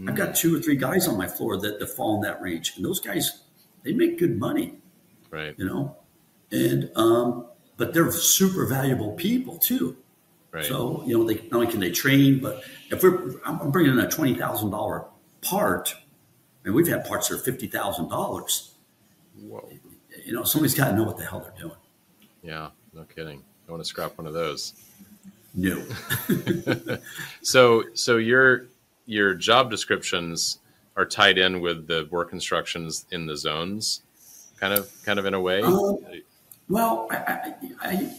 I've 0.08 0.16
got 0.16 0.34
two 0.34 0.56
or 0.56 0.62
three 0.62 0.78
guys 0.78 1.10
on 1.10 1.18
my 1.18 1.28
floor 1.28 1.58
that, 1.58 1.78
that 1.80 1.90
fall 1.90 2.16
in 2.16 2.22
that 2.22 2.42
range, 2.42 2.72
and 2.78 2.86
those 2.86 3.02
guys 3.02 3.42
they 3.84 3.94
make 3.94 4.20
good 4.20 4.38
money, 4.38 4.76
right? 5.32 5.56
You 5.58 5.66
know, 5.66 5.98
and 6.52 6.92
um, 6.96 7.48
but 7.78 7.94
they're 7.94 8.12
super 8.12 8.66
valuable 8.66 9.14
people 9.14 9.58
too. 9.58 9.98
Right. 10.52 10.66
So 10.66 11.04
you 11.06 11.18
know, 11.18 11.26
they 11.26 11.36
not 11.36 11.54
only 11.54 11.68
can 11.68 11.80
they 11.80 11.92
train, 11.92 12.40
but 12.40 12.64
if 12.90 13.04
we're 13.04 13.40
I'm 13.46 13.72
bringing 13.72 13.94
in 13.94 14.00
a 14.00 14.10
twenty 14.10 14.36
thousand 14.36 14.72
dollar 14.72 15.06
part 15.42 15.96
mean, 16.70 16.76
we've 16.76 16.88
had 16.88 17.06
parts 17.06 17.28
that 17.28 17.36
are 17.36 17.40
fifty 17.40 17.68
thousand 17.68 18.10
dollars. 18.10 18.76
Whoa! 19.42 19.68
You 20.26 20.34
know, 20.34 20.44
somebody's 20.44 20.76
got 20.76 20.90
to 20.90 20.96
know 20.96 21.04
what 21.04 21.18
the 21.18 21.26
hell 21.26 21.40
they're 21.40 21.60
doing. 21.60 21.78
Yeah, 22.42 22.70
no 22.94 23.04
kidding. 23.04 23.44
I 23.68 23.72
want 23.72 23.84
to 23.84 23.88
scrap 23.88 24.18
one 24.18 24.28
of 24.28 24.34
those. 24.34 24.74
No. 25.54 25.84
so, 27.42 27.84
so 27.94 28.18
your 28.18 28.68
your 29.06 29.34
job 29.34 29.72
descriptions 29.72 30.60
are 31.00 31.06
tied 31.06 31.38
in 31.38 31.62
with 31.62 31.88
the 31.88 32.08
work 32.12 32.34
instructions 32.34 33.06
in 33.10 33.26
the 33.26 33.38
zones, 33.38 34.02
kind 34.60 34.74
of, 34.74 34.92
kind 35.06 35.18
of 35.18 35.26
in 35.26 35.34
a 35.34 35.40
way. 35.40 35.62
Um, 35.62 35.98
well, 36.68 37.08
I, 37.10 37.16
I, 37.16 37.54
I, 37.82 38.14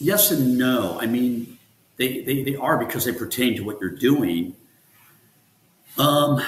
yes 0.00 0.32
and 0.32 0.58
no. 0.58 0.98
I 1.00 1.06
mean, 1.06 1.56
they, 1.96 2.22
they 2.22 2.42
they 2.42 2.56
are 2.56 2.76
because 2.84 3.04
they 3.04 3.12
pertain 3.12 3.56
to 3.56 3.62
what 3.62 3.80
you're 3.80 3.90
doing. 3.90 4.56
Um, 5.96 6.42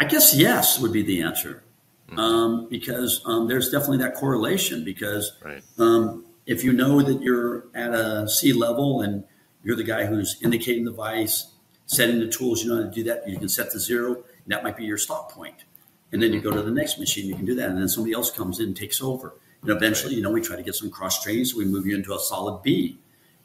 I 0.00 0.04
guess 0.04 0.34
yes 0.34 0.80
would 0.80 0.92
be 0.92 1.02
the 1.02 1.22
answer, 1.22 1.62
mm-hmm. 2.08 2.18
um, 2.18 2.68
because 2.68 3.22
um, 3.24 3.46
there's 3.46 3.70
definitely 3.70 3.98
that 3.98 4.14
correlation. 4.14 4.84
Because 4.84 5.32
right. 5.44 5.62
um, 5.78 6.24
if 6.44 6.64
you 6.64 6.72
know 6.72 7.00
that 7.02 7.22
you're 7.22 7.68
at 7.72 7.94
a 7.94 8.28
C 8.28 8.52
level 8.52 9.02
and 9.02 9.22
you're 9.62 9.76
the 9.76 9.84
guy 9.84 10.06
who's 10.06 10.36
indicating 10.42 10.84
the 10.84 10.92
vice, 10.92 11.52
setting 11.86 12.18
the 12.18 12.26
tools, 12.26 12.64
you 12.64 12.70
know 12.70 12.82
how 12.82 12.88
to 12.88 12.90
do 12.90 13.04
that. 13.04 13.28
You 13.28 13.38
can 13.38 13.48
set 13.48 13.72
the 13.72 13.78
zero, 13.78 14.24
that 14.46 14.62
might 14.62 14.76
be 14.76 14.84
your 14.84 14.98
stop 14.98 15.32
point. 15.32 15.64
And 16.12 16.22
then 16.22 16.32
you 16.32 16.40
go 16.40 16.52
to 16.52 16.62
the 16.62 16.70
next 16.70 16.98
machine, 16.98 17.26
you 17.26 17.34
can 17.34 17.44
do 17.44 17.54
that, 17.56 17.68
and 17.68 17.78
then 17.78 17.88
somebody 17.88 18.14
else 18.14 18.30
comes 18.30 18.60
in 18.60 18.66
and 18.66 18.76
takes 18.76 19.02
over. 19.02 19.34
And 19.62 19.70
eventually, 19.70 20.14
you 20.14 20.22
know, 20.22 20.30
we 20.30 20.40
try 20.40 20.56
to 20.56 20.62
get 20.62 20.74
some 20.74 20.90
cross 20.90 21.22
training, 21.22 21.46
so 21.46 21.58
we 21.58 21.64
move 21.64 21.86
you 21.86 21.96
into 21.96 22.14
a 22.14 22.18
solid 22.18 22.62
B, 22.62 22.98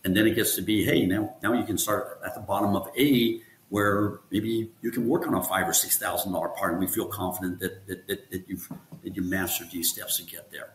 and 0.03 0.15
then 0.15 0.27
it 0.27 0.35
gets 0.35 0.55
to 0.55 0.61
be, 0.61 0.83
hey, 0.85 1.05
now 1.05 1.35
now 1.41 1.53
you 1.53 1.63
can 1.63 1.77
start 1.77 2.19
at 2.25 2.35
the 2.35 2.41
bottom 2.41 2.75
of 2.75 2.89
A 2.97 3.41
where 3.69 4.19
maybe 4.31 4.69
you 4.81 4.91
can 4.91 5.07
work 5.07 5.25
on 5.25 5.33
a 5.33 5.41
five 5.41 5.65
or 5.65 5.73
six 5.73 5.97
thousand 5.97 6.33
dollar 6.33 6.49
part, 6.49 6.73
and 6.73 6.79
we 6.81 6.87
feel 6.87 7.05
confident 7.05 7.59
that 7.59 7.87
that, 7.87 8.05
that, 8.07 8.29
that 8.29 8.43
you've 8.47 8.69
that 9.03 9.15
you 9.15 9.23
mastered 9.23 9.71
these 9.71 9.89
steps 9.89 10.17
to 10.17 10.23
get 10.23 10.51
there. 10.51 10.73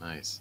Nice. 0.00 0.40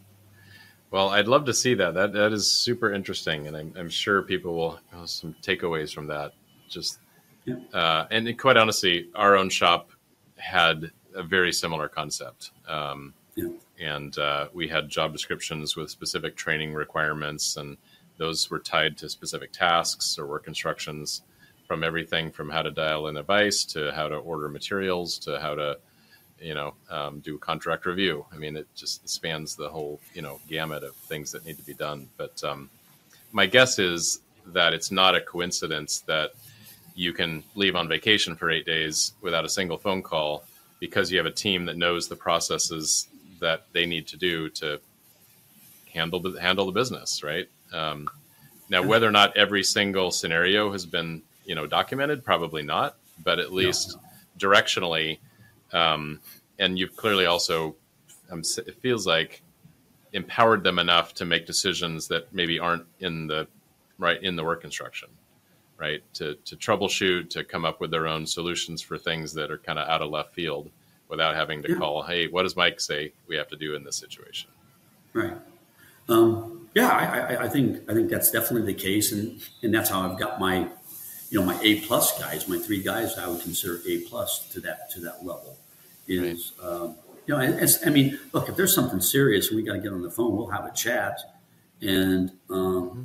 Well, 0.90 1.10
I'd 1.10 1.28
love 1.28 1.46
to 1.46 1.54
see 1.54 1.74
that. 1.74 1.94
That 1.94 2.14
that 2.14 2.32
is 2.32 2.50
super 2.50 2.94
interesting, 2.94 3.48
and 3.48 3.58
I'm, 3.58 3.74
I'm 3.78 3.90
sure 3.90 4.22
people 4.22 4.56
will 4.56 4.80
have 4.92 5.10
some 5.10 5.36
takeaways 5.42 5.94
from 5.94 6.08
that. 6.08 6.32
Just 6.70 7.00
yeah. 7.46 7.56
uh, 7.74 8.08
and 8.12 8.38
quite 8.38 8.58
honestly, 8.58 9.10
our 9.16 9.36
own 9.36 9.50
shop 9.50 9.92
had 10.38 10.92
a 11.14 11.24
very 11.24 11.54
similar 11.54 11.88
concept. 11.88 12.52
Um, 12.68 13.14
yeah. 13.36 13.50
And 13.80 14.18
uh, 14.18 14.48
we 14.54 14.68
had 14.68 14.90
job 14.90 15.12
descriptions 15.12 15.76
with 15.76 15.90
specific 15.90 16.36
training 16.36 16.74
requirements, 16.74 17.58
and 17.58 17.78
those 18.18 18.50
were 18.50 18.60
tied 18.60 18.98
to 18.98 19.10
specific 19.10 19.52
tasks 19.52 20.18
or 20.18 20.26
work 20.26 20.48
instructions 20.48 21.22
from 21.68 21.84
everything 21.84 22.32
from 22.32 22.50
how 22.50 22.62
to 22.62 22.72
dial 22.72 23.08
in 23.08 23.18
a 23.18 23.24
vice 23.24 23.66
to 23.66 23.92
how 23.94 24.08
to 24.08 24.16
order 24.16 24.48
materials 24.48 25.18
to 25.18 25.40
how 25.40 25.56
to 25.56 25.78
you 26.40 26.54
know 26.54 26.74
um, 26.90 27.20
do 27.20 27.36
a 27.36 27.40
contract 27.40 27.86
review 27.86 28.26
i 28.32 28.38
mean 28.38 28.56
it 28.56 28.68
just 28.76 29.08
spans 29.08 29.56
the 29.56 29.68
whole 29.68 30.00
you 30.14 30.22
know 30.22 30.40
gamut 30.48 30.84
of 30.84 30.96
things 30.96 31.32
that 31.32 31.46
need 31.46 31.58
to 31.58 31.64
be 31.64 31.74
done 31.74 32.08
but 32.18 32.42
um, 32.44 32.70
my 33.32 33.46
guess 33.46 33.80
is 33.80 34.20
that 34.48 34.74
it's 34.74 34.92
not 34.92 35.16
a 35.16 35.22
coincidence 35.22 36.02
that 36.02 36.32
you 36.96 37.14
can 37.14 37.44
leave 37.56 37.76
on 37.76 37.88
vacation 37.88 38.36
for 38.36 38.50
eight 38.50 38.66
days 38.66 39.14
without 39.22 39.46
a 39.46 39.50
single 39.50 39.78
phone 39.78 40.02
call 40.02 40.44
because 40.80 41.12
you 41.12 41.18
have 41.18 41.26
a 41.26 41.32
team 41.32 41.66
that 41.66 41.78
knows 41.78 42.08
the 42.08 42.16
processes 42.16 43.08
that 43.40 43.66
they 43.74 43.86
need 43.86 44.08
to 44.08 44.18
do 44.18 44.50
to 44.50 44.80
handle 45.94 46.20
the 46.20 46.40
handle 46.42 46.66
the 46.66 46.72
business 46.72 47.22
right? 47.24 47.48
Um, 47.74 48.08
now, 48.70 48.82
whether 48.82 49.08
or 49.08 49.12
not 49.12 49.36
every 49.38 49.64
single 49.64 50.12
scenario 50.12 50.72
has 50.72 50.86
been 50.86 51.22
you 51.46 51.56
know 51.56 51.68
documented, 51.68 52.24
probably 52.24 52.64
not, 52.64 52.96
but 53.24 53.40
at 53.40 53.54
least 53.54 53.96
no. 53.96 54.50
directionally, 54.50 55.20
um, 55.74 56.20
and 56.58 56.80
you've 56.80 56.96
clearly 56.96 57.26
also, 57.26 57.76
um, 58.32 58.42
it 58.66 58.76
feels 58.82 59.06
like, 59.06 59.42
empowered 60.14 60.64
them 60.64 60.80
enough 60.80 61.14
to 61.16 61.26
make 61.26 61.46
decisions 61.46 62.08
that 62.08 62.34
maybe 62.34 62.60
aren't 62.60 62.86
in 63.00 63.28
the 63.28 63.48
right 63.98 64.22
in 64.24 64.36
the 64.36 64.44
work 64.44 64.64
instruction, 64.64 65.10
right? 65.78 66.02
To 66.16 66.36
to 66.36 66.56
troubleshoot, 66.56 67.30
to 67.32 67.44
come 67.44 67.66
up 67.66 67.80
with 67.80 67.92
their 67.92 68.08
own 68.08 68.26
solutions 68.26 68.82
for 68.82 68.98
things 68.98 69.34
that 69.34 69.52
are 69.52 69.58
kind 69.58 69.80
of 69.80 69.88
out 69.88 70.02
of 70.02 70.10
left 70.10 70.34
field, 70.34 70.72
without 71.10 71.36
having 71.36 71.62
to 71.64 71.72
yeah. 71.72 71.78
call, 71.78 72.04
hey, 72.04 72.28
what 72.28 72.44
does 72.44 72.56
Mike 72.56 72.80
say 72.80 73.14
we 73.28 73.36
have 73.36 73.48
to 73.50 73.56
do 73.56 73.76
in 73.76 73.84
this 73.84 73.98
situation? 73.98 74.50
Right. 75.14 75.38
Um, 76.10 76.70
yeah, 76.74 76.90
I, 76.90 77.36
I, 77.36 77.44
I, 77.44 77.50
think 77.50 77.90
I 77.90 77.94
think 77.94 78.10
that's 78.10 78.32
definitely 78.32 78.74
the 78.74 78.80
case, 78.80 79.12
and 79.12 79.42
and 79.64 79.74
that's 79.74 79.90
how 79.90 80.02
I've 80.02 80.20
got 80.20 80.40
my, 80.40 80.68
you 81.30 81.40
know, 81.40 81.46
my 81.46 81.60
A 81.64 81.82
plus 81.82 82.20
guys, 82.20 82.48
my 82.48 82.60
three 82.60 82.84
guys 82.84 83.18
I 83.18 83.28
would 83.28 83.42
consider 83.42 83.80
A 83.88 84.00
plus 84.02 84.48
to 84.50 84.60
that 84.62 84.92
to 84.92 85.00
that 85.02 85.26
level. 85.26 85.58
Is 86.08 86.54
right. 86.62 86.70
um, 86.70 86.96
you 87.26 87.36
know, 87.36 87.42
it's, 87.42 87.86
I 87.88 87.90
mean, 87.90 88.20
look, 88.34 88.50
if 88.50 88.56
there's 88.56 88.76
something 88.76 89.02
serious 89.02 89.48
and 89.48 89.56
we 89.56 89.64
got 89.64 89.74
to 89.74 89.80
get 89.80 89.92
on 89.92 90.04
the 90.04 90.12
phone, 90.12 90.36
we'll 90.36 90.50
have 90.50 90.66
a 90.66 90.72
chat, 90.74 91.20
and 91.82 92.32
um, 92.50 92.58
mm-hmm. 92.60 93.04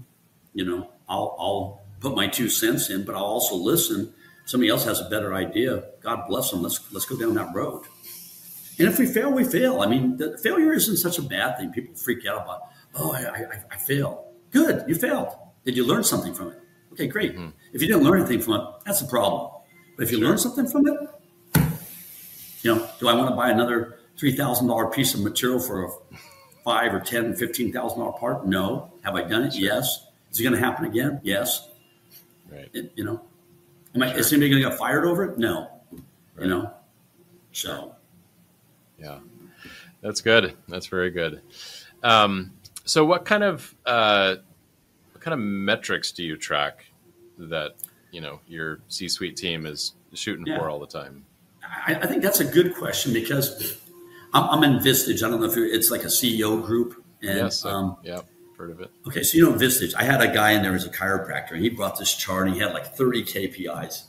you 0.52 0.64
know, 0.64 0.90
I'll 1.08 1.36
I'll 1.38 1.79
put 2.00 2.14
my 2.14 2.26
two 2.26 2.48
cents 2.48 2.90
in, 2.90 3.04
but 3.04 3.14
I'll 3.14 3.24
also 3.24 3.54
listen. 3.54 4.12
Somebody 4.46 4.70
else 4.70 4.84
has 4.84 5.00
a 5.00 5.08
better 5.08 5.34
idea. 5.34 5.84
God 6.02 6.26
bless 6.28 6.50
them. 6.50 6.62
Let's 6.62 6.80
let's 6.92 7.06
go 7.06 7.16
down 7.16 7.34
that 7.34 7.54
road. 7.54 7.84
And 8.78 8.88
if 8.88 8.98
we 8.98 9.06
fail, 9.06 9.30
we 9.30 9.44
fail. 9.44 9.82
I 9.82 9.86
mean, 9.86 10.16
the 10.16 10.38
failure 10.38 10.72
isn't 10.72 10.96
such 10.96 11.18
a 11.18 11.22
bad 11.22 11.58
thing. 11.58 11.70
People 11.70 11.94
freak 11.94 12.26
out 12.26 12.44
about 12.44 12.62
Oh, 12.94 13.12
I, 13.12 13.20
I, 13.20 13.44
I 13.70 13.76
failed. 13.76 14.18
Good, 14.50 14.84
you 14.88 14.94
failed. 14.94 15.28
Did 15.64 15.76
you 15.76 15.86
learn 15.86 16.02
something 16.02 16.34
from 16.34 16.48
it? 16.48 16.58
Okay, 16.92 17.06
great. 17.06 17.34
Mm-hmm. 17.34 17.50
If 17.72 17.82
you 17.82 17.88
didn't 17.88 18.02
learn 18.02 18.20
anything 18.20 18.40
from 18.40 18.54
it, 18.54 18.66
that's 18.84 19.00
a 19.00 19.06
problem. 19.06 19.52
But 19.96 20.04
if 20.04 20.12
you 20.12 20.18
sure. 20.18 20.28
learn 20.28 20.38
something 20.38 20.66
from 20.66 20.88
it, 20.88 20.98
you 22.62 22.74
know, 22.74 22.88
do 22.98 23.08
I 23.08 23.14
want 23.14 23.28
to 23.28 23.36
buy 23.36 23.50
another 23.50 23.98
three 24.18 24.32
thousand 24.32 24.66
dollar 24.66 24.88
piece 24.88 25.14
of 25.14 25.20
material 25.20 25.60
for 25.60 25.84
a 25.84 25.88
five 26.64 26.92
or 26.92 27.00
ten, 27.00 27.36
fifteen 27.36 27.72
thousand 27.72 28.00
dollar 28.00 28.12
part? 28.18 28.46
No. 28.46 28.92
Have 29.02 29.14
I 29.14 29.22
done 29.22 29.44
it? 29.44 29.54
Yes. 29.54 30.06
Is 30.32 30.40
it 30.40 30.42
going 30.42 30.54
to 30.54 30.60
happen 30.60 30.84
again? 30.84 31.20
Yes. 31.22 31.69
Right. 32.50 32.68
It, 32.72 32.92
you 32.96 33.04
know, 33.04 33.22
am 33.94 34.02
I, 34.02 34.10
sure. 34.10 34.18
is 34.18 34.32
anybody 34.32 34.50
going 34.50 34.62
to 34.62 34.68
get 34.70 34.78
fired 34.78 35.04
over 35.04 35.24
it? 35.24 35.38
No. 35.38 35.70
Right. 35.92 36.02
You 36.40 36.48
know, 36.48 36.70
so. 37.52 37.94
Yeah, 38.98 39.18
that's 40.02 40.20
good. 40.20 40.56
That's 40.68 40.86
very 40.86 41.10
good. 41.10 41.40
Um, 42.02 42.52
so, 42.84 43.04
what 43.04 43.24
kind 43.24 43.44
of 43.44 43.74
uh, 43.86 44.36
what 45.12 45.22
kind 45.22 45.34
of 45.34 45.40
metrics 45.40 46.12
do 46.12 46.22
you 46.22 46.36
track 46.36 46.84
that 47.38 47.76
you 48.10 48.20
know 48.20 48.40
your 48.46 48.80
C-suite 48.88 49.36
team 49.36 49.64
is 49.64 49.94
shooting 50.12 50.46
yeah. 50.46 50.58
for 50.58 50.68
all 50.68 50.78
the 50.78 50.86
time? 50.86 51.24
I, 51.62 51.94
I, 51.94 52.06
think 52.06 52.22
that's 52.22 52.40
a 52.40 52.44
good 52.44 52.74
question 52.74 53.12
because 53.12 53.78
I'm, 54.34 54.44
I'm, 54.50 54.64
in 54.64 54.80
Vistage. 54.80 55.22
I 55.22 55.30
don't 55.30 55.40
know 55.40 55.46
if 55.46 55.56
it's 55.56 55.90
like 55.90 56.02
a 56.02 56.08
CEO 56.08 56.64
group. 56.64 57.04
And, 57.22 57.36
yes. 57.36 57.64
Um, 57.64 57.96
yeah. 58.02 58.22
Heard 58.60 58.70
of 58.72 58.80
it. 58.80 58.90
Okay, 59.06 59.22
so 59.22 59.38
you 59.38 59.44
know 59.44 59.56
Vistage. 59.56 59.94
I 59.94 60.02
had 60.02 60.20
a 60.20 60.28
guy 60.28 60.50
in 60.50 60.62
there 60.62 60.74
as 60.74 60.84
a 60.84 60.90
chiropractor, 60.90 61.52
and 61.52 61.62
he 61.62 61.70
brought 61.70 61.98
this 61.98 62.14
chart, 62.14 62.46
and 62.46 62.54
he 62.54 62.60
had 62.60 62.74
like 62.74 62.94
30 62.94 63.24
KPIs. 63.24 64.04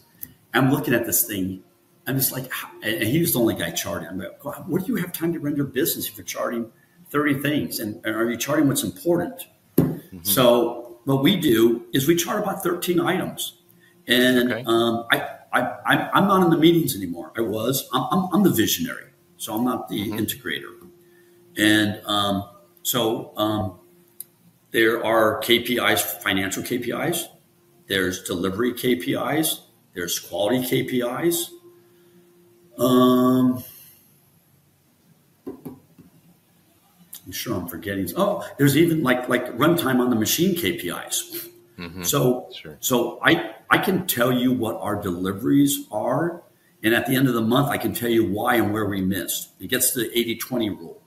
I'm 0.54 0.70
looking 0.72 0.94
at 0.94 1.06
this 1.06 1.26
thing. 1.26 1.64
I'm 2.06 2.18
just 2.18 2.34
like, 2.34 2.52
and 2.84 3.04
he 3.04 3.20
was 3.20 3.32
the 3.32 3.40
only 3.40 3.56
guy 3.56 3.72
charting. 3.72 4.10
I'm 4.10 4.18
like, 4.18 4.68
what 4.68 4.86
do 4.86 4.92
you 4.92 4.98
have 4.98 5.14
time 5.14 5.32
to 5.32 5.40
run 5.40 5.56
your 5.56 5.68
business 5.68 6.10
if 6.10 6.18
you're 6.18 6.26
charting 6.26 6.70
30 7.12 7.42
things 7.42 7.80
and 7.80 8.04
are 8.06 8.30
you 8.30 8.38
charting 8.38 8.68
what's 8.68 8.84
important 8.84 9.46
mm-hmm. 9.78 10.20
so 10.24 10.98
what 11.04 11.22
we 11.22 11.36
do 11.36 11.86
is 11.94 12.08
we 12.08 12.16
chart 12.16 12.42
about 12.42 12.64
13 12.64 13.00
items 13.00 13.58
and 14.08 14.52
okay. 14.52 14.64
um, 14.66 15.06
I, 15.12 15.28
I, 15.54 16.10
I'm 16.14 16.28
not 16.28 16.44
in 16.44 16.50
the 16.50 16.58
meetings 16.58 16.96
anymore 16.96 17.34
i 17.38 17.42
was 17.42 17.88
i'm, 17.94 18.08
I'm, 18.12 18.30
I'm 18.34 18.44
the 18.44 18.50
visionary 18.50 19.10
so 19.38 19.54
i'm 19.54 19.66
not 19.66 19.90
the 19.90 20.10
mm-hmm. 20.10 20.20
integrator 20.20 20.88
and 21.58 22.02
um, 22.06 22.50
so 22.82 23.34
um, 23.36 23.80
there 24.72 25.04
are 25.06 25.40
kpis 25.42 26.00
financial 26.22 26.64
kpis 26.64 27.26
there's 27.88 28.24
delivery 28.24 28.74
kpis 28.74 29.60
there's 29.94 30.20
quality 30.20 30.60
kpis 30.60 31.50
um, 32.78 33.64
I'm 37.26 37.32
sure 37.32 37.56
I'm 37.56 37.68
forgetting. 37.68 38.10
Oh, 38.18 38.48
there's 38.58 38.76
even 38.76 39.04
like 39.04 39.30
like 39.30 39.46
runtime 39.58 40.00
on 40.00 40.10
the 40.10 40.16
machine 40.16 40.56
KPIs. 40.56 41.50
Mm-hmm. 41.78 42.04
So 42.04 42.50
sure. 42.54 42.78
so 42.80 43.20
I 43.24 43.56
I 43.70 43.78
can 43.78 44.08
tell 44.08 44.32
you 44.32 44.52
what 44.52 44.78
our 44.78 45.02
deliveries 45.02 45.86
are, 45.92 46.44
and 46.84 46.94
at 46.94 47.06
the 47.06 47.16
end 47.16 47.28
of 47.28 47.34
the 47.34 47.42
month 47.42 47.70
I 47.70 47.78
can 47.78 47.94
tell 47.94 48.10
you 48.10 48.26
why 48.30 48.56
and 48.56 48.74
where 48.74 48.86
we 48.86 49.02
missed. 49.02 49.50
It 49.60 49.68
gets 49.68 49.92
to 49.94 50.00
the 50.00 50.10
80-20 50.10 50.78
rule, 50.78 51.01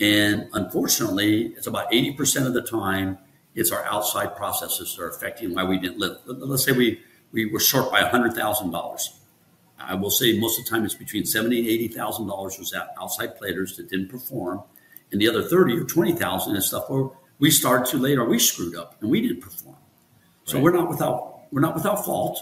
and 0.00 0.48
unfortunately, 0.52 1.54
it's 1.56 1.66
about 1.66 1.90
80% 1.90 2.46
of 2.46 2.54
the 2.54 2.62
time 2.62 3.18
it's 3.54 3.72
our 3.72 3.84
outside 3.86 4.36
processes 4.36 4.94
that 4.94 5.02
are 5.02 5.08
affecting 5.08 5.54
why 5.54 5.64
we 5.64 5.78
didn't 5.78 5.98
live. 5.98 6.18
Let's 6.26 6.64
say 6.64 6.72
we 6.72 7.00
we 7.32 7.46
were 7.46 7.58
short 7.58 7.90
by 7.90 8.02
hundred 8.02 8.34
thousand 8.34 8.70
dollars. 8.70 9.18
I 9.80 9.94
will 9.94 10.10
say 10.10 10.38
most 10.38 10.58
of 10.58 10.64
the 10.64 10.70
time 10.70 10.84
it's 10.84 10.94
between 10.94 11.24
seventy 11.24 11.58
and 11.58 11.66
eighty 11.66 11.88
thousand 11.88 12.28
dollars 12.28 12.56
was 12.58 12.72
outside 13.00 13.36
players 13.36 13.76
that 13.76 13.88
didn't 13.90 14.10
perform 14.10 14.62
and 15.10 15.20
the 15.20 15.28
other 15.28 15.42
30 15.42 15.78
or 15.78 15.84
20,000 15.84 16.54
and 16.54 16.62
stuff 16.62 16.88
where 16.90 17.08
we 17.38 17.50
started 17.50 17.90
too 17.90 17.98
late 17.98 18.18
or 18.18 18.24
we 18.24 18.38
screwed 18.38 18.76
up 18.76 18.96
and 19.00 19.10
we 19.10 19.20
didn't 19.20 19.40
perform. 19.40 19.76
So 20.44 20.54
right. 20.54 20.64
we're 20.64 20.72
not 20.72 20.88
without 20.88 21.42
we're 21.50 21.60
not 21.60 21.74
without 21.74 22.04
fault. 22.04 22.40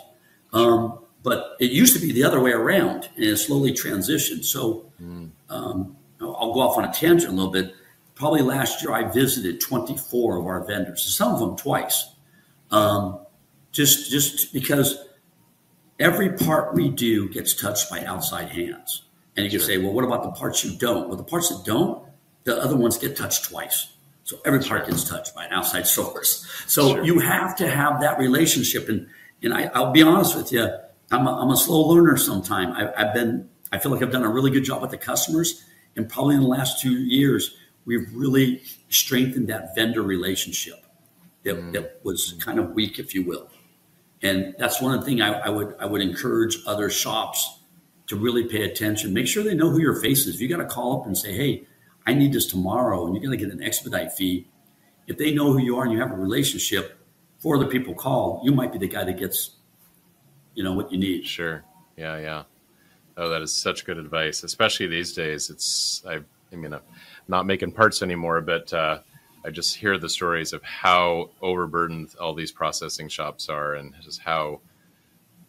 Um, 0.52 1.00
but 1.22 1.56
it 1.60 1.70
used 1.70 1.94
to 1.94 2.00
be 2.00 2.12
the 2.12 2.24
other 2.24 2.40
way 2.40 2.52
around 2.52 3.08
and 3.16 3.24
it 3.24 3.36
slowly 3.36 3.72
transitioned. 3.72 4.44
So 4.44 4.90
mm. 5.00 5.30
um, 5.48 5.96
I'll 6.20 6.52
go 6.52 6.60
off 6.60 6.78
on 6.78 6.84
a 6.84 6.92
tangent 6.92 7.32
a 7.32 7.34
little 7.34 7.52
bit. 7.52 7.74
Probably 8.14 8.42
last 8.42 8.82
year 8.82 8.92
I 8.92 9.10
visited 9.10 9.60
24 9.60 10.38
of 10.38 10.46
our 10.46 10.64
vendors, 10.64 11.02
some 11.04 11.34
of 11.34 11.40
them 11.40 11.56
twice. 11.56 12.14
Um, 12.70 13.20
just 13.72 14.10
just 14.10 14.52
because 14.52 14.98
every 15.98 16.32
part 16.32 16.74
we 16.74 16.88
do 16.88 17.28
gets 17.28 17.54
touched 17.54 17.90
by 17.90 18.04
outside 18.04 18.48
hands. 18.48 19.02
And 19.36 19.44
you 19.44 19.50
can 19.50 19.60
say, 19.60 19.78
well, 19.78 19.92
what 19.92 20.04
about 20.04 20.22
the 20.22 20.30
parts 20.30 20.64
you 20.64 20.76
don't? 20.78 21.08
Well, 21.08 21.16
the 21.16 21.24
parts 21.24 21.50
that 21.50 21.64
don't, 21.64 22.02
the 22.44 22.56
other 22.56 22.76
ones 22.76 22.96
get 22.96 23.16
touched 23.16 23.44
twice. 23.44 23.88
So 24.24 24.38
every 24.44 24.60
part 24.60 24.88
gets 24.88 25.08
touched 25.08 25.34
by 25.34 25.44
an 25.44 25.52
outside 25.52 25.86
source. 25.86 26.46
So 26.66 26.94
sure. 26.94 27.04
you 27.04 27.20
have 27.20 27.54
to 27.56 27.68
have 27.68 28.00
that 28.00 28.18
relationship. 28.18 28.88
And, 28.88 29.08
and 29.42 29.52
I, 29.52 29.70
will 29.78 29.92
be 29.92 30.02
honest 30.02 30.36
with 30.36 30.52
you, 30.52 30.68
I'm 31.12 31.26
a, 31.26 31.32
I'm 31.32 31.50
a 31.50 31.56
slow 31.56 31.82
learner 31.82 32.16
sometime. 32.16 32.72
I, 32.72 32.92
I've 32.96 33.14
been, 33.14 33.48
I 33.70 33.78
feel 33.78 33.92
like 33.92 34.02
I've 34.02 34.10
done 34.10 34.24
a 34.24 34.28
really 34.28 34.50
good 34.50 34.64
job 34.64 34.82
with 34.82 34.90
the 34.90 34.96
customers. 34.96 35.64
And 35.96 36.08
probably 36.08 36.34
in 36.34 36.42
the 36.42 36.48
last 36.48 36.80
two 36.80 36.92
years, 36.92 37.56
we've 37.84 38.06
really 38.12 38.62
strengthened 38.88 39.48
that 39.48 39.74
vendor 39.74 40.02
relationship 40.02 40.84
that, 41.44 41.56
mm. 41.56 41.72
that 41.72 42.00
was 42.02 42.34
kind 42.40 42.58
of 42.58 42.70
weak, 42.72 42.98
if 42.98 43.14
you 43.14 43.24
will. 43.24 43.48
And 44.22 44.54
that's 44.58 44.80
one 44.80 44.94
of 44.94 45.00
the 45.00 45.06
things 45.06 45.20
I, 45.20 45.32
I, 45.32 45.48
would 45.48 45.74
I 45.78 45.86
would 45.86 46.00
encourage 46.00 46.58
other 46.66 46.90
shops 46.90 47.60
to 48.08 48.16
really 48.16 48.44
pay 48.44 48.62
attention. 48.62 49.12
Make 49.12 49.26
sure 49.26 49.42
they 49.42 49.54
know 49.54 49.70
who 49.70 49.80
your 49.80 50.00
face 50.00 50.26
is. 50.26 50.36
If 50.36 50.40
you 50.40 50.48
got 50.48 50.58
to 50.58 50.66
call 50.66 51.00
up 51.00 51.06
and 51.06 51.16
say, 51.16 51.32
"Hey, 51.32 51.66
I 52.06 52.14
need 52.14 52.32
this 52.32 52.46
tomorrow, 52.46 53.06
and 53.06 53.14
you're 53.14 53.22
going 53.22 53.36
to 53.36 53.44
get 53.44 53.52
an 53.52 53.62
expedite 53.62 54.12
fee. 54.12 54.48
If 55.06 55.18
they 55.18 55.34
know 55.34 55.52
who 55.52 55.58
you 55.58 55.76
are 55.76 55.84
and 55.84 55.92
you 55.92 56.00
have 56.00 56.12
a 56.12 56.16
relationship, 56.16 56.98
four 57.38 57.56
other 57.56 57.66
people 57.66 57.94
call, 57.94 58.40
you 58.44 58.52
might 58.52 58.72
be 58.72 58.78
the 58.78 58.88
guy 58.88 59.04
that 59.04 59.18
gets, 59.18 59.56
you 60.54 60.62
know, 60.62 60.72
what 60.72 60.92
you 60.92 60.98
need. 60.98 61.26
Sure. 61.26 61.64
Yeah. 61.96 62.18
Yeah. 62.18 62.42
Oh, 63.16 63.28
that 63.30 63.40
is 63.40 63.54
such 63.54 63.86
good 63.86 63.96
advice, 63.98 64.42
especially 64.44 64.86
these 64.86 65.12
days. 65.12 65.48
It's 65.48 66.02
I, 66.06 66.20
I 66.52 66.56
mean, 66.56 66.74
I'm 66.74 66.82
not 67.28 67.46
making 67.46 67.72
parts 67.72 68.02
anymore, 68.02 68.40
but 68.42 68.72
uh, 68.72 68.98
I 69.44 69.50
just 69.50 69.76
hear 69.76 69.96
the 69.96 70.08
stories 70.08 70.52
of 70.52 70.62
how 70.62 71.30
overburdened 71.40 72.14
all 72.20 72.34
these 72.34 72.52
processing 72.52 73.08
shops 73.08 73.48
are, 73.48 73.74
and 73.74 73.94
just 74.02 74.20
how 74.20 74.60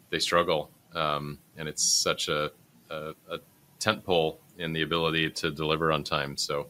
they 0.10 0.20
struggle. 0.20 0.70
Um, 0.96 1.40
and 1.58 1.68
it's 1.68 1.84
such 1.84 2.30
a, 2.30 2.52
a, 2.90 3.14
a 3.30 3.40
tent 3.80 4.04
pole 4.06 4.40
in 4.58 4.72
the 4.72 4.84
ability 4.84 5.30
to 5.32 5.52
deliver 5.52 5.92
on 5.92 6.04
time. 6.04 6.38
So, 6.38 6.68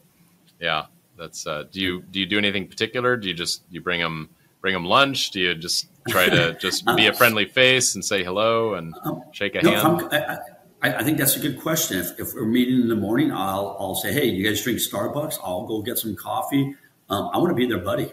yeah, 0.60 0.86
that's. 1.16 1.46
Uh, 1.46 1.64
do 1.70 1.80
you 1.80 2.02
do 2.10 2.18
you 2.18 2.26
do 2.26 2.38
anything 2.38 2.66
particular? 2.66 3.16
Do 3.16 3.28
you 3.28 3.34
just 3.34 3.62
you 3.70 3.80
bring 3.80 4.00
them 4.00 4.30
bring 4.60 4.74
them 4.74 4.84
lunch? 4.84 5.30
Do 5.30 5.38
you 5.38 5.54
just 5.54 5.88
try 6.08 6.28
to 6.28 6.54
just 6.60 6.84
be 6.96 7.06
a 7.06 7.12
friendly 7.12 7.44
face 7.44 7.94
and 7.94 8.04
say 8.04 8.24
hello 8.24 8.74
and 8.74 8.94
um, 9.04 9.22
shake 9.30 9.54
a 9.54 9.62
no, 9.62 9.70
hand? 9.70 10.08
I, 10.10 10.16
I, 10.18 10.38
think 11.02 11.18
that's 11.18 11.36
a 11.36 11.40
good 11.40 11.60
question. 11.60 11.98
If, 11.98 12.20
if, 12.20 12.34
we're 12.34 12.44
meeting 12.44 12.80
in 12.80 12.88
the 12.88 12.96
morning, 12.96 13.32
I'll 13.32 13.76
I'll 13.80 13.94
say, 13.96 14.12
hey, 14.12 14.26
you 14.26 14.44
guys 14.44 14.62
drink 14.62 14.78
Starbucks? 14.78 15.38
I'll 15.42 15.66
go 15.66 15.82
get 15.82 15.98
some 15.98 16.14
coffee. 16.14 16.76
Um, 17.10 17.30
I 17.32 17.38
want 17.38 17.50
to 17.50 17.54
be 17.54 17.66
their 17.66 17.78
buddy. 17.78 18.12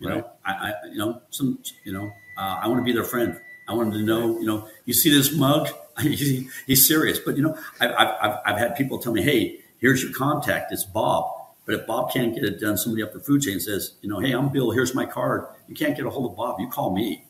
You 0.00 0.08
right. 0.08 0.18
know, 0.18 0.30
I, 0.46 0.52
I, 0.52 0.72
you 0.90 0.98
know 0.98 1.20
some 1.30 1.58
you 1.84 1.92
know 1.92 2.10
uh, 2.38 2.60
I 2.62 2.68
want 2.68 2.80
to 2.80 2.84
be 2.84 2.92
their 2.92 3.04
friend. 3.04 3.38
I 3.68 3.74
wanted 3.74 3.98
to 3.98 4.02
know, 4.02 4.38
you 4.40 4.46
know, 4.46 4.66
you 4.86 4.94
see 4.94 5.10
this 5.10 5.34
mug? 5.34 5.68
he's 6.00 6.88
serious. 6.88 7.18
But, 7.18 7.36
you 7.36 7.42
know, 7.42 7.58
I've, 7.80 7.90
I've, 7.92 8.38
I've 8.46 8.58
had 8.58 8.76
people 8.76 8.98
tell 8.98 9.12
me, 9.12 9.22
hey, 9.22 9.60
here's 9.78 10.02
your 10.02 10.12
contact. 10.12 10.72
It's 10.72 10.84
Bob. 10.84 11.30
But 11.66 11.74
if 11.74 11.86
Bob 11.86 12.10
can't 12.10 12.34
get 12.34 12.44
it 12.44 12.60
done, 12.60 12.78
somebody 12.78 13.02
up 13.02 13.12
the 13.12 13.20
food 13.20 13.42
chain 13.42 13.60
says, 13.60 13.94
you 14.00 14.08
know, 14.08 14.20
hey, 14.20 14.32
I'm 14.32 14.48
Bill. 14.48 14.70
Here's 14.70 14.94
my 14.94 15.04
card. 15.04 15.46
You 15.68 15.74
can't 15.74 15.94
get 15.94 16.06
a 16.06 16.10
hold 16.10 16.30
of 16.30 16.36
Bob. 16.36 16.58
You 16.60 16.68
call 16.68 16.94
me. 16.94 17.26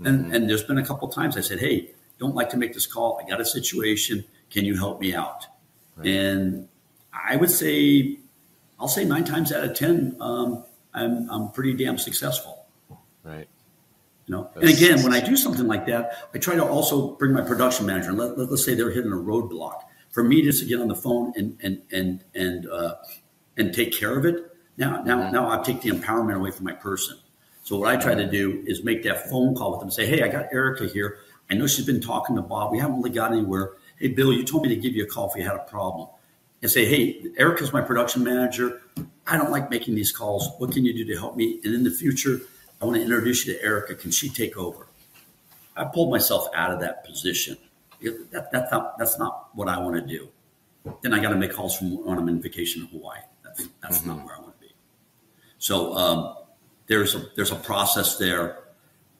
Mm-hmm. 0.00 0.06
And 0.06 0.34
and 0.34 0.48
there's 0.48 0.64
been 0.64 0.78
a 0.78 0.86
couple 0.86 1.06
times 1.08 1.36
I 1.36 1.42
said, 1.42 1.60
hey, 1.60 1.90
don't 2.22 2.36
like 2.36 2.50
to 2.50 2.56
make 2.56 2.72
this 2.72 2.86
call. 2.86 3.20
I 3.22 3.28
got 3.28 3.40
a 3.40 3.44
situation. 3.44 4.24
Can 4.48 4.64
you 4.64 4.76
help 4.76 5.00
me 5.00 5.12
out? 5.14 5.46
Right. 5.96 6.06
And 6.06 6.68
I 7.12 7.36
would 7.36 7.50
say, 7.50 8.18
I'll 8.78 8.88
say 8.88 9.04
nine 9.04 9.24
times 9.24 9.52
out 9.52 9.64
of 9.64 9.76
ten, 9.76 10.16
um, 10.20 10.64
I'm 10.94 11.28
I'm 11.30 11.50
pretty 11.50 11.74
damn 11.74 11.98
successful. 11.98 12.66
Right. 13.24 13.48
You 14.26 14.36
know, 14.36 14.50
That's, 14.54 14.66
and 14.66 14.76
again, 14.76 15.02
when 15.02 15.12
I 15.12 15.20
do 15.20 15.36
something 15.36 15.66
like 15.66 15.84
that, 15.86 16.28
I 16.32 16.38
try 16.38 16.54
to 16.54 16.64
also 16.64 17.16
bring 17.16 17.32
my 17.32 17.42
production 17.42 17.86
manager. 17.86 18.10
And 18.10 18.18
let, 18.18 18.38
let, 18.38 18.48
us 18.50 18.64
say 18.64 18.74
they're 18.74 18.92
hitting 18.92 19.12
a 19.12 19.16
roadblock. 19.16 19.80
For 20.12 20.22
me 20.22 20.42
just 20.42 20.60
to 20.60 20.66
get 20.66 20.80
on 20.80 20.88
the 20.88 20.94
phone 20.94 21.32
and 21.36 21.58
and 21.62 21.82
and 21.90 22.24
and 22.34 22.68
uh, 22.70 22.94
and 23.56 23.74
take 23.74 23.92
care 23.92 24.16
of 24.16 24.24
it. 24.24 24.36
Now, 24.76 25.02
now, 25.02 25.18
mm-hmm. 25.18 25.32
now 25.32 25.50
I 25.50 25.62
take 25.62 25.82
the 25.82 25.90
empowerment 25.90 26.36
away 26.36 26.50
from 26.52 26.64
my 26.66 26.72
person. 26.72 27.18
So 27.64 27.76
what 27.78 27.88
I 27.88 27.96
try 27.96 28.14
to 28.14 28.28
do 28.28 28.62
is 28.66 28.84
make 28.84 29.02
that 29.04 29.28
phone 29.28 29.54
call 29.54 29.72
with 29.72 29.80
them. 29.80 29.88
and 29.88 29.94
Say, 29.94 30.06
hey, 30.06 30.22
I 30.22 30.28
got 30.28 30.52
Erica 30.52 30.86
here. 30.86 31.18
I 31.52 31.54
know 31.54 31.66
she's 31.66 31.84
been 31.84 32.00
talking 32.00 32.34
to 32.36 32.42
Bob. 32.42 32.72
We 32.72 32.78
haven't 32.78 32.96
really 32.96 33.10
got 33.10 33.30
anywhere. 33.30 33.72
Hey, 33.98 34.08
Bill, 34.08 34.32
you 34.32 34.42
told 34.42 34.62
me 34.62 34.70
to 34.70 34.76
give 34.76 34.96
you 34.96 35.04
a 35.04 35.06
call 35.06 35.28
if 35.28 35.34
we 35.34 35.42
had 35.42 35.54
a 35.54 35.64
problem. 35.64 36.08
And 36.62 36.70
say, 36.70 36.86
hey, 36.86 37.26
Erica's 37.36 37.74
my 37.74 37.82
production 37.82 38.24
manager. 38.24 38.80
I 39.26 39.36
don't 39.36 39.50
like 39.50 39.68
making 39.68 39.94
these 39.94 40.12
calls. 40.12 40.48
What 40.56 40.72
can 40.72 40.86
you 40.86 40.94
do 40.94 41.04
to 41.12 41.18
help 41.20 41.36
me? 41.36 41.60
And 41.62 41.74
in 41.74 41.84
the 41.84 41.90
future, 41.90 42.40
I 42.80 42.86
want 42.86 42.96
to 42.96 43.02
introduce 43.02 43.44
you 43.46 43.52
to 43.52 43.62
Erica. 43.62 43.96
Can 43.96 44.10
she 44.10 44.30
take 44.30 44.56
over? 44.56 44.86
I 45.76 45.84
pulled 45.84 46.10
myself 46.10 46.46
out 46.54 46.70
of 46.70 46.80
that 46.80 47.04
position. 47.04 47.58
That, 48.30 48.50
that's, 48.50 48.72
not, 48.72 48.96
that's 48.96 49.18
not 49.18 49.50
what 49.54 49.68
I 49.68 49.78
want 49.78 49.96
to 49.96 50.06
do. 50.06 50.28
Then 51.02 51.12
I 51.12 51.20
got 51.20 51.30
to 51.30 51.36
make 51.36 51.52
calls 51.52 51.76
from 51.76 52.02
when 52.02 52.16
I'm 52.16 52.28
in 52.30 52.40
vacation 52.40 52.82
in 52.82 52.88
Hawaii. 52.88 53.18
That's, 53.44 53.68
that's 53.82 53.98
mm-hmm. 53.98 54.08
not 54.08 54.24
where 54.24 54.36
I 54.36 54.40
want 54.40 54.58
to 54.58 54.66
be. 54.66 54.72
So 55.58 55.94
um, 55.94 56.34
there's 56.86 57.14
a 57.14 57.26
there's 57.36 57.52
a 57.52 57.56
process 57.56 58.16
there 58.16 58.64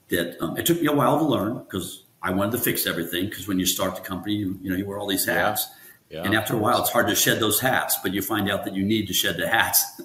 that 0.09 0.41
um, 0.41 0.57
it 0.57 0.65
took 0.65 0.81
me 0.81 0.87
a 0.87 0.91
while 0.91 1.19
to 1.19 1.25
learn 1.25 1.59
because 1.59 2.03
I 2.23 2.31
wanted 2.31 2.53
to 2.53 2.57
fix 2.59 2.87
everything. 2.87 3.25
Because 3.25 3.47
when 3.47 3.59
you 3.59 3.65
start 3.65 3.95
the 3.95 4.01
company, 4.01 4.35
you, 4.35 4.57
you 4.61 4.71
know 4.71 4.77
you 4.77 4.85
wear 4.85 4.97
all 4.97 5.07
these 5.07 5.25
hats, 5.25 5.67
yeah. 6.09 6.19
Yeah, 6.19 6.25
and 6.25 6.35
after 6.35 6.53
a 6.53 6.57
while, 6.57 6.79
it's 6.79 6.91
hard 6.91 7.07
to 7.07 7.15
shed 7.15 7.39
those 7.39 7.59
hats. 7.59 7.97
But 8.01 8.13
you 8.13 8.21
find 8.21 8.49
out 8.49 8.63
that 8.65 8.73
you 8.73 8.83
need 8.83 9.07
to 9.07 9.13
shed 9.13 9.37
the 9.37 9.47
hats. 9.47 10.01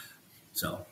so 0.52 0.86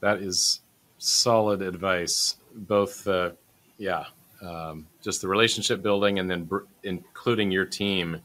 that 0.00 0.18
is 0.18 0.60
solid 0.98 1.62
advice. 1.62 2.36
Both, 2.54 3.06
uh, 3.06 3.30
yeah, 3.78 4.04
um, 4.42 4.86
just 5.02 5.22
the 5.22 5.28
relationship 5.28 5.82
building, 5.82 6.18
and 6.18 6.30
then 6.30 6.44
br- 6.44 6.64
including 6.82 7.50
your 7.50 7.64
team, 7.64 8.20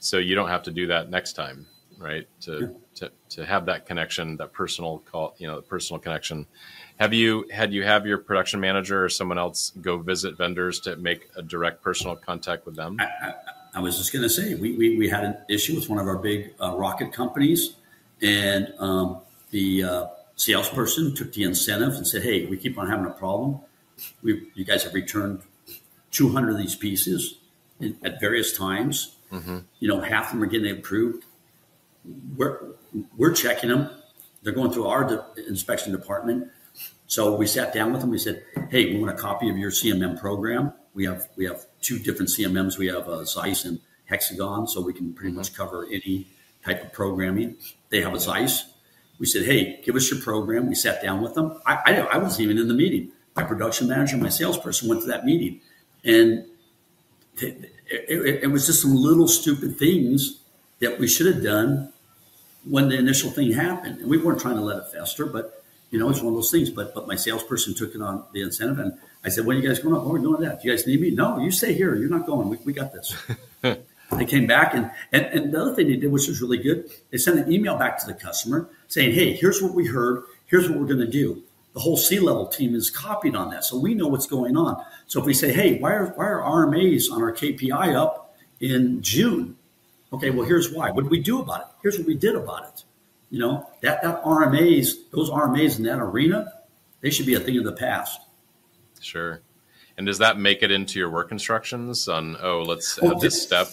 so 0.00 0.18
you 0.18 0.34
don't 0.34 0.48
have 0.48 0.62
to 0.64 0.70
do 0.70 0.86
that 0.88 1.10
next 1.10 1.34
time, 1.34 1.66
right? 1.98 2.26
To 2.42 2.74
to 2.96 3.10
to 3.30 3.46
have 3.46 3.66
that 3.66 3.86
connection, 3.86 4.36
that 4.38 4.52
personal 4.52 4.98
call, 5.10 5.34
you 5.38 5.46
know, 5.46 5.56
the 5.56 5.62
personal 5.62 6.00
connection. 6.00 6.46
Have 6.98 7.12
you 7.12 7.46
had 7.52 7.72
you 7.72 7.84
have 7.84 8.06
your 8.06 8.18
production 8.18 8.60
manager 8.60 9.04
or 9.04 9.08
someone 9.08 9.38
else 9.38 9.70
go 9.80 9.98
visit 9.98 10.36
vendors 10.36 10.80
to 10.80 10.96
make 10.96 11.28
a 11.36 11.42
direct 11.42 11.82
personal 11.82 12.16
contact 12.16 12.64
with 12.64 12.76
them? 12.76 12.96
I, 12.98 13.04
I, 13.04 13.34
I 13.74 13.80
was 13.80 13.98
just 13.98 14.12
going 14.12 14.22
to 14.22 14.30
say 14.30 14.54
we, 14.54 14.72
we, 14.76 14.96
we 14.96 15.08
had 15.08 15.24
an 15.24 15.36
issue 15.50 15.74
with 15.74 15.90
one 15.90 15.98
of 15.98 16.06
our 16.06 16.16
big 16.16 16.54
uh, 16.60 16.74
rocket 16.74 17.12
companies, 17.12 17.74
and 18.22 18.72
um, 18.78 19.18
the 19.50 19.84
uh, 19.84 20.06
salesperson 20.36 21.14
took 21.14 21.34
the 21.34 21.42
incentive 21.42 21.92
and 21.92 22.06
said, 22.06 22.22
"Hey, 22.22 22.46
we 22.46 22.56
keep 22.56 22.78
on 22.78 22.88
having 22.88 23.04
a 23.04 23.10
problem. 23.10 23.60
We 24.22 24.48
you 24.54 24.64
guys 24.64 24.84
have 24.84 24.94
returned 24.94 25.42
200 26.12 26.52
of 26.52 26.58
these 26.58 26.74
pieces 26.74 27.34
in, 27.78 27.98
at 28.02 28.20
various 28.20 28.56
times. 28.56 29.16
Mm-hmm. 29.30 29.58
You 29.80 29.88
know, 29.88 30.00
half 30.00 30.26
of 30.26 30.32
them 30.32 30.42
are 30.42 30.46
getting 30.46 30.70
approved. 30.70 31.24
We're 32.36 32.60
we're 33.16 33.32
checking 33.32 33.68
them. 33.68 33.90
They're 34.42 34.54
going 34.54 34.70
through 34.70 34.86
our 34.86 35.04
de- 35.04 35.46
inspection 35.46 35.92
department. 35.92 36.50
So 37.06 37.36
we 37.36 37.46
sat 37.46 37.72
down 37.72 37.92
with 37.92 38.00
them. 38.00 38.10
We 38.10 38.18
said, 38.18 38.42
"Hey, 38.70 38.92
we 38.92 38.98
want 38.98 39.12
a 39.12 39.20
copy 39.20 39.48
of 39.48 39.56
your 39.56 39.70
CMM 39.70 40.18
program. 40.18 40.72
We 40.94 41.04
have 41.04 41.28
we 41.36 41.44
have 41.46 41.66
two 41.80 41.98
different 41.98 42.30
CMMs. 42.30 42.78
We 42.78 42.88
have 42.88 43.08
a 43.08 43.24
Zeiss 43.26 43.64
and 43.64 43.80
Hexagon, 44.06 44.66
so 44.66 44.80
we 44.80 44.92
can 44.92 45.12
pretty 45.12 45.30
mm-hmm. 45.30 45.38
much 45.38 45.54
cover 45.54 45.86
any 45.90 46.26
type 46.64 46.82
of 46.82 46.92
programming. 46.92 47.56
They 47.90 48.00
have 48.00 48.14
a 48.14 48.20
Zeiss. 48.20 48.64
We 49.18 49.26
said, 49.26 49.44
"Hey, 49.44 49.80
give 49.84 49.94
us 49.94 50.10
your 50.10 50.20
program." 50.20 50.68
We 50.68 50.74
sat 50.74 51.02
down 51.02 51.22
with 51.22 51.34
them. 51.34 51.60
I, 51.64 51.78
I, 51.86 51.92
I 52.14 52.18
wasn't 52.18 52.42
even 52.42 52.58
in 52.58 52.68
the 52.68 52.74
meeting. 52.74 53.12
My 53.36 53.44
production 53.44 53.88
manager, 53.88 54.16
my 54.16 54.30
salesperson 54.30 54.88
went 54.88 55.02
to 55.02 55.08
that 55.08 55.24
meeting, 55.24 55.60
and 56.04 56.46
it, 57.38 57.72
it, 57.88 58.44
it 58.44 58.50
was 58.50 58.66
just 58.66 58.82
some 58.82 58.94
little 58.94 59.28
stupid 59.28 59.78
things 59.78 60.40
that 60.80 60.98
we 60.98 61.06
should 61.06 61.32
have 61.32 61.42
done 61.42 61.92
when 62.64 62.88
the 62.88 62.98
initial 62.98 63.30
thing 63.30 63.52
happened. 63.52 64.00
And 64.00 64.10
we 64.10 64.18
weren't 64.18 64.40
trying 64.40 64.56
to 64.56 64.62
let 64.62 64.78
it 64.78 64.84
fester, 64.92 65.26
but 65.26 65.64
you 65.90 65.98
know, 65.98 66.10
it's 66.10 66.20
one 66.20 66.28
of 66.28 66.34
those 66.34 66.50
things. 66.50 66.70
But 66.70 66.94
but 66.94 67.06
my 67.06 67.16
salesperson 67.16 67.74
took 67.74 67.94
it 67.94 68.02
on 68.02 68.24
the 68.32 68.42
incentive, 68.42 68.78
and 68.78 68.98
I 69.24 69.28
said, 69.28 69.46
"When 69.46 69.56
are 69.56 69.60
you 69.60 69.68
guys 69.68 69.78
going 69.78 69.94
up? 69.94 70.02
Oh, 70.04 70.08
we're 70.08 70.18
doing 70.18 70.40
that. 70.42 70.62
Do 70.62 70.68
you 70.68 70.74
guys 70.74 70.86
need 70.86 71.00
me? 71.00 71.10
No, 71.10 71.38
you 71.38 71.50
stay 71.50 71.72
here. 71.72 71.94
You're 71.94 72.10
not 72.10 72.26
going. 72.26 72.48
We, 72.48 72.56
we 72.64 72.72
got 72.72 72.92
this." 72.92 73.14
they 73.62 74.24
came 74.26 74.46
back, 74.46 74.74
and, 74.74 74.90
and 75.12 75.24
and 75.26 75.52
the 75.52 75.60
other 75.60 75.74
thing 75.74 75.88
they 75.88 75.96
did, 75.96 76.10
which 76.10 76.28
was 76.28 76.40
really 76.40 76.58
good, 76.58 76.90
they 77.10 77.18
sent 77.18 77.38
an 77.38 77.52
email 77.52 77.76
back 77.76 77.98
to 78.00 78.06
the 78.06 78.14
customer 78.14 78.68
saying, 78.88 79.12
"Hey, 79.14 79.34
here's 79.34 79.62
what 79.62 79.74
we 79.74 79.86
heard. 79.86 80.22
Here's 80.46 80.68
what 80.68 80.78
we're 80.78 80.86
going 80.86 81.00
to 81.00 81.10
do." 81.10 81.42
The 81.74 81.80
whole 81.80 81.96
C 81.98 82.18
level 82.18 82.46
team 82.46 82.74
is 82.74 82.90
copied 82.90 83.36
on 83.36 83.50
that, 83.50 83.62
so 83.64 83.78
we 83.78 83.94
know 83.94 84.08
what's 84.08 84.26
going 84.26 84.56
on. 84.56 84.82
So 85.06 85.20
if 85.20 85.26
we 85.26 85.34
say, 85.34 85.52
"Hey, 85.52 85.78
why 85.78 85.92
are 85.92 86.06
why 86.06 86.24
are 86.24 86.40
RMAs 86.40 87.12
on 87.12 87.22
our 87.22 87.32
KPI 87.32 87.94
up 87.94 88.36
in 88.60 89.02
June?" 89.02 89.56
Okay, 90.12 90.30
well, 90.30 90.46
here's 90.46 90.72
why. 90.72 90.90
What 90.90 91.02
did 91.02 91.10
we 91.10 91.20
do 91.20 91.40
about 91.40 91.60
it? 91.60 91.66
Here's 91.82 91.98
what 91.98 92.06
we 92.06 92.14
did 92.14 92.34
about 92.34 92.64
it. 92.64 92.84
You 93.30 93.40
know, 93.40 93.70
that, 93.82 94.02
that 94.02 94.22
RMAs, 94.22 94.92
those 95.10 95.30
RMAs 95.30 95.78
in 95.78 95.84
that 95.84 95.98
arena, 95.98 96.52
they 97.00 97.10
should 97.10 97.26
be 97.26 97.34
a 97.34 97.40
thing 97.40 97.58
of 97.58 97.64
the 97.64 97.72
past. 97.72 98.20
Sure. 99.00 99.40
And 99.96 100.06
does 100.06 100.18
that 100.18 100.38
make 100.38 100.62
it 100.62 100.70
into 100.70 100.98
your 100.98 101.10
work 101.10 101.32
instructions 101.32 102.08
on, 102.08 102.36
oh, 102.40 102.62
let's 102.62 103.00
have 103.00 103.20
this 103.20 103.42
step? 103.42 103.68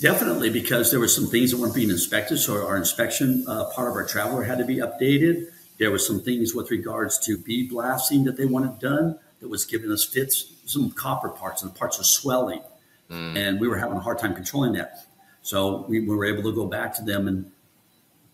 Definitely, 0.00 0.50
because 0.50 0.90
there 0.90 1.00
were 1.00 1.08
some 1.08 1.26
things 1.26 1.50
that 1.50 1.58
weren't 1.58 1.74
being 1.74 1.90
inspected. 1.90 2.38
So 2.38 2.66
our 2.66 2.76
inspection 2.76 3.44
uh, 3.48 3.66
part 3.74 3.88
of 3.88 3.94
our 3.94 4.04
traveler 4.06 4.42
had 4.42 4.58
to 4.58 4.64
be 4.64 4.76
updated. 4.76 5.46
There 5.78 5.90
were 5.90 5.98
some 5.98 6.20
things 6.20 6.54
with 6.54 6.70
regards 6.70 7.18
to 7.20 7.38
bead 7.38 7.70
blasting 7.70 8.24
that 8.24 8.36
they 8.36 8.44
wanted 8.44 8.78
done 8.80 9.18
that 9.40 9.48
was 9.48 9.64
giving 9.64 9.90
us 9.92 10.04
fits, 10.04 10.52
some 10.66 10.90
copper 10.90 11.28
parts, 11.28 11.62
and 11.62 11.72
the 11.72 11.78
parts 11.78 11.98
are 12.00 12.04
swelling. 12.04 12.60
Mm. 13.08 13.36
And 13.36 13.60
we 13.60 13.68
were 13.68 13.78
having 13.78 13.96
a 13.96 14.00
hard 14.00 14.18
time 14.18 14.34
controlling 14.34 14.72
that. 14.74 15.06
So 15.42 15.86
we 15.88 16.00
were 16.00 16.24
able 16.24 16.42
to 16.42 16.52
go 16.54 16.66
back 16.66 16.94
to 16.94 17.02
them 17.02 17.28
and 17.28 17.50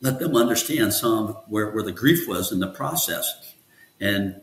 let 0.04 0.18
them 0.18 0.36
understand 0.36 0.92
some 0.92 1.28
where, 1.48 1.70
where 1.70 1.82
the 1.82 1.90
grief 1.90 2.28
was 2.28 2.52
in 2.52 2.60
the 2.60 2.68
process 2.68 3.54
and 3.98 4.38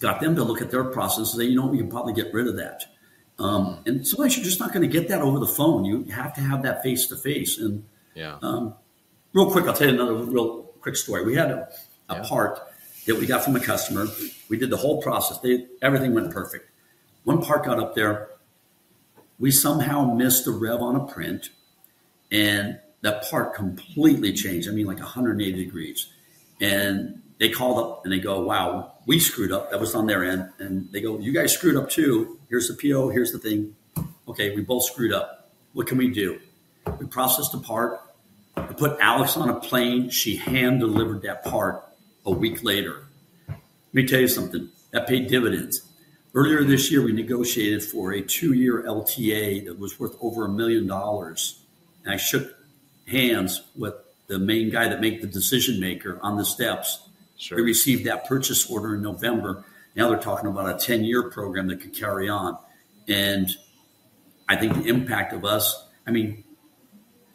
got 0.00 0.20
them 0.20 0.34
to 0.34 0.42
look 0.42 0.60
at 0.60 0.72
their 0.72 0.82
process 0.82 1.32
and 1.32 1.40
say, 1.40 1.44
you 1.44 1.54
know, 1.54 1.68
we 1.68 1.78
can 1.78 1.88
probably 1.88 2.12
get 2.12 2.34
rid 2.34 2.48
of 2.48 2.56
that. 2.56 2.84
Um, 3.38 3.78
and 3.86 4.04
sometimes 4.04 4.36
you're 4.36 4.44
just 4.44 4.58
not 4.58 4.72
going 4.72 4.82
to 4.82 4.88
get 4.88 5.06
that 5.10 5.22
over 5.22 5.38
the 5.38 5.46
phone. 5.46 5.84
You 5.84 6.02
have 6.06 6.34
to 6.34 6.40
have 6.40 6.64
that 6.64 6.82
face 6.82 7.06
to 7.06 7.16
face. 7.16 7.56
And 7.56 7.84
yeah. 8.16 8.38
Um, 8.42 8.74
real 9.32 9.48
quick, 9.48 9.66
I'll 9.66 9.74
tell 9.74 9.86
you 9.86 9.94
another 9.94 10.14
real 10.14 10.64
quick 10.80 10.96
story. 10.96 11.24
We 11.24 11.36
had 11.36 11.52
a, 11.52 11.68
a 12.08 12.16
yeah. 12.16 12.22
part 12.24 12.58
that 13.06 13.14
we 13.14 13.26
got 13.26 13.44
from 13.44 13.54
a 13.54 13.60
customer. 13.60 14.08
We 14.48 14.58
did 14.58 14.70
the 14.70 14.76
whole 14.76 15.00
process. 15.00 15.38
They, 15.38 15.66
everything 15.82 16.14
went 16.14 16.32
perfect. 16.32 16.68
One 17.22 17.40
part 17.40 17.64
got 17.64 17.78
up 17.78 17.94
there. 17.94 18.30
We 19.38 19.52
somehow 19.52 20.14
missed 20.14 20.46
the 20.46 20.50
rev 20.50 20.80
on 20.80 20.96
a 20.96 21.06
print, 21.06 21.50
and 22.32 22.80
that 23.02 23.28
part 23.30 23.54
completely 23.54 24.32
changed. 24.32 24.68
I 24.68 24.72
mean, 24.72 24.86
like 24.86 24.98
180 24.98 25.52
degrees. 25.64 26.06
And 26.60 27.22
they 27.38 27.48
called 27.48 27.78
up 27.78 28.04
and 28.04 28.12
they 28.12 28.18
go, 28.18 28.40
wow, 28.40 28.94
we 29.06 29.20
screwed 29.20 29.52
up. 29.52 29.70
That 29.70 29.80
was 29.80 29.94
on 29.94 30.06
their 30.06 30.24
end. 30.24 30.50
And 30.58 30.90
they 30.92 31.00
go, 31.00 31.18
you 31.18 31.32
guys 31.32 31.52
screwed 31.52 31.76
up 31.76 31.88
too. 31.88 32.38
Here's 32.48 32.68
the 32.68 32.74
PO. 32.74 33.10
Here's 33.10 33.32
the 33.32 33.38
thing. 33.38 33.76
Okay, 34.26 34.54
we 34.54 34.62
both 34.62 34.84
screwed 34.84 35.12
up. 35.12 35.50
What 35.72 35.86
can 35.86 35.98
we 35.98 36.10
do? 36.10 36.40
We 36.98 37.06
processed 37.06 37.52
the 37.52 37.58
part. 37.58 38.00
We 38.56 38.74
put 38.74 38.98
Alex 39.00 39.36
on 39.36 39.48
a 39.48 39.60
plane. 39.60 40.10
She 40.10 40.36
hand 40.36 40.80
delivered 40.80 41.22
that 41.22 41.44
part 41.44 41.84
a 42.26 42.32
week 42.32 42.64
later. 42.64 43.04
Let 43.48 43.58
me 43.92 44.06
tell 44.06 44.20
you 44.20 44.28
something. 44.28 44.68
That 44.90 45.06
paid 45.06 45.28
dividends. 45.28 45.82
Earlier 46.34 46.64
this 46.64 46.90
year, 46.90 47.02
we 47.02 47.12
negotiated 47.12 47.82
for 47.82 48.12
a 48.12 48.22
two 48.22 48.52
year 48.52 48.82
LTA 48.82 49.64
that 49.66 49.78
was 49.78 49.98
worth 49.98 50.16
over 50.20 50.44
a 50.44 50.48
million 50.48 50.86
dollars. 50.86 51.62
And 52.04 52.12
I 52.12 52.16
shook 52.16 52.54
hands 53.08 53.62
with 53.76 53.94
the 54.26 54.38
main 54.38 54.70
guy 54.70 54.88
that 54.88 55.00
make 55.00 55.20
the 55.20 55.26
decision 55.26 55.80
maker 55.80 56.18
on 56.22 56.36
the 56.36 56.44
steps. 56.44 57.08
Sure. 57.36 57.56
We 57.56 57.64
received 57.64 58.04
that 58.06 58.26
purchase 58.26 58.70
order 58.70 58.94
in 58.94 59.02
November. 59.02 59.64
Now 59.96 60.08
they're 60.08 60.18
talking 60.18 60.48
about 60.48 60.74
a 60.74 60.86
10 60.86 61.04
year 61.04 61.30
program 61.30 61.66
that 61.68 61.80
could 61.80 61.94
carry 61.94 62.28
on. 62.28 62.58
And 63.08 63.50
I 64.48 64.56
think 64.56 64.74
the 64.74 64.88
impact 64.88 65.32
of 65.32 65.44
us, 65.44 65.86
I 66.06 66.10
mean, 66.10 66.44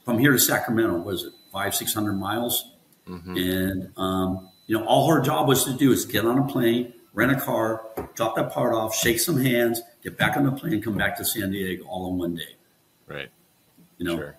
from 0.06 0.20
here 0.20 0.32
to 0.32 0.40
Sacramento, 0.40 1.00
was 1.00 1.24
it 1.24 1.34
five, 1.52 1.74
600 1.74 2.14
miles? 2.14 2.74
Mm-hmm. 3.08 3.38
And, 3.38 3.92
um, 3.98 4.50
you 4.68 4.78
know, 4.78 4.86
all 4.86 5.12
her 5.12 5.22
job 5.22 5.48
was 5.48 5.66
to 5.66 5.74
do 5.74 5.92
is 5.92 6.06
get 6.06 6.26
on 6.26 6.38
a 6.38 6.48
plane, 6.48 6.94
rent 7.14 7.32
a 7.32 7.40
car, 7.40 7.86
drop 8.14 8.36
that 8.36 8.52
part 8.52 8.74
off, 8.74 8.96
shake 8.96 9.20
some 9.20 9.38
hands, 9.38 9.82
get 10.04 10.18
back 10.18 10.38
on 10.38 10.46
the 10.46 10.52
plane, 10.52 10.82
come 10.82 10.96
back 10.96 11.18
to 11.18 11.26
San 11.26 11.52
Diego 11.52 11.86
all 11.86 12.12
in 12.12 12.18
one 12.20 12.36
day. 12.36 12.56
Right. 13.08 13.30
You 13.98 14.06
know, 14.06 14.18
sure 14.18 14.38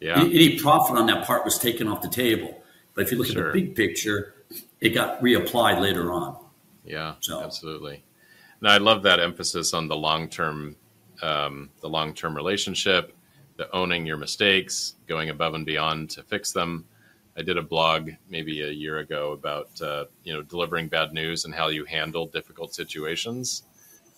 Yeah. 0.00 0.20
Any, 0.20 0.58
profit 0.58 0.96
on 0.96 1.06
that 1.06 1.24
part 1.26 1.44
was 1.44 1.58
taken 1.58 1.88
off 1.88 2.02
the 2.02 2.08
table. 2.08 2.62
But 2.94 3.04
if 3.04 3.12
you 3.12 3.18
look 3.18 3.28
Sure. 3.28 3.48
at 3.48 3.54
the 3.54 3.60
big 3.62 3.74
picture, 3.74 4.34
it 4.80 4.90
got 4.90 5.20
reapplied 5.20 5.80
later 5.80 6.12
on. 6.12 6.36
Yeah, 6.84 7.14
So- 7.20 7.42
absolutely. 7.42 8.04
Now 8.60 8.70
I 8.72 8.78
love 8.78 9.02
that 9.02 9.20
emphasis 9.20 9.74
on 9.74 9.88
the 9.88 9.96
long 9.96 10.28
term, 10.28 10.76
um, 11.22 11.70
the 11.80 11.88
long 11.88 12.14
term 12.14 12.34
relationship, 12.34 13.14
the 13.56 13.70
owning 13.74 14.06
your 14.06 14.16
mistakes, 14.16 14.94
going 15.06 15.30
above 15.30 15.54
and 15.54 15.66
beyond 15.66 16.10
to 16.10 16.22
fix 16.22 16.52
them. 16.52 16.86
I 17.38 17.42
did 17.42 17.58
a 17.58 17.62
blog 17.62 18.10
maybe 18.30 18.62
a 18.62 18.70
year 18.70 18.98
ago 18.98 19.32
about 19.32 19.80
uh, 19.82 20.06
you 20.24 20.32
know 20.32 20.42
delivering 20.42 20.88
bad 20.88 21.12
news 21.12 21.44
and 21.44 21.54
how 21.54 21.68
you 21.68 21.84
handle 21.84 22.26
difficult 22.26 22.74
situations, 22.74 23.62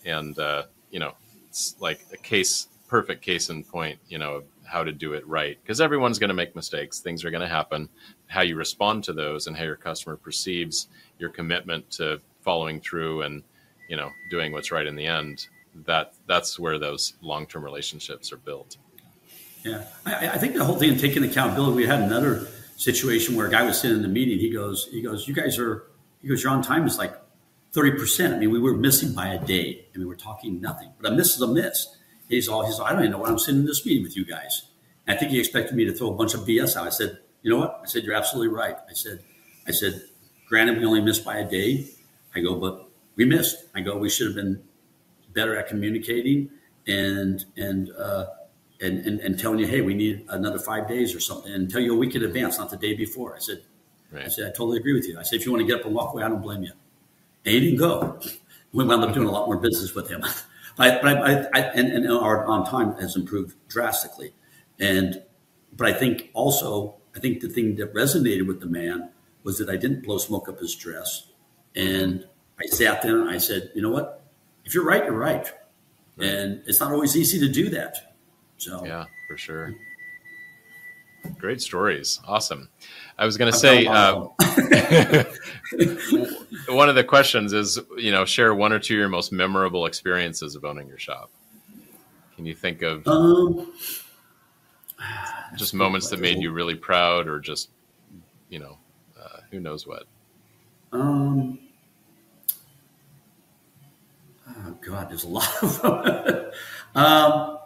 and 0.04 0.38
uh, 0.38 0.64
you 0.90 1.00
know 1.00 1.14
it's 1.48 1.74
like 1.80 2.04
a 2.12 2.16
case 2.16 2.68
perfect 2.86 3.22
case 3.22 3.50
in 3.50 3.64
point. 3.64 3.98
You 4.08 4.18
know 4.18 4.44
how 4.68 4.84
to 4.84 4.92
do 4.92 5.14
it 5.14 5.26
right 5.26 5.58
because 5.62 5.80
everyone's 5.80 6.18
going 6.18 6.28
to 6.28 6.34
make 6.34 6.54
mistakes. 6.54 7.00
Things 7.00 7.24
are 7.24 7.30
going 7.30 7.42
to 7.42 7.48
happen. 7.48 7.88
How 8.26 8.42
you 8.42 8.56
respond 8.56 9.04
to 9.04 9.12
those 9.12 9.46
and 9.46 9.56
how 9.56 9.64
your 9.64 9.76
customer 9.76 10.16
perceives 10.16 10.88
your 11.18 11.30
commitment 11.30 11.90
to 11.92 12.20
following 12.42 12.80
through 12.80 13.22
and 13.22 13.42
you 13.88 13.96
know 13.96 14.10
doing 14.30 14.52
what's 14.52 14.70
right 14.70 14.86
in 14.86 14.96
the 14.96 15.06
end. 15.06 15.46
That 15.86 16.14
that's 16.26 16.58
where 16.58 16.78
those 16.78 17.14
long 17.20 17.46
term 17.46 17.64
relationships 17.64 18.32
are 18.32 18.36
built. 18.36 18.76
Yeah, 19.64 19.84
I, 20.06 20.28
I 20.28 20.38
think 20.38 20.54
the 20.54 20.64
whole 20.64 20.76
thing 20.76 20.92
of 20.92 21.00
taking 21.00 21.24
accountability. 21.24 21.76
We 21.76 21.86
had 21.86 22.00
another 22.00 22.46
situation 22.76 23.34
where 23.34 23.46
a 23.46 23.50
guy 23.50 23.64
was 23.64 23.80
sitting 23.80 23.96
in 23.96 24.02
the 24.02 24.08
meeting. 24.08 24.38
He 24.38 24.50
goes, 24.50 24.88
he 24.90 25.02
goes, 25.02 25.26
you 25.26 25.34
guys 25.34 25.58
are, 25.58 25.84
he 26.22 26.28
goes, 26.28 26.42
your 26.42 26.52
on 26.52 26.62
time 26.62 26.86
is 26.86 26.96
like 26.96 27.14
thirty 27.72 27.92
percent. 27.92 28.34
I 28.34 28.38
mean, 28.38 28.50
we 28.50 28.60
were 28.60 28.76
missing 28.76 29.14
by 29.14 29.28
a 29.28 29.44
day. 29.44 29.86
I 29.94 29.98
mean, 29.98 30.06
we're 30.06 30.14
talking 30.14 30.60
nothing, 30.60 30.92
but 31.00 31.12
a 31.12 31.14
miss 31.14 31.34
is 31.34 31.42
a 31.42 31.48
miss. 31.48 31.88
He's 32.28 32.48
all, 32.48 32.64
he's, 32.66 32.78
I 32.80 32.90
don't 32.92 33.00
even 33.00 33.12
know 33.12 33.18
why 33.18 33.28
I'm 33.28 33.38
sitting 33.38 33.60
in 33.60 33.66
this 33.66 33.84
meeting 33.86 34.02
with 34.02 34.16
you 34.16 34.24
guys. 34.24 34.62
And 35.06 35.16
I 35.16 35.18
think 35.18 35.32
he 35.32 35.38
expected 35.38 35.74
me 35.74 35.84
to 35.86 35.92
throw 35.92 36.12
a 36.12 36.14
bunch 36.14 36.34
of 36.34 36.40
BS 36.40 36.76
out. 36.76 36.86
I 36.86 36.90
said, 36.90 37.18
you 37.42 37.50
know 37.50 37.58
what? 37.58 37.80
I 37.82 37.86
said, 37.86 38.04
you're 38.04 38.14
absolutely 38.14 38.54
right. 38.54 38.76
I 38.88 38.92
said, 38.92 39.20
I 39.66 39.70
said, 39.72 40.02
granted, 40.48 40.78
we 40.78 40.84
only 40.84 41.00
missed 41.00 41.24
by 41.24 41.38
a 41.38 41.48
day. 41.48 41.88
I 42.34 42.40
go, 42.40 42.54
but 42.56 42.88
we 43.16 43.24
missed. 43.24 43.64
I 43.74 43.80
go, 43.80 43.96
we 43.96 44.10
should 44.10 44.26
have 44.26 44.36
been 44.36 44.62
better 45.32 45.56
at 45.56 45.68
communicating 45.68 46.50
and 46.86 47.44
and 47.56 47.90
uh, 47.92 48.26
and, 48.80 48.98
and 49.06 49.20
and 49.20 49.38
telling 49.38 49.58
you, 49.58 49.66
hey, 49.66 49.80
we 49.80 49.94
need 49.94 50.24
another 50.28 50.58
five 50.58 50.88
days 50.88 51.14
or 51.14 51.20
something, 51.20 51.52
and 51.52 51.70
tell 51.70 51.80
you 51.80 51.94
a 51.94 51.98
week 51.98 52.14
in 52.14 52.22
advance, 52.22 52.58
not 52.58 52.70
the 52.70 52.76
day 52.76 52.94
before. 52.94 53.34
I 53.34 53.38
said, 53.38 53.62
I 54.24 54.28
said, 54.28 54.46
I 54.46 54.50
totally 54.50 54.78
agree 54.78 54.94
with 54.94 55.06
you. 55.06 55.18
I 55.18 55.22
said, 55.22 55.36
if 55.40 55.46
you 55.46 55.52
want 55.52 55.62
to 55.62 55.66
get 55.66 55.80
up 55.80 55.86
and 55.86 55.94
walk 55.94 56.14
away, 56.14 56.22
I 56.22 56.28
don't 56.28 56.42
blame 56.42 56.62
you. 56.62 56.72
And 57.44 57.54
he 57.54 57.60
didn't 57.60 57.78
go. 57.78 58.20
We 58.72 58.84
wound 58.84 59.04
up 59.04 59.14
doing 59.14 59.26
a 59.28 59.30
lot 59.30 59.46
more 59.46 59.56
business 59.56 59.94
with 59.94 60.08
him. 60.08 60.24
But, 60.78 61.02
but 61.02 61.18
I, 61.18 61.48
I, 61.52 61.60
and, 61.74 61.88
and 61.88 62.10
our 62.10 62.46
on 62.46 62.64
time 62.64 62.94
has 63.00 63.16
improved 63.16 63.56
drastically. 63.68 64.32
And 64.78 65.22
but 65.76 65.88
I 65.88 65.92
think 65.92 66.30
also, 66.32 66.94
I 67.14 67.18
think 67.18 67.40
the 67.40 67.48
thing 67.48 67.76
that 67.76 67.92
resonated 67.92 68.46
with 68.46 68.60
the 68.60 68.66
man 68.66 69.10
was 69.42 69.58
that 69.58 69.68
I 69.68 69.76
didn't 69.76 70.04
blow 70.04 70.18
smoke 70.18 70.48
up 70.48 70.60
his 70.60 70.74
dress. 70.74 71.26
And 71.74 72.26
I 72.60 72.66
sat 72.66 73.02
there 73.02 73.20
and 73.20 73.28
I 73.28 73.38
said, 73.38 73.70
you 73.74 73.82
know 73.82 73.90
what? 73.90 74.22
If 74.64 74.74
you're 74.74 74.84
right, 74.84 75.04
you're 75.04 75.12
right. 75.12 75.50
And 76.18 76.62
it's 76.66 76.80
not 76.80 76.92
always 76.92 77.16
easy 77.16 77.40
to 77.40 77.48
do 77.48 77.70
that. 77.70 78.14
So 78.56 78.84
Yeah, 78.84 79.06
for 79.28 79.36
sure. 79.36 79.74
Hmm. 81.24 81.32
Great 81.38 81.60
stories. 81.60 82.20
Awesome. 82.26 82.68
I 83.18 83.24
was 83.24 83.36
going 83.36 83.52
to 83.52 83.58
say 83.58 83.84
done 85.70 85.80
a 85.80 86.16
lot 86.16 86.40
of 86.40 86.66
them. 86.66 86.76
one 86.76 86.88
of 86.88 86.94
the 86.94 87.04
questions 87.04 87.52
is, 87.52 87.78
you 87.96 88.10
know, 88.10 88.24
share 88.24 88.54
one 88.54 88.72
or 88.72 88.78
two 88.78 88.94
of 88.94 88.98
your 88.98 89.08
most 89.08 89.32
memorable 89.32 89.86
experiences 89.86 90.54
of 90.54 90.64
owning 90.64 90.88
your 90.88 90.98
shop. 90.98 91.30
Can 92.36 92.46
you 92.46 92.54
think 92.54 92.82
of 92.82 93.06
um, 93.08 93.72
just 95.56 95.74
moments 95.74 96.08
that 96.10 96.20
made 96.20 96.38
you 96.38 96.52
really 96.52 96.76
proud 96.76 97.26
or 97.26 97.40
just, 97.40 97.70
you 98.48 98.58
know, 98.60 98.78
uh, 99.20 99.40
who 99.50 99.60
knows 99.60 99.86
what? 99.86 100.04
Um, 100.92 101.58
oh 104.48 104.76
God, 104.80 105.10
there's 105.10 105.24
a 105.24 105.28
lot 105.28 105.62
of 105.62 105.82
them. 105.82 106.52
um, 106.94 107.58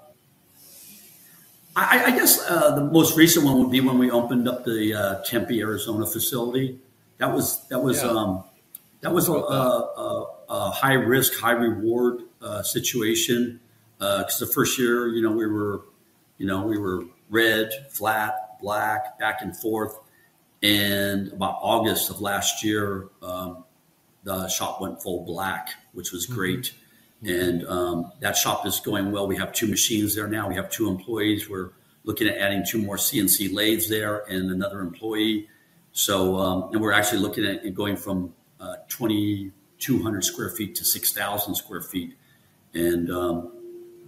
I, 1.74 2.04
I 2.06 2.10
guess 2.10 2.42
uh, 2.48 2.74
the 2.74 2.84
most 2.84 3.16
recent 3.16 3.46
one 3.46 3.58
would 3.58 3.70
be 3.70 3.80
when 3.80 3.98
we 3.98 4.10
opened 4.10 4.46
up 4.48 4.64
the 4.64 4.94
uh, 4.94 5.22
Tempe, 5.22 5.60
Arizona 5.60 6.06
facility. 6.06 6.78
That 7.18 7.32
was 7.32 7.66
that 7.68 7.80
was 7.80 8.02
Yeah. 8.02 8.10
um, 8.10 8.44
that 9.00 9.12
was 9.12 9.28
a, 9.28 9.32
a, 9.32 9.36
a, 9.36 10.26
a 10.48 10.70
high 10.70 10.94
risk, 10.94 11.34
high 11.38 11.52
reward 11.52 12.22
uh, 12.40 12.62
situation. 12.62 13.60
Because 13.98 14.38
the 14.40 14.46
first 14.46 14.78
year, 14.78 15.08
you 15.08 15.22
know, 15.22 15.30
we 15.30 15.46
were, 15.46 15.82
you 16.38 16.46
know, 16.46 16.66
we 16.66 16.76
were 16.78 17.04
red, 17.30 17.70
flat, 17.90 18.58
black, 18.60 19.18
back 19.18 19.42
and 19.42 19.56
forth. 19.56 19.96
And 20.62 21.32
about 21.32 21.58
August 21.62 22.10
of 22.10 22.20
last 22.20 22.64
year, 22.64 23.08
um, 23.22 23.64
the 24.24 24.48
shop 24.48 24.80
went 24.80 25.02
full 25.02 25.24
black, 25.24 25.70
which 25.92 26.12
was 26.12 26.26
great. 26.26 26.72
And 27.24 27.64
um, 27.66 28.10
that 28.20 28.36
shop 28.36 28.66
is 28.66 28.80
going 28.80 29.12
well. 29.12 29.28
We 29.28 29.36
have 29.36 29.52
two 29.52 29.68
machines 29.68 30.14
there 30.16 30.26
now. 30.28 30.48
We 30.48 30.56
have 30.56 30.70
two 30.70 30.88
employees. 30.88 31.48
We're 31.48 31.70
looking 32.04 32.26
at 32.26 32.38
adding 32.38 32.64
two 32.68 32.78
more 32.78 32.96
CNC 32.96 33.52
lathes 33.54 33.88
there 33.88 34.24
and 34.28 34.50
another 34.50 34.80
employee. 34.80 35.48
So, 35.92 36.36
um, 36.38 36.70
and 36.72 36.80
we're 36.80 36.92
actually 36.92 37.20
looking 37.20 37.44
at 37.44 37.74
going 37.74 37.96
from 37.96 38.34
uh, 38.58 38.76
2,200 38.88 40.24
square 40.24 40.48
feet 40.50 40.74
to 40.76 40.84
6,000 40.84 41.54
square 41.54 41.82
feet. 41.82 42.16
And 42.74 43.10
um, 43.10 43.52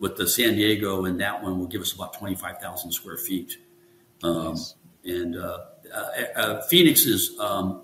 with 0.01 0.17
the 0.17 0.27
San 0.27 0.55
Diego 0.55 1.05
and 1.05 1.21
that 1.21 1.43
one 1.43 1.59
will 1.59 1.67
give 1.67 1.83
us 1.83 1.93
about 1.93 2.15
25,000 2.15 2.93
square 2.93 3.19
feet. 3.19 3.59
Um, 4.23 4.51
Nice. 4.51 4.75
and 5.05 5.37
uh, 5.37 5.59
uh, 5.95 6.07
uh, 6.37 6.63
Phoenix 6.63 7.05
is 7.05 7.39
um, 7.39 7.83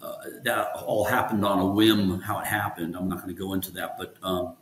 uh, 0.00 0.14
that 0.42 0.68
all 0.86 1.04
happened 1.04 1.44
on 1.44 1.58
a 1.58 1.66
whim. 1.66 2.20
How 2.20 2.38
it 2.38 2.46
happened, 2.46 2.96
I'm 2.96 3.08
not 3.08 3.22
going 3.22 3.34
to 3.34 3.40
go 3.40 3.54
into 3.54 3.70
that, 3.72 3.96
but 3.98 4.16
um, 4.22 4.56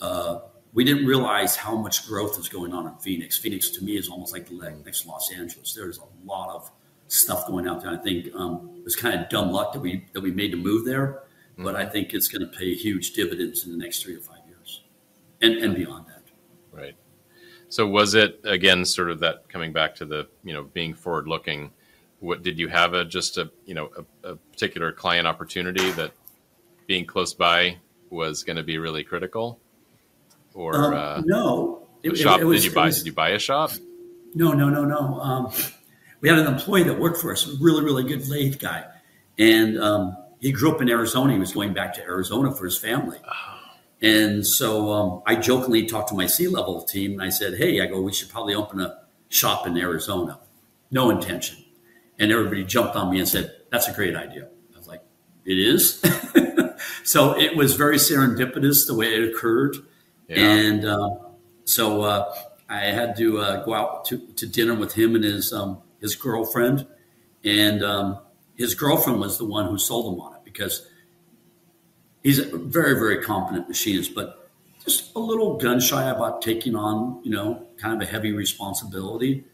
uh, 0.00 0.40
we 0.72 0.84
didn't 0.84 1.06
realize 1.06 1.54
how 1.54 1.76
much 1.76 2.06
growth 2.08 2.38
is 2.38 2.48
going 2.48 2.72
on 2.72 2.86
in 2.86 2.94
Phoenix. 2.96 3.38
Phoenix 3.38 3.70
to 3.70 3.84
me 3.84 3.96
is 3.96 4.08
almost 4.08 4.32
like 4.32 4.48
the 4.48 4.54
next 4.84 5.06
Los 5.06 5.30
Angeles. 5.32 5.72
There's 5.72 5.98
a 5.98 6.26
lot 6.26 6.50
of 6.50 6.70
stuff 7.08 7.46
going 7.46 7.66
out 7.66 7.82
there. 7.82 7.90
I 7.92 7.96
think 7.96 8.34
um, 8.34 8.70
it 8.76 8.84
was 8.84 8.96
kind 8.96 9.20
of 9.20 9.28
dumb 9.28 9.50
luck 9.50 9.72
that 9.72 9.80
we 9.80 10.06
that 10.12 10.20
we 10.20 10.30
made 10.30 10.52
the 10.52 10.56
move 10.56 10.84
there, 10.84 11.22
but 11.58 11.76
I 11.76 11.86
think 11.86 12.12
it's 12.14 12.28
going 12.28 12.42
to 12.42 12.58
pay 12.58 12.74
huge 12.74 13.12
dividends 13.12 13.64
in 13.64 13.72
the 13.72 13.78
next 13.78 14.02
three 14.02 14.14
to 14.14 14.20
five 14.20 14.40
years, 14.48 14.82
and 15.40 15.54
and 15.54 15.74
beyond 15.74 16.06
that. 16.08 16.22
Right. 16.72 16.94
So 17.68 17.86
was 17.86 18.14
it 18.14 18.40
again 18.44 18.84
sort 18.84 19.10
of 19.10 19.20
that 19.20 19.48
coming 19.48 19.72
back 19.72 19.94
to 19.96 20.04
the 20.04 20.28
you 20.44 20.52
know 20.52 20.64
being 20.64 20.94
forward 20.94 21.26
looking? 21.28 21.70
What 22.20 22.42
did 22.42 22.58
you 22.58 22.68
have 22.68 22.94
a 22.94 23.04
just 23.04 23.36
a 23.38 23.50
you 23.66 23.74
know 23.74 23.90
a, 24.24 24.30
a 24.32 24.36
particular 24.36 24.92
client 24.92 25.26
opportunity 25.26 25.90
that 25.92 26.12
being 26.86 27.04
close 27.06 27.34
by 27.34 27.78
was 28.10 28.44
going 28.44 28.56
to 28.56 28.62
be 28.62 28.78
really 28.78 29.02
critical, 29.04 29.58
or 30.54 30.74
Um, 30.74 30.94
uh, 30.94 31.22
no, 31.24 31.86
a 32.04 32.14
shop? 32.16 32.40
was- 32.42 32.62
did 32.62 32.70
you 32.70 32.74
buy? 32.74 32.86
was- 32.86 32.98
did 32.98 33.06
you 33.06 33.12
buy 33.12 33.30
a 33.30 33.38
shop? 33.38 33.72
No, 34.34 34.52
no, 34.52 34.68
no, 34.68 34.84
no. 34.84 35.20
Um, 35.20 35.52
we 36.24 36.30
had 36.30 36.38
an 36.38 36.46
employee 36.46 36.84
that 36.84 36.98
worked 36.98 37.18
for 37.18 37.32
us, 37.32 37.46
a 37.46 37.54
really, 37.60 37.84
really 37.84 38.02
good 38.02 38.26
lathe 38.30 38.58
guy. 38.58 38.82
And 39.38 39.78
um, 39.78 40.16
he 40.40 40.52
grew 40.52 40.74
up 40.74 40.80
in 40.80 40.88
Arizona. 40.88 41.34
He 41.34 41.38
was 41.38 41.52
going 41.52 41.74
back 41.74 41.92
to 41.96 42.02
Arizona 42.02 42.50
for 42.50 42.64
his 42.64 42.78
family. 42.78 43.18
And 44.00 44.46
so 44.46 44.90
um, 44.90 45.22
I 45.26 45.36
jokingly 45.36 45.84
talked 45.84 46.08
to 46.08 46.14
my 46.14 46.24
C 46.24 46.48
level 46.48 46.80
team 46.80 47.12
and 47.12 47.22
I 47.22 47.28
said, 47.28 47.58
Hey, 47.58 47.82
I 47.82 47.86
go, 47.86 48.00
we 48.00 48.10
should 48.10 48.30
probably 48.30 48.54
open 48.54 48.80
a 48.80 49.00
shop 49.28 49.66
in 49.66 49.76
Arizona. 49.76 50.40
No 50.90 51.10
intention. 51.10 51.62
And 52.18 52.32
everybody 52.32 52.64
jumped 52.64 52.96
on 52.96 53.10
me 53.10 53.18
and 53.18 53.28
said, 53.28 53.54
That's 53.70 53.88
a 53.88 53.92
great 53.92 54.16
idea. 54.16 54.48
I 54.74 54.78
was 54.78 54.88
like, 54.88 55.02
It 55.44 55.58
is. 55.58 56.02
so 57.04 57.38
it 57.38 57.54
was 57.54 57.76
very 57.76 57.96
serendipitous 57.96 58.86
the 58.86 58.94
way 58.94 59.14
it 59.14 59.34
occurred. 59.34 59.76
Yeah. 60.28 60.38
And 60.38 60.86
uh, 60.86 61.10
so 61.64 62.00
uh, 62.00 62.34
I 62.70 62.84
had 62.86 63.14
to 63.16 63.40
uh, 63.40 63.64
go 63.66 63.74
out 63.74 64.06
to, 64.06 64.26
to 64.36 64.46
dinner 64.46 64.74
with 64.74 64.94
him 64.94 65.16
and 65.16 65.24
his 65.24 65.52
um, 65.52 65.82
his 66.04 66.14
girlfriend, 66.14 66.86
and 67.44 67.82
um, 67.82 68.18
his 68.56 68.74
girlfriend 68.74 69.18
was 69.20 69.38
the 69.38 69.44
one 69.46 69.66
who 69.70 69.78
sold 69.78 70.12
him 70.12 70.20
on 70.20 70.34
it 70.34 70.40
because 70.44 70.86
he's 72.22 72.38
a 72.38 72.56
very 72.58 72.94
very 72.94 73.22
competent 73.22 73.66
machinist, 73.68 74.14
but 74.14 74.50
just 74.84 75.16
a 75.16 75.18
little 75.18 75.56
gun 75.56 75.80
shy 75.80 76.10
about 76.10 76.42
taking 76.42 76.76
on 76.76 77.22
you 77.24 77.30
know 77.30 77.66
kind 77.78 78.00
of 78.00 78.06
a 78.06 78.10
heavy 78.10 78.32
responsibility. 78.32 79.44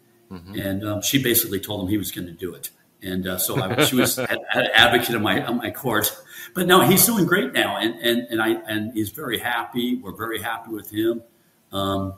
And 0.61 0.85
um, 0.85 1.03
she 1.03 1.23
basically 1.23 1.61
told 1.61 1.83
him 1.83 1.89
he 1.89 1.99
was 1.99 2.11
going 2.11 2.27
to 2.27 2.33
do 2.33 2.53
it, 2.53 2.71
and 3.01 3.29
uh, 3.29 3.39
so 3.39 3.61
I, 3.61 3.85
she 3.85 3.95
was 3.95 4.19
an 4.19 4.39
advocate 4.75 5.15
of 5.15 5.23
my 5.23 5.45
of 5.45 5.55
my 5.55 5.71
court. 5.71 6.17
But 6.53 6.67
no, 6.67 6.81
he's 6.81 7.07
doing 7.07 7.27
great 7.27 7.53
now, 7.53 7.77
and 7.77 7.95
and 8.01 8.27
and 8.29 8.43
I 8.43 8.51
and 8.69 8.93
he's 8.93 9.11
very 9.11 9.39
happy. 9.39 10.01
We're 10.03 10.17
very 10.17 10.43
happy 10.43 10.73
with 10.73 10.91
him. 10.91 11.23
Um, 11.71 12.15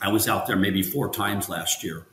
I 0.00 0.08
was 0.08 0.28
out 0.28 0.46
there 0.46 0.56
maybe 0.56 0.82
four 0.84 1.12
times 1.12 1.48
last 1.48 1.82
year. 1.82 2.06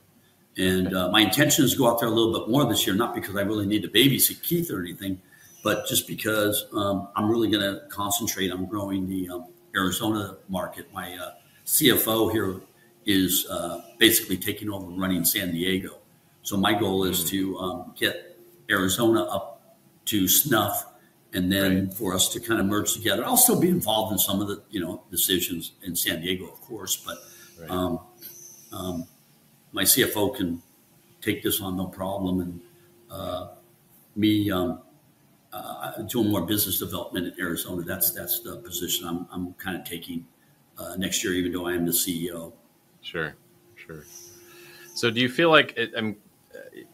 And 0.58 0.94
uh, 0.94 1.10
my 1.10 1.20
intention 1.20 1.64
is 1.64 1.72
to 1.72 1.78
go 1.78 1.88
out 1.88 2.00
there 2.00 2.08
a 2.08 2.12
little 2.12 2.36
bit 2.38 2.50
more 2.50 2.64
this 2.64 2.84
year, 2.86 2.96
not 2.96 3.14
because 3.14 3.36
I 3.36 3.42
really 3.42 3.66
need 3.66 3.82
to 3.82 3.88
babysit 3.88 4.42
Keith 4.42 4.70
or 4.72 4.80
anything, 4.80 5.22
but 5.62 5.86
just 5.86 6.08
because 6.08 6.66
um, 6.74 7.08
I'm 7.14 7.30
really 7.30 7.48
going 7.48 7.62
to 7.62 7.82
concentrate 7.88 8.50
on 8.50 8.66
growing 8.66 9.08
the 9.08 9.28
um, 9.30 9.46
Arizona 9.74 10.36
market. 10.48 10.92
My 10.92 11.14
uh, 11.16 11.34
CFO 11.64 12.32
here 12.32 12.60
is 13.06 13.46
uh, 13.48 13.82
basically 13.98 14.36
taking 14.36 14.68
over 14.68 14.86
and 14.86 15.00
running 15.00 15.24
San 15.24 15.52
Diego. 15.52 15.98
So 16.42 16.56
my 16.56 16.74
goal 16.74 17.04
is 17.04 17.20
mm. 17.20 17.28
to 17.28 17.58
um, 17.58 17.94
get 17.96 18.36
Arizona 18.68 19.22
up 19.24 19.76
to 20.06 20.26
snuff, 20.26 20.86
and 21.34 21.52
then 21.52 21.84
right. 21.84 21.94
for 21.94 22.14
us 22.14 22.32
to 22.32 22.40
kind 22.40 22.58
of 22.58 22.66
merge 22.66 22.94
together. 22.94 23.24
I'll 23.24 23.36
still 23.36 23.60
be 23.60 23.68
involved 23.68 24.12
in 24.12 24.18
some 24.18 24.40
of 24.40 24.48
the 24.48 24.62
you 24.70 24.80
know 24.80 25.04
decisions 25.10 25.72
in 25.82 25.94
San 25.94 26.22
Diego, 26.22 26.46
of 26.46 26.60
course, 26.62 26.96
but 26.96 27.18
right. 27.60 27.70
My 29.72 29.82
CFO 29.82 30.34
can 30.34 30.62
take 31.20 31.42
this 31.42 31.60
on 31.60 31.76
no 31.76 31.86
problem, 31.86 32.40
and 32.40 32.60
uh, 33.10 33.48
me 34.16 34.50
um, 34.50 34.80
uh, 35.52 36.02
doing 36.02 36.30
more 36.30 36.42
business 36.42 36.78
development 36.78 37.26
in 37.26 37.40
Arizona. 37.40 37.82
That's 37.82 38.12
that's 38.12 38.40
the 38.40 38.56
position 38.56 39.06
I'm 39.06 39.26
I'm 39.30 39.54
kind 39.54 39.76
of 39.76 39.84
taking 39.84 40.26
uh, 40.78 40.94
next 40.96 41.24
year, 41.24 41.34
even 41.34 41.52
though 41.52 41.66
I 41.66 41.74
am 41.74 41.86
the 41.86 41.92
CEO. 41.92 42.52
Sure, 43.02 43.34
sure. 43.76 44.04
So, 44.94 45.10
do 45.10 45.20
you 45.20 45.28
feel 45.28 45.50
like 45.50 45.74
it, 45.76 45.92
I'm, 45.96 46.16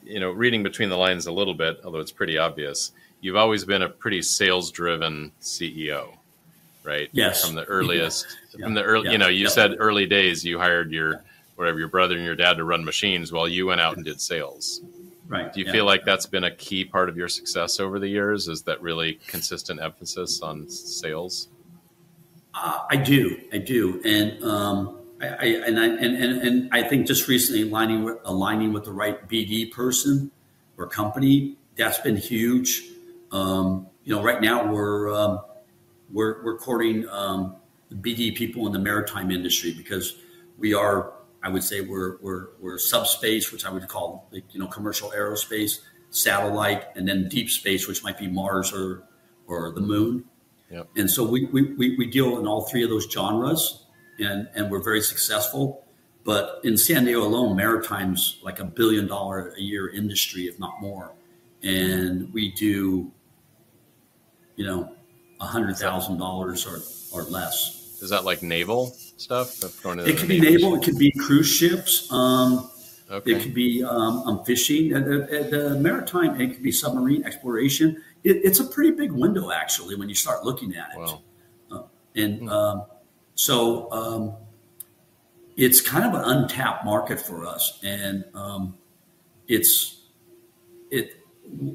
you 0.03 0.21
know, 0.21 0.31
reading 0.31 0.63
between 0.63 0.89
the 0.89 0.97
lines 0.97 1.27
a 1.27 1.33
little 1.33 1.55
bit, 1.55 1.81
although 1.85 2.01
it's 2.01 2.13
pretty 2.13 2.39
obvious. 2.39 2.93
You've 3.21 3.37
always 3.37 3.65
been 3.65 3.83
a 3.83 3.89
pretty 3.89 4.21
sales-driven 4.21 5.33
CEO, 5.41 6.09
right? 6.83 7.09
Yes. 7.13 7.45
From 7.45 7.55
the 7.55 7.65
earliest, 7.65 8.27
yeah. 8.55 8.67
from 8.67 8.75
the 8.75 8.83
early, 8.83 9.07
yeah. 9.07 9.13
you 9.13 9.19
know, 9.19 9.29
you 9.29 9.49
said 9.49 9.77
early 9.79 10.07
days. 10.07 10.45
You 10.45 10.59
hired 10.59 10.93
your 10.93 11.25
whatever 11.57 11.79
your 11.79 11.89
brother 11.89 12.17
and 12.17 12.25
your 12.25 12.37
dad 12.37 12.57
to 12.57 12.65
run 12.65 12.85
machines 12.85 13.33
while 13.33 13.49
you 13.49 13.67
went 13.67 13.81
out 13.81 13.97
and 13.97 14.05
did 14.05 14.21
sales. 14.21 14.83
Right. 15.27 15.53
Do 15.53 15.61
you 15.61 15.71
feel 15.73 15.87
like 15.87 16.05
that's 16.05 16.27
been 16.27 16.45
a 16.45 16.55
key 16.55 16.85
part 16.85 17.09
of 17.09 17.17
your 17.17 17.29
success 17.29 17.81
over 17.81 17.99
the 17.99 18.09
years? 18.09 18.47
Is 18.47 18.63
that 18.63 18.81
really 18.83 19.21
consistent 19.27 19.81
emphasis 19.81 20.43
on 20.43 20.69
sales? 20.69 21.49
Uh, 22.53 22.81
I 22.91 22.97
do, 22.97 23.41
I 23.53 23.59
do, 23.59 24.01
and 24.05 24.45
um, 24.45 25.01
I, 25.21 25.27
I, 25.27 25.45
and 25.67 25.81
I 25.81 25.87
and, 25.87 26.17
and, 26.17 26.43
and 26.43 26.69
I 26.73 26.83
think 26.83 27.07
just 27.07 27.27
recently 27.27 27.63
aligning 27.63 28.05
with, 28.05 28.19
aligning 28.25 28.73
with 28.73 28.85
the 28.85 28.93
right 28.93 29.29
BD 29.29 29.73
person 29.73 30.31
or 30.77 30.87
company 30.87 31.57
that's 31.77 31.99
been 31.99 32.17
huge. 32.17 32.85
Um, 33.33 33.89
you 34.05 34.15
know, 34.15 34.23
right 34.23 34.41
now 34.41 34.71
we're 34.71 35.13
um, 35.13 35.41
we're 36.13 36.45
we're 36.45 36.59
courting 36.59 37.09
um, 37.09 37.57
BD 37.95 38.37
people 38.37 38.67
in 38.67 38.73
the 38.73 38.79
maritime 38.79 39.31
industry 39.31 39.73
because 39.73 40.19
we 40.59 40.75
are 40.75 41.14
I 41.45 41.51
would 41.51 41.63
say 41.63 41.83
we're, 41.83 42.17
we're, 42.23 42.49
we're 42.59 42.79
subspace, 42.79 43.53
which 43.53 43.67
I 43.67 43.71
would 43.71 43.87
call 43.87 44.29
like, 44.33 44.45
you 44.53 44.59
know 44.59 44.67
commercial 44.67 45.11
aerospace, 45.11 45.81
satellite, 46.09 46.87
and 46.97 47.07
then 47.07 47.29
deep 47.29 47.51
space, 47.51 47.87
which 47.87 48.03
might 48.03 48.19
be 48.19 48.27
Mars 48.27 48.73
or 48.73 49.05
or 49.47 49.71
the 49.73 49.81
moon. 49.81 50.25
Yep. 50.71 50.89
And 50.97 51.11
so 51.11 51.23
we, 51.23 51.45
we, 51.45 51.97
we 51.97 52.07
deal 52.07 52.39
in 52.39 52.47
all 52.47 52.63
three 52.63 52.83
of 52.83 52.89
those 52.89 53.07
genres, 53.13 53.85
and 54.19 54.49
and 54.55 54.71
we're 54.71 54.83
very 54.83 55.03
successful. 55.03 55.85
But 56.25 56.61
in 56.65 56.79
San 56.79 57.05
Diego 57.05 57.23
alone, 57.23 57.55
maritime's 57.55 58.39
like 58.43 58.59
a 58.59 58.65
billion 58.65 59.07
dollar 59.07 59.51
a 59.51 59.61
year 59.61 59.91
industry, 59.91 60.45
if 60.47 60.59
not 60.59 60.81
more. 60.81 61.13
And 61.63 62.33
we 62.33 62.53
do, 62.53 63.13
you 64.57 64.65
know, 64.65 64.97
a 65.41 65.45
hundred 65.45 65.77
thousand 65.77 66.17
dollars 66.17 66.67
or 66.67 66.81
or 67.13 67.25
less. 67.25 67.99
Is 68.01 68.09
that 68.11 68.25
like 68.25 68.43
naval? 68.43 68.97
Stuff? 69.17 69.63
It 69.63 70.19
could 70.19 70.29
be 70.29 70.41
naval. 70.41 70.75
It 70.75 70.83
could 70.83 70.99
be 70.99 71.11
cruise 71.13 71.49
ships. 71.49 72.11
Um, 72.13 72.71
okay. 73.11 73.33
It 73.33 73.43
could 73.43 73.55
be 73.55 73.83
um, 73.85 74.19
um 74.23 74.45
fishing. 74.45 74.91
The, 74.91 75.49
the, 75.51 75.79
maritime. 75.81 76.41
It 76.41 76.55
could 76.55 76.63
be 76.63 76.73
submarine 76.73 77.25
exploration. 77.25 78.03
It, 78.23 78.41
it's 78.45 78.61
a 78.61 78.65
pretty 78.65 78.93
big 78.93 79.13
window, 79.13 79.51
actually, 79.51 79.97
when 79.97 80.09
you 80.09 80.15
start 80.15 80.45
looking 80.45 80.75
at 80.75 80.91
it. 80.93 80.99
Wow. 80.99 81.23
Uh, 81.71 81.83
and 82.17 82.41
hmm. 82.41 82.49
um, 82.49 82.85
so 83.35 83.91
um, 83.93 84.35
it's 85.57 85.81
kind 85.81 86.05
of 86.05 86.21
an 86.21 86.25
untapped 86.25 86.85
market 86.85 87.21
for 87.21 87.47
us, 87.47 87.79
and 87.83 88.25
um, 88.35 88.77
it's 89.49 90.03
it. 90.91 91.21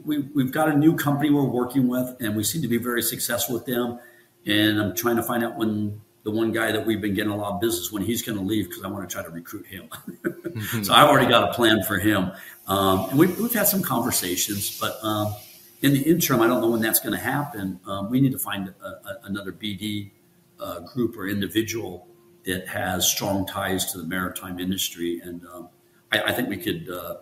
We, 0.04 0.20
we've 0.20 0.52
got 0.52 0.70
a 0.70 0.74
new 0.76 0.96
company 0.96 1.30
we're 1.30 1.44
working 1.44 1.88
with, 1.88 2.16
and 2.20 2.36
we 2.36 2.44
seem 2.44 2.62
to 2.64 2.68
be 2.68 2.78
very 2.78 3.02
successful 3.02 3.54
with 3.56 3.66
them. 3.66 4.00
And 4.46 4.82
I'm 4.82 4.96
trying 4.96 5.18
to 5.18 5.24
find 5.24 5.44
out 5.44 5.58
when 5.58 6.02
the 6.30 6.38
one 6.38 6.52
guy 6.52 6.72
that 6.72 6.86
we've 6.86 7.02
been 7.02 7.14
getting 7.14 7.32
a 7.32 7.36
lot 7.36 7.54
of 7.54 7.62
business 7.62 7.92
when 7.92 8.04
he's 8.04 8.22
going 8.22 8.38
to 8.38 8.44
leave 8.44 8.70
because 8.70 8.84
I 8.84 8.88
want 8.88 9.08
to 9.08 9.14
try 9.14 9.24
to 9.24 9.30
recruit 9.30 9.66
him. 9.66 9.90
mm-hmm. 10.24 10.84
So 10.84 10.94
I've 10.94 11.08
already 11.08 11.28
got 11.28 11.50
a 11.50 11.54
plan 11.54 11.84
for 11.84 11.98
him. 11.98 12.32
Um, 12.68 13.10
and 13.10 13.20
we've, 13.20 13.38
we've, 13.40 13.54
had 13.54 13.68
some 13.68 13.82
conversations, 13.82 14.80
but 14.80 15.04
um, 15.04 15.34
in 15.82 15.94
the 15.94 16.02
interim, 16.02 16.42
I 16.42 16.48
don't 16.48 16.62
know 16.62 16.70
when 16.70 16.82
that's 16.82 17.00
going 17.00 17.14
to 17.14 17.24
happen. 17.24 17.80
Um, 17.88 18.10
we 18.10 18.22
need 18.22 18.32
to 18.34 18.40
find 18.40 18.74
a, 18.82 18.86
a, 18.86 19.20
another 19.24 19.52
BD 19.52 20.12
uh, 20.60 20.82
group 20.82 21.18
or 21.18 21.28
individual 21.28 22.08
that 22.46 22.68
has 22.68 23.10
strong 23.10 23.46
ties 23.46 23.92
to 23.92 23.98
the 23.98 24.04
maritime 24.04 24.60
industry. 24.60 25.20
And 25.24 25.46
um, 25.48 25.70
I, 26.12 26.22
I, 26.24 26.32
think 26.34 26.50
we 26.50 26.58
could 26.58 26.90
uh, 26.90 27.16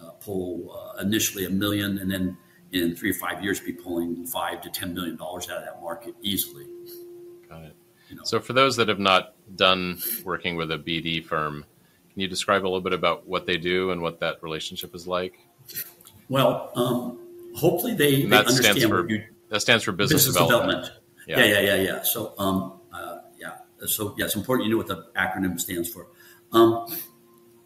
uh, 0.00 0.10
pull 0.20 0.72
uh, 0.72 1.00
initially 1.02 1.44
a 1.44 1.50
million 1.50 1.98
and 1.98 2.10
then 2.10 2.36
in 2.72 2.96
three 2.96 3.10
or 3.10 3.14
five 3.14 3.42
years 3.42 3.60
be 3.60 3.72
pulling 3.72 4.26
five 4.26 4.60
to 4.62 4.70
$10 4.70 4.92
million 4.92 5.18
out 5.20 5.34
of 5.34 5.46
that 5.46 5.80
market 5.80 6.14
easily. 6.22 6.66
Got 7.48 7.64
it. 7.64 7.76
You 8.10 8.16
know. 8.16 8.22
So, 8.24 8.40
for 8.40 8.52
those 8.52 8.76
that 8.76 8.88
have 8.88 8.98
not 8.98 9.34
done 9.56 9.98
working 10.24 10.56
with 10.56 10.70
a 10.72 10.78
BD 10.78 11.24
firm, 11.24 11.64
can 12.12 12.20
you 12.20 12.28
describe 12.28 12.62
a 12.62 12.64
little 12.64 12.80
bit 12.80 12.92
about 12.92 13.26
what 13.26 13.46
they 13.46 13.56
do 13.56 13.92
and 13.92 14.02
what 14.02 14.20
that 14.20 14.42
relationship 14.42 14.94
is 14.94 15.06
like? 15.06 15.38
Well, 16.28 16.70
um, 16.74 17.18
hopefully 17.54 17.94
they, 17.94 18.24
they 18.24 18.36
understand 18.36 18.82
for, 18.82 19.08
you, 19.08 19.24
that 19.48 19.60
stands 19.60 19.84
for 19.84 19.92
business, 19.92 20.26
business 20.26 20.42
development. 20.42 20.84
development. 20.84 21.04
Yeah. 21.26 21.38
yeah, 21.38 21.44
yeah, 21.44 21.60
yeah, 21.60 21.82
yeah. 21.82 22.02
So, 22.02 22.34
um, 22.38 22.80
uh, 22.92 23.18
yeah, 23.38 23.52
so 23.86 24.14
yeah, 24.18 24.24
it's 24.24 24.36
important 24.36 24.66
you 24.66 24.72
know 24.72 24.78
what 24.78 24.88
the 24.88 25.06
acronym 25.16 25.58
stands 25.60 25.88
for. 25.88 26.08
Um, 26.52 26.86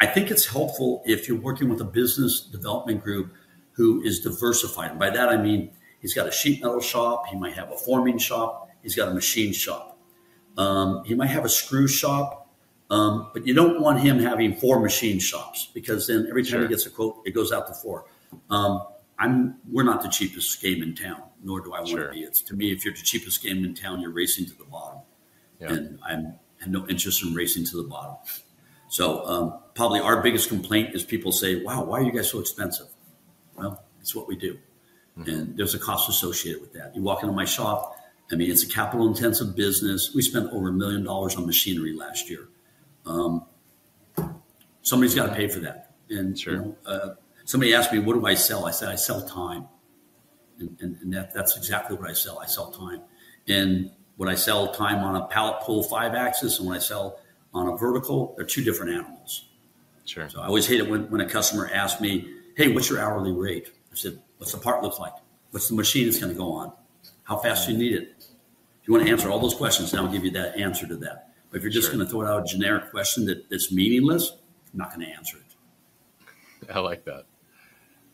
I 0.01 0.07
think 0.07 0.31
it's 0.31 0.47
helpful 0.47 1.03
if 1.07 1.29
you're 1.29 1.41
working 1.41 1.69
with 1.69 1.81
a 1.81 1.85
business 1.85 2.41
development 2.41 3.03
group 3.03 3.33
who 3.73 4.03
is 4.03 4.21
diversified. 4.21 4.91
And 4.91 5.01
by 5.01 5.11
that 5.11 5.29
I 5.29 5.37
mean 5.37 5.71
he's 6.01 6.15
got 6.15 6.27
a 6.27 6.31
sheet 6.31 6.63
metal 6.63 6.81
shop, 6.81 7.27
he 7.29 7.37
might 7.37 7.55
have 7.55 7.71
a 7.71 7.77
forming 7.77 8.19
shop, 8.19 8.69
he's 8.83 8.95
got 8.95 9.09
a 9.09 9.15
machine 9.15 9.53
shop. 9.53 9.94
Um, 10.57 11.05
he 11.05 11.15
might 11.15 11.29
have 11.29 11.45
a 11.45 11.49
screw 11.49 11.89
shop, 11.89 12.53
um, 12.91 13.31
but 13.33 13.47
you 13.47 13.55
don't 13.55 13.81
want 13.81 14.01
him 14.01 14.19
having 14.19 14.55
four 14.55 14.81
machine 14.81 15.19
shops 15.19 15.69
because 15.75 16.07
then 16.07 16.27
every 16.29 16.43
time 16.43 16.51
sure. 16.51 16.63
he 16.63 16.69
gets 16.69 16.87
a 16.87 16.91
quote, 16.91 17.23
it 17.25 17.33
goes 17.33 17.53
out 17.53 17.67
to 17.69 17.75
four. 17.75 18.07
Um, 18.51 18.83
I'm 19.19 19.57
we're 19.71 19.85
not 19.85 20.03
the 20.03 20.09
cheapest 20.09 20.61
game 20.61 20.83
in 20.83 20.95
town, 20.95 21.23
nor 21.43 21.61
do 21.61 21.73
I 21.73 21.79
want 21.79 21.89
sure. 21.89 22.07
to 22.09 22.13
be. 22.13 22.21
It's 22.21 22.41
to 22.43 22.55
me, 22.55 22.73
if 22.73 22.85
you're 22.85 22.95
the 22.95 23.01
cheapest 23.01 23.43
game 23.43 23.65
in 23.65 23.75
town, 23.75 24.01
you're 24.01 24.11
racing 24.11 24.47
to 24.47 24.55
the 24.55 24.65
bottom, 24.65 25.01
yeah. 25.61 25.73
and 25.73 25.99
I'm 26.07 26.35
have 26.61 26.71
no 26.71 26.87
interest 26.89 27.23
in 27.23 27.35
racing 27.35 27.65
to 27.67 27.77
the 27.77 27.89
bottom. 27.89 28.17
So 28.89 29.27
um, 29.27 29.59
probably 29.75 30.01
our 30.01 30.23
biggest 30.23 30.49
complaint 30.49 30.95
is 30.95 31.05
people 31.05 31.33
say, 31.33 31.63
"Wow, 31.63 31.85
why 31.85 32.01
are 32.01 32.03
you 32.03 32.13
guys 32.13 32.31
so 32.31 32.41
expensive?" 32.41 32.87
Well, 33.57 33.83
it's 34.01 34.15
what 34.15 34.27
we 34.27 34.37
do, 34.37 34.59
mm-hmm. 35.19 35.31
and 35.31 35.57
there's 35.57 35.75
a 35.75 35.79
cost 35.79 36.09
associated 36.09 36.61
with 36.61 36.73
that. 36.75 36.95
You 36.95 37.03
walk 37.03 37.23
into 37.23 37.35
my 37.35 37.45
shop, 37.45 37.97
I 38.33 38.37
mean, 38.37 38.51
it's 38.51 38.63
a 38.63 38.69
capital 38.69 39.07
intensive 39.07 39.55
business. 39.55 40.15
We 40.15 40.23
spent 40.23 40.51
over 40.53 40.69
a 40.69 40.73
million 40.73 41.05
dollars 41.05 41.37
on 41.37 41.47
machinery 41.47 41.93
last 41.93 42.31
year. 42.31 42.49
Um, 43.07 43.45
somebody's 44.83 45.15
got 45.15 45.27
to 45.27 45.35
pay 45.35 45.49
for 45.49 45.61
that. 45.61 45.95
And 46.11 46.39
sure. 46.39 46.53
you 46.55 46.59
know, 46.61 46.77
uh, 46.87 47.15
somebody 47.45 47.75
asked 47.75 47.93
me, 47.93 47.99
"What 47.99 48.15
do 48.15 48.27
I 48.27 48.35
sell?" 48.35 48.67
I 48.67 48.71
said, 48.71 48.89
"I 48.89 48.95
sell 48.95 49.27
time," 49.27 49.69
and, 50.59 50.77
and, 50.81 50.97
and 51.01 51.13
that, 51.15 51.35
that's 51.35 51.57
exactly 51.57 51.97
what 51.97 52.09
I 52.09 52.13
sell. 52.13 52.39
I 52.39 52.47
sell 52.47 52.71
time, 52.71 53.01
and 53.49 53.91
when 54.17 54.29
I 54.29 54.35
sell 54.35 54.73
time 54.73 54.99
on 54.99 55.17
a 55.17 55.27
pallet 55.27 55.63
pull 55.63 55.83
five 55.83 56.15
axis, 56.15 56.59
and 56.59 56.69
when 56.69 56.77
I 56.77 56.81
sell 56.81 57.19
on 57.53 57.69
a 57.69 57.77
vertical, 57.77 58.35
they're 58.37 58.47
two 58.47 58.63
different 58.63 58.93
animals. 58.93 59.47
Sure. 60.05 60.29
So 60.29 60.41
I 60.41 60.47
always 60.47 60.67
hate 60.67 60.81
it 60.81 60.89
when, 60.89 61.11
when 61.11 61.21
a 61.23 61.29
customer 61.29 61.71
asks 61.73 62.01
me, 62.01 62.31
"Hey, 62.57 62.73
what's 62.73 62.91
your 62.91 63.01
hourly 63.01 63.33
rate?" 63.33 63.73
I 63.91 63.97
said, 63.97 64.21
"What's 64.37 64.53
the 64.53 64.59
part 64.59 64.83
look 64.83 64.99
like? 64.99 65.15
What's 65.53 65.69
the 65.69 65.75
machine 65.75 66.05
that's 66.07 66.19
going 66.19 66.33
to 66.33 66.39
go 66.39 66.53
on? 66.53 66.73
How 67.25 67.37
fast 67.37 67.67
do 67.67 67.73
you 67.73 67.79
need 67.79 67.93
it? 67.95 68.15
If 68.19 68.89
you 68.89 68.95
want 68.95 69.07
to 69.07 69.13
answer 69.13 69.31
all 69.31 69.39
those 69.39 69.55
questions, 69.55 69.91
then 69.91 70.01
I'll 70.01 70.13
give 70.13 70.25
you 70.25 70.31
that 70.33 70.57
answer 70.59 70.87
to 70.87 70.97
that. 70.97 71.31
But 71.51 71.59
if 71.59 71.63
you're 71.63 71.73
just 71.73 71.89
sure. 71.89 71.97
going 71.97 72.07
to 72.07 72.11
throw 72.11 72.27
out 72.27 72.43
a 72.43 72.45
generic 72.45 72.91
question 72.91 73.25
that, 73.27 73.49
that's 73.51 73.73
meaningless, 73.73 74.33
I'm 74.73 74.79
not 74.79 74.95
going 74.95 75.07
to 75.07 75.13
answer 75.13 75.39
it. 75.39 76.71
I 76.75 76.81
like 76.81 77.05
that. 77.05 77.25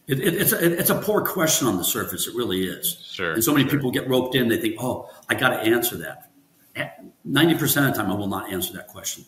It, 0.07 0.21
it, 0.21 0.35
it's, 0.35 0.53
a, 0.53 0.79
it's 0.79 0.91
a 0.91 0.97
poor 0.97 1.25
question 1.25 1.69
on 1.69 1.77
the 1.77 1.85
surface. 1.85 2.27
It 2.27 2.35
really 2.35 2.65
is. 2.65 2.99
Sure. 3.13 3.33
And 3.33 3.43
so 3.43 3.53
many 3.53 3.69
sure. 3.69 3.79
people 3.79 3.91
get 3.91 4.09
roped 4.09 4.35
in. 4.35 4.49
They 4.49 4.61
think, 4.61 4.77
oh, 4.81 5.09
I 5.29 5.35
got 5.35 5.51
to 5.51 5.57
answer 5.59 5.97
that. 5.99 6.31
Eh, 6.77 6.89
90% 7.27 7.63
of 7.63 7.95
the 7.95 8.03
time, 8.03 8.11
I 8.11 8.15
will 8.15 8.27
not 8.27 8.53
answer 8.53 8.73
that 8.75 8.89
question 8.89 9.25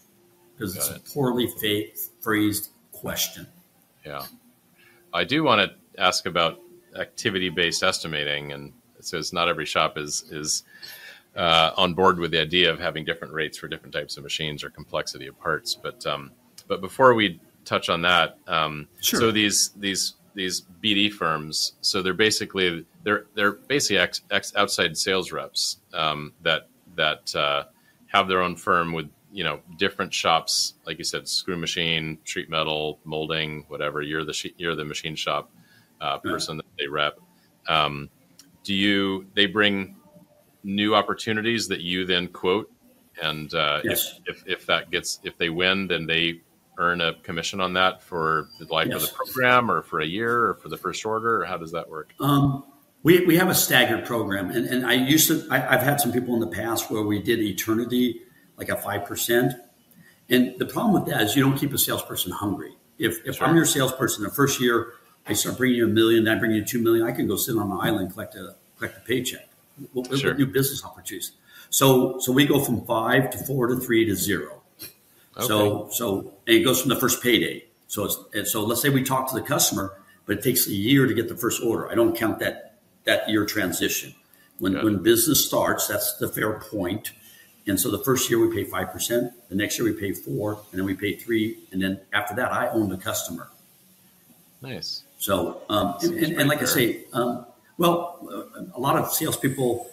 because 0.55 0.77
it's 0.77 0.91
it. 0.91 0.97
a 0.97 1.01
poorly 1.13 1.49
phrased 2.21 2.71
question. 2.91 3.47
Yeah. 4.05 4.25
I 5.13 5.25
do 5.25 5.45
want 5.45 5.71
to 5.71 6.01
ask 6.01 6.27
about 6.27 6.59
activity 6.99 7.49
based 7.49 7.83
estimating 7.83 8.53
and 8.53 8.73
it 9.03 9.17
it's 9.17 9.33
not 9.33 9.49
every 9.49 9.67
shop 9.67 9.99
is 9.99 10.25
is 10.31 10.65
uh, 11.37 11.71
on 11.77 11.95
board 11.95 12.19
with 12.19 12.31
the 12.31 12.41
idea 12.41 12.71
of 12.71 12.79
having 12.79 13.05
different 13.05 13.33
rates 13.33 13.57
for 13.57 13.69
different 13.69 13.95
types 13.95 14.17
of 14.17 14.23
machines 14.23 14.63
or 14.63 14.71
complexity 14.71 15.27
of 15.27 15.39
parts. 15.41 15.75
But 15.75 16.05
um, 16.07 16.31
but 16.69 16.81
before 16.81 17.15
we 17.15 17.41
touch 17.65 17.89
on 17.89 18.03
that, 18.03 18.39
um, 18.47 18.89
sure. 19.01 19.21
so 19.21 19.31
these 19.31 19.71
these 19.77 20.15
these 20.35 20.63
BD 20.83 21.13
firms, 21.13 21.75
so 21.81 22.03
they're 22.03 22.15
basically 22.15 22.85
they're 23.03 23.27
they're 23.35 23.53
basically 23.53 23.99
ex, 23.99 24.23
ex 24.31 24.55
outside 24.57 24.97
sales 24.97 25.33
reps 25.33 25.79
um, 25.95 26.33
that 26.43 26.69
that 26.97 27.35
uh, 27.35 27.65
have 28.07 28.29
their 28.29 28.43
own 28.43 28.57
firm 28.57 28.93
with 28.93 29.09
you 29.33 29.45
know 29.45 29.61
different 29.79 30.13
shops, 30.13 30.75
like 30.87 30.99
you 30.99 31.05
said, 31.05 31.27
screw 31.29 31.57
machine, 31.57 32.19
sheet 32.25 32.51
metal, 32.51 32.99
molding, 33.05 33.65
whatever. 33.69 34.03
You're 34.03 34.25
the 34.25 34.53
you're 34.59 34.77
the 34.77 34.85
machine 34.85 35.17
shop 35.17 35.51
uh, 36.01 36.19
person 36.19 36.59
that 36.59 36.67
they 36.79 36.87
rep. 36.87 37.19
Um, 37.69 38.11
do 38.65 38.75
you? 38.75 39.27
They 39.35 39.47
bring 39.47 39.97
new 40.65 40.95
opportunities 40.95 41.69
that 41.69 41.81
you 41.81 42.07
then 42.07 42.29
quote, 42.29 42.71
and 43.21 43.53
uh, 43.55 43.81
yes. 43.85 44.21
if, 44.27 44.39
if 44.47 44.61
if 44.61 44.67
that 44.67 44.91
gets 44.91 45.21
if 45.23 45.37
they 45.39 45.51
win, 45.51 45.87
then 45.89 46.07
they 46.07 46.41
earn 46.79 47.01
a 47.01 47.15
commission 47.15 47.61
on 47.61 47.75
that 47.75 48.03
for 48.03 48.49
the 48.59 48.65
life 48.73 48.89
yes. 48.89 49.03
of 49.03 49.09
the 49.09 49.15
program, 49.15 49.71
or 49.71 49.83
for 49.83 50.01
a 50.01 50.07
year, 50.07 50.47
or 50.47 50.55
for 50.55 50.69
the 50.69 50.77
first 50.77 51.05
order, 51.05 51.43
or 51.43 51.45
how 51.45 51.57
does 51.57 51.73
that 51.73 51.89
work? 51.89 52.13
Um, 52.21 52.65
we, 53.03 53.25
we 53.27 53.37
have 53.37 53.49
a 53.49 53.55
staggered 53.55 54.05
program, 54.05 54.51
and, 54.51 54.67
and 54.67 54.87
I 54.87 54.95
used 54.95 55.29
to. 55.29 55.47
I, 55.51 55.59
have 55.59 55.83
had 55.83 56.01
some 56.01 56.13
people 56.13 56.35
in 56.35 56.41
the 56.41 56.47
past 56.47 56.91
where 56.91 57.03
we 57.03 57.21
did 57.21 57.41
eternity, 57.41 58.23
like 58.57 58.69
a 58.69 58.77
five 58.77 59.05
percent, 59.05 59.55
and 60.29 60.55
the 60.59 60.67
problem 60.67 60.95
with 60.95 61.13
that 61.13 61.23
is 61.23 61.37
you 61.37 61.43
don't 61.43 61.59
keep 61.59 61.73
a 61.73 61.79
salesperson 61.79 62.33
hungry. 62.33 62.77
If 62.99 63.27
if 63.27 63.37
sure. 63.37 63.47
I'm 63.47 63.57
your 63.57 63.65
salesperson, 63.65 64.23
the 64.23 64.31
first 64.31 64.61
year 64.61 64.93
I 65.27 65.35
start 65.35 65.57
bringing 65.57 65.79
you 65.79 65.85
a 65.85 65.89
million, 65.89 66.27
I 66.27 66.35
bring 66.35 66.53
you 66.53 66.65
two 66.65 66.83
million, 66.83 67.07
I 67.07 67.13
can 67.13 67.27
go 67.27 67.37
sit 67.37 67.57
on 67.57 67.71
an 67.71 67.79
island 67.81 68.13
collect 68.13 68.35
a 68.35 68.55
collect 68.77 68.99
a 68.99 69.01
paycheck. 69.01 69.49
What, 69.93 70.07
sure. 70.19 70.31
what 70.31 70.39
new 70.39 70.47
business 70.47 70.85
opportunities? 70.85 71.33
So 71.71 72.19
so 72.19 72.33
we 72.33 72.47
go 72.47 72.61
from 72.61 72.85
five 72.85 73.31
to 73.31 73.39
four 73.39 73.69
to 73.69 73.77
three 73.77 74.05
to 74.05 74.15
zero. 74.15 74.63
Okay. 75.37 75.47
So 75.47 75.89
so 75.93 76.35
and 76.47 76.57
it 76.57 76.65
goes 76.65 76.81
from 76.81 76.91
the 76.91 76.97
first 76.97 77.23
payday. 77.23 77.65
So 77.87 78.05
it's 78.05 78.19
and 78.35 78.47
so 78.47 78.65
let's 78.65 78.83
say 78.83 78.89
we 78.89 79.03
talk 79.03 79.29
to 79.31 79.35
the 79.35 79.43
customer, 79.43 79.95
but 80.27 80.39
it 80.39 80.43
takes 80.43 80.67
a 80.67 80.73
year 80.73 81.07
to 81.07 81.15
get 81.15 81.29
the 81.29 81.37
first 81.37 81.63
order. 81.63 81.91
I 81.91 81.95
don't 81.95 82.17
count 82.17 82.39
that 82.41 82.79
that 83.05 83.29
year 83.29 83.45
transition. 83.47 84.15
When, 84.59 84.81
when 84.85 85.03
business 85.03 85.45
starts, 85.45 85.89
that's 85.89 86.19
the 86.19 86.29
fair 86.29 86.61
point. 86.61 87.13
And 87.67 87.81
so 87.81 87.91
the 87.91 87.99
first 87.99 88.31
year 88.31 88.39
we 88.45 88.55
pay 88.55 88.69
5%, 88.69 89.33
the 89.49 89.55
next 89.55 89.79
year 89.79 89.93
we 89.93 89.99
pay 89.99 90.13
four, 90.13 90.53
and 90.71 90.79
then 90.79 90.85
we 90.85 90.95
pay 90.95 91.17
three. 91.17 91.59
And 91.73 91.83
then 91.83 92.01
after 92.13 92.35
that, 92.37 92.53
I 92.53 92.69
own 92.69 92.89
the 92.89 92.97
customer. 92.97 93.49
Nice. 94.61 95.03
So, 95.23 95.63
um, 95.69 95.95
and, 96.03 96.15
and, 96.15 96.41
and, 96.41 96.49
like. 96.49 96.63
I 96.63 96.65
say, 96.65 97.05
um, 97.13 97.47
well, 97.79 98.19
a 98.75 98.81
lot 98.81 98.97
of 98.97 99.13
salespeople, 99.13 99.89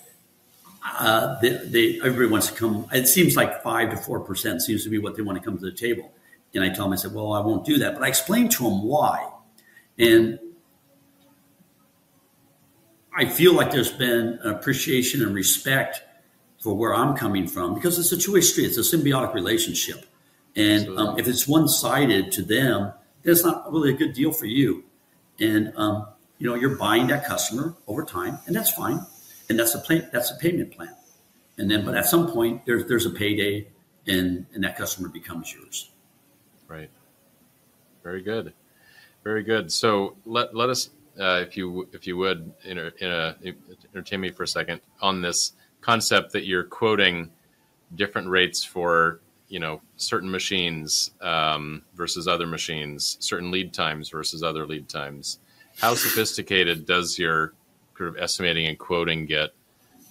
uh, 0.84 1.40
they, 1.40 1.50
they, 1.66 2.00
everybody 2.00 2.26
wants 2.26 2.48
to 2.48 2.56
come. 2.56 2.88
It 2.92 3.08
seems 3.08 3.36
like 3.36 3.62
five 3.62 3.92
to 3.92 3.98
four 3.98 4.22
percent 4.22 4.64
seems 4.64 4.84
to 4.86 4.90
be 4.90 4.98
what 4.98 5.16
they 5.16 5.22
want 5.22 5.38
to 5.38 5.44
come 5.44 5.56
to 5.56 5.64
the 5.64 5.72
table. 5.72 6.12
And 6.56 6.64
I 6.64 6.70
tell 6.70 6.86
them, 6.86 6.94
I 6.94 6.96
said, 6.96 7.14
well, 7.14 7.34
I 7.34 7.42
won't 7.42 7.64
do 7.64 7.78
that, 7.78 7.94
but 7.94 8.02
I 8.02 8.08
explain 8.08 8.50
to 8.50 8.64
them 8.64 8.82
why. 8.82 9.30
And 10.00 10.40
I 13.16 13.26
feel 13.26 13.54
like 13.54 13.70
there's 13.70 13.92
been 13.92 14.40
an 14.42 14.50
appreciation 14.50 15.22
and 15.22 15.36
respect 15.36 16.02
for 16.60 16.74
where 16.74 16.96
I'm 16.96 17.16
coming 17.16 17.48
from 17.48 17.76
because 17.76 18.00
it's 18.00 18.12
a 18.12 18.18
two-way 18.18 18.42
street. 18.42 18.66
It's 18.66 18.80
a 18.80 18.98
symbiotic 18.98 19.36
relationship, 19.36 20.08
and 20.56 20.90
um, 20.98 21.20
if 21.20 21.28
it's 21.28 21.48
one-sided 21.48 22.32
to 22.32 22.42
them, 22.42 22.94
that's 23.22 23.46
not 23.46 23.72
really 23.72 23.94
a 23.94 23.98
good 23.98 24.14
deal 24.14 24.32
for 24.32 24.48
you. 24.48 24.84
And 25.40 25.74
um, 25.76 26.08
you 26.38 26.48
know, 26.48 26.56
you're 26.56 26.76
buying 26.76 27.08
that 27.08 27.26
customer 27.26 27.76
over 27.88 28.04
time, 28.04 28.40
and 28.46 28.56
that's 28.56 28.72
fine. 28.72 29.06
And 29.50 29.60
that's 29.60 29.74
a 29.76 29.80
play, 29.80 30.08
that's 30.12 30.32
a 30.32 30.36
payment 30.36 30.72
plan. 30.72 30.96
And 31.58 31.70
then, 31.70 31.84
but 31.84 31.96
at 31.96 32.06
some 32.06 32.32
point, 32.32 32.66
there's 32.66 32.86
there's 32.86 33.06
a 33.06 33.10
payday, 33.10 33.68
and 34.08 34.46
and 34.54 34.64
that 34.64 34.78
customer 34.78 35.10
becomes 35.10 35.54
yours. 35.54 35.92
Right. 36.68 36.90
Very 38.04 38.22
good. 38.22 38.54
Very 39.24 39.44
good. 39.44 39.72
So 39.72 40.16
let 40.26 40.56
let 40.56 40.70
us 40.70 40.90
uh, 41.20 41.44
if 41.46 41.58
you 41.58 41.90
if 41.92 42.08
you 42.08 42.16
would 42.18 42.54
inter, 42.64 42.92
entertain 43.94 44.22
me 44.22 44.30
for 44.30 44.44
a 44.44 44.48
second 44.48 44.82
on 45.02 45.22
this 45.22 45.54
concept 45.82 46.32
that 46.34 46.46
you're 46.46 46.64
quoting 46.64 47.32
different 47.96 48.30
rates 48.30 48.64
for 48.64 49.20
you 49.50 49.60
know 49.60 49.82
certain 49.98 50.32
machines 50.32 51.12
um, 51.22 51.84
versus 51.96 52.28
other 52.28 52.48
machines, 52.48 53.18
certain 53.20 53.52
lead 53.52 53.74
times 53.74 54.10
versus 54.10 54.44
other 54.44 54.66
lead 54.66 54.88
times. 54.88 55.40
How 55.80 55.96
sophisticated 55.96 56.86
does 56.86 57.18
your 57.18 57.54
sort 57.98 58.10
of 58.10 58.18
estimating 58.18 58.68
and 58.68 58.78
quoting 58.78 59.26
get 59.26 59.50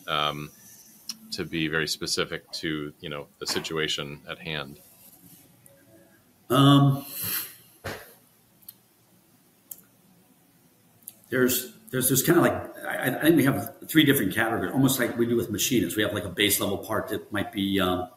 um, 0.06 0.50
to 1.32 1.44
be 1.44 1.68
very 1.68 1.88
specific 1.88 2.50
to 2.52 2.92
you 3.00 3.08
know 3.08 3.28
the 3.38 3.46
situation 3.46 4.20
at 4.28 4.38
hand? 4.38 4.80
Um, 6.50 7.04
there's 11.30 11.72
there's 11.90 12.08
there's 12.08 12.22
kind 12.22 12.38
of 12.38 12.44
like 12.44 12.76
I, 12.86 13.16
I, 13.16 13.20
think 13.20 13.36
we 13.36 13.44
have 13.44 13.74
three 13.86 14.04
different 14.04 14.34
categories, 14.34 14.72
almost 14.72 14.98
like 14.98 15.16
we 15.16 15.26
do 15.26 15.36
with 15.36 15.50
machinists. 15.50 15.96
We 15.96 16.02
have 16.02 16.12
like 16.12 16.24
a 16.24 16.30
base 16.30 16.60
level 16.60 16.78
part 16.78 17.08
that 17.08 17.30
might 17.32 17.52
be 17.52 17.80
um, 17.80 18.08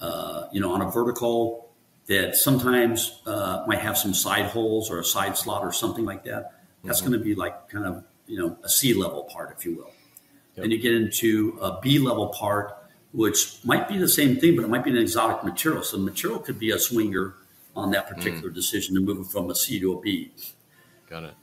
uh, 0.00 0.48
you 0.52 0.60
know 0.60 0.72
on 0.72 0.82
a 0.82 0.90
vertical 0.90 1.70
that 2.06 2.34
sometimes 2.34 3.20
uh, 3.26 3.64
might 3.66 3.78
have 3.78 3.96
some 3.96 4.12
side 4.12 4.46
holes 4.46 4.90
or 4.90 4.98
a 4.98 5.04
side 5.04 5.36
slot 5.36 5.62
or 5.62 5.72
something 5.72 6.04
like 6.04 6.24
that. 6.24 6.54
That's 6.82 7.00
mm-hmm. 7.00 7.10
going 7.10 7.20
to 7.20 7.24
be 7.24 7.34
like 7.34 7.68
kind 7.68 7.84
of 7.84 8.04
you 8.26 8.38
know 8.38 8.56
a 8.64 8.68
C 8.68 8.94
level 8.94 9.24
part, 9.24 9.54
if 9.56 9.64
you 9.64 9.76
will. 9.76 9.92
Yep. 10.54 10.62
Then 10.62 10.70
you 10.70 10.78
get 10.78 10.92
into 10.92 11.58
a 11.60 11.80
B 11.80 11.98
level 11.98 12.28
part, 12.28 12.76
which 13.12 13.64
might 13.64 13.88
be 13.88 13.98
the 13.98 14.08
same 14.08 14.36
thing, 14.36 14.56
but 14.56 14.64
it 14.64 14.68
might 14.68 14.84
be 14.84 14.90
an 14.90 14.98
exotic 14.98 15.44
material. 15.44 15.82
So 15.82 15.96
the 15.96 16.02
material 16.02 16.40
could 16.40 16.58
be 16.58 16.72
a 16.72 16.78
swinger 16.78 17.34
on 17.76 17.90
that 17.92 18.08
particular 18.08 18.50
mm. 18.50 18.54
decision 18.54 18.94
to 18.96 19.00
move 19.00 19.20
it 19.20 19.30
from 19.30 19.50
a 19.50 19.54
C 19.54 19.78
to 19.80 19.92
a 19.92 20.00
B. 20.00 20.32
Got 21.08 21.24
it. 21.24 21.34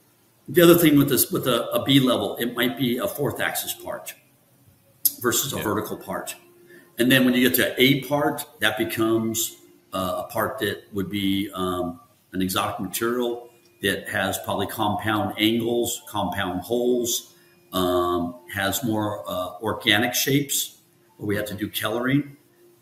The 0.50 0.62
other 0.62 0.76
thing 0.76 0.98
with 0.98 1.10
this, 1.10 1.32
with 1.32 1.48
a, 1.48 1.70
a 1.72 1.84
B 1.84 2.00
level, 2.00 2.38
it 2.38 2.56
might 2.56 2.78
be 2.78 2.98
a 2.98 3.08
fourth 3.08 3.42
axis 3.42 3.74
part 3.74 4.14
versus 5.22 5.54
a 5.54 5.58
yeah. 5.58 5.64
vertical 5.64 5.98
part. 5.98 6.36
And 7.00 7.12
then 7.12 7.26
when 7.26 7.34
you 7.34 7.48
get 7.48 7.56
to 7.58 7.82
A 7.82 8.02
part, 8.02 8.46
that 8.60 8.78
becomes 8.78 9.58
uh, 9.94 10.24
a 10.26 10.32
part 10.32 10.60
that 10.60 10.84
would 10.94 11.10
be 11.10 11.52
um, 11.54 12.00
an 12.34 12.42
exotic 12.42 12.80
material 12.80 13.50
that 13.82 14.10
has 14.10 14.38
probably 14.40 14.68
compound 14.68 15.36
angles, 15.38 16.02
compound 16.08 16.62
holes, 16.62 17.36
um, 17.74 18.36
has 18.54 18.84
more 18.84 19.24
uh, 19.30 19.60
organic 19.62 20.14
shapes 20.14 20.80
where 21.18 21.28
we 21.28 21.36
have 21.36 21.46
to 21.46 21.54
do 21.54 21.70
coloring. 21.70 22.38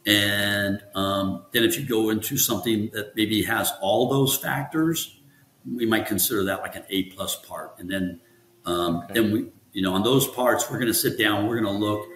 And 0.06 0.82
um, 0.94 1.46
then 1.52 1.64
if 1.64 1.78
you 1.78 1.86
go 1.86 2.10
into 2.10 2.38
something 2.38 2.90
that 2.94 3.16
maybe 3.16 3.44
has 3.44 3.74
all 3.82 4.08
those 4.10 4.38
factors, 4.38 5.20
we 5.66 5.86
might 5.86 6.06
consider 6.06 6.44
that 6.46 6.62
like 6.62 6.76
an 6.76 6.84
A 6.90 7.04
plus 7.04 7.36
part. 7.36 7.76
And 7.80 7.90
then 7.90 8.22
um, 8.66 8.98
okay. 8.98 9.14
then 9.14 9.32
we 9.32 9.48
you 9.74 9.82
know 9.82 9.94
on 9.94 10.04
those 10.04 10.28
parts 10.28 10.70
we're 10.70 10.78
going 10.78 10.92
to 10.92 10.94
sit 10.94 11.18
down. 11.18 11.48
We're 11.48 11.60
going 11.60 11.80
to 11.80 11.86
look. 11.86 12.08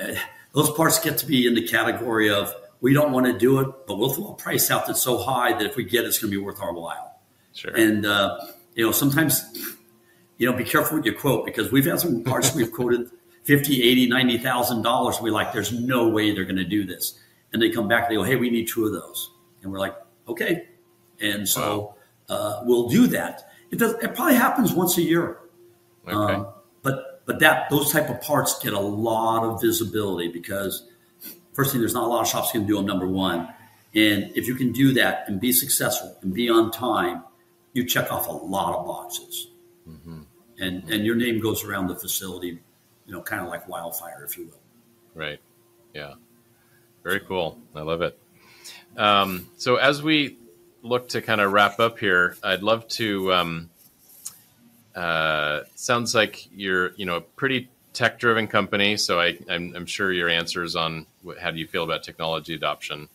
Uh, 0.00 0.14
those 0.52 0.70
parts 0.70 0.98
get 0.98 1.18
to 1.18 1.26
be 1.26 1.46
in 1.46 1.54
the 1.54 1.66
category 1.66 2.30
of 2.30 2.54
we 2.80 2.92
don't 2.92 3.12
want 3.12 3.26
to 3.26 3.38
do 3.38 3.60
it, 3.60 3.68
but 3.86 3.96
we'll 3.96 4.12
throw 4.12 4.28
a 4.28 4.34
price 4.34 4.70
out 4.70 4.86
that's 4.86 5.02
so 5.02 5.18
high 5.18 5.52
that 5.52 5.64
if 5.64 5.76
we 5.76 5.84
get 5.84 6.04
it, 6.04 6.08
it's 6.08 6.18
going 6.18 6.30
to 6.32 6.38
be 6.38 6.42
worth 6.42 6.60
our 6.60 6.72
while. 6.72 7.20
Sure. 7.54 7.74
And 7.74 8.04
uh, 8.06 8.38
you 8.74 8.84
know 8.84 8.92
sometimes 8.92 9.44
you 10.38 10.50
know 10.50 10.56
be 10.56 10.64
careful 10.64 10.96
what 10.96 11.06
you 11.06 11.14
quote 11.14 11.44
because 11.44 11.70
we've 11.70 11.84
had 11.84 12.00
some 12.00 12.24
parts 12.24 12.54
we've 12.54 12.72
quoted 12.72 13.10
50 13.44 13.82
80 13.82 14.08
90 14.08 14.38
thousand 14.38 14.82
dollars 14.82 15.20
we 15.20 15.30
like 15.30 15.52
there's 15.52 15.72
no 15.72 16.08
way 16.08 16.34
they're 16.34 16.44
going 16.44 16.56
to 16.56 16.64
do 16.64 16.84
this 16.84 17.20
and 17.52 17.60
they 17.60 17.68
come 17.68 17.86
back 17.86 18.04
and 18.04 18.12
they 18.12 18.16
go 18.16 18.22
hey 18.22 18.36
we 18.36 18.48
need 18.48 18.66
two 18.66 18.86
of 18.86 18.92
those 18.92 19.30
and 19.62 19.70
we're 19.70 19.78
like 19.78 19.94
okay 20.26 20.68
and 21.20 21.46
so 21.46 21.78
wow 21.78 21.94
uh, 22.32 22.62
will 22.64 22.88
do 22.88 23.06
that. 23.08 23.50
It 23.70 23.78
does. 23.78 23.94
It 24.02 24.14
probably 24.14 24.34
happens 24.34 24.72
once 24.72 24.98
a 24.98 25.02
year. 25.02 25.38
Okay. 26.06 26.34
Um, 26.34 26.48
but 26.82 27.11
but 27.24 27.38
that 27.40 27.70
those 27.70 27.92
type 27.92 28.08
of 28.08 28.20
parts 28.20 28.58
get 28.62 28.72
a 28.72 28.80
lot 28.80 29.44
of 29.44 29.60
visibility 29.60 30.28
because 30.28 30.88
first 31.52 31.72
thing, 31.72 31.80
there's 31.80 31.94
not 31.94 32.04
a 32.04 32.06
lot 32.06 32.22
of 32.22 32.28
shops 32.28 32.52
can 32.52 32.66
do 32.66 32.76
them. 32.76 32.86
Number 32.86 33.06
one, 33.06 33.48
and 33.94 34.32
if 34.34 34.48
you 34.48 34.54
can 34.54 34.72
do 34.72 34.92
that 34.94 35.24
and 35.28 35.40
be 35.40 35.52
successful 35.52 36.16
and 36.22 36.34
be 36.34 36.48
on 36.48 36.70
time, 36.70 37.24
you 37.72 37.86
check 37.86 38.10
off 38.12 38.26
a 38.28 38.32
lot 38.32 38.78
of 38.78 38.86
boxes, 38.86 39.48
mm-hmm. 39.88 40.22
and 40.58 40.82
mm-hmm. 40.82 40.92
and 40.92 41.04
your 41.04 41.14
name 41.14 41.40
goes 41.40 41.64
around 41.64 41.88
the 41.88 41.96
facility, 41.96 42.58
you 43.06 43.12
know, 43.12 43.22
kind 43.22 43.42
of 43.42 43.48
like 43.48 43.68
wildfire, 43.68 44.24
if 44.24 44.36
you 44.36 44.46
will. 44.46 44.60
Right. 45.14 45.40
Yeah. 45.94 46.14
Very 47.02 47.20
cool. 47.20 47.58
I 47.74 47.82
love 47.82 48.02
it. 48.02 48.18
Um, 48.96 49.48
so 49.56 49.76
as 49.76 50.02
we 50.02 50.38
look 50.82 51.08
to 51.10 51.22
kind 51.22 51.40
of 51.40 51.52
wrap 51.52 51.80
up 51.80 51.98
here, 51.98 52.36
I'd 52.42 52.62
love 52.62 52.88
to. 52.88 53.32
Um, 53.32 53.70
uh, 54.94 55.60
sounds 55.74 56.14
like 56.14 56.48
you're, 56.54 56.94
you 56.96 57.06
know, 57.06 57.16
a 57.16 57.20
pretty 57.20 57.68
tech-driven 57.92 58.46
company. 58.46 58.96
So 58.96 59.20
I, 59.20 59.38
I'm, 59.48 59.74
I'm 59.76 59.86
sure 59.86 60.12
your 60.12 60.28
answers 60.28 60.76
on 60.76 61.06
what, 61.22 61.38
how 61.38 61.50
do 61.50 61.58
you 61.58 61.66
feel 61.66 61.84
about 61.84 62.02
technology 62.02 62.54
adoption 62.54 63.08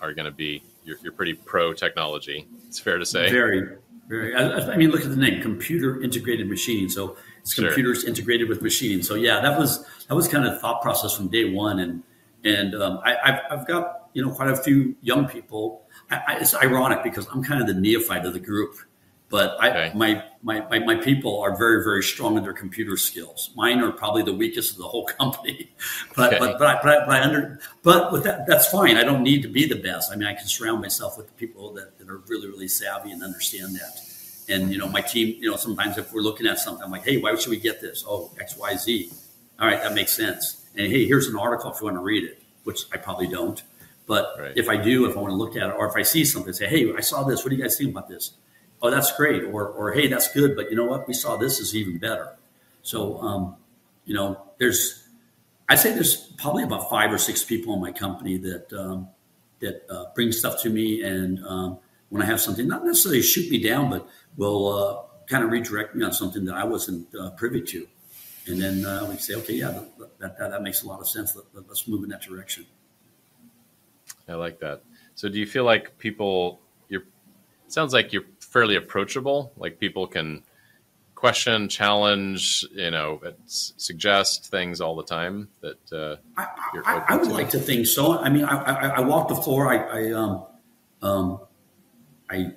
are 0.00 0.12
going 0.12 0.26
to 0.26 0.30
be. 0.30 0.62
You're, 0.84 0.98
you're 1.02 1.12
pretty 1.12 1.34
pro 1.34 1.72
technology. 1.72 2.46
It's 2.68 2.78
fair 2.78 2.98
to 2.98 3.06
say. 3.06 3.30
Very, 3.30 3.76
very. 4.06 4.34
I, 4.34 4.72
I 4.72 4.76
mean, 4.76 4.90
look 4.90 5.02
at 5.02 5.10
the 5.10 5.16
name, 5.16 5.40
computer 5.40 6.02
integrated 6.02 6.46
machining. 6.48 6.90
So 6.90 7.16
it's 7.40 7.54
computers 7.54 8.02
sure. 8.02 8.10
integrated 8.10 8.50
with 8.50 8.60
machining. 8.60 9.02
So 9.02 9.14
yeah, 9.14 9.40
that 9.40 9.58
was 9.58 9.86
that 10.08 10.14
was 10.14 10.28
kind 10.28 10.46
of 10.46 10.60
thought 10.60 10.82
process 10.82 11.16
from 11.16 11.28
day 11.28 11.50
one. 11.50 11.78
And 11.78 12.02
and 12.44 12.74
um, 12.74 13.00
I, 13.02 13.16
I've, 13.24 13.40
I've 13.50 13.66
got 13.66 14.10
you 14.12 14.22
know 14.22 14.30
quite 14.30 14.50
a 14.50 14.56
few 14.56 14.94
young 15.00 15.26
people 15.26 15.84
I, 16.10 16.16
I, 16.26 16.36
it's 16.36 16.54
ironic 16.54 17.02
because 17.02 17.26
I'm 17.32 17.42
kind 17.42 17.60
of 17.60 17.66
the 17.66 17.74
neophyte 17.74 18.24
of 18.24 18.32
the 18.32 18.40
group, 18.40 18.76
But 19.30 19.56
I, 19.58 19.70
okay. 19.70 19.98
my, 19.98 20.22
my, 20.42 20.60
my, 20.68 20.78
my, 20.80 20.94
people 20.96 21.40
are 21.40 21.56
very, 21.56 21.82
very 21.82 22.02
strong 22.02 22.36
in 22.36 22.44
their 22.44 22.52
computer 22.52 22.96
skills. 22.96 23.50
Mine 23.56 23.80
are 23.80 23.90
probably 23.90 24.22
the 24.22 24.34
weakest 24.34 24.72
of 24.72 24.78
the 24.78 24.86
whole 24.86 25.06
company. 25.18 25.72
but, 26.14 26.34
okay. 26.34 26.38
but, 26.38 26.58
but, 26.58 26.66
I, 26.66 26.80
but, 26.82 27.02
I, 27.02 27.06
but 27.06 27.14
I 27.16 27.22
under, 27.22 27.60
but 27.82 28.12
with 28.12 28.22
that, 28.24 28.46
that's 28.46 28.68
fine. 28.68 28.96
I 28.96 29.02
don't 29.02 29.22
need 29.22 29.42
to 29.42 29.48
be 29.48 29.66
the 29.66 29.76
best. 29.76 30.12
I 30.12 30.16
mean, 30.16 30.28
I 30.28 30.34
can 30.34 30.46
surround 30.46 30.82
myself 30.82 31.16
with 31.16 31.26
the 31.26 31.32
people 31.32 31.72
that, 31.74 31.98
that 31.98 32.08
are 32.08 32.18
really, 32.28 32.48
really 32.48 32.68
savvy 32.68 33.12
and 33.12 33.22
understand 33.22 33.74
that. 33.76 34.00
And, 34.48 34.70
you 34.70 34.78
know, 34.78 34.88
my 34.88 35.00
team, 35.00 35.36
you 35.40 35.50
know, 35.50 35.56
sometimes 35.56 35.96
if 35.96 36.12
we're 36.12 36.20
looking 36.20 36.46
at 36.46 36.58
something, 36.58 36.84
I'm 36.84 36.90
like, 36.90 37.04
hey, 37.04 37.16
why 37.16 37.34
should 37.36 37.50
we 37.50 37.58
get 37.58 37.80
this? 37.80 38.04
Oh, 38.06 38.30
X, 38.38 38.56
Y, 38.58 38.76
Z. 38.76 39.10
All 39.58 39.66
right, 39.66 39.82
that 39.82 39.94
makes 39.94 40.14
sense. 40.14 40.66
And 40.76 40.90
hey, 40.90 41.06
here's 41.06 41.28
an 41.28 41.36
article 41.36 41.72
if 41.72 41.80
you 41.80 41.86
want 41.86 41.96
to 41.96 42.02
read 42.02 42.24
it, 42.24 42.42
which 42.64 42.82
I 42.92 42.98
probably 42.98 43.28
don't. 43.28 43.62
But 44.06 44.36
right. 44.38 44.52
if 44.54 44.68
I 44.68 44.76
do, 44.76 45.08
if 45.08 45.16
I 45.16 45.20
want 45.20 45.30
to 45.30 45.36
look 45.36 45.56
at 45.56 45.70
it, 45.70 45.74
or 45.74 45.88
if 45.88 45.96
I 45.96 46.02
see 46.02 46.24
something, 46.24 46.52
say, 46.52 46.66
hey, 46.66 46.92
I 46.94 47.00
saw 47.00 47.22
this. 47.24 47.42
What 47.42 47.50
do 47.50 47.56
you 47.56 47.62
guys 47.62 47.78
think 47.78 47.90
about 47.90 48.08
this? 48.08 48.34
Oh, 48.82 48.90
that's 48.90 49.16
great, 49.16 49.44
or 49.44 49.66
or 49.66 49.92
hey, 49.92 50.08
that's 50.08 50.32
good, 50.32 50.56
but 50.56 50.70
you 50.70 50.76
know 50.76 50.84
what? 50.84 51.08
We 51.08 51.14
saw 51.14 51.36
this 51.36 51.60
is 51.60 51.74
even 51.74 51.98
better. 51.98 52.36
So, 52.82 53.18
um, 53.18 53.56
you 54.04 54.14
know, 54.14 54.42
there's, 54.58 55.08
I'd 55.68 55.78
say 55.78 55.94
there's 55.94 56.16
probably 56.16 56.64
about 56.64 56.90
five 56.90 57.10
or 57.10 57.16
six 57.16 57.42
people 57.42 57.72
in 57.74 57.80
my 57.80 57.92
company 57.92 58.36
that 58.36 58.72
um, 58.72 59.08
that 59.60 59.86
uh, 59.90 60.06
bring 60.14 60.30
stuff 60.32 60.60
to 60.62 60.70
me, 60.70 61.02
and 61.02 61.44
um, 61.46 61.78
when 62.10 62.20
I 62.20 62.26
have 62.26 62.40
something, 62.40 62.68
not 62.68 62.84
necessarily 62.84 63.22
shoot 63.22 63.50
me 63.50 63.62
down, 63.62 63.90
but 63.90 64.06
will 64.36 64.68
uh, 64.68 65.26
kind 65.26 65.42
of 65.42 65.50
redirect 65.50 65.94
me 65.94 66.04
on 66.04 66.12
something 66.12 66.44
that 66.44 66.54
I 66.54 66.64
wasn't 66.64 67.08
uh, 67.14 67.30
privy 67.30 67.62
to, 67.62 67.86
and 68.46 68.60
then 68.60 68.84
uh, 68.84 69.06
we 69.08 69.16
say, 69.16 69.34
okay, 69.36 69.54
yeah, 69.54 69.70
that, 69.98 70.18
that, 70.18 70.38
that 70.38 70.62
makes 70.62 70.82
a 70.82 70.86
lot 70.86 71.00
of 71.00 71.08
sense. 71.08 71.34
Let, 71.34 71.66
let's 71.66 71.88
move 71.88 72.04
in 72.04 72.10
that 72.10 72.20
direction. 72.20 72.66
I 74.28 74.34
like 74.34 74.60
that. 74.60 74.82
So, 75.14 75.30
do 75.30 75.38
you 75.38 75.46
feel 75.46 75.64
like 75.64 75.96
people? 75.98 76.60
You're. 76.88 77.04
Sounds 77.68 77.94
like 77.94 78.12
you're 78.12 78.24
fairly 78.54 78.76
approachable. 78.76 79.52
Like 79.56 79.80
people 79.80 80.06
can 80.06 80.44
question, 81.16 81.68
challenge, 81.68 82.64
you 82.72 82.92
know, 82.92 83.20
suggest 83.46 84.48
things 84.48 84.80
all 84.80 84.94
the 84.94 85.02
time 85.02 85.48
that 85.60 85.92
uh, 85.92 86.16
I, 86.36 86.46
I, 86.86 87.04
I, 87.08 87.16
would 87.16 87.30
to. 87.30 87.34
like 87.34 87.50
to 87.50 87.58
think 87.58 87.88
so. 87.88 88.16
I 88.16 88.28
mean, 88.28 88.44
I, 88.44 88.56
I, 88.56 88.86
I 88.88 89.00
walk 89.00 89.26
the 89.26 89.34
floor. 89.34 89.66
I, 89.66 89.78
I, 89.78 90.12
um, 90.12 90.46
um, 91.02 91.40
I 92.30 92.52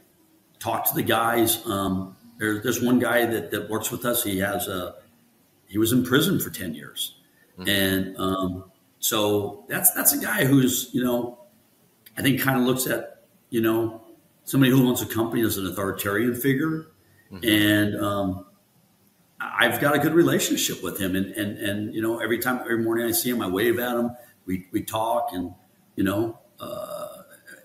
talk 0.60 0.88
to 0.89 0.93
the 0.93 1.02
guys. 1.02 1.66
Um, 1.66 2.16
there, 2.38 2.62
there's 2.62 2.80
one 2.80 3.00
guy 3.00 3.26
that, 3.26 3.50
that 3.50 3.68
works 3.68 3.89
with 3.89 4.06
us. 4.06 4.24
He 4.24 4.38
has 4.38 4.68
a, 4.68 4.98
he 5.66 5.80
was 5.80 5.93
in 5.93 6.04
prison 6.04 6.39
for 6.39 6.52
10 6.52 6.76
years. 6.76 7.16
Mm-hmm. 7.58 7.70
And 7.70 8.18
um, 8.18 8.72
so 9.00 9.66
that's, 9.68 9.91
that's 9.95 10.14
a 10.14 10.20
guy 10.20 10.45
who's, 10.45 10.91
you 10.93 11.04
know, 11.04 11.39
I 12.16 12.22
think 12.22 12.39
kind 12.39 12.60
of 12.60 12.68
looks 12.68 12.86
at, 12.86 13.24
you 13.50 13.62
know, 13.62 14.04
somebody 14.48 14.72
who 14.72 14.88
owns 14.88 15.02
a 15.02 15.06
company 15.06 15.43
as 15.43 15.58
an 15.58 15.68
authoritarian 15.68 16.34
figure, 16.34 16.88
mm-hmm. 17.32 17.43
and 17.43 18.02
um, 18.02 18.45
I've 19.39 19.80
got 19.80 19.93
a 19.93 20.00
good 20.00 20.14
relationship 20.14 20.82
with 20.82 21.00
him. 21.00 21.16
And, 21.16 21.28
and 21.34 21.58
and 21.58 21.93
you 21.93 22.02
know, 22.02 22.20
every 22.20 22.39
time, 22.39 22.60
every 22.62 22.80
morning 22.80 23.06
I 23.06 23.12
see 23.12 23.30
him, 23.30 23.41
I 23.41 23.48
wave 23.48 23.78
at 23.78 23.95
him. 23.95 24.12
We 24.45 24.68
we 24.72 24.82
talk, 24.82 25.30
and 25.34 25.54
you 25.95 26.04
know, 26.04 26.39
uh, 26.60 27.08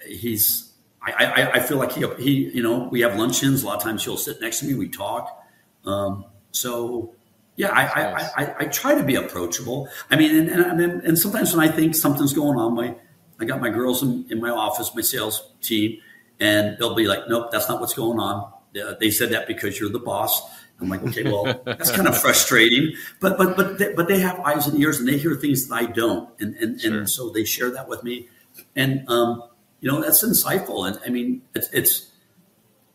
he's. 0.06 0.68
I, 1.04 1.24
I, 1.24 1.52
I 1.54 1.58
feel 1.58 1.78
like 1.78 1.90
he, 1.90 2.06
he, 2.20 2.50
you 2.54 2.62
know, 2.62 2.88
we 2.88 3.00
have 3.00 3.16
luncheons. 3.16 3.64
A 3.64 3.66
lot 3.66 3.78
of 3.78 3.82
times 3.82 4.04
he'll 4.04 4.16
sit 4.16 4.40
next 4.40 4.60
to 4.60 4.66
me. 4.66 4.74
We 4.74 4.88
talk. 4.88 5.36
Um, 5.84 6.26
so, 6.52 7.16
yeah, 7.56 7.70
I, 7.70 7.86
I, 7.86 8.30
I, 8.36 8.54
I, 8.60 8.64
try 8.66 8.94
to 8.94 9.02
be 9.02 9.16
approachable. 9.16 9.88
I 10.12 10.16
mean, 10.16 10.48
and, 10.48 10.48
and, 10.48 11.02
and 11.02 11.18
sometimes 11.18 11.56
when 11.56 11.68
I 11.68 11.72
think 11.72 11.96
something's 11.96 12.32
going 12.32 12.56
on, 12.56 12.76
my 12.76 12.94
I 13.40 13.44
got 13.44 13.60
my 13.60 13.68
girls 13.68 14.04
in, 14.04 14.26
in 14.30 14.40
my 14.40 14.50
office, 14.50 14.94
my 14.94 15.02
sales 15.02 15.52
team, 15.60 15.98
and 16.42 16.76
they'll 16.76 16.96
be 16.96 17.06
like, 17.06 17.28
nope, 17.28 17.52
that's 17.52 17.68
not 17.68 17.80
what's 17.80 17.94
going 17.94 18.18
on. 18.18 18.52
They 18.98 19.10
said 19.10 19.30
that 19.30 19.46
because 19.46 19.78
you're 19.78 19.90
the 19.90 20.00
boss. 20.00 20.42
I'm 20.80 20.88
like, 20.88 21.02
okay, 21.04 21.22
well, 21.22 21.44
that's 21.64 21.92
kind 21.92 22.08
of 22.08 22.20
frustrating, 22.20 22.94
but 23.20 23.38
but 23.38 23.56
but 23.56 23.78
they, 23.78 23.92
but 23.94 24.08
they 24.08 24.18
have 24.18 24.40
eyes 24.40 24.66
and 24.66 24.78
ears 24.80 24.98
and 24.98 25.06
they 25.06 25.18
hear 25.18 25.36
things 25.36 25.68
that 25.68 25.74
I 25.74 25.86
don't, 25.86 26.28
and 26.40 26.56
and, 26.56 26.80
sure. 26.80 26.98
and 26.98 27.08
so 27.08 27.30
they 27.30 27.44
share 27.44 27.70
that 27.70 27.86
with 27.86 28.02
me, 28.02 28.28
and 28.74 29.08
um, 29.08 29.44
you 29.80 29.90
know 29.90 30.00
that's 30.00 30.24
insightful. 30.24 30.88
And 30.88 30.98
I 31.06 31.10
mean, 31.10 31.42
it's, 31.54 31.68
it's 31.72 32.10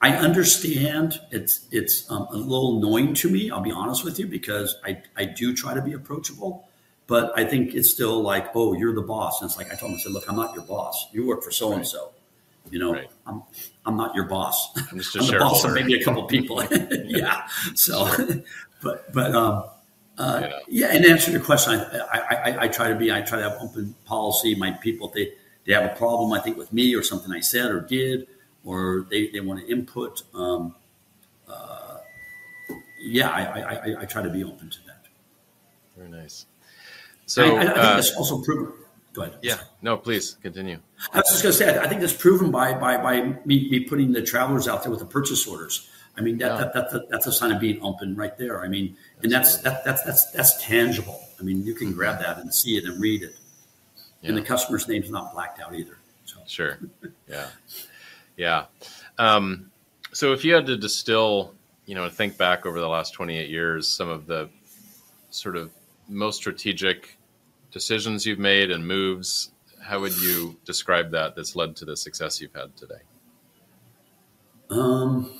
I 0.01 0.17
understand 0.17 1.21
it's 1.31 1.65
it's 1.71 2.11
um, 2.11 2.27
a 2.31 2.35
little 2.35 2.79
annoying 2.79 3.13
to 3.15 3.29
me. 3.29 3.49
I'll 3.49 3.61
be 3.61 3.71
honest 3.71 4.03
with 4.03 4.19
you 4.19 4.27
because 4.27 4.75
I 4.83 5.01
I 5.15 5.23
do 5.23 5.55
try 5.55 5.73
to 5.73 5.81
be 5.81 5.93
approachable, 5.93 6.67
but 7.05 7.31
I 7.39 7.45
think 7.45 7.75
it's 7.75 7.89
still 7.89 8.21
like, 8.21 8.53
oh, 8.55 8.73
you're 8.73 8.95
the 8.95 9.03
boss, 9.03 9.41
and 9.41 9.49
it's 9.49 9.57
like 9.57 9.71
I 9.71 9.75
told 9.75 9.91
him, 9.91 9.99
I 9.99 10.01
said, 10.01 10.11
look, 10.11 10.27
I'm 10.27 10.35
not 10.35 10.53
your 10.53 10.65
boss. 10.65 11.07
You 11.13 11.25
work 11.25 11.43
for 11.43 11.51
so 11.51 11.71
and 11.71 11.87
so. 11.87 12.11
You 12.71 12.79
know, 12.79 12.93
right. 12.93 13.09
I'm 13.25 13.43
I'm 13.85 13.97
not 13.97 14.15
your 14.15 14.25
boss. 14.25 14.77
I'm 14.91 14.97
just 14.97 15.15
a 15.15 15.19
I'm 15.21 15.27
the 15.27 15.39
boss 15.39 15.63
of 15.63 15.73
maybe 15.73 15.99
a 15.99 16.03
couple 16.03 16.23
people. 16.25 16.63
yeah. 17.05 17.47
So, 17.75 18.07
sure. 18.07 18.27
but 18.81 19.11
but 19.13 19.35
um, 19.35 19.63
uh, 20.17 20.41
yeah. 20.41 20.59
yeah. 20.67 20.87
And 20.95 21.05
answer 21.05 21.31
your 21.31 21.41
question, 21.41 21.79
I, 21.79 21.99
I, 22.11 22.35
I, 22.35 22.63
I 22.63 22.67
try 22.67 22.89
to 22.89 22.95
be 22.95 23.11
I 23.11 23.21
try 23.21 23.39
to 23.39 23.49
have 23.49 23.57
open 23.61 23.95
policy. 24.05 24.55
My 24.55 24.71
people, 24.71 25.09
they 25.13 25.33
they 25.65 25.73
have 25.73 25.83
a 25.83 25.95
problem, 25.95 26.33
I 26.33 26.39
think, 26.39 26.57
with 26.57 26.71
me 26.71 26.95
or 26.95 27.03
something 27.03 27.31
I 27.31 27.41
said 27.41 27.71
or 27.71 27.81
did, 27.81 28.27
or 28.63 29.05
they, 29.09 29.27
they 29.27 29.41
want 29.41 29.59
to 29.59 29.71
input. 29.71 30.23
Um, 30.33 30.75
uh, 31.47 31.97
yeah, 33.01 33.29
I, 33.29 33.61
I, 33.61 34.01
I, 34.01 34.05
try 34.05 34.21
to 34.21 34.29
be 34.29 34.43
open 34.43 34.69
to 34.69 34.77
that. 34.87 35.05
Very 35.95 36.09
nice. 36.09 36.45
So 37.25 37.43
I, 37.43 37.47
I, 37.47 37.49
I 37.49 37.65
think 37.65 37.77
uh, 37.77 37.95
that's 37.95 38.15
also 38.15 38.41
proven 38.41 38.73
Go 39.17 39.23
ahead. 39.23 39.39
Yeah. 39.41 39.57
No, 39.81 39.97
please 39.97 40.37
continue. 40.43 40.77
I 41.11 41.17
was 41.17 41.29
just 41.31 41.41
going 41.41 41.51
to 41.51 41.57
say, 41.57 41.79
I 41.79 41.87
think 41.87 42.01
that's 42.01 42.13
proven 42.13 42.51
by 42.51 42.73
by 42.75 42.97
by 42.97 43.21
me, 43.45 43.67
me 43.67 43.79
putting 43.79 44.11
the 44.11 44.21
travelers 44.21 44.67
out 44.67 44.83
there 44.83 44.91
with 44.91 44.99
the 44.99 45.07
purchase 45.07 45.47
orders. 45.47 45.89
I 46.15 46.21
mean, 46.21 46.37
that, 46.37 46.51
yeah. 46.51 46.57
that, 46.57 46.73
that, 46.73 46.91
that, 46.91 47.09
that's 47.09 47.25
a 47.25 47.31
sign 47.31 47.51
of 47.51 47.59
being 47.59 47.81
open 47.81 48.15
right 48.15 48.37
there. 48.37 48.63
I 48.63 48.67
mean, 48.67 48.95
and 49.23 49.31
that's 49.31 49.57
that, 49.63 49.83
that's 49.83 50.03
that's 50.03 50.29
that's 50.29 50.63
tangible. 50.63 51.19
I 51.39 51.43
mean, 51.43 51.63
you 51.63 51.73
can 51.73 51.93
grab 51.93 52.19
that 52.19 52.37
and 52.37 52.53
see 52.53 52.77
it 52.77 52.83
and 52.83 53.01
read 53.01 53.23
it, 53.23 53.33
yeah. 54.21 54.29
and 54.29 54.37
the 54.37 54.43
customer's 54.43 54.87
name's 54.87 55.09
not 55.09 55.33
blacked 55.33 55.59
out 55.59 55.73
either. 55.73 55.97
So. 56.25 56.37
Sure. 56.45 56.77
Yeah. 57.27 57.47
Yeah. 58.35 58.65
Um, 59.17 59.71
so 60.13 60.33
if 60.33 60.45
you 60.45 60.53
had 60.53 60.67
to 60.67 60.77
distill, 60.77 61.55
you 61.87 61.95
know, 61.95 62.07
think 62.07 62.37
back 62.37 62.67
over 62.67 62.79
the 62.79 62.87
last 62.87 63.15
28 63.15 63.49
years, 63.49 63.87
some 63.87 64.09
of 64.09 64.27
the 64.27 64.47
sort 65.31 65.57
of 65.57 65.71
most 66.07 66.37
strategic 66.37 67.16
decisions 67.71 68.25
you've 68.25 68.39
made 68.39 68.71
and 68.71 68.85
moves. 68.85 69.51
How 69.81 69.99
would 69.99 70.17
you 70.17 70.57
describe 70.65 71.11
that 71.11 71.35
that's 71.35 71.55
led 71.55 71.75
to 71.77 71.85
the 71.85 71.95
success 71.95 72.41
you've 72.41 72.53
had 72.53 72.75
today? 72.75 73.01
Um, 74.69 75.31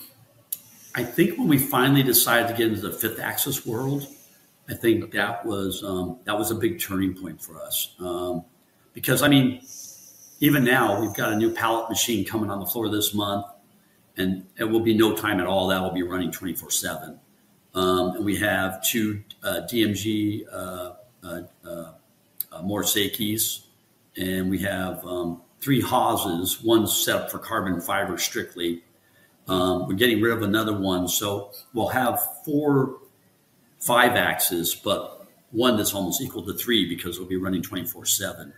I 0.95 1.03
think 1.03 1.37
when 1.37 1.47
we 1.47 1.57
finally 1.57 2.03
decided 2.03 2.47
to 2.47 2.53
get 2.53 2.69
into 2.69 2.81
the 2.81 2.91
fifth 2.91 3.19
axis 3.19 3.65
world, 3.65 4.07
I 4.69 4.73
think 4.73 5.11
that 5.11 5.45
was 5.45 5.83
um, 5.83 6.19
that 6.25 6.37
was 6.37 6.51
a 6.51 6.55
big 6.55 6.79
turning 6.79 7.13
point 7.13 7.41
for 7.41 7.61
us. 7.61 7.95
Um, 7.99 8.43
because 8.93 9.21
I 9.21 9.27
mean, 9.27 9.61
even 10.39 10.63
now 10.63 10.99
we've 10.99 11.13
got 11.13 11.33
a 11.33 11.35
new 11.35 11.53
pallet 11.53 11.89
machine 11.89 12.25
coming 12.25 12.49
on 12.49 12.59
the 12.59 12.65
floor 12.65 12.89
this 12.89 13.13
month, 13.13 13.45
and 14.17 14.45
it 14.57 14.65
will 14.65 14.81
be 14.81 14.93
no 14.93 15.15
time 15.15 15.39
at 15.39 15.47
all. 15.47 15.67
That 15.67 15.81
will 15.81 15.93
be 15.93 16.03
running 16.03 16.31
twenty 16.31 16.53
four 16.53 16.71
seven. 16.71 17.19
Um, 17.73 18.15
and 18.15 18.25
we 18.25 18.37
have 18.37 18.83
two 18.83 19.23
uh, 19.43 19.61
DMG 19.71 20.41
uh, 20.51 20.93
uh, 21.23 21.91
uh 22.57 22.59
uh, 22.59 22.63
Mori 22.63 22.85
Seiki's, 22.85 23.67
and 24.15 24.49
we 24.49 24.59
have 24.59 25.05
um, 25.05 25.41
three 25.61 25.81
Haas's. 25.81 26.61
One 26.63 26.87
set 26.87 27.15
up 27.15 27.31
for 27.31 27.39
carbon 27.39 27.81
fiber 27.81 28.17
strictly. 28.17 28.83
Um, 29.47 29.87
we're 29.87 29.95
getting 29.95 30.21
rid 30.21 30.33
of 30.33 30.41
another 30.41 30.77
one, 30.77 31.07
so 31.07 31.51
we'll 31.73 31.87
have 31.87 32.19
four 32.43 32.99
five 33.79 34.15
axes, 34.15 34.75
but 34.75 35.27
one 35.51 35.77
that's 35.77 35.93
almost 35.93 36.21
equal 36.21 36.43
to 36.43 36.53
three 36.53 36.87
because 36.87 37.19
we'll 37.19 37.27
be 37.27 37.37
running 37.37 37.61
twenty 37.61 37.85
four 37.85 38.05
seven. 38.05 38.53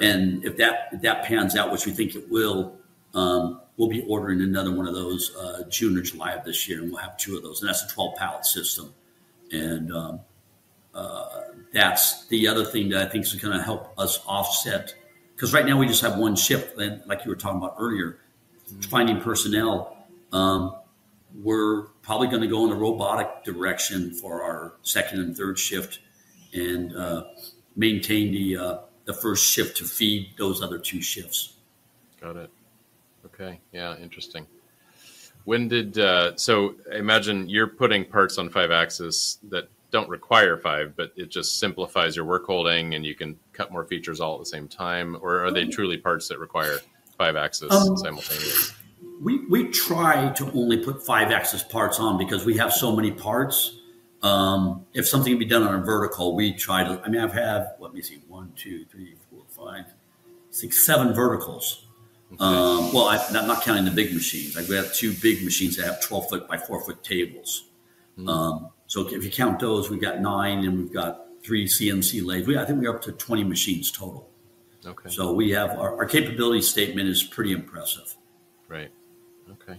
And 0.00 0.44
if 0.44 0.56
that 0.58 0.90
if 0.92 1.02
that 1.02 1.24
pans 1.24 1.56
out, 1.56 1.72
which 1.72 1.86
we 1.86 1.92
think 1.92 2.14
it 2.14 2.30
will, 2.30 2.78
um, 3.14 3.60
we'll 3.76 3.88
be 3.88 4.04
ordering 4.08 4.40
another 4.40 4.70
one 4.70 4.86
of 4.86 4.94
those 4.94 5.34
uh, 5.36 5.62
June 5.68 5.96
or 5.96 6.02
July 6.02 6.32
of 6.32 6.44
this 6.44 6.68
year, 6.68 6.80
and 6.80 6.90
we'll 6.90 7.00
have 7.00 7.16
two 7.16 7.36
of 7.36 7.42
those. 7.42 7.60
And 7.60 7.68
that's 7.68 7.82
a 7.82 7.88
12 7.88 8.16
pallet 8.16 8.44
system. 8.44 8.94
And 9.50 9.92
um, 9.92 10.20
uh, 10.94 11.40
that's 11.72 12.26
the 12.26 12.48
other 12.48 12.64
thing 12.64 12.88
that 12.90 13.06
I 13.06 13.10
think 13.10 13.24
is 13.24 13.34
going 13.34 13.56
to 13.56 13.62
help 13.62 13.92
us 13.98 14.20
offset. 14.26 14.94
Because 15.34 15.52
right 15.52 15.64
now 15.64 15.78
we 15.78 15.86
just 15.86 16.02
have 16.02 16.18
one 16.18 16.36
shift, 16.36 16.76
and 16.78 17.02
like 17.06 17.24
you 17.24 17.30
were 17.30 17.36
talking 17.36 17.58
about 17.58 17.76
earlier, 17.78 18.18
mm-hmm. 18.68 18.80
finding 18.82 19.20
personnel. 19.20 19.96
Um, 20.32 20.76
we're 21.42 21.84
probably 22.02 22.28
going 22.28 22.42
to 22.42 22.48
go 22.48 22.64
in 22.64 22.70
the 22.70 22.76
robotic 22.76 23.44
direction 23.44 24.12
for 24.12 24.42
our 24.42 24.74
second 24.82 25.20
and 25.20 25.36
third 25.36 25.58
shift, 25.58 26.00
and 26.52 26.94
uh, 26.94 27.24
maintain 27.76 28.32
the 28.32 28.56
uh, 28.56 28.78
the 29.04 29.14
first 29.14 29.50
shift 29.50 29.76
to 29.78 29.84
feed 29.84 30.30
those 30.36 30.62
other 30.62 30.78
two 30.78 31.00
shifts. 31.00 31.54
Got 32.20 32.36
it. 32.36 32.50
Okay. 33.24 33.60
Yeah. 33.72 33.96
Interesting. 33.96 34.46
When 35.44 35.68
did 35.68 35.98
uh, 35.98 36.36
so? 36.36 36.74
Imagine 36.92 37.48
you're 37.48 37.66
putting 37.66 38.04
parts 38.04 38.36
on 38.36 38.50
five 38.50 38.70
axis 38.70 39.38
that 39.48 39.68
don't 39.90 40.08
require 40.08 40.56
five, 40.56 40.94
but 40.96 41.12
it 41.16 41.30
just 41.30 41.58
simplifies 41.58 42.16
your 42.16 42.24
work 42.24 42.46
holding 42.46 42.94
and 42.94 43.04
you 43.04 43.14
can 43.14 43.38
cut 43.52 43.72
more 43.72 43.84
features 43.84 44.20
all 44.20 44.34
at 44.34 44.40
the 44.40 44.46
same 44.46 44.68
time? 44.68 45.16
Or 45.20 45.44
are 45.44 45.50
they 45.50 45.66
truly 45.66 45.96
parts 45.96 46.28
that 46.28 46.38
require 46.38 46.80
five 47.18 47.36
axis 47.36 47.72
um, 47.72 47.96
simultaneously? 47.96 48.76
we 49.20 49.46
we 49.46 49.68
try 49.68 50.30
to 50.30 50.50
only 50.52 50.78
put 50.78 51.04
five 51.04 51.30
axis 51.30 51.62
parts 51.62 52.00
on 52.00 52.16
because 52.16 52.44
we 52.44 52.56
have 52.56 52.72
so 52.72 52.94
many 52.94 53.12
parts. 53.12 53.76
Um, 54.22 54.86
if 54.92 55.08
something 55.08 55.32
can 55.32 55.38
be 55.38 55.46
done 55.46 55.62
on 55.62 55.74
a 55.74 55.84
vertical, 55.84 56.34
we 56.34 56.52
try 56.52 56.84
to. 56.84 57.00
I 57.04 57.08
mean, 57.08 57.20
I've 57.20 57.32
had 57.32 57.74
let 57.78 57.92
me 57.92 58.02
see, 58.02 58.22
one, 58.28 58.52
two, 58.56 58.84
three, 58.86 59.16
four, 59.30 59.42
five, 59.48 59.86
six, 60.50 60.84
seven 60.84 61.14
verticals. 61.14 61.86
Um, 62.38 62.92
well, 62.92 63.08
I, 63.08 63.16
am 63.16 63.48
not 63.48 63.62
counting 63.62 63.84
the 63.84 63.90
big 63.90 64.14
machines. 64.14 64.56
I've 64.56 64.70
got 64.70 64.94
two 64.94 65.12
big 65.14 65.42
machines 65.42 65.76
that 65.76 65.86
have 65.86 66.00
12 66.00 66.28
foot 66.28 66.48
by 66.48 66.58
four 66.58 66.80
foot 66.80 67.02
tables. 67.02 67.64
Mm-hmm. 68.16 68.28
Um, 68.28 68.70
so 68.90 69.06
if 69.06 69.24
you 69.24 69.30
count 69.30 69.60
those, 69.60 69.88
we've 69.88 70.00
got 70.00 70.20
nine, 70.20 70.64
and 70.64 70.76
we've 70.76 70.92
got 70.92 71.26
three 71.44 71.66
CNC 71.66 72.26
lathes. 72.26 72.48
We, 72.48 72.58
I 72.58 72.64
think 72.64 72.80
we're 72.80 72.92
up 72.92 73.00
to 73.02 73.12
20 73.12 73.44
machines 73.44 73.92
total. 73.92 74.28
Okay. 74.84 75.08
So 75.08 75.32
we 75.32 75.52
have 75.52 75.70
our, 75.78 75.96
our 75.96 76.06
capability 76.06 76.60
statement 76.60 77.08
is 77.08 77.22
pretty 77.22 77.52
impressive. 77.52 78.16
Right. 78.66 78.90
Okay. 79.48 79.78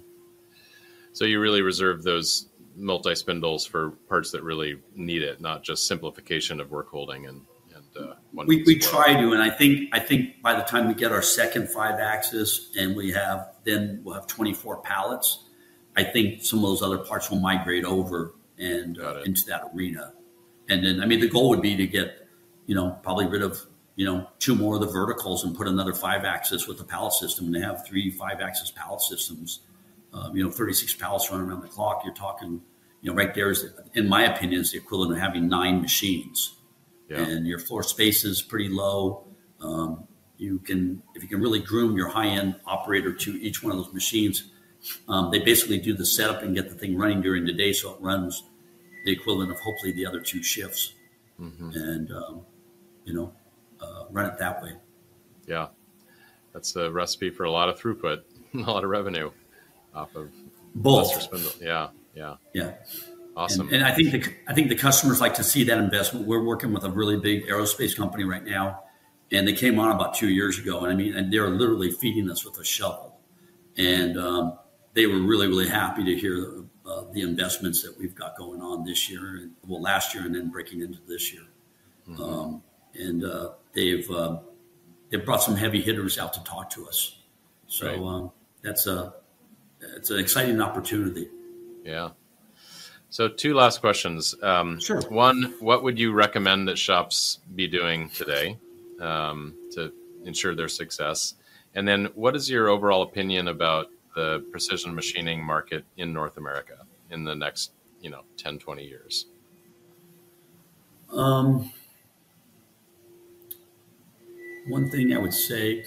So 1.12 1.26
you 1.26 1.42
really 1.42 1.62
reserve 1.62 2.04
those 2.04 2.48
multi 2.78 3.14
spindles 3.14 3.66
for 3.66 3.92
parts 4.08 4.32
that 4.32 4.44
really 4.44 4.80
need 4.96 5.24
it, 5.24 5.42
not 5.42 5.62
just 5.62 5.88
simplification 5.88 6.62
of 6.62 6.72
work 6.72 6.90
holding 6.90 7.26
and 7.26 7.42
and 7.76 8.10
uh, 8.10 8.14
we, 8.34 8.64
we 8.64 8.78
try 8.78 9.14
to, 9.14 9.34
and 9.34 9.42
I 9.42 9.50
think 9.50 9.90
I 9.92 10.00
think 10.00 10.42
by 10.42 10.56
the 10.56 10.64
time 10.64 10.88
we 10.88 10.94
get 10.94 11.12
our 11.12 11.22
second 11.22 11.70
five 11.70 12.00
axis 12.00 12.70
and 12.78 12.96
we 12.96 13.12
have 13.12 13.56
then 13.66 14.00
we'll 14.06 14.16
have 14.16 14.28
24 14.28 14.78
pallets. 14.78 15.50
I 15.98 16.04
think 16.04 16.46
some 16.46 16.60
of 16.60 16.64
those 16.64 16.82
other 16.82 17.00
parts 17.00 17.30
will 17.30 17.40
migrate 17.42 17.84
over 17.84 18.36
and 18.62 19.00
uh, 19.00 19.22
into 19.26 19.44
that 19.48 19.72
arena. 19.76 20.14
And 20.70 20.86
then 20.86 21.02
I 21.02 21.06
mean 21.06 21.20
the 21.20 21.30
goal 21.30 21.50
would 21.50 21.62
be 21.62 21.76
to 21.76 21.88
get 21.88 22.28
you 22.66 22.76
know 22.76 22.98
probably 23.04 23.28
rid 23.28 23.42
of 23.42 23.60
you 23.96 24.06
know 24.06 24.28
two 24.40 24.56
more 24.56 24.76
of 24.76 24.82
the 24.82 24.88
verticals 24.88 25.44
and 25.44 25.56
put 25.56 25.68
another 25.68 25.94
five 25.94 26.24
axis 26.24 26.68
with 26.68 26.78
the 26.78 26.84
pallet 26.84 27.14
system 27.14 27.48
and 27.48 27.56
they 27.56 27.60
have 27.60 27.86
three 27.86 28.10
five 28.12 28.40
axis 28.40 28.72
pallet 28.72 29.02
systems. 29.02 29.60
Um, 30.14 30.36
you 30.36 30.44
know 30.44 30.52
36 30.52 30.96
pallets 30.96 31.32
running 31.32 31.50
around 31.50 31.62
the 31.62 31.70
clock. 31.70 32.04
You're 32.06 32.14
talking 32.14 32.62
you 33.02 33.10
know 33.10 33.16
right 33.16 33.34
there 33.34 33.50
is 33.50 33.66
in 33.94 34.08
my 34.08 34.24
opinion 34.24 34.62
is 34.62 34.72
the 34.72 34.78
equivalent 34.78 35.14
of 35.14 35.18
having 35.18 35.48
nine 35.48 35.82
machines 35.82 36.56
yeah. 37.12 37.20
and 37.20 37.46
your 37.46 37.60
floor 37.60 37.84
space 37.84 38.24
is 38.24 38.42
pretty 38.42 38.70
low. 38.70 39.26
Um, 39.60 40.08
you 40.38 40.58
can, 40.60 41.04
if 41.14 41.22
you 41.22 41.30
can 41.30 41.40
really 41.40 41.60
groom 41.60 41.96
your 41.96 42.10
high 42.10 42.28
end 42.28 42.56
operator 42.66 43.14
to 43.14 43.42
each 43.42 43.62
one 43.62 43.72
of 43.72 43.78
those 43.78 43.94
machines, 43.94 44.46
um, 45.08 45.30
they 45.30 45.40
basically 45.40 45.78
do 45.78 45.94
the 45.94 46.06
setup 46.06 46.42
and 46.42 46.56
get 46.56 46.70
the 46.70 46.76
thing 46.76 46.98
running 46.98 47.22
during 47.22 47.46
the 47.46 47.54
day, 47.54 47.72
so 47.72 47.94
it 47.94 48.02
runs 48.02 48.44
the 49.06 49.12
equivalent 49.12 49.52
of 49.52 49.60
hopefully 49.60 49.92
the 49.92 50.06
other 50.06 50.20
two 50.20 50.44
shifts, 50.44 50.94
mm-hmm. 51.40 51.72
and 51.72 52.12
um, 52.12 52.42
you 53.06 53.14
know, 53.14 53.34
uh, 53.82 54.06
run 54.12 54.26
it 54.26 54.38
that 54.38 54.62
way. 54.62 54.74
Yeah, 55.48 55.68
that's 56.54 56.76
a 56.76 56.92
recipe 56.92 57.30
for 57.30 57.44
a 57.44 57.52
lot 57.52 57.70
of 57.70 57.80
throughput, 57.80 58.22
a 58.54 58.58
lot 58.58 58.84
of 58.84 58.90
revenue 58.90 59.32
off 59.94 60.16
of 60.16 60.30
both. 60.76 61.62
Yeah, 61.62 61.90
yeah, 62.16 62.36
yeah. 62.54 62.74
Awesome. 63.36 63.68
And, 63.68 63.78
and, 63.78 63.86
I 63.86 63.94
think 63.94 64.12
the 64.12 64.34
I 64.48 64.54
think 64.54 64.68
the 64.70 64.76
customers 64.76 65.22
like 65.22 65.36
to 65.36 65.44
see 65.44 65.64
that 65.64 65.78
investment. 65.78 66.28
We're 66.28 66.44
working 66.44 66.74
with 66.74 66.84
a 66.84 66.90
really 66.90 67.18
big 67.18 67.48
aerospace 67.48 67.96
company 67.96 68.26
right 68.26 68.44
now, 68.44 68.84
and 69.32 69.48
they 69.48 69.54
came 69.54 69.80
on 69.80 69.92
about 69.92 70.16
two 70.16 70.30
years 70.30 70.60
ago. 70.60 70.84
And 70.84 70.92
I 70.92 70.96
mean, 70.96 71.16
and 71.16 71.32
they're 71.32 71.50
literally 71.50 71.92
feeding 71.92 72.30
us 72.30 72.44
with 72.44 72.60
a 72.60 72.66
shovel, 72.66 73.20
and 73.78 74.18
um, 74.18 74.60
they 74.94 75.08
were 75.08 75.20
really 75.20 75.48
really 75.48 75.70
happy 75.70 76.04
to 76.04 76.16
hear 76.16 76.66
uh, 76.92 77.04
the 77.14 77.22
investments 77.22 77.82
that 77.84 77.98
we've 77.98 78.16
got 78.16 78.38
going 78.38 78.62
on 78.62 78.84
this 78.84 79.10
year, 79.10 79.38
and 79.38 79.52
well, 79.68 79.82
last 79.82 80.14
year, 80.14 80.26
and 80.26 80.36
then 80.36 80.50
breaking 80.50 80.82
into 80.82 81.00
this 81.08 81.32
year. 81.34 81.44
Mm-hmm. 82.08 82.22
Um, 82.22 82.64
and 82.96 83.24
uh, 83.24 83.52
they've 83.74 84.10
uh, 84.12 84.40
they've 85.10 85.24
brought 85.24 85.42
some 85.42 85.56
heavy 85.56 85.82
hitters 85.82 86.18
out 86.18 86.34
to 86.34 86.44
talk 86.44 86.70
to 86.72 86.88
us. 86.88 87.20
So 87.68 87.88
right. 87.88 88.00
um, 88.00 88.32
that's 88.62 88.88
a 88.88 89.14
it's 89.98 90.10
an 90.10 90.20
exciting 90.20 90.62
opportunity. 90.62 91.30
Yeah. 91.84 92.10
So, 93.10 93.28
two 93.28 93.54
last 93.54 93.82
questions. 93.82 94.36
Um, 94.42 94.80
sure. 94.80 95.02
One, 95.10 95.54
what 95.60 95.84
would 95.84 96.00
you 96.00 96.14
recommend 96.14 96.70
that 96.70 96.78
shops 96.78 97.40
be 97.56 97.68
doing 97.68 98.10
today 98.10 98.58
um, 99.02 99.54
to 99.74 99.92
ensure 100.24 100.56
their 100.56 100.70
success? 100.70 101.36
And 101.76 101.86
then, 101.86 102.06
what 102.16 102.38
is 102.38 102.50
your 102.50 102.70
overall 102.70 103.02
opinion 103.02 103.50
about 103.50 103.88
the 104.16 104.46
precision 104.52 104.94
machining 104.94 105.44
market 105.44 105.86
in 105.98 106.14
North 106.14 106.38
America 106.38 106.86
in 107.10 107.24
the 107.24 107.36
next, 107.36 107.72
you 108.02 108.10
know, 108.10 108.22
10, 108.38 108.60
20 108.60 108.84
years? 108.84 109.28
Um, 111.12 111.72
one 114.68 114.90
thing 114.90 115.14
I 115.14 115.18
would 115.18 115.34
say, 115.34 115.86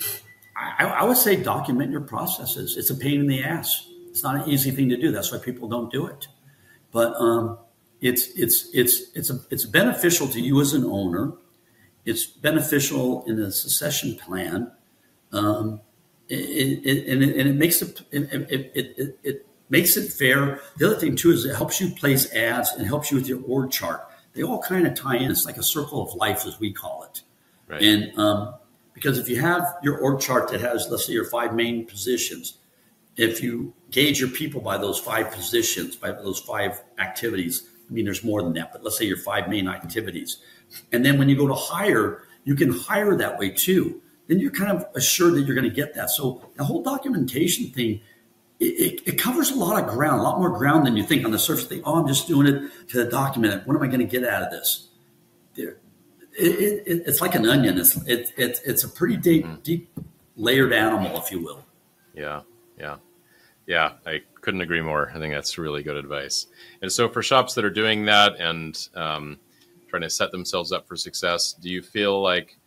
I, 0.56 0.84
I 0.84 1.04
would 1.04 1.16
say 1.16 1.42
document 1.42 1.90
your 1.90 2.02
processes. 2.02 2.76
It's 2.76 2.90
a 2.90 2.94
pain 2.94 3.20
in 3.20 3.26
the 3.26 3.42
ass. 3.42 3.88
It's 4.08 4.22
not 4.22 4.36
an 4.36 4.48
easy 4.48 4.70
thing 4.70 4.88
to 4.90 4.96
do. 4.96 5.10
That's 5.10 5.32
why 5.32 5.38
people 5.38 5.68
don't 5.68 5.90
do 5.90 6.06
it 6.06 6.28
but 6.94 7.12
um, 7.20 7.58
it's 8.00 8.28
it's 8.36 8.70
it's 8.72 9.10
it's 9.14 9.28
a, 9.28 9.40
it's 9.50 9.66
beneficial 9.66 10.28
to 10.28 10.40
you 10.40 10.60
as 10.62 10.72
an 10.72 10.84
owner. 10.84 11.32
It's 12.06 12.24
beneficial 12.24 13.24
in 13.26 13.38
a 13.40 13.50
succession 13.50 14.14
plan, 14.16 14.70
um, 15.32 15.80
it, 16.28 16.86
it, 16.86 17.08
and, 17.08 17.22
it, 17.22 17.36
and 17.36 17.48
it 17.48 17.54
makes 17.54 17.82
it 17.82 18.00
it, 18.10 18.50
it, 18.50 19.18
it 19.22 19.46
makes 19.68 19.96
it 19.96 20.12
fair. 20.12 20.60
The 20.78 20.86
other 20.86 20.96
thing 20.96 21.16
too 21.16 21.30
is 21.32 21.44
it 21.44 21.54
helps 21.54 21.80
you 21.80 21.94
place 21.94 22.32
ads 22.32 22.72
and 22.72 22.86
helps 22.86 23.10
you 23.10 23.16
with 23.16 23.28
your 23.28 23.42
org 23.46 23.70
chart. 23.70 24.08
They 24.32 24.42
all 24.42 24.60
kind 24.60 24.86
of 24.86 24.94
tie 24.94 25.16
in. 25.16 25.30
It's 25.30 25.46
like 25.46 25.58
a 25.58 25.62
circle 25.62 26.02
of 26.02 26.14
life, 26.14 26.44
as 26.46 26.58
we 26.58 26.72
call 26.72 27.04
it. 27.04 27.22
Right. 27.68 27.82
And 27.82 28.18
um, 28.18 28.54
because 28.92 29.18
if 29.18 29.28
you 29.28 29.40
have 29.40 29.76
your 29.82 29.98
org 29.98 30.20
chart 30.20 30.50
that 30.50 30.60
has, 30.60 30.88
let's 30.90 31.06
say, 31.06 31.12
your 31.12 31.24
five 31.26 31.54
main 31.54 31.86
positions, 31.86 32.58
if 33.16 33.42
you 33.42 33.72
gauge 33.90 34.18
your 34.18 34.30
people 34.30 34.60
by 34.60 34.76
those 34.76 34.98
five 34.98 35.30
positions, 35.30 35.94
by 35.96 36.10
those 36.12 36.40
five 36.40 36.82
activities, 36.98 37.68
I 37.88 37.92
mean, 37.92 38.04
there's 38.04 38.24
more 38.24 38.42
than 38.42 38.54
that, 38.54 38.72
but 38.72 38.82
let's 38.82 38.98
say 38.98 39.04
your 39.04 39.18
five 39.18 39.48
main 39.48 39.68
activities. 39.68 40.38
And 40.92 41.04
then 41.04 41.18
when 41.18 41.28
you 41.28 41.36
go 41.36 41.46
to 41.46 41.54
hire, 41.54 42.22
you 42.44 42.54
can 42.54 42.72
hire 42.72 43.16
that 43.16 43.38
way 43.38 43.50
too. 43.50 44.00
Then 44.26 44.38
you're 44.40 44.50
kind 44.50 44.70
of 44.70 44.86
assured 44.94 45.34
that 45.34 45.42
you're 45.42 45.54
going 45.54 45.68
to 45.68 45.74
get 45.74 45.94
that. 45.94 46.10
So 46.10 46.48
the 46.56 46.64
whole 46.64 46.82
documentation 46.82 47.70
thing, 47.70 48.00
it, 48.58 48.64
it, 48.64 49.00
it, 49.06 49.18
covers 49.18 49.50
a 49.50 49.56
lot 49.56 49.82
of 49.82 49.90
ground, 49.90 50.20
a 50.20 50.22
lot 50.22 50.38
more 50.38 50.50
ground 50.50 50.86
than 50.86 50.96
you 50.96 51.02
think 51.02 51.24
on 51.24 51.30
the 51.30 51.38
surface. 51.38 51.66
Think, 51.66 51.82
oh, 51.84 51.96
I'm 51.96 52.08
just 52.08 52.26
doing 52.26 52.46
it 52.46 52.88
to 52.88 53.08
document 53.10 53.54
it. 53.54 53.66
What 53.66 53.76
am 53.76 53.82
I 53.82 53.86
going 53.86 54.00
to 54.00 54.06
get 54.06 54.24
out 54.24 54.42
of 54.42 54.50
this? 54.50 54.88
There, 55.54 55.76
it, 56.32 57.02
it's 57.06 57.20
like 57.20 57.34
an 57.34 57.46
onion. 57.46 57.78
It's 57.78 57.96
it, 58.06 58.32
it's 58.36 58.84
a 58.84 58.88
pretty 58.88 59.16
deep, 59.16 59.44
mm. 59.44 59.62
deep 59.62 59.90
layered 60.36 60.72
animal, 60.72 61.18
if 61.18 61.30
you 61.30 61.42
will. 61.42 61.64
Yeah. 62.14 62.42
Yeah. 62.78 62.96
Yeah, 63.66 63.92
I 64.06 64.20
couldn't 64.40 64.60
agree 64.60 64.82
more. 64.82 65.10
I 65.14 65.18
think 65.18 65.32
that's 65.32 65.56
really 65.56 65.82
good 65.82 65.96
advice. 65.96 66.46
And 66.82 66.92
so, 66.92 67.08
for 67.08 67.22
shops 67.22 67.54
that 67.54 67.64
are 67.64 67.70
doing 67.70 68.04
that 68.06 68.38
and 68.38 68.76
um, 68.94 69.38
trying 69.88 70.02
to 70.02 70.10
set 70.10 70.32
themselves 70.32 70.70
up 70.70 70.86
for 70.86 70.96
success, 70.96 71.54
do 71.54 71.70
you 71.70 71.80
feel 71.80 72.20
like, 72.20 72.58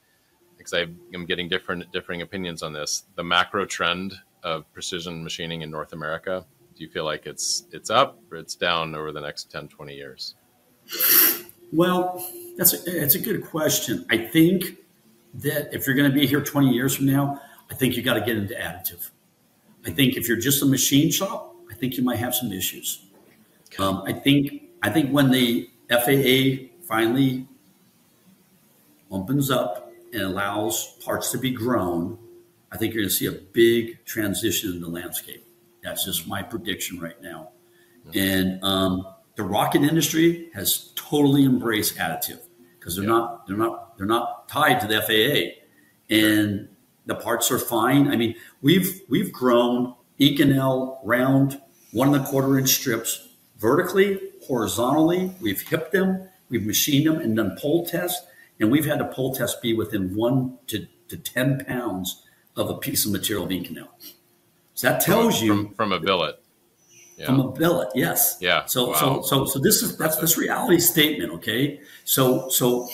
because 0.58 0.74
I'm 0.74 1.26
getting 1.26 1.48
different 1.48 1.92
differing 1.92 2.22
opinions 2.22 2.64
on 2.64 2.74
this, 2.74 3.04
the 3.16 3.24
macro 3.24 3.66
trend 3.66 4.14
of 4.44 4.72
precision 4.74 5.24
machining 5.24 5.62
in 5.62 5.70
North 5.70 5.94
America, 5.94 6.46
do 6.76 6.84
you 6.84 6.90
feel 6.90 7.06
like 7.06 7.26
it's 7.26 7.66
it's 7.72 7.90
up 7.90 8.20
or 8.32 8.38
it's 8.38 8.56
down 8.56 8.94
over 8.96 9.12
the 9.12 9.22
next 9.22 9.52
10, 9.52 9.68
20 9.68 9.96
years? 9.96 10.36
Well, 11.74 12.26
that's 12.58 12.74
a, 12.74 13.04
it's 13.04 13.16
a 13.16 13.20
good 13.20 13.46
question. 13.46 14.06
I 14.10 14.18
think 14.18 14.78
that 15.36 15.74
if 15.74 15.86
you're 15.86 15.96
going 15.96 16.10
to 16.10 16.16
be 16.16 16.26
here 16.26 16.42
20 16.42 16.70
years 16.70 16.96
from 16.96 17.08
now, 17.08 17.42
I 17.70 17.76
think 17.76 17.96
you 17.96 18.04
got 18.04 18.14
to 18.14 18.22
get 18.22 18.38
into 18.38 18.54
additive. 18.54 19.10
I 19.86 19.92
think 19.92 20.18
if 20.18 20.28
you're 20.28 20.38
just 20.38 20.62
a 20.62 20.66
machine 20.66 21.12
shop, 21.12 21.56
I 21.70 21.74
think 21.74 21.98
you 21.98 22.04
might 22.04 22.18
have 22.18 22.34
some 22.34 22.52
issues. 22.52 23.06
Um, 23.80 24.04
I 24.06 24.14
think 24.14 24.64
I 24.82 24.90
think 24.90 25.12
when 25.12 25.32
the 25.32 25.70
FAA 25.90 26.70
finally 26.88 27.48
opens 29.12 29.52
up 29.52 29.87
and 30.18 30.26
allows 30.26 30.98
parts 31.06 31.32
to 31.32 31.38
be 31.38 31.52
grown, 31.52 32.18
I 32.72 32.78
think 32.78 32.94
you're 32.94 33.04
going 33.04 33.10
to 33.10 33.16
see 33.16 33.28
a 33.28 33.32
big 33.32 34.04
transition 34.06 34.72
in 34.72 34.82
the 34.82 34.90
landscape. 34.90 35.46
That's 35.84 36.04
just 36.06 36.28
my 36.28 36.42
prediction 36.42 37.00
right 37.00 37.22
now. 37.22 37.50
And 38.16 38.64
um, 38.64 39.08
the 39.36 39.44
rocket 39.44 39.84
industry 39.84 40.50
has 40.54 40.92
totally 40.96 41.46
embraced 41.46 41.98
additive 41.98 42.40
because 42.80 42.96
they're 42.96 43.06
yeah. 43.06 43.12
not 43.12 43.48
they're 43.48 43.58
not 43.58 43.98
they're 43.98 44.08
not 44.08 44.50
tied 44.50 44.80
to 44.82 44.88
the 44.88 45.02
FAA, 45.02 45.62
and 46.10 46.70
the 47.06 47.16
parts 47.16 47.52
are 47.52 47.60
fine. 47.60 48.08
I 48.08 48.16
mean, 48.16 48.36
we've 48.62 49.02
we've 49.10 49.32
grown 49.32 49.94
Inconel 50.20 51.00
round 51.04 51.62
one 51.92 52.14
and 52.14 52.26
a 52.26 52.28
quarter 52.28 52.58
inch 52.58 52.70
strips 52.70 53.28
vertically, 53.58 54.20
horizontally. 54.46 55.34
We've 55.42 55.62
hipped 55.62 55.92
them, 55.92 56.30
we've 56.50 56.66
machined 56.66 57.08
them, 57.08 57.20
and 57.20 57.36
done 57.36 57.58
pull 57.60 57.86
tests. 57.86 58.26
And 58.60 58.72
we've 58.72 58.86
had 58.86 59.02
a 59.02 59.06
pull 59.06 59.36
test 59.36 59.62
be 59.62 59.74
within 59.74 60.16
one 60.16 60.58
to, 60.68 60.88
to 61.10 61.18
ten 61.18 61.64
pounds 61.66 62.24
of 62.56 62.70
a 62.70 62.76
piece 62.76 63.06
of 63.06 63.12
material 63.12 63.46
being 63.46 63.64
Inconel. 63.64 63.90
So 64.74 64.90
that 64.90 65.02
tells 65.02 65.40
from, 65.40 65.48
you 65.48 65.56
from, 65.56 65.74
from 65.76 65.92
a 65.92 66.00
billet. 66.00 66.42
Yeah. 67.18 67.26
From 67.26 67.40
a 67.40 67.52
billet, 67.52 67.90
yes. 67.96 68.38
Yeah. 68.42 68.66
So 68.66 68.90
wow. 68.90 68.94
so 68.94 69.22
so 69.24 69.46
so 69.46 69.60
this 69.60 69.82
is 69.82 69.98
that's 69.98 70.18
this 70.18 70.38
reality 70.38 70.80
statement, 70.80 71.34
okay? 71.34 71.82
So 72.04 72.48
so 72.50 72.88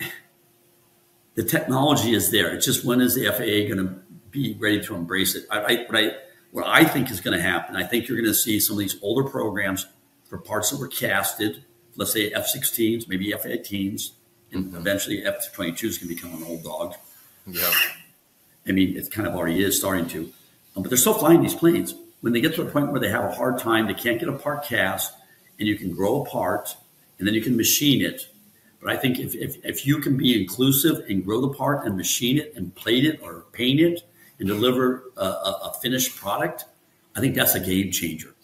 the 1.34 1.42
technology 1.42 2.14
is 2.14 2.30
there. 2.30 2.54
It's 2.54 2.64
just 2.64 2.84
when 2.86 3.02
is 3.02 3.14
the 3.14 3.26
FAA 3.26 3.74
going 3.74 3.86
to 3.86 4.00
be 4.30 4.56
ready 4.58 4.80
to 4.84 4.94
embrace 4.94 5.34
it. 5.34 5.44
I, 5.50 5.60
I, 5.60 5.84
what 5.86 5.96
I 5.96 6.10
what 6.50 6.66
I 6.66 6.84
think 6.84 7.10
is 7.10 7.20
going 7.20 7.36
to 7.36 7.42
happen, 7.42 7.76
I 7.76 7.84
think 7.84 8.08
you're 8.08 8.16
going 8.16 8.30
to 8.30 8.34
see 8.34 8.60
some 8.60 8.76
of 8.76 8.80
these 8.80 8.96
older 9.02 9.28
programs 9.28 9.86
for 10.24 10.38
parts 10.38 10.70
that 10.70 10.80
were 10.80 10.88
casted, 10.88 11.64
let's 11.98 12.12
say 12.12 12.30
F-16s, 12.30 13.08
maybe 13.08 13.34
F-18s, 13.34 14.12
and 14.52 14.66
mm-hmm. 14.66 14.76
eventually 14.76 15.24
F-22s 15.24 15.98
can 15.98 16.08
become 16.08 16.32
an 16.32 16.44
old 16.44 16.62
dog. 16.62 16.94
Yeah. 17.46 17.70
I 18.66 18.72
mean, 18.72 18.96
it 18.96 19.10
kind 19.10 19.26
of 19.26 19.34
already 19.34 19.62
is 19.62 19.76
starting 19.76 20.06
to, 20.08 20.32
um, 20.76 20.82
but 20.82 20.88
they're 20.88 20.96
still 20.96 21.14
flying 21.14 21.42
these 21.42 21.54
planes. 21.54 21.94
When 22.20 22.32
they 22.32 22.40
get 22.40 22.54
to 22.54 22.62
a 22.62 22.66
point 22.66 22.92
where 22.92 23.00
they 23.00 23.10
have 23.10 23.24
a 23.24 23.32
hard 23.32 23.58
time, 23.58 23.86
they 23.86 23.94
can't 23.94 24.20
get 24.20 24.28
a 24.28 24.32
part 24.32 24.64
cast, 24.64 25.12
and 25.58 25.66
you 25.66 25.76
can 25.76 25.92
grow 25.92 26.22
a 26.22 26.24
part, 26.24 26.76
and 27.18 27.26
then 27.26 27.34
you 27.34 27.42
can 27.42 27.56
machine 27.56 28.00
it. 28.00 28.28
But 28.80 28.92
I 28.92 28.96
think 28.96 29.18
if, 29.18 29.34
if, 29.34 29.56
if 29.64 29.84
you 29.84 29.98
can 29.98 30.16
be 30.16 30.40
inclusive 30.40 31.04
and 31.08 31.24
grow 31.24 31.40
the 31.40 31.52
part 31.52 31.84
and 31.84 31.96
machine 31.96 32.38
it 32.38 32.52
and 32.54 32.72
plate 32.76 33.04
it 33.04 33.20
or 33.22 33.46
paint 33.52 33.80
it 33.80 34.02
and 34.38 34.46
deliver 34.46 35.10
a, 35.16 35.24
a, 35.24 35.60
a 35.64 35.74
finished 35.82 36.16
product, 36.16 36.64
I 37.16 37.20
think 37.20 37.34
that's 37.34 37.56
a 37.56 37.60
game 37.60 37.90
changer. 37.90 38.34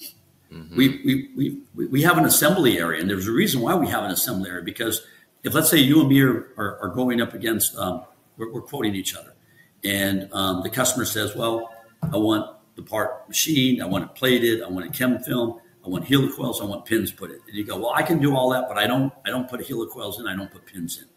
Mm-hmm. 0.54 0.76
We, 0.76 0.88
we, 1.34 1.62
we, 1.74 1.86
we 1.86 2.02
have 2.02 2.16
an 2.16 2.24
assembly 2.24 2.78
area, 2.78 3.00
and 3.00 3.10
there's 3.10 3.26
a 3.26 3.32
reason 3.32 3.60
why 3.60 3.74
we 3.74 3.88
have 3.88 4.04
an 4.04 4.12
assembly 4.12 4.50
area 4.50 4.62
because 4.62 5.04
if 5.42 5.52
let's 5.52 5.68
say 5.68 5.78
you 5.78 6.00
and 6.00 6.08
me 6.08 6.20
are, 6.22 6.52
are, 6.56 6.78
are 6.80 6.88
going 6.88 7.20
up 7.20 7.34
against, 7.34 7.76
um, 7.76 8.04
we're, 8.36 8.52
we're, 8.52 8.62
quoting 8.62 8.94
each 8.94 9.16
other, 9.16 9.34
and 9.82 10.28
um, 10.32 10.62
the 10.62 10.70
customer 10.70 11.04
says, 11.04 11.34
Well, 11.34 11.72
I 12.02 12.16
want 12.16 12.56
the 12.76 12.82
part 12.82 13.28
machined, 13.28 13.82
I 13.82 13.86
want 13.86 14.04
it 14.04 14.14
plated, 14.14 14.62
I 14.62 14.68
want 14.68 14.86
it 14.86 14.92
chem 14.92 15.18
film, 15.18 15.60
I 15.84 15.88
want 15.88 16.04
helicoils, 16.04 16.60
I 16.60 16.64
want 16.64 16.84
pins 16.86 17.10
put 17.10 17.30
in. 17.30 17.40
And 17.46 17.56
you 17.56 17.64
go, 17.64 17.76
Well, 17.76 17.92
I 17.94 18.02
can 18.02 18.20
do 18.20 18.36
all 18.36 18.50
that, 18.50 18.66
but 18.68 18.78
I 18.78 18.86
don't 18.86 19.12
I 19.24 19.30
don't 19.30 19.48
put 19.48 19.60
helicoils 19.60 20.20
in, 20.20 20.26
I 20.26 20.36
don't 20.36 20.50
put 20.50 20.66
pins 20.66 20.98
in. 20.98 21.08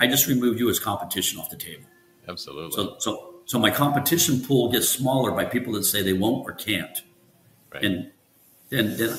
I 0.00 0.06
just 0.06 0.26
removed 0.26 0.58
you 0.58 0.70
as 0.70 0.80
competition 0.80 1.38
off 1.38 1.50
the 1.50 1.56
table. 1.56 1.84
Absolutely. 2.26 2.72
So 2.72 2.96
so 2.98 3.34
so 3.44 3.58
my 3.58 3.70
competition 3.70 4.40
pool 4.40 4.72
gets 4.72 4.88
smaller 4.88 5.30
by 5.30 5.44
people 5.44 5.74
that 5.74 5.84
say 5.84 6.02
they 6.02 6.14
won't 6.14 6.48
or 6.48 6.52
can't. 6.52 7.02
Right. 7.72 7.84
And 7.84 8.11
then, 8.72 8.96
then 8.96 9.10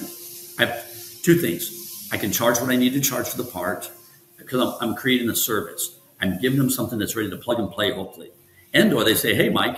I 0.58 0.66
have 0.66 0.86
two 1.22 1.36
things. 1.36 2.10
I 2.12 2.18
can 2.18 2.32
charge 2.32 2.60
what 2.60 2.72
I 2.72 2.76
need 2.76 2.94
to 2.94 3.00
charge 3.00 3.28
for 3.28 3.38
the 3.38 3.44
part 3.44 3.92
because 4.38 4.60
I'm, 4.60 4.90
I'm 4.90 4.96
creating 4.96 5.30
a 5.30 5.36
service. 5.36 6.00
I'm 6.20 6.40
giving 6.40 6.58
them 6.58 6.70
something 6.70 6.98
that's 6.98 7.16
ready 7.16 7.30
to 7.30 7.38
plug 7.38 7.60
and 7.60 7.70
play, 7.70 7.92
hopefully. 7.92 8.32
And 8.74 8.92
or 8.94 9.04
they 9.04 9.14
say, 9.14 9.36
hey, 9.36 9.50
Mike, 9.50 9.78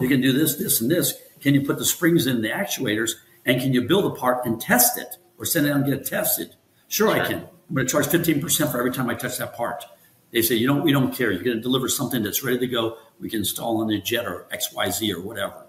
you 0.00 0.08
can 0.08 0.20
do 0.20 0.32
this, 0.32 0.56
this, 0.56 0.80
and 0.80 0.90
this. 0.90 1.14
Can 1.40 1.54
you 1.54 1.62
put 1.62 1.78
the 1.78 1.84
springs 1.84 2.26
in 2.26 2.42
the 2.42 2.48
actuators? 2.48 3.12
And 3.44 3.60
can 3.60 3.72
you 3.72 3.82
build 3.82 4.04
a 4.04 4.14
part 4.14 4.44
and 4.44 4.60
test 4.60 4.98
it 4.98 5.16
or 5.38 5.44
send 5.44 5.66
it 5.66 5.70
out 5.70 5.76
and 5.76 5.84
get 5.84 5.94
it 5.94 6.06
tested? 6.06 6.54
Sure, 6.88 7.14
sure. 7.14 7.22
I 7.22 7.26
can. 7.26 7.38
I'm 7.68 7.74
going 7.74 7.86
to 7.86 7.92
charge 7.92 8.06
15% 8.06 8.72
for 8.72 8.78
every 8.78 8.92
time 8.92 9.08
I 9.08 9.14
touch 9.14 9.38
that 9.38 9.54
part. 9.54 9.84
They 10.32 10.42
say, 10.42 10.56
you 10.56 10.66
don't, 10.66 10.82
we 10.82 10.92
don't 10.92 11.14
care. 11.14 11.30
You're 11.30 11.42
going 11.42 11.58
to 11.58 11.62
deliver 11.62 11.88
something 11.88 12.22
that's 12.22 12.42
ready 12.42 12.58
to 12.58 12.66
go. 12.66 12.98
We 13.20 13.30
can 13.30 13.40
install 13.40 13.80
on 13.80 13.86
the 13.86 14.00
jet 14.00 14.26
or 14.26 14.46
XYZ 14.52 15.14
or 15.14 15.20
whatever. 15.20 15.66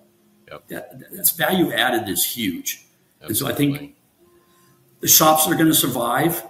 Yep. 0.50 0.68
That, 0.70 1.12
that's 1.12 1.32
value 1.32 1.72
added 1.72 2.10
is 2.10 2.26
huge. 2.26 2.88
Absolutely. 3.24 3.28
And 3.28 3.38
so 3.38 3.48
I 3.48 3.54
think 3.54 3.96
the 5.00 5.08
shops 5.08 5.46
that 5.46 5.54
are 5.54 5.58
going 5.58 5.70
to 5.70 5.76
survive 5.76 6.44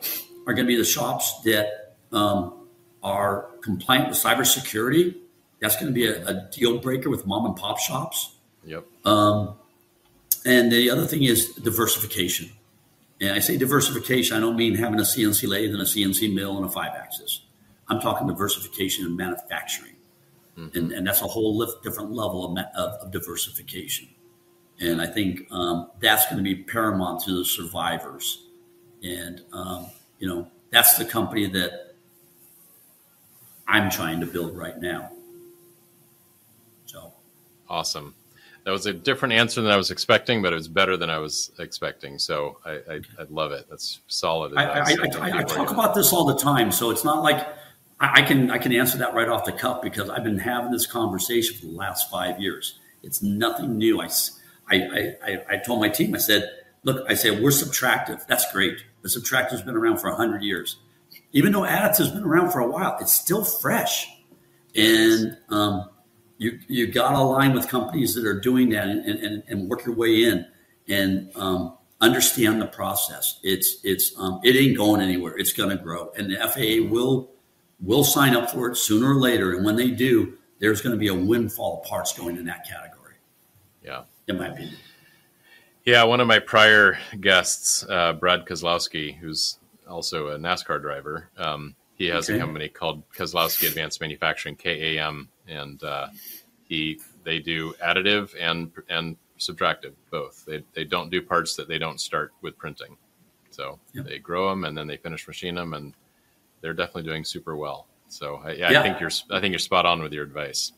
are 0.46 0.54
going 0.54 0.66
to 0.66 0.72
be 0.72 0.76
the 0.76 0.86
shops 0.86 1.42
that 1.44 1.96
um, 2.12 2.68
are 3.02 3.50
compliant 3.62 4.10
with 4.10 4.18
cybersecurity. 4.18 5.16
That's 5.60 5.76
going 5.76 5.88
to 5.88 5.94
be 5.94 6.08
a, 6.08 6.26
a, 6.26 6.50
deal 6.52 6.80
breaker 6.80 7.10
with 7.10 7.26
mom 7.26 7.46
and 7.46 7.56
pop 7.56 7.80
shops. 7.80 8.36
Yep. 8.66 8.86
Um, 9.06 9.56
and 10.46 10.72
the 10.72 10.90
other 10.90 11.06
thing 11.06 11.24
is 11.24 11.54
diversification. 11.56 12.52
And 13.22 13.32
I 13.32 13.40
say 13.40 13.58
diversification, 13.58 14.36
I 14.36 14.40
don't 14.40 14.58
mean 14.58 14.76
having 14.76 15.00
a 15.00 15.04
CNC 15.04 15.48
lathe 15.48 15.72
and 15.72 15.82
a 15.82 15.86
CNC 15.86 16.34
mill 16.34 16.58
and 16.58 16.66
a 16.66 16.70
five 16.70 16.92
axis. 16.96 17.42
I'm 17.88 18.02
talking 18.02 18.28
diversification 18.28 19.06
in 19.06 19.16
manufacturing. 19.16 19.96
Mm-hmm. 20.58 20.78
And, 20.78 20.92
and, 20.92 21.08
that's 21.08 21.22
a 21.22 21.28
whole 21.28 21.66
different 21.84 22.12
level 22.12 22.46
of, 22.46 22.58
of, 22.76 22.92
of 23.02 23.12
diversification. 23.12 24.08
And 24.80 25.02
I 25.02 25.06
think 25.06 25.48
um, 25.52 25.92
that's 26.00 26.26
going 26.26 26.38
to 26.38 26.44
be 26.44 26.56
paramount 26.56 27.24
to 27.24 27.38
the 27.38 27.46
survivors. 27.46 28.48
And, 29.04 29.42
um, 29.54 29.88
you 30.20 30.28
know, 30.28 30.48
that's 30.72 30.98
the 30.98 31.06
company 31.06 31.46
that 31.48 31.96
I'm 33.68 33.90
trying 33.90 34.20
to 34.20 34.26
build 34.26 34.58
right 34.58 34.80
now. 34.80 35.12
So 36.86 37.14
awesome. 37.70 38.16
That 38.66 38.72
was 38.72 38.86
a 38.86 38.94
different 38.94 39.34
answer 39.34 39.62
than 39.62 39.72
I 39.72 39.76
was 39.76 39.92
expecting, 39.92 40.42
but 40.42 40.54
it 40.54 40.56
was 40.56 40.70
better 40.70 40.96
than 40.96 41.10
I 41.10 41.18
was 41.18 41.52
expecting. 41.60 42.18
So 42.18 42.60
I, 42.66 42.72
I, 42.72 43.02
I 43.20 43.26
love 43.30 43.52
it. 43.52 43.66
That's 43.70 44.00
solid. 44.08 44.54
I, 44.56 44.64
I, 44.64 44.80
I, 44.80 45.40
I 45.40 45.44
talk 45.44 45.70
about 45.72 45.94
this 45.94 46.14
all 46.14 46.26
the 46.26 46.38
time. 46.38 46.72
So 46.72 46.90
it's 46.90 47.04
not 47.04 47.24
like 47.24 47.46
I 48.00 48.22
can 48.22 48.52
I 48.52 48.58
can 48.58 48.74
answer 48.74 48.98
that 49.00 49.14
right 49.14 49.28
off 49.28 49.46
the 49.46 49.52
cuff 49.52 49.82
because 49.82 50.10
I've 50.10 50.24
been 50.24 50.38
having 50.38 50.72
this 50.72 50.88
conversation 50.88 51.58
for 51.58 51.66
the 51.68 51.74
last 51.74 52.10
five 52.10 52.40
years. 52.40 52.80
It's 53.02 53.22
nothing 53.22 53.78
new. 53.78 54.02
I, 54.02 54.10
I, 54.70 55.16
I, 55.26 55.38
I 55.50 55.58
told 55.58 55.82
my 55.82 55.90
team, 55.90 56.16
I 56.16 56.20
said, 56.20 56.50
look, 56.84 57.06
I 57.10 57.14
said, 57.14 57.42
we're 57.42 57.50
subtractive. 57.50 58.26
That's 58.28 58.52
great. 58.52 58.84
The 59.02 59.10
subtractive's 59.10 59.62
been 59.62 59.76
around 59.76 59.98
for 59.98 60.10
100 60.10 60.44
years. 60.44 60.78
Even 61.32 61.52
though 61.52 61.62
additive's 61.62 62.12
been 62.12 62.24
around 62.24 62.52
for 62.52 62.60
a 62.60 62.68
while, 62.68 62.98
it's 63.00 63.14
still 63.14 63.44
fresh. 63.44 64.08
And 64.76 65.38
um, 65.50 65.90
you, 66.38 66.60
you 66.68 66.88
got 66.88 67.12
to 67.12 67.18
align 67.18 67.54
with 67.54 67.68
companies 67.68 68.16
that 68.16 68.26
are 68.26 68.40
doing 68.40 68.70
that 68.70 68.88
and, 68.88 69.06
and, 69.06 69.44
and 69.48 69.70
work 69.70 69.86
your 69.86 69.96
way 69.96 70.24
in 70.24 70.46
and 70.88 71.32
um, 71.36 71.78
understand 72.02 72.62
the 72.62 72.68
process. 72.68 73.40
It's, 73.44 73.78
it's, 73.84 74.14
um, 74.18 74.40
it 74.44 74.56
ain't 74.56 74.78
going 74.78 75.02
anywhere. 75.02 75.38
It's 75.38 75.54
going 75.54 75.76
to 75.76 75.82
grow. 75.82 76.12
And 76.18 76.32
the 76.32 76.38
FAA 76.38 76.92
will, 76.92 77.32
will 77.80 78.04
sign 78.04 78.36
up 78.36 78.50
for 78.50 78.70
it 78.70 78.78
sooner 78.78 79.12
or 79.12 79.20
later. 79.20 79.56
And 79.56 79.66
when 79.66 79.76
they 79.76 79.92
do, 79.92 80.38
there's 80.60 80.82
going 80.82 80.94
to 80.94 81.00
be 81.00 81.10
a 81.10 81.16
windfall 81.16 81.82
of 81.82 81.90
parts 81.90 82.18
going 82.18 82.38
in 82.38 82.46
that 82.46 82.68
category. 82.68 83.16
Yeah 83.84 84.04
in 84.28 84.38
my 84.38 84.48
opinion. 84.48 84.76
Yeah, 85.86 86.04
one 86.04 86.22
of 86.22 86.28
my 86.28 86.40
prior 86.40 86.98
guests, 87.20 87.86
uh, 87.90 88.14
Brad 88.14 88.46
Keselowski, 88.46 89.18
who's 89.18 89.60
also 89.88 90.30
a 90.30 90.38
NASCAR 90.38 90.82
driver, 90.82 91.30
um, 91.38 91.76
he 91.96 92.08
has 92.08 92.30
okay. 92.30 92.38
a 92.38 92.42
company 92.42 92.70
called 92.70 93.04
Keselowski 93.12 93.68
Advanced 93.68 94.02
Manufacturing 94.02 94.56
(KAM), 94.56 95.30
and 95.48 95.84
uh, 95.84 96.08
he 96.64 97.00
they 97.24 97.40
do 97.40 97.74
additive 97.84 98.34
and 98.40 98.72
and 98.90 99.18
subtractive 99.40 99.94
both. 100.10 100.46
They 100.46 100.64
they 100.74 100.86
don't 100.86 101.10
do 101.10 101.22
parts 101.22 101.56
that 101.56 101.68
they 101.68 101.78
don't 101.78 102.00
start 102.00 102.32
with 102.42 102.58
printing, 102.58 102.98
so 103.50 103.80
yep. 103.94 104.06
they 104.06 104.20
grow 104.20 104.50
them 104.50 104.64
and 104.64 104.78
then 104.78 104.88
they 104.88 104.98
finish 104.98 105.28
machine 105.28 105.56
them, 105.56 105.74
and 105.74 105.94
they're 106.62 106.74
definitely 106.74 107.04
doing 107.04 107.24
super 107.24 107.56
well. 107.56 107.88
So 108.08 108.42
I, 108.44 108.54
yeah, 108.54 108.72
yeah. 108.72 108.80
I 108.80 108.84
think 108.84 109.00
you're 109.00 109.12
I 109.32 109.40
think 109.40 109.52
you're 109.52 109.60
spot 109.60 109.86
on 109.86 110.02
with 110.02 110.14
your 110.14 110.24
advice. 110.24 110.72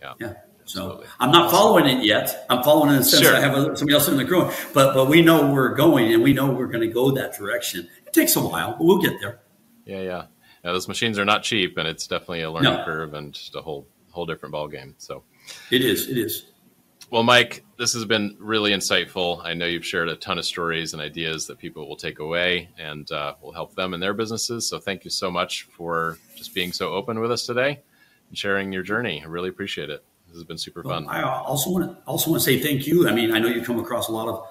Yeah. 0.00 0.14
Yeah. 0.20 0.34
So 0.66 1.04
I'm 1.20 1.30
not 1.30 1.50
following 1.50 1.86
it 1.86 2.04
yet. 2.04 2.44
I'm 2.50 2.62
following 2.62 2.90
it 2.90 2.94
in 2.94 2.98
the 2.98 3.04
sense 3.04 3.22
sure. 3.22 3.36
I 3.36 3.40
have 3.40 3.54
somebody 3.78 3.94
else 3.94 4.08
in 4.08 4.16
the 4.16 4.24
crew, 4.24 4.50
but 4.74 4.94
but 4.94 5.08
we 5.08 5.22
know 5.22 5.52
we're 5.52 5.74
going 5.74 6.12
and 6.12 6.22
we 6.22 6.32
know 6.32 6.50
we're 6.50 6.66
going 6.66 6.86
to 6.86 6.92
go 6.92 7.12
that 7.12 7.36
direction. 7.36 7.88
It 8.04 8.12
takes 8.12 8.34
a 8.34 8.40
while, 8.40 8.72
but 8.72 8.84
we'll 8.84 9.00
get 9.00 9.14
there. 9.20 9.40
Yeah, 9.84 10.00
yeah. 10.00 10.24
Now, 10.64 10.72
those 10.72 10.88
machines 10.88 11.18
are 11.18 11.24
not 11.24 11.44
cheap, 11.44 11.78
and 11.78 11.86
it's 11.86 12.08
definitely 12.08 12.42
a 12.42 12.50
learning 12.50 12.72
no. 12.72 12.84
curve 12.84 13.14
and 13.14 13.32
just 13.32 13.54
a 13.54 13.62
whole 13.62 13.86
whole 14.10 14.26
different 14.26 14.52
ball 14.52 14.66
game. 14.66 14.96
So 14.98 15.22
it 15.70 15.82
is. 15.82 16.08
It 16.08 16.18
is. 16.18 16.46
Well, 17.08 17.22
Mike, 17.22 17.64
this 17.78 17.92
has 17.92 18.04
been 18.04 18.36
really 18.40 18.72
insightful. 18.72 19.40
I 19.44 19.54
know 19.54 19.66
you've 19.66 19.86
shared 19.86 20.08
a 20.08 20.16
ton 20.16 20.38
of 20.38 20.44
stories 20.44 20.92
and 20.92 21.00
ideas 21.00 21.46
that 21.46 21.58
people 21.58 21.88
will 21.88 21.96
take 21.96 22.18
away 22.18 22.70
and 22.76 23.08
uh, 23.12 23.34
will 23.40 23.52
help 23.52 23.76
them 23.76 23.94
in 23.94 24.00
their 24.00 24.14
businesses. 24.14 24.68
So, 24.68 24.80
thank 24.80 25.04
you 25.04 25.10
so 25.10 25.30
much 25.30 25.62
for 25.62 26.18
just 26.34 26.52
being 26.52 26.72
so 26.72 26.92
open 26.92 27.20
with 27.20 27.30
us 27.30 27.46
today 27.46 27.82
and 28.28 28.36
sharing 28.36 28.72
your 28.72 28.82
journey. 28.82 29.22
I 29.22 29.28
really 29.28 29.50
appreciate 29.50 29.90
it. 29.90 30.04
This 30.26 30.36
has 30.36 30.44
been 30.44 30.58
super 30.58 30.82
well, 30.82 31.00
fun. 31.00 31.08
I 31.08 31.22
also 31.22 31.70
want 31.70 31.90
to 31.90 32.02
also 32.06 32.30
want 32.30 32.42
to 32.42 32.44
say 32.44 32.60
thank 32.60 32.86
you. 32.86 33.08
I 33.08 33.12
mean, 33.12 33.32
I 33.32 33.38
know 33.38 33.48
you 33.48 33.62
come 33.62 33.78
across 33.78 34.08
a 34.08 34.12
lot 34.12 34.28
of 34.28 34.46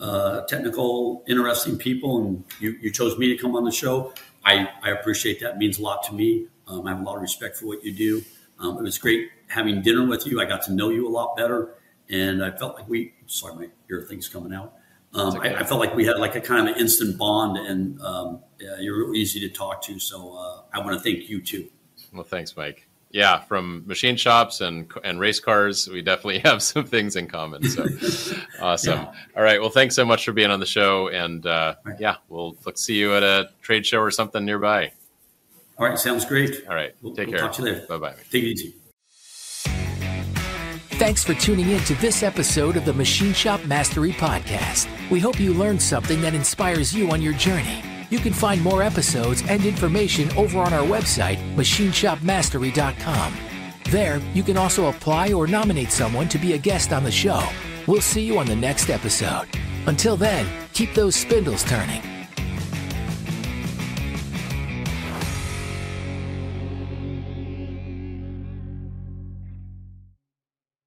uh, 0.00 0.46
technical, 0.46 1.24
interesting 1.26 1.76
people, 1.76 2.24
and 2.24 2.44
you, 2.60 2.76
you 2.80 2.90
chose 2.90 3.18
me 3.18 3.28
to 3.28 3.40
come 3.40 3.56
on 3.56 3.64
the 3.64 3.72
show. 3.72 4.12
I, 4.44 4.68
I 4.82 4.90
appreciate 4.90 5.40
that. 5.40 5.54
It 5.54 5.58
means 5.58 5.78
a 5.78 5.82
lot 5.82 6.02
to 6.04 6.14
me. 6.14 6.46
Um, 6.66 6.86
I 6.86 6.90
have 6.90 7.00
a 7.00 7.02
lot 7.02 7.16
of 7.16 7.22
respect 7.22 7.56
for 7.56 7.66
what 7.66 7.84
you 7.84 7.92
do. 7.92 8.22
Um, 8.58 8.78
it 8.78 8.82
was 8.82 8.98
great 8.98 9.30
having 9.48 9.82
dinner 9.82 10.06
with 10.06 10.26
you. 10.26 10.40
I 10.40 10.44
got 10.44 10.62
to 10.64 10.72
know 10.72 10.90
you 10.90 11.06
a 11.06 11.10
lot 11.10 11.36
better, 11.36 11.74
and 12.08 12.44
I 12.44 12.50
felt 12.50 12.76
like 12.76 12.88
we. 12.88 13.14
Sorry, 13.26 13.54
my 13.54 13.68
ear 13.90 14.02
thing's 14.08 14.28
coming 14.28 14.52
out. 14.52 14.74
Um, 15.14 15.36
okay. 15.36 15.54
I, 15.54 15.60
I, 15.60 15.64
felt 15.64 15.80
like 15.80 15.94
we 15.94 16.04
had 16.04 16.18
like 16.18 16.36
a 16.36 16.40
kind 16.40 16.68
of 16.68 16.74
an 16.74 16.80
instant 16.80 17.16
bond, 17.16 17.56
and 17.56 18.00
um, 18.02 18.40
yeah, 18.60 18.78
you're 18.78 18.98
real 18.98 19.14
easy 19.14 19.40
to 19.40 19.48
talk 19.48 19.82
to. 19.82 19.98
So 19.98 20.34
uh, 20.36 20.62
I 20.72 20.80
want 20.80 20.92
to 20.92 21.00
thank 21.00 21.28
you 21.28 21.40
too. 21.40 21.68
Well, 22.12 22.24
thanks, 22.24 22.56
Mike 22.56 22.87
yeah, 23.10 23.40
from 23.40 23.86
machine 23.86 24.16
shops 24.16 24.60
and 24.60 24.90
and 25.02 25.18
race 25.18 25.40
cars, 25.40 25.88
we 25.88 26.02
definitely 26.02 26.38
have 26.44 26.62
some 26.62 26.84
things 26.84 27.16
in 27.16 27.26
common. 27.26 27.62
So 27.62 27.86
awesome! 28.60 28.98
Yeah. 28.98 29.12
All 29.36 29.42
right, 29.42 29.60
well, 29.60 29.70
thanks 29.70 29.94
so 29.94 30.04
much 30.04 30.24
for 30.24 30.32
being 30.32 30.50
on 30.50 30.60
the 30.60 30.66
show, 30.66 31.08
and 31.08 31.46
uh, 31.46 31.76
right. 31.84 31.96
yeah, 31.98 32.16
we'll 32.28 32.56
look 32.64 32.78
see 32.78 32.94
you 32.94 33.14
at 33.14 33.22
a 33.22 33.50
trade 33.62 33.86
show 33.86 34.00
or 34.00 34.10
something 34.10 34.44
nearby. 34.44 34.92
All 35.78 35.86
right, 35.86 35.98
sounds 35.98 36.24
great. 36.24 36.66
All 36.68 36.74
right, 36.74 36.94
we'll, 37.02 37.14
take 37.14 37.28
we'll 37.28 37.38
care. 37.38 37.46
Talk 37.46 37.56
to 37.56 37.62
you 37.62 37.72
later. 37.72 37.86
Bye 37.88 37.98
bye. 37.98 38.14
Take 38.30 38.44
it 38.44 38.48
easy. 38.48 38.74
Thanks 40.98 41.22
for 41.22 41.32
tuning 41.34 41.70
in 41.70 41.80
to 41.84 41.94
this 41.96 42.24
episode 42.24 42.76
of 42.76 42.84
the 42.84 42.92
Machine 42.92 43.32
Shop 43.32 43.64
Mastery 43.64 44.12
Podcast. 44.12 44.88
We 45.10 45.20
hope 45.20 45.38
you 45.38 45.54
learned 45.54 45.80
something 45.80 46.20
that 46.22 46.34
inspires 46.34 46.92
you 46.92 47.12
on 47.12 47.22
your 47.22 47.34
journey. 47.34 47.84
You 48.10 48.18
can 48.18 48.32
find 48.32 48.62
more 48.62 48.82
episodes 48.82 49.42
and 49.48 49.64
information 49.64 50.30
over 50.36 50.58
on 50.58 50.72
our 50.72 50.86
website, 50.86 51.38
machineshopmastery.com. 51.54 53.36
There, 53.90 54.20
you 54.34 54.42
can 54.42 54.56
also 54.56 54.88
apply 54.88 55.32
or 55.32 55.46
nominate 55.46 55.90
someone 55.90 56.28
to 56.28 56.38
be 56.38 56.52
a 56.54 56.58
guest 56.58 56.92
on 56.92 57.04
the 57.04 57.10
show. 57.10 57.42
We'll 57.86 58.00
see 58.00 58.22
you 58.22 58.38
on 58.38 58.46
the 58.46 58.56
next 58.56 58.90
episode. 58.90 59.48
Until 59.86 60.16
then, 60.16 60.46
keep 60.72 60.94
those 60.94 61.16
spindles 61.16 61.64
turning 61.64 62.17